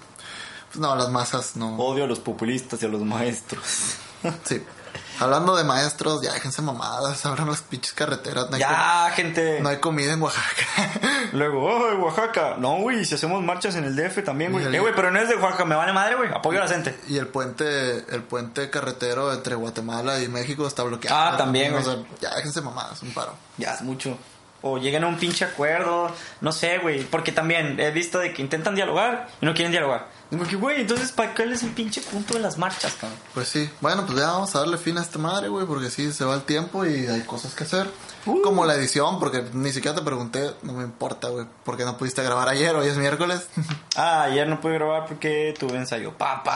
pues 0.68 0.78
no, 0.78 0.94
las 0.96 1.10
masas 1.10 1.56
no. 1.56 1.76
Odio 1.76 2.04
a 2.04 2.06
los 2.06 2.20
populistas 2.20 2.82
y 2.82 2.86
a 2.86 2.88
los 2.88 3.02
maestros. 3.02 3.96
Sí. 4.44 4.62
Hablando 5.18 5.56
de 5.56 5.64
maestros, 5.64 6.22
ya 6.22 6.32
déjense 6.32 6.62
mamadas, 6.62 7.24
abran 7.26 7.48
las 7.48 7.62
pinches 7.62 7.92
carreteras. 7.92 8.50
No 8.50 8.56
ya, 8.58 9.10
gente. 9.14 9.60
no 9.60 9.68
hay 9.68 9.78
comida 9.78 10.12
en 10.12 10.22
Oaxaca. 10.22 10.62
Luego, 11.32 11.88
¡ay, 11.90 11.96
Oaxaca! 11.96 12.56
No, 12.58 12.76
güey, 12.78 13.04
si 13.04 13.14
hacemos 13.14 13.42
marchas 13.42 13.74
en 13.76 13.84
el 13.84 13.96
DF 13.96 14.22
también, 14.24 14.52
güey. 14.52 14.74
Eh, 14.74 14.78
güey, 14.78 14.94
pero 14.94 15.10
no 15.10 15.18
es 15.18 15.28
de 15.28 15.36
Oaxaca, 15.36 15.64
me 15.64 15.74
vale 15.74 15.92
madre, 15.92 16.14
güey. 16.16 16.30
Apoyo 16.32 16.60
a 16.60 16.64
la 16.64 16.68
gente. 16.68 16.98
y 17.08 17.18
el 17.18 17.26
puente, 17.28 17.98
el 18.14 18.22
puente 18.22 18.70
carretero 18.70 19.32
entre 19.32 19.54
Guatemala 19.54 20.20
y 20.20 20.28
México 20.28 20.66
está 20.66 20.82
bloqueado. 20.82 21.16
Ah, 21.34 21.36
también, 21.36 21.74
O 21.74 21.80
güey. 21.80 21.84
sea, 21.84 21.96
ya 22.20 22.34
déjense 22.36 22.60
mamadas, 22.60 23.02
un 23.02 23.12
paro. 23.12 23.34
Ya 23.58 23.74
es 23.74 23.82
mucho. 23.82 24.18
o 24.62 24.78
lleguen 24.78 25.04
a 25.04 25.06
un 25.06 25.16
pinche 25.16 25.44
acuerdo, 25.44 26.10
no 26.40 26.50
sé, 26.50 26.78
güey, 26.78 27.04
porque 27.04 27.30
también 27.30 27.78
he 27.78 27.90
visto 27.92 28.18
de 28.18 28.32
que 28.32 28.42
intentan 28.42 28.74
dialogar 28.74 29.28
y 29.40 29.46
no 29.46 29.54
quieren 29.54 29.70
dialogar. 29.70 30.08
Digo 30.28 30.44
que, 30.44 30.56
güey, 30.56 30.80
entonces, 30.80 31.12
¿para 31.12 31.32
qué 31.34 31.44
es 31.44 31.62
el 31.62 31.70
pinche 31.70 32.00
punto 32.00 32.34
de 32.34 32.40
las 32.40 32.58
marchas, 32.58 32.94
cabrón? 33.00 33.16
Pues 33.32 33.48
sí, 33.48 33.70
bueno, 33.80 34.04
pues 34.06 34.18
ya 34.18 34.26
vamos 34.26 34.54
a 34.56 34.58
darle 34.58 34.76
fin 34.76 34.98
a 34.98 35.02
esta 35.02 35.20
madre, 35.20 35.48
güey, 35.48 35.66
porque 35.66 35.88
sí, 35.88 36.12
se 36.12 36.24
va 36.24 36.34
el 36.34 36.42
tiempo 36.42 36.84
y 36.84 37.06
hay 37.06 37.20
cosas 37.22 37.54
que 37.54 37.62
hacer. 37.62 37.88
Uh. 38.26 38.42
Como 38.42 38.64
la 38.64 38.74
edición, 38.74 39.20
porque 39.20 39.44
ni 39.52 39.70
siquiera 39.72 39.94
te 39.96 40.02
pregunté, 40.02 40.52
no 40.62 40.72
me 40.72 40.82
importa, 40.82 41.28
güey, 41.28 41.46
porque 41.64 41.84
no 41.84 41.96
pudiste 41.96 42.24
grabar 42.24 42.48
ayer, 42.48 42.74
hoy 42.74 42.88
es 42.88 42.96
miércoles. 42.96 43.46
Ah, 43.98 44.24
ayer 44.24 44.46
no 44.46 44.60
pude 44.60 44.74
grabar 44.74 45.06
porque 45.06 45.54
tuve 45.58 45.76
ensayo. 45.78 46.12
Papá. 46.12 46.50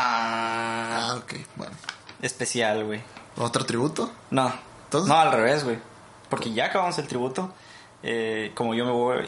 ah, 1.11 1.15
ok, 1.17 1.33
bueno. 1.57 1.73
Especial, 2.21 2.85
güey. 2.85 3.01
¿Otro 3.39 3.65
tributo? 3.65 4.11
No. 4.31 4.53
Entonces- 4.85 5.09
No, 5.09 5.19
al 5.19 5.33
revés, 5.33 5.65
güey. 5.65 5.79
Porque 6.29 6.53
ya 6.53 6.67
acabamos 6.67 6.99
el 6.99 7.07
tributo. 7.07 7.53
eh, 8.03 8.53
como 8.55 8.75
yo 8.75 8.85
me 8.85 8.93
voy 8.93 9.27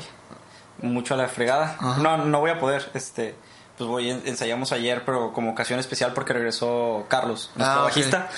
mucho 0.82 1.14
a 1.14 1.16
la 1.16 1.28
fregada. 1.28 1.76
Ajá. 1.78 1.96
No, 2.02 2.16
no 2.18 2.40
voy 2.40 2.50
a 2.50 2.58
poder. 2.58 2.90
Este, 2.94 3.34
pues 3.78 3.88
voy, 3.88 4.10
ensayamos 4.10 4.72
ayer, 4.72 5.04
pero 5.04 5.32
como 5.32 5.50
ocasión 5.52 5.78
especial 5.80 6.12
porque 6.12 6.32
regresó 6.32 7.06
Carlos, 7.08 7.50
nuestro 7.56 7.80
Ah, 7.80 7.82
bajista. 7.84 8.28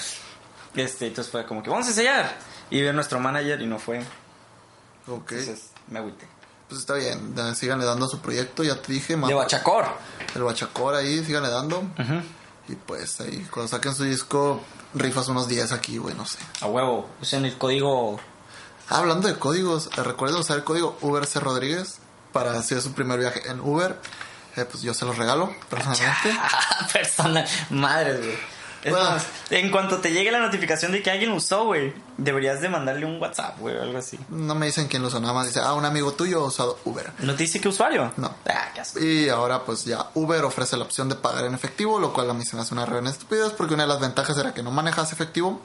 Este, 0.75 1.07
entonces 1.09 1.31
fue 1.31 1.45
como 1.47 1.63
que 1.63 1.71
vamos 1.71 1.87
a 1.87 1.91
ensayar. 1.91 2.37
Y 2.71 2.81
vi 2.81 2.89
a 2.89 2.93
nuestro 2.93 3.21
manager 3.21 3.61
y 3.61 3.67
no 3.67 3.79
fue. 3.79 4.01
Ok, 5.07 5.33
Entonces 5.33 5.71
me 5.89 5.99
agüité. 5.99 6.27
pues 6.69 6.81
está 6.81 6.95
bien, 6.95 7.35
síganle 7.55 7.85
dando 7.85 8.07
a 8.07 8.09
su 8.09 8.21
proyecto, 8.21 8.63
ya 8.65 8.81
te 8.81 8.93
dije, 8.93 9.17
ma- 9.17 9.29
De 9.29 9.35
Bachacor. 9.35 9.87
el 10.35 10.43
bachacor 10.43 10.95
ahí, 10.95 11.23
síganle 11.25 11.51
dando. 11.51 11.83
Y 12.69 12.75
pues 12.77 13.21
ahí, 13.21 13.47
cuando 13.51 13.69
saquen 13.69 13.95
su 13.95 14.05
disco, 14.05 14.61
rifas 14.95 15.29
unos 15.29 15.47
10 15.49 15.73
aquí, 15.73 15.99
güey, 15.99 16.15
no 16.15 16.25
sé. 16.25 16.39
A 16.63 16.67
huevo. 16.67 17.07
Usen 17.21 17.45
el 17.45 17.59
código. 17.59 18.19
Ah, 18.89 18.99
hablando 18.99 19.29
de 19.29 19.35
códigos, 19.39 19.91
eh, 19.99 20.03
recuerden 20.03 20.39
usar 20.41 20.57
el 20.57 20.65
código 20.65 20.97
Uber 21.03 21.27
C. 21.27 21.39
Rodríguez 21.41 21.99
para 22.33 22.53
hacer 22.59 22.81
su 22.81 22.93
primer 22.95 23.19
viaje 23.21 23.43
en 23.51 23.61
Uber. 23.61 23.99
Eh, 24.57 24.65
pues 24.65 24.83
yo 24.83 24.95
se 24.95 25.05
los 25.05 25.17
regalo 25.19 25.55
personalmente. 25.69 26.37
Persona. 26.93 27.45
Madre, 27.71 28.17
güey. 28.19 28.55
Es 28.85 28.93
Bueno. 28.93 29.11
más, 29.13 29.25
en 29.49 29.71
cuanto 29.71 29.99
te 29.99 30.13
llegue 30.13 30.31
la 30.31 30.41
notificación 30.41 30.93
de 30.93 31.03
que 31.03 31.11
alguien 31.11 31.31
lo 31.31 31.37
usó, 31.37 31.65
güey, 31.65 31.95
deberías 32.19 32.61
de 32.61 32.69
mandarle 32.69 33.07
un 33.07 33.19
WhatsApp, 33.19 33.59
güey, 33.59 33.75
o 33.77 33.83
algo 33.83 33.97
así. 33.97 34.19
No 34.29 34.55
me 34.55 34.67
dicen 34.67 34.89
quién 34.89 35.01
lo 35.01 35.09
usó, 35.09 35.21
nada 35.21 35.33
más 35.33 35.47
dice, 35.47 35.61
ah, 35.61 35.73
un 35.73 35.87
amigo 35.87 36.13
tuyo 36.13 36.41
ha 36.43 36.47
usado 36.47 36.79
Uber. 36.85 37.11
¿No 37.21 37.33
te 37.35 37.45
dice 37.45 37.63
qué 37.63 37.69
usuario? 37.69 38.13
No. 38.19 38.35
Ah, 38.47 38.69
qué 38.75 38.83
asco. 38.83 39.01
Y 39.01 39.31
ahora 39.31 39.63
pues 39.65 39.87
ya 39.87 40.11
Uber 40.13 40.45
ofrece 40.45 40.77
la 40.77 40.85
opción 40.85 41.09
de 41.09 41.15
pagar 41.15 41.47
en 41.47 41.55
efectivo, 41.55 41.99
lo 41.99 42.13
cual 42.13 42.29
a 42.31 42.35
mí 42.35 42.45
se 42.45 42.57
me 42.57 42.63
hace 42.63 42.75
una 42.75 42.85
reunión 42.85 43.11
estupidez 43.11 43.53
porque 43.57 43.73
una 43.73 43.85
de 43.85 43.89
las 43.89 44.01
ventajas 44.01 44.37
era 44.37 44.53
que 44.53 44.63
no 44.63 44.71
manejas 44.71 45.13
efectivo. 45.15 45.63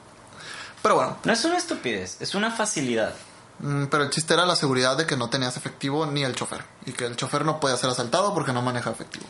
Pero 0.82 0.94
bueno, 0.94 1.18
No 1.24 1.32
es 1.34 1.44
una 1.44 1.58
estupidez, 1.58 2.16
es 2.20 2.34
una 2.34 2.50
facilidad. 2.50 3.12
Mm, 3.60 3.86
pero 3.86 4.04
el 4.04 4.10
chiste 4.10 4.34
era 4.34 4.44
la 4.46 4.56
seguridad 4.56 4.96
de 4.96 5.06
que 5.06 5.16
no 5.16 5.30
tenías 5.30 5.56
efectivo 5.56 6.06
ni 6.06 6.22
el 6.24 6.34
chofer. 6.34 6.64
Y 6.86 6.92
que 6.92 7.04
el 7.06 7.16
chofer 7.16 7.44
no 7.44 7.60
puede 7.60 7.76
ser 7.76 7.90
asaltado 7.90 8.34
porque 8.34 8.52
no 8.52 8.62
maneja 8.62 8.90
efectivo. 8.90 9.26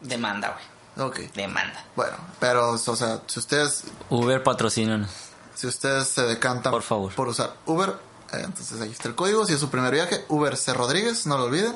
Demanda, 0.00 0.50
güey. 0.96 1.08
Ok. 1.08 1.18
Demanda. 1.34 1.84
Bueno, 1.96 2.16
pero, 2.38 2.72
o 2.72 2.78
sea, 2.78 3.20
si 3.26 3.40
ustedes 3.40 3.84
Uber 4.10 4.42
patrocina. 4.42 5.08
Si 5.54 5.66
ustedes 5.66 6.08
se 6.08 6.22
decantan 6.22 6.72
Por 6.72 6.82
favor. 6.82 7.14
por 7.14 7.28
usar 7.28 7.54
Uber, 7.66 7.94
entonces 8.40 8.80
ahí 8.80 8.90
está 8.90 9.08
el 9.08 9.14
código. 9.14 9.46
Si 9.46 9.54
es 9.54 9.60
su 9.60 9.70
primer 9.70 9.92
viaje, 9.92 10.24
Uber 10.28 10.56
C. 10.56 10.72
Rodríguez, 10.74 11.26
no 11.26 11.38
lo 11.38 11.44
olviden. 11.44 11.74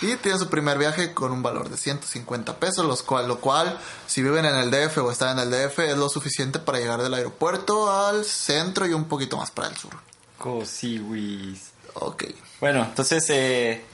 Y 0.00 0.16
tienen 0.16 0.38
su 0.38 0.48
primer 0.48 0.78
viaje 0.78 1.14
con 1.14 1.32
un 1.32 1.42
valor 1.42 1.68
de 1.68 1.76
150 1.76 2.56
pesos, 2.58 2.84
los 2.84 3.02
cual, 3.02 3.28
lo 3.28 3.40
cual, 3.40 3.78
si 4.06 4.22
viven 4.22 4.44
en 4.44 4.56
el 4.56 4.70
DF 4.70 4.98
o 4.98 5.10
están 5.10 5.38
en 5.38 5.44
el 5.44 5.50
DF, 5.50 5.78
es 5.80 5.96
lo 5.96 6.08
suficiente 6.08 6.58
para 6.58 6.78
llegar 6.78 7.02
del 7.02 7.14
aeropuerto 7.14 7.92
al 7.92 8.24
centro 8.24 8.86
y 8.86 8.92
un 8.92 9.04
poquito 9.04 9.36
más 9.36 9.50
para 9.50 9.68
el 9.68 9.76
sur. 9.76 9.92
Cosiwis. 10.38 11.70
Ok. 11.94 12.24
Bueno, 12.60 12.84
entonces, 12.84 13.24
eh, 13.28 13.84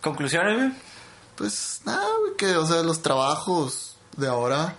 conclusiones. 0.00 0.72
Pues 1.36 1.80
nada, 1.84 2.06
que, 2.38 2.56
o 2.56 2.66
sea, 2.66 2.82
los 2.82 3.02
trabajos 3.02 3.96
de 4.16 4.28
ahora 4.28 4.76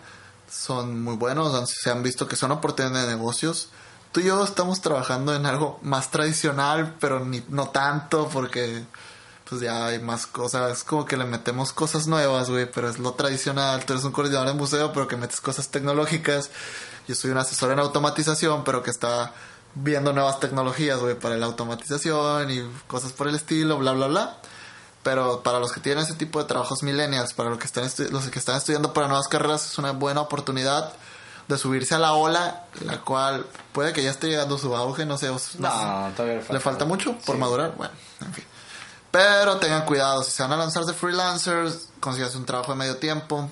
son 0.49 1.03
muy 1.03 1.15
buenos, 1.15 1.69
se 1.69 1.89
han 1.89 2.01
visto 2.01 2.27
que 2.27 2.35
son 2.35 2.51
oportunidades 2.51 3.07
de 3.07 3.15
negocios. 3.15 3.69
Tú 4.15 4.21
y 4.21 4.27
yo 4.27 4.41
estamos 4.45 4.79
trabajando 4.79 5.35
en 5.35 5.45
algo 5.45 5.77
más 5.81 6.09
tradicional, 6.09 6.95
pero 7.01 7.25
ni, 7.25 7.43
no 7.49 7.67
tanto, 7.67 8.29
porque 8.31 8.85
pues 9.43 9.59
ya 9.59 9.87
hay 9.87 9.99
más 9.99 10.25
cosas, 10.25 10.71
es 10.71 10.83
como 10.85 11.03
que 11.03 11.17
le 11.17 11.25
metemos 11.25 11.73
cosas 11.73 12.07
nuevas, 12.07 12.49
güey, 12.49 12.65
pero 12.71 12.87
es 12.87 12.97
lo 12.97 13.11
tradicional. 13.15 13.83
Tú 13.83 13.91
eres 13.91 14.05
un 14.05 14.13
coordinador 14.13 14.47
de 14.47 14.53
museo, 14.53 14.93
pero 14.93 15.09
que 15.09 15.17
metes 15.17 15.41
cosas 15.41 15.67
tecnológicas. 15.67 16.49
Yo 17.09 17.13
soy 17.13 17.31
un 17.31 17.39
asesor 17.39 17.73
en 17.73 17.79
automatización, 17.79 18.63
pero 18.63 18.83
que 18.83 18.89
está 18.89 19.33
viendo 19.73 20.13
nuevas 20.13 20.39
tecnologías, 20.39 20.97
güey, 21.01 21.19
para 21.19 21.35
la 21.35 21.47
automatización 21.47 22.49
y 22.51 22.63
cosas 22.87 23.11
por 23.11 23.27
el 23.27 23.35
estilo, 23.35 23.77
bla, 23.79 23.91
bla, 23.91 24.07
bla. 24.07 24.37
Pero 25.03 25.43
para 25.43 25.59
los 25.59 25.73
que 25.73 25.81
tienen 25.81 26.05
ese 26.05 26.13
tipo 26.13 26.39
de 26.39 26.45
trabajos 26.45 26.83
millennials, 26.83 27.33
para 27.33 27.49
los 27.49 27.59
que 27.59 27.65
están, 27.65 27.83
los 27.83 28.29
que 28.29 28.39
están 28.39 28.55
estudiando 28.55 28.93
para 28.93 29.09
nuevas 29.09 29.27
carreras, 29.27 29.69
es 29.69 29.77
una 29.77 29.91
buena 29.91 30.21
oportunidad 30.21 30.93
de 31.47 31.57
subirse 31.57 31.93
a 31.95 31.99
la 31.99 32.13
ola, 32.13 32.65
la 32.81 33.01
cual 33.01 33.45
puede 33.71 33.93
que 33.93 34.01
ya 34.03 34.11
esté 34.11 34.27
llegando 34.27 34.57
su 34.57 34.75
auge, 34.75 35.05
no 35.05 35.17
sé. 35.17 35.27
no 35.59 36.11
todavía 36.15 36.41
¿Le 36.49 36.59
falta 36.59 36.85
mucho 36.85 37.17
por 37.25 37.35
Sí. 37.35 37.41
madurar? 37.41 37.75
Bueno, 37.75 37.93
en 38.21 38.33
fin. 38.33 38.43
Pero 39.11 39.57
tengan 39.57 39.85
cuidado, 39.85 40.23
si 40.23 40.31
se 40.31 40.43
van 40.43 40.51
a 40.53 40.57
lanzar 40.57 40.83
de 40.85 40.93
freelancers, 40.93 41.89
consíganse 41.99 42.37
un 42.37 42.45
trabajo 42.45 42.71
de 42.73 42.77
medio 42.79 42.97
tiempo. 42.97 43.49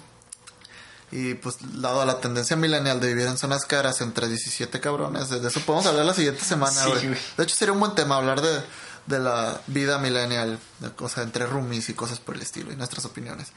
Y 1.12 1.36
pues, 1.36 1.58
dado 1.80 2.02
a 2.02 2.06
la 2.06 2.20
tendencia 2.20 2.56
millennial 2.56 3.00
de 3.00 3.08
vivir 3.08 3.28
en 3.28 3.38
zonas 3.38 3.66
caras 3.66 4.02
entre 4.02 4.28
17 4.28 4.80
cabrones, 4.80 5.30
de 5.30 5.48
eso 5.48 5.60
podemos 5.62 5.86
hablar 5.86 6.06
la 6.06 6.14
siguiente 6.16 6.44
semana, 6.44 6.88
güey. 6.88 7.10
De 7.38 7.44
hecho, 7.44 7.56
sería 7.56 7.72
un 7.72 7.80
buen 7.80 7.94
tema 7.94 8.16
hablar 8.18 8.42
de, 8.42 8.64
de 9.06 9.20
la 9.20 9.62
vida 9.68 10.00
millennial, 10.00 10.58
de 10.80 10.92
cosas 10.92 11.26
entre 11.26 11.46
roomies 11.46 11.88
y 11.90 11.94
cosas 11.94 12.20
por 12.20 12.34
el 12.36 12.42
estilo, 12.42 12.72
y 12.74 12.76
nuestras 12.76 13.06
opiniones. 13.06 13.50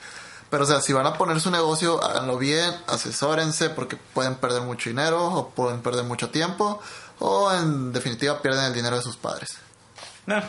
Pero, 0.50 0.64
o 0.64 0.66
sea, 0.66 0.80
si 0.80 0.92
van 0.92 1.06
a 1.06 1.14
poner 1.14 1.40
su 1.40 1.50
negocio, 1.50 2.02
háganlo 2.02 2.38
bien, 2.38 2.72
asesórense, 2.86 3.70
porque 3.70 3.96
pueden 3.96 4.36
perder 4.36 4.62
mucho 4.62 4.90
dinero, 4.90 5.24
o 5.26 5.48
pueden 5.50 5.82
perder 5.82 6.04
mucho 6.04 6.30
tiempo, 6.30 6.80
o 7.18 7.52
en 7.52 7.92
definitiva 7.92 8.40
pierden 8.40 8.66
el 8.66 8.74
dinero 8.74 8.96
de 8.96 9.02
sus 9.02 9.16
padres. 9.16 9.56
No, 10.26 10.42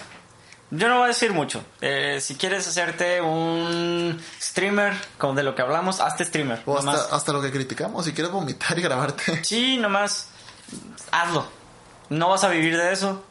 yo 0.70 0.89
no 0.89 0.95
voy 0.98 1.06
a 1.06 1.08
decir 1.08 1.32
mucho. 1.32 1.64
Eh, 1.80 2.20
si 2.22 2.36
quieres 2.36 2.68
hacerte 2.68 3.22
un 3.22 4.22
streamer, 4.41 4.93
como 5.18 5.34
de 5.34 5.43
lo 5.43 5.56
que 5.56 5.62
hablamos, 5.62 6.02
hazte 6.02 6.26
streamer. 6.26 6.62
O 6.66 6.78
hasta, 6.78 7.16
hasta 7.16 7.32
lo 7.32 7.41
que 7.41 7.52
criticamos, 7.52 8.06
si 8.06 8.12
quieres 8.12 8.32
vomitar 8.32 8.78
y 8.78 8.82
grabarte. 8.82 9.41
Sí, 9.43 9.78
nomás 9.78 10.28
hazlo. 11.12 11.48
No 12.10 12.30
vas 12.30 12.43
a 12.43 12.50
vivir 12.50 12.78
de 12.78 12.91
eso. 12.91 13.24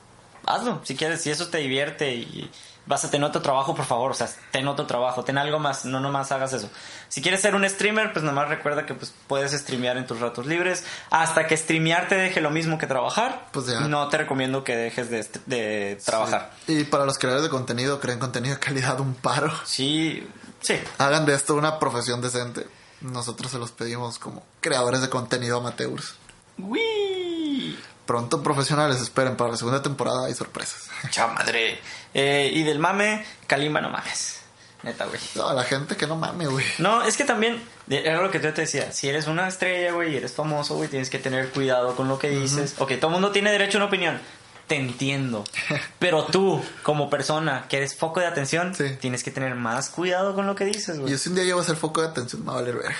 Hazlo. 0.47 0.81
Si 0.85 0.97
quieres, 0.97 1.23
si 1.23 1.31
eso 1.31 1.49
te 1.49 1.59
divierte 1.59 2.15
y 2.15 2.51
vas 2.87 3.05
a 3.05 3.11
tener 3.11 3.29
otro 3.29 3.43
trabajo, 3.43 3.75
por 3.75 3.85
favor. 3.85 4.13
O 4.13 4.15
sea, 4.15 4.29
ten 4.51 4.67
otro 4.69 4.87
trabajo, 4.87 5.25
ten 5.25 5.39
algo 5.39 5.59
más. 5.59 5.85
No 5.85 6.01
nomás 6.01 6.33
hagas 6.33 6.53
eso. 6.53 6.71
Si 7.09 7.21
quieres 7.21 7.41
ser 7.41 7.55
un 7.55 7.69
streamer, 7.69 8.13
pues 8.13 8.25
nomás 8.25 8.49
recuerda 8.49 8.87
que 8.87 8.95
pues, 8.95 9.13
puedes 9.27 9.53
streamear 9.53 9.97
en 9.97 10.07
tus 10.07 10.21
ratos 10.21 10.47
libres. 10.47 10.85
Hasta 11.11 11.47
que 11.47 11.57
streamear 11.57 12.09
te 12.09 12.15
deje 12.15 12.41
lo 12.41 12.51
mismo 12.51 12.79
que 12.79 12.87
trabajar. 12.87 13.49
Pues 13.53 13.67
ya. 13.67 13.81
No 13.81 14.09
te 14.09 14.19
recomiendo 14.19 14.65
que 14.65 14.77
dejes 14.77 15.11
de, 15.11 15.27
de 15.47 16.01
trabajar. 16.05 16.53
Y 16.67 16.85
para 16.85 17.05
los 17.05 17.19
creadores 17.19 17.45
de 17.45 17.51
contenido, 17.51 18.01
creen 18.01 18.19
contenido 18.19 18.55
de 18.55 18.61
calidad, 18.61 19.01
un 19.01 19.15
paro. 19.15 19.53
Sí, 19.65 20.27
sí. 20.61 20.79
Hagan 20.99 21.27
de 21.27 21.35
esto 21.35 21.55
una 21.55 21.79
profesión 21.79 22.21
decente. 22.21 22.67
Nosotros 23.01 23.53
se 23.53 23.59
los 23.59 23.73
pedimos 23.73 24.19
como 24.19 24.45
creadores 24.61 25.01
de 25.01 25.11
contenido 25.11 25.59
amateurs. 25.59 26.15
Uy. 26.59 27.77
Pronto 28.07 28.43
profesionales, 28.43 29.01
esperen, 29.01 29.37
para 29.37 29.51
la 29.51 29.57
segunda 29.57 29.83
temporada 29.83 30.27
hay 30.27 30.35
sorpresas. 30.35 30.89
Chao 31.11 31.29
madre. 31.35 31.79
Eh, 32.15 32.51
y 32.55 32.63
del 32.63 32.79
mame, 32.79 33.25
Kalimba 33.47 33.81
no 33.81 33.91
mames. 33.91 34.41
Neta, 34.83 35.07
güey. 35.07 35.19
No, 35.35 35.53
la 35.53 35.65
gente 35.65 35.97
que 35.97 36.07
no 36.07 36.15
mame, 36.17 36.47
güey. 36.47 36.65
No, 36.79 37.03
es 37.03 37.17
que 37.17 37.25
también, 37.25 37.61
era 37.89 38.23
lo 38.23 38.31
que 38.31 38.41
yo 38.41 38.55
te 38.55 38.61
decía, 38.61 38.93
si 38.93 39.09
eres 39.09 39.27
una 39.27 39.49
estrella, 39.49 39.93
güey, 39.93 40.13
y 40.13 40.17
eres 40.17 40.33
famoso, 40.33 40.77
güey, 40.77 40.89
tienes 40.89 41.11
que 41.11 41.19
tener 41.19 41.51
cuidado 41.51 41.97
con 41.97 42.07
lo 42.07 42.19
que 42.19 42.29
dices. 42.31 42.77
Ok, 42.79 42.93
todo 43.01 43.09
el 43.09 43.15
mundo 43.15 43.33
tiene 43.33 43.51
derecho 43.51 43.79
a 43.79 43.81
una 43.81 43.87
opinión. 43.87 44.21
Te 44.69 44.77
entiendo. 44.77 45.45
Pero 45.99 46.25
tú, 46.27 46.63
como 46.85 47.11
persona 47.11 47.67
que 47.69 47.79
eres 47.79 47.97
foco 47.97 48.21
de 48.21 48.27
atención, 48.27 48.75
Sí. 48.75 48.97
tienes 49.01 49.25
que 49.25 49.31
tener 49.33 49.55
más 49.57 49.91
cuidado 49.91 50.35
con 50.37 50.47
lo 50.47 50.55
que 50.55 50.65
dices, 50.65 50.97
Y 50.97 51.01
güey. 51.01 51.19
si 51.19 51.29
un 51.31 51.35
día 51.35 51.45
llego 51.45 51.61
a 51.61 51.65
ser 51.65 51.77
foco 51.77 52.03
de 52.03 52.09
atención, 52.09 52.43
me 52.43 52.49
va 52.49 52.53
a 52.53 52.61
valer 52.61 52.77
ver. 52.77 52.95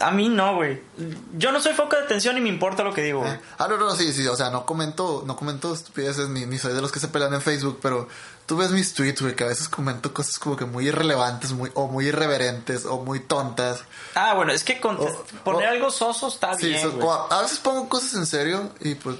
A 0.00 0.10
mí 0.10 0.28
no, 0.28 0.56
güey. 0.56 0.82
Yo 1.34 1.52
no 1.52 1.60
soy 1.60 1.74
foco 1.74 1.94
de 1.96 2.02
atención 2.02 2.36
y 2.36 2.40
me 2.40 2.48
importa 2.48 2.82
lo 2.82 2.92
que 2.92 3.02
digo, 3.02 3.20
güey. 3.20 3.32
Ah, 3.58 3.68
no, 3.68 3.76
no, 3.76 3.94
sí, 3.94 4.12
sí, 4.12 4.26
o 4.26 4.34
sea, 4.34 4.50
no 4.50 4.66
comento, 4.66 5.22
no 5.26 5.36
comento 5.36 5.72
estupideces 5.72 6.28
ni, 6.28 6.44
ni 6.46 6.58
soy 6.58 6.72
de 6.74 6.80
los 6.82 6.90
que 6.90 6.98
se 6.98 7.06
pelean 7.08 7.32
en 7.34 7.40
Facebook, 7.40 7.78
pero 7.80 8.08
tú 8.46 8.56
ves 8.56 8.72
mis 8.72 8.92
tweets, 8.94 9.20
güey, 9.22 9.36
que 9.36 9.44
a 9.44 9.46
veces 9.46 9.68
comento 9.68 10.12
cosas 10.12 10.40
como 10.40 10.56
que 10.56 10.64
muy 10.64 10.88
irrelevantes, 10.88 11.52
muy, 11.52 11.70
o 11.74 11.86
muy 11.86 12.06
irreverentes, 12.08 12.84
o 12.84 12.98
muy 13.04 13.20
tontas. 13.20 13.82
Ah, 14.16 14.34
bueno, 14.34 14.52
es 14.52 14.64
que 14.64 14.80
con- 14.80 14.96
O- 15.00 15.24
poner 15.44 15.68
o- 15.68 15.72
algo 15.72 15.90
soso 15.92 16.26
está 16.26 16.56
Sí, 16.56 16.66
bien, 16.66 16.90
o 17.00 17.12
a, 17.12 17.42
veces 17.42 17.58
pongo 17.60 17.88
cosas 17.88 18.14
en 18.14 18.26
serio 18.26 18.70
y 18.80 18.96
pues, 18.96 19.16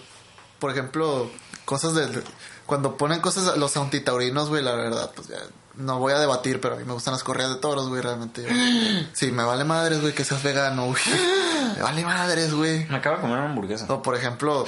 por 0.58 0.72
ejemplo, 0.72 1.30
cosas 1.64 1.94
de... 1.94 2.06
de- 2.06 2.24
Cuando 2.66 2.96
ponen 2.96 3.20
cosas, 3.20 3.56
los 3.56 3.76
antitaurinos, 3.76 4.48
güey, 4.48 4.62
la 4.64 4.74
verdad, 4.74 5.12
pues 5.14 5.28
ya... 5.28 5.38
No 5.80 5.98
voy 5.98 6.12
a 6.12 6.18
debatir, 6.18 6.60
pero 6.60 6.74
a 6.74 6.78
mí 6.78 6.84
me 6.84 6.92
gustan 6.92 7.12
las 7.14 7.22
correas 7.24 7.48
de 7.50 7.56
toros, 7.56 7.88
güey, 7.88 8.02
realmente. 8.02 8.42
yo- 8.42 9.08
sí, 9.12 9.30
me 9.32 9.42
vale 9.44 9.64
madres, 9.64 10.00
güey, 10.00 10.14
que 10.14 10.24
seas 10.24 10.42
vegano, 10.42 10.86
güey. 10.86 11.02
me 11.76 11.82
vale 11.82 12.04
madres, 12.04 12.54
güey. 12.54 12.86
Me 12.88 12.96
acabo 12.96 13.16
de 13.16 13.22
comer 13.22 13.38
una 13.38 13.46
hamburguesa. 13.48 13.86
O 13.88 14.02
por 14.02 14.14
ejemplo, 14.16 14.64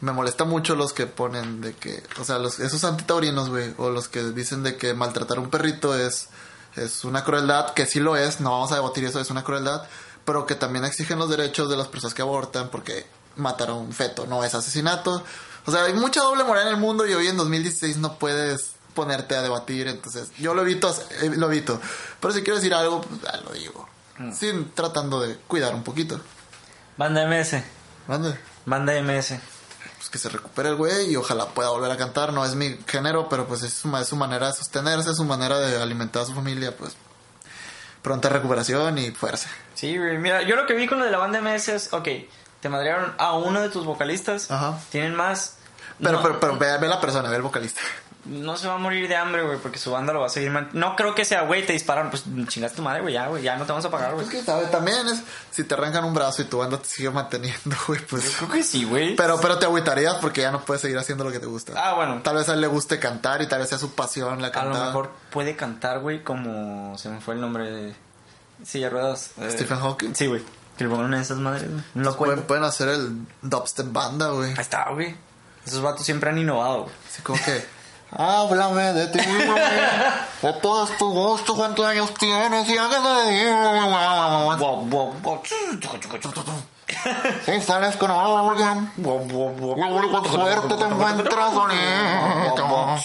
me 0.00 0.12
molesta 0.12 0.44
mucho 0.44 0.74
los 0.74 0.92
que 0.92 1.06
ponen 1.06 1.60
de 1.60 1.74
que, 1.74 2.02
o 2.20 2.24
sea, 2.24 2.38
los, 2.38 2.60
esos 2.60 2.84
antitaurinos, 2.84 3.48
güey, 3.50 3.72
o 3.78 3.90
los 3.90 4.08
que 4.08 4.22
dicen 4.22 4.62
de 4.62 4.76
que 4.76 4.94
maltratar 4.94 5.38
a 5.38 5.40
un 5.40 5.50
perrito 5.50 5.98
es, 5.98 6.28
es 6.76 7.04
una 7.04 7.24
crueldad, 7.24 7.72
que 7.72 7.86
sí 7.86 8.00
lo 8.00 8.16
es, 8.16 8.40
no 8.40 8.50
vamos 8.50 8.72
a 8.72 8.76
debatir 8.76 9.04
eso, 9.04 9.20
es 9.20 9.30
una 9.30 9.44
crueldad, 9.44 9.82
pero 10.24 10.44
que 10.46 10.54
también 10.54 10.84
exigen 10.84 11.18
los 11.18 11.30
derechos 11.30 11.70
de 11.70 11.76
las 11.76 11.86
personas 11.88 12.12
que 12.14 12.22
abortan 12.22 12.68
porque 12.70 13.06
matar 13.36 13.70
a 13.70 13.74
un 13.74 13.92
feto 13.92 14.26
no 14.26 14.42
es 14.44 14.54
asesinato. 14.54 15.22
O 15.66 15.72
sea, 15.72 15.84
hay 15.84 15.94
mucha 15.94 16.20
doble 16.20 16.44
moral 16.44 16.66
en 16.68 16.74
el 16.74 16.80
mundo 16.80 17.06
y 17.06 17.14
hoy 17.14 17.26
en 17.28 17.36
2016 17.36 17.96
no 17.98 18.18
puedes 18.18 18.75
ponerte 18.96 19.36
a 19.36 19.42
debatir, 19.42 19.86
entonces 19.86 20.32
yo 20.38 20.54
lo 20.54 20.62
evito, 20.62 20.92
eh, 21.22 21.30
lo 21.36 21.46
evito. 21.46 21.80
Pero 22.18 22.34
si 22.34 22.42
quiero 22.42 22.56
decir 22.56 22.74
algo, 22.74 23.00
pues, 23.02 23.20
lo 23.44 23.52
digo. 23.52 23.88
Sin 24.34 24.72
tratando 24.72 25.20
de 25.20 25.36
cuidar 25.46 25.74
un 25.74 25.84
poquito. 25.84 26.18
Banda 26.96 27.26
MS. 27.26 27.62
Mande. 28.08 28.36
Banda 28.64 28.94
MS. 28.94 29.38
Pues 29.98 30.10
que 30.10 30.18
se 30.18 30.30
recupere 30.30 30.70
el 30.70 30.76
güey 30.76 31.12
y 31.12 31.16
ojalá 31.16 31.46
pueda 31.46 31.68
volver 31.68 31.90
a 31.90 31.96
cantar. 31.96 32.32
No 32.32 32.44
es 32.44 32.54
mi 32.54 32.78
género, 32.86 33.28
pero 33.28 33.46
pues 33.46 33.62
es 33.62 33.74
su, 33.74 33.94
es 33.96 34.08
su 34.08 34.16
manera 34.16 34.46
de 34.48 34.54
sostenerse, 34.54 35.10
es 35.10 35.16
su 35.16 35.24
manera 35.24 35.58
de 35.58 35.80
alimentar 35.80 36.22
a 36.22 36.24
su 36.24 36.32
familia, 36.32 36.74
pues 36.74 36.96
pronta 38.00 38.28
recuperación 38.28 38.98
y 38.98 39.10
fuerza. 39.10 39.48
Sí. 39.74 39.98
Mira, 39.98 40.42
yo 40.42 40.56
lo 40.56 40.66
que 40.66 40.74
vi 40.74 40.86
con 40.86 40.98
lo 40.98 41.04
de 41.04 41.10
la 41.10 41.18
banda 41.18 41.40
MS 41.40 41.68
es, 41.68 41.92
ok, 41.92 42.08
te 42.60 42.68
madrearon 42.68 43.14
a 43.18 43.34
uno 43.34 43.60
de 43.60 43.68
tus 43.68 43.84
vocalistas. 43.84 44.50
Ajá. 44.50 44.78
Tienen 44.90 45.14
más. 45.14 45.58
Pero, 45.98 46.12
no, 46.12 46.22
pero, 46.22 46.40
pero 46.40 46.56
ve, 46.56 46.78
ve 46.78 46.88
la 46.88 47.00
persona, 47.00 47.28
ve 47.28 47.36
el 47.36 47.42
vocalista. 47.42 47.80
No 48.28 48.56
se 48.56 48.68
va 48.68 48.74
a 48.74 48.78
morir 48.78 49.08
de 49.08 49.16
hambre, 49.16 49.42
güey, 49.42 49.58
porque 49.58 49.78
su 49.78 49.90
banda 49.90 50.12
lo 50.12 50.20
va 50.20 50.26
a 50.26 50.30
seguir 50.30 50.50
No 50.72 50.96
creo 50.96 51.14
que 51.14 51.24
sea, 51.24 51.42
güey, 51.42 51.64
te 51.64 51.72
dispararon. 51.72 52.10
Pues 52.10 52.24
chingaste 52.48 52.76
tu 52.76 52.82
madre, 52.82 53.00
güey, 53.02 53.14
ya, 53.14 53.28
güey, 53.28 53.42
ya 53.42 53.56
no 53.56 53.64
te 53.64 53.72
vamos 53.72 53.84
a 53.84 53.90
pagar, 53.90 54.14
güey. 54.14 54.26
Pues 54.26 54.44
también 54.70 55.06
es, 55.08 55.22
si 55.50 55.64
te 55.64 55.74
arrancan 55.74 56.04
un 56.04 56.14
brazo 56.14 56.42
y 56.42 56.46
tu 56.46 56.58
banda 56.58 56.78
te 56.78 56.86
sigue 56.88 57.10
manteniendo, 57.10 57.76
güey, 57.86 58.00
pues... 58.06 58.34
Creo 58.36 58.50
que 58.50 58.62
sí, 58.62 58.84
güey. 58.84 59.16
Pero, 59.16 59.40
pero 59.40 59.58
te 59.58 59.66
agüitarías 59.66 60.16
porque 60.16 60.40
ya 60.42 60.50
no 60.50 60.64
puedes 60.64 60.80
seguir 60.82 60.98
haciendo 60.98 61.24
lo 61.24 61.32
que 61.32 61.40
te 61.40 61.46
gusta. 61.46 61.72
Ah, 61.76 61.94
bueno. 61.94 62.20
Tal 62.22 62.36
vez 62.36 62.48
a 62.48 62.54
él 62.54 62.60
le 62.60 62.66
guste 62.66 62.98
cantar 62.98 63.42
y 63.42 63.46
tal 63.46 63.60
vez 63.60 63.68
sea 63.68 63.78
su 63.78 63.94
pasión 63.94 64.40
la 64.42 64.48
A 64.48 64.52
cantada. 64.52 64.78
lo 64.80 64.86
mejor 64.86 65.10
puede 65.30 65.56
cantar, 65.56 66.00
güey, 66.00 66.22
como 66.22 66.96
se 66.98 67.08
me 67.08 67.20
fue 67.20 67.34
el 67.34 67.40
nombre 67.40 67.70
de 67.70 67.94
silla 68.64 68.88
ruedas. 68.90 69.32
eh, 69.38 69.50
Stephen 69.50 69.78
Hawking. 69.78 70.14
Sí, 70.14 70.26
güey. 70.26 70.42
Que 70.76 70.84
le 70.84 70.90
pongan 70.90 71.06
una 71.06 71.16
de 71.16 71.22
esas 71.22 71.38
madres, 71.38 71.70
güey. 71.70 71.82
No 71.94 72.14
Pueden, 72.16 72.42
pueden 72.42 72.64
hacer 72.64 72.88
el 72.88 73.26
dubstep 73.42 73.90
banda, 73.92 74.28
güey. 74.28 74.50
Ahí 74.50 74.56
está, 74.60 74.90
güey. 74.90 75.16
Esos 75.66 75.82
vatos 75.82 76.04
siempre 76.04 76.30
han 76.30 76.38
innovado, 76.38 76.82
güey. 76.84 76.94
Así 77.10 77.22
como 77.22 77.42
que... 77.42 77.64
Háblame 78.18 78.92
de 78.94 79.06
ti, 79.08 79.18
güey. 79.24 79.60
O 80.42 80.54
todo 80.54 80.84
es 80.84 80.96
tu 80.96 81.10
gusto, 81.10 81.54
¿cuántos 81.54 81.84
años 81.84 82.14
tienes? 82.14 82.66
Y. 82.68 82.76
Si 87.44 87.60
sales 87.60 87.96
con 87.96 88.10
alguien, 88.10 88.92
con 89.02 90.26
suerte 90.30 90.74
te 90.76 90.84
encuentras 90.84 91.54
bonito. 91.54 92.96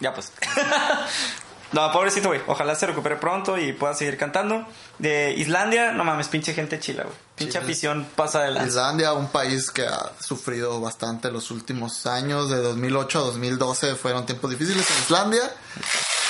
Ya 0.00 0.14
pues. 0.14 0.32
No, 1.72 1.92
pobrecito, 1.92 2.28
güey. 2.28 2.40
Ojalá 2.46 2.74
se 2.74 2.86
recupere 2.86 3.16
pronto 3.16 3.58
y 3.58 3.72
pueda 3.74 3.92
seguir 3.94 4.16
cantando. 4.16 4.66
De 4.98 5.34
Islandia, 5.36 5.92
no 5.92 6.02
mames, 6.04 6.28
pinche 6.28 6.54
gente 6.54 6.80
chila, 6.80 7.02
güey. 7.04 7.14
Pinche 7.36 7.58
afición 7.58 8.06
pasa 8.16 8.40
de 8.42 8.50
lanza. 8.52 8.68
Islandia, 8.68 9.12
un 9.12 9.28
país 9.28 9.70
que 9.70 9.86
ha 9.86 10.12
sufrido 10.20 10.80
bastante 10.80 11.30
los 11.30 11.50
últimos 11.50 12.06
años, 12.06 12.48
de 12.50 12.56
2008 12.56 13.18
a 13.18 13.22
2012 13.22 13.94
fueron 13.96 14.24
tiempos 14.26 14.50
difíciles 14.50 14.90
en 14.90 14.96
Islandia 14.98 15.42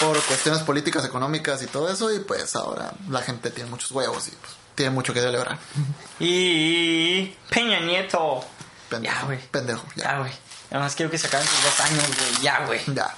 por 0.01 0.21
cuestiones 0.25 0.63
políticas, 0.63 1.05
económicas 1.05 1.63
y 1.63 1.67
todo 1.67 1.89
eso, 1.91 2.13
y 2.13 2.19
pues 2.21 2.55
ahora 2.57 2.93
la 3.09 3.23
gente 3.23 3.51
tiene 3.51 3.71
muchos 3.71 3.91
huevos 3.93 4.29
y 4.29 4.33
pues, 4.33 4.53
tiene 4.75 4.91
mucho 4.91 5.15
que 5.15 5.21
celebrar. 5.21 5.57
Y 6.19 7.27
Peña 7.51 7.81
Nieto. 7.81 8.45
Pendejo, 8.91 9.15
Ya, 9.15 9.25
güey. 9.25 9.39
pendejo. 9.51 9.85
Ya, 9.97 10.19
güey. 10.19 10.33
Además 10.71 10.95
quiero 10.95 11.11
que 11.11 11.19
se 11.19 11.27
acaben 11.29 11.47
sus 11.47 11.63
dos 11.65 11.81
años, 11.81 12.05
güey. 12.07 12.43
Ya, 12.43 12.65
güey. 12.67 12.81
Ya. 12.95 13.15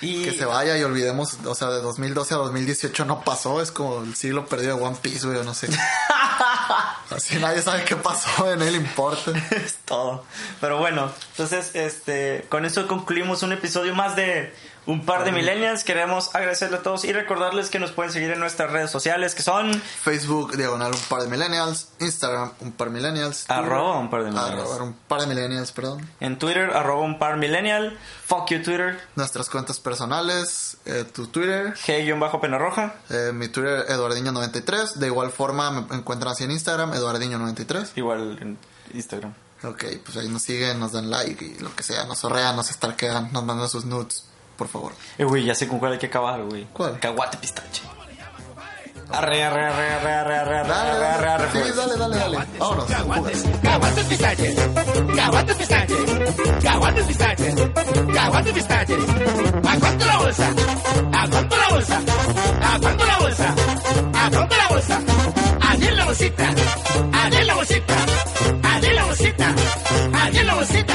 Y... 0.00 0.24
Que 0.24 0.32
se 0.32 0.44
vaya 0.44 0.76
y 0.76 0.82
olvidemos, 0.82 1.38
o 1.44 1.54
sea, 1.54 1.68
de 1.68 1.80
2012 1.80 2.34
a 2.34 2.36
2018 2.38 3.04
no 3.04 3.22
pasó, 3.22 3.60
es 3.60 3.70
como 3.70 4.02
el 4.02 4.14
siglo 4.14 4.46
perdido 4.46 4.76
de 4.76 4.82
One 4.82 4.96
Piece, 5.00 5.26
güey, 5.26 5.42
no 5.44 5.54
sé. 5.54 5.68
Así 7.10 7.36
nadie 7.38 7.62
sabe 7.62 7.84
qué 7.84 7.96
pasó, 7.96 8.52
en 8.52 8.62
él 8.62 8.74
importa. 8.76 9.32
es 9.50 9.76
todo. 9.84 10.24
Pero 10.60 10.78
bueno, 10.78 11.12
entonces, 11.30 11.70
este, 11.74 12.46
con 12.48 12.64
eso 12.64 12.86
concluimos 12.86 13.42
un 13.42 13.52
episodio 13.52 13.94
más 13.94 14.16
de 14.16 14.52
Un 14.86 15.04
par 15.06 15.24
de 15.24 15.32
millennials. 15.32 15.82
Queremos 15.84 16.34
agradecerle 16.34 16.76
a 16.76 16.82
todos 16.82 17.04
y 17.04 17.12
recordarles 17.12 17.70
que 17.70 17.78
nos 17.78 17.92
pueden 17.92 18.12
seguir 18.12 18.30
en 18.32 18.40
nuestras 18.40 18.70
redes 18.70 18.90
sociales 18.90 19.34
que 19.34 19.42
son 19.42 19.72
Facebook, 19.80 20.56
diagonal 20.56 20.92
un 20.92 21.00
par 21.08 21.22
de 21.22 21.28
millennials, 21.28 21.88
Instagram, 22.00 22.52
un 22.60 22.72
par 22.72 22.90
millennials. 22.90 23.44
arroba 23.48 23.98
un 23.98 24.10
par 24.10 24.24
de 24.24 24.30
millennials. 24.30 24.70
Arroba 24.70 24.84
un 24.84 24.92
par 24.94 25.20
de 25.22 25.26
millennials, 25.26 25.72
perdón. 25.72 26.08
En 26.20 26.38
Twitter, 26.38 26.70
arroba 26.74 27.02
un 27.02 27.18
par 27.18 27.36
millennial. 27.38 27.98
Fuck 28.26 28.50
you 28.50 28.62
Twitter. 28.62 29.00
Nuestras 29.16 29.48
cuentas 29.48 29.80
personales, 29.80 30.76
eh, 30.84 31.04
tu 31.10 31.26
Twitter, 31.28 31.74
G-pena 31.74 32.58
roja. 32.58 32.94
eh, 33.10 33.30
mi 33.32 33.48
Twitter 33.48 33.86
Eduardiño93. 33.88 34.94
De 34.94 35.06
igual 35.06 35.30
forma 35.30 35.70
me 35.70 35.96
encuentran 35.96 36.32
así 36.32 36.44
en 36.44 36.50
Instagram, 36.50 36.92
Eduardiño93. 36.94 37.92
Igual 37.96 38.38
en 38.40 38.58
Instagram. 38.92 39.34
Ok, 39.62 39.82
pues 40.04 40.18
ahí 40.18 40.28
nos 40.28 40.42
siguen, 40.42 40.78
nos 40.78 40.92
dan 40.92 41.08
like 41.08 41.42
y 41.42 41.58
lo 41.60 41.74
que 41.74 41.82
sea, 41.82 42.04
nos 42.04 42.18
sorrean, 42.18 42.54
nos 42.54 42.66
stalkean, 42.66 43.32
nos 43.32 43.44
mandan 43.44 43.66
sus 43.70 43.86
nudes, 43.86 44.23
por 44.56 44.68
favor. 44.68 44.92
Eh, 45.18 45.26
ya 45.44 45.54
sé 45.54 45.68
con 45.68 45.78
cuál 45.78 45.92
hay 45.92 45.98
que 45.98 46.06
acabar, 46.06 46.42
güey. 46.42 46.66
¿Cuál? 46.72 46.98
Caguate 46.98 47.36
pistache. 47.38 47.82
Arre, 49.10 49.44
arre, 49.44 49.66
arre, 49.66 49.92
arre, 49.92 50.12
arre, 50.12 50.34
arre, 50.36 50.58
arre, 50.58 50.68
dale, 50.68 51.06
arre, 51.06 51.28
arre, 51.28 51.48
Sí, 51.52 51.58
dale, 51.76 51.96
dale, 51.96 52.16
dale. 52.16 52.38
Vámonos. 52.58 52.84
Caguates 53.62 54.04
pistaches. 54.06 54.54
Caguates 55.14 55.56
pistaches. 55.56 55.98
Caguates 56.62 57.06
pistaches. 57.06 57.54
Caguates 58.14 58.52
pistaches. 58.54 58.98
Aguanta 59.64 60.06
la 60.06 60.16
bolsa. 60.18 60.48
Aguanta 61.12 61.56
la 61.56 61.68
bolsa. 61.68 62.00
Aguanta 62.62 63.06
la 63.06 63.18
bolsa. 63.18 63.54
Aguanta 64.14 64.56
la 64.56 64.68
bolsa. 64.68 65.00
Ayer 65.68 65.92
la 65.92 66.04
bolsita. 66.06 66.54
Ayer 67.12 67.46
la 67.46 67.54
bolsita. 67.54 67.94
Ayer 68.62 68.94
la 68.94 69.04
bolsita. 69.04 69.54
Ayer 70.24 70.44
la 70.44 70.54
bolsita. 70.54 70.93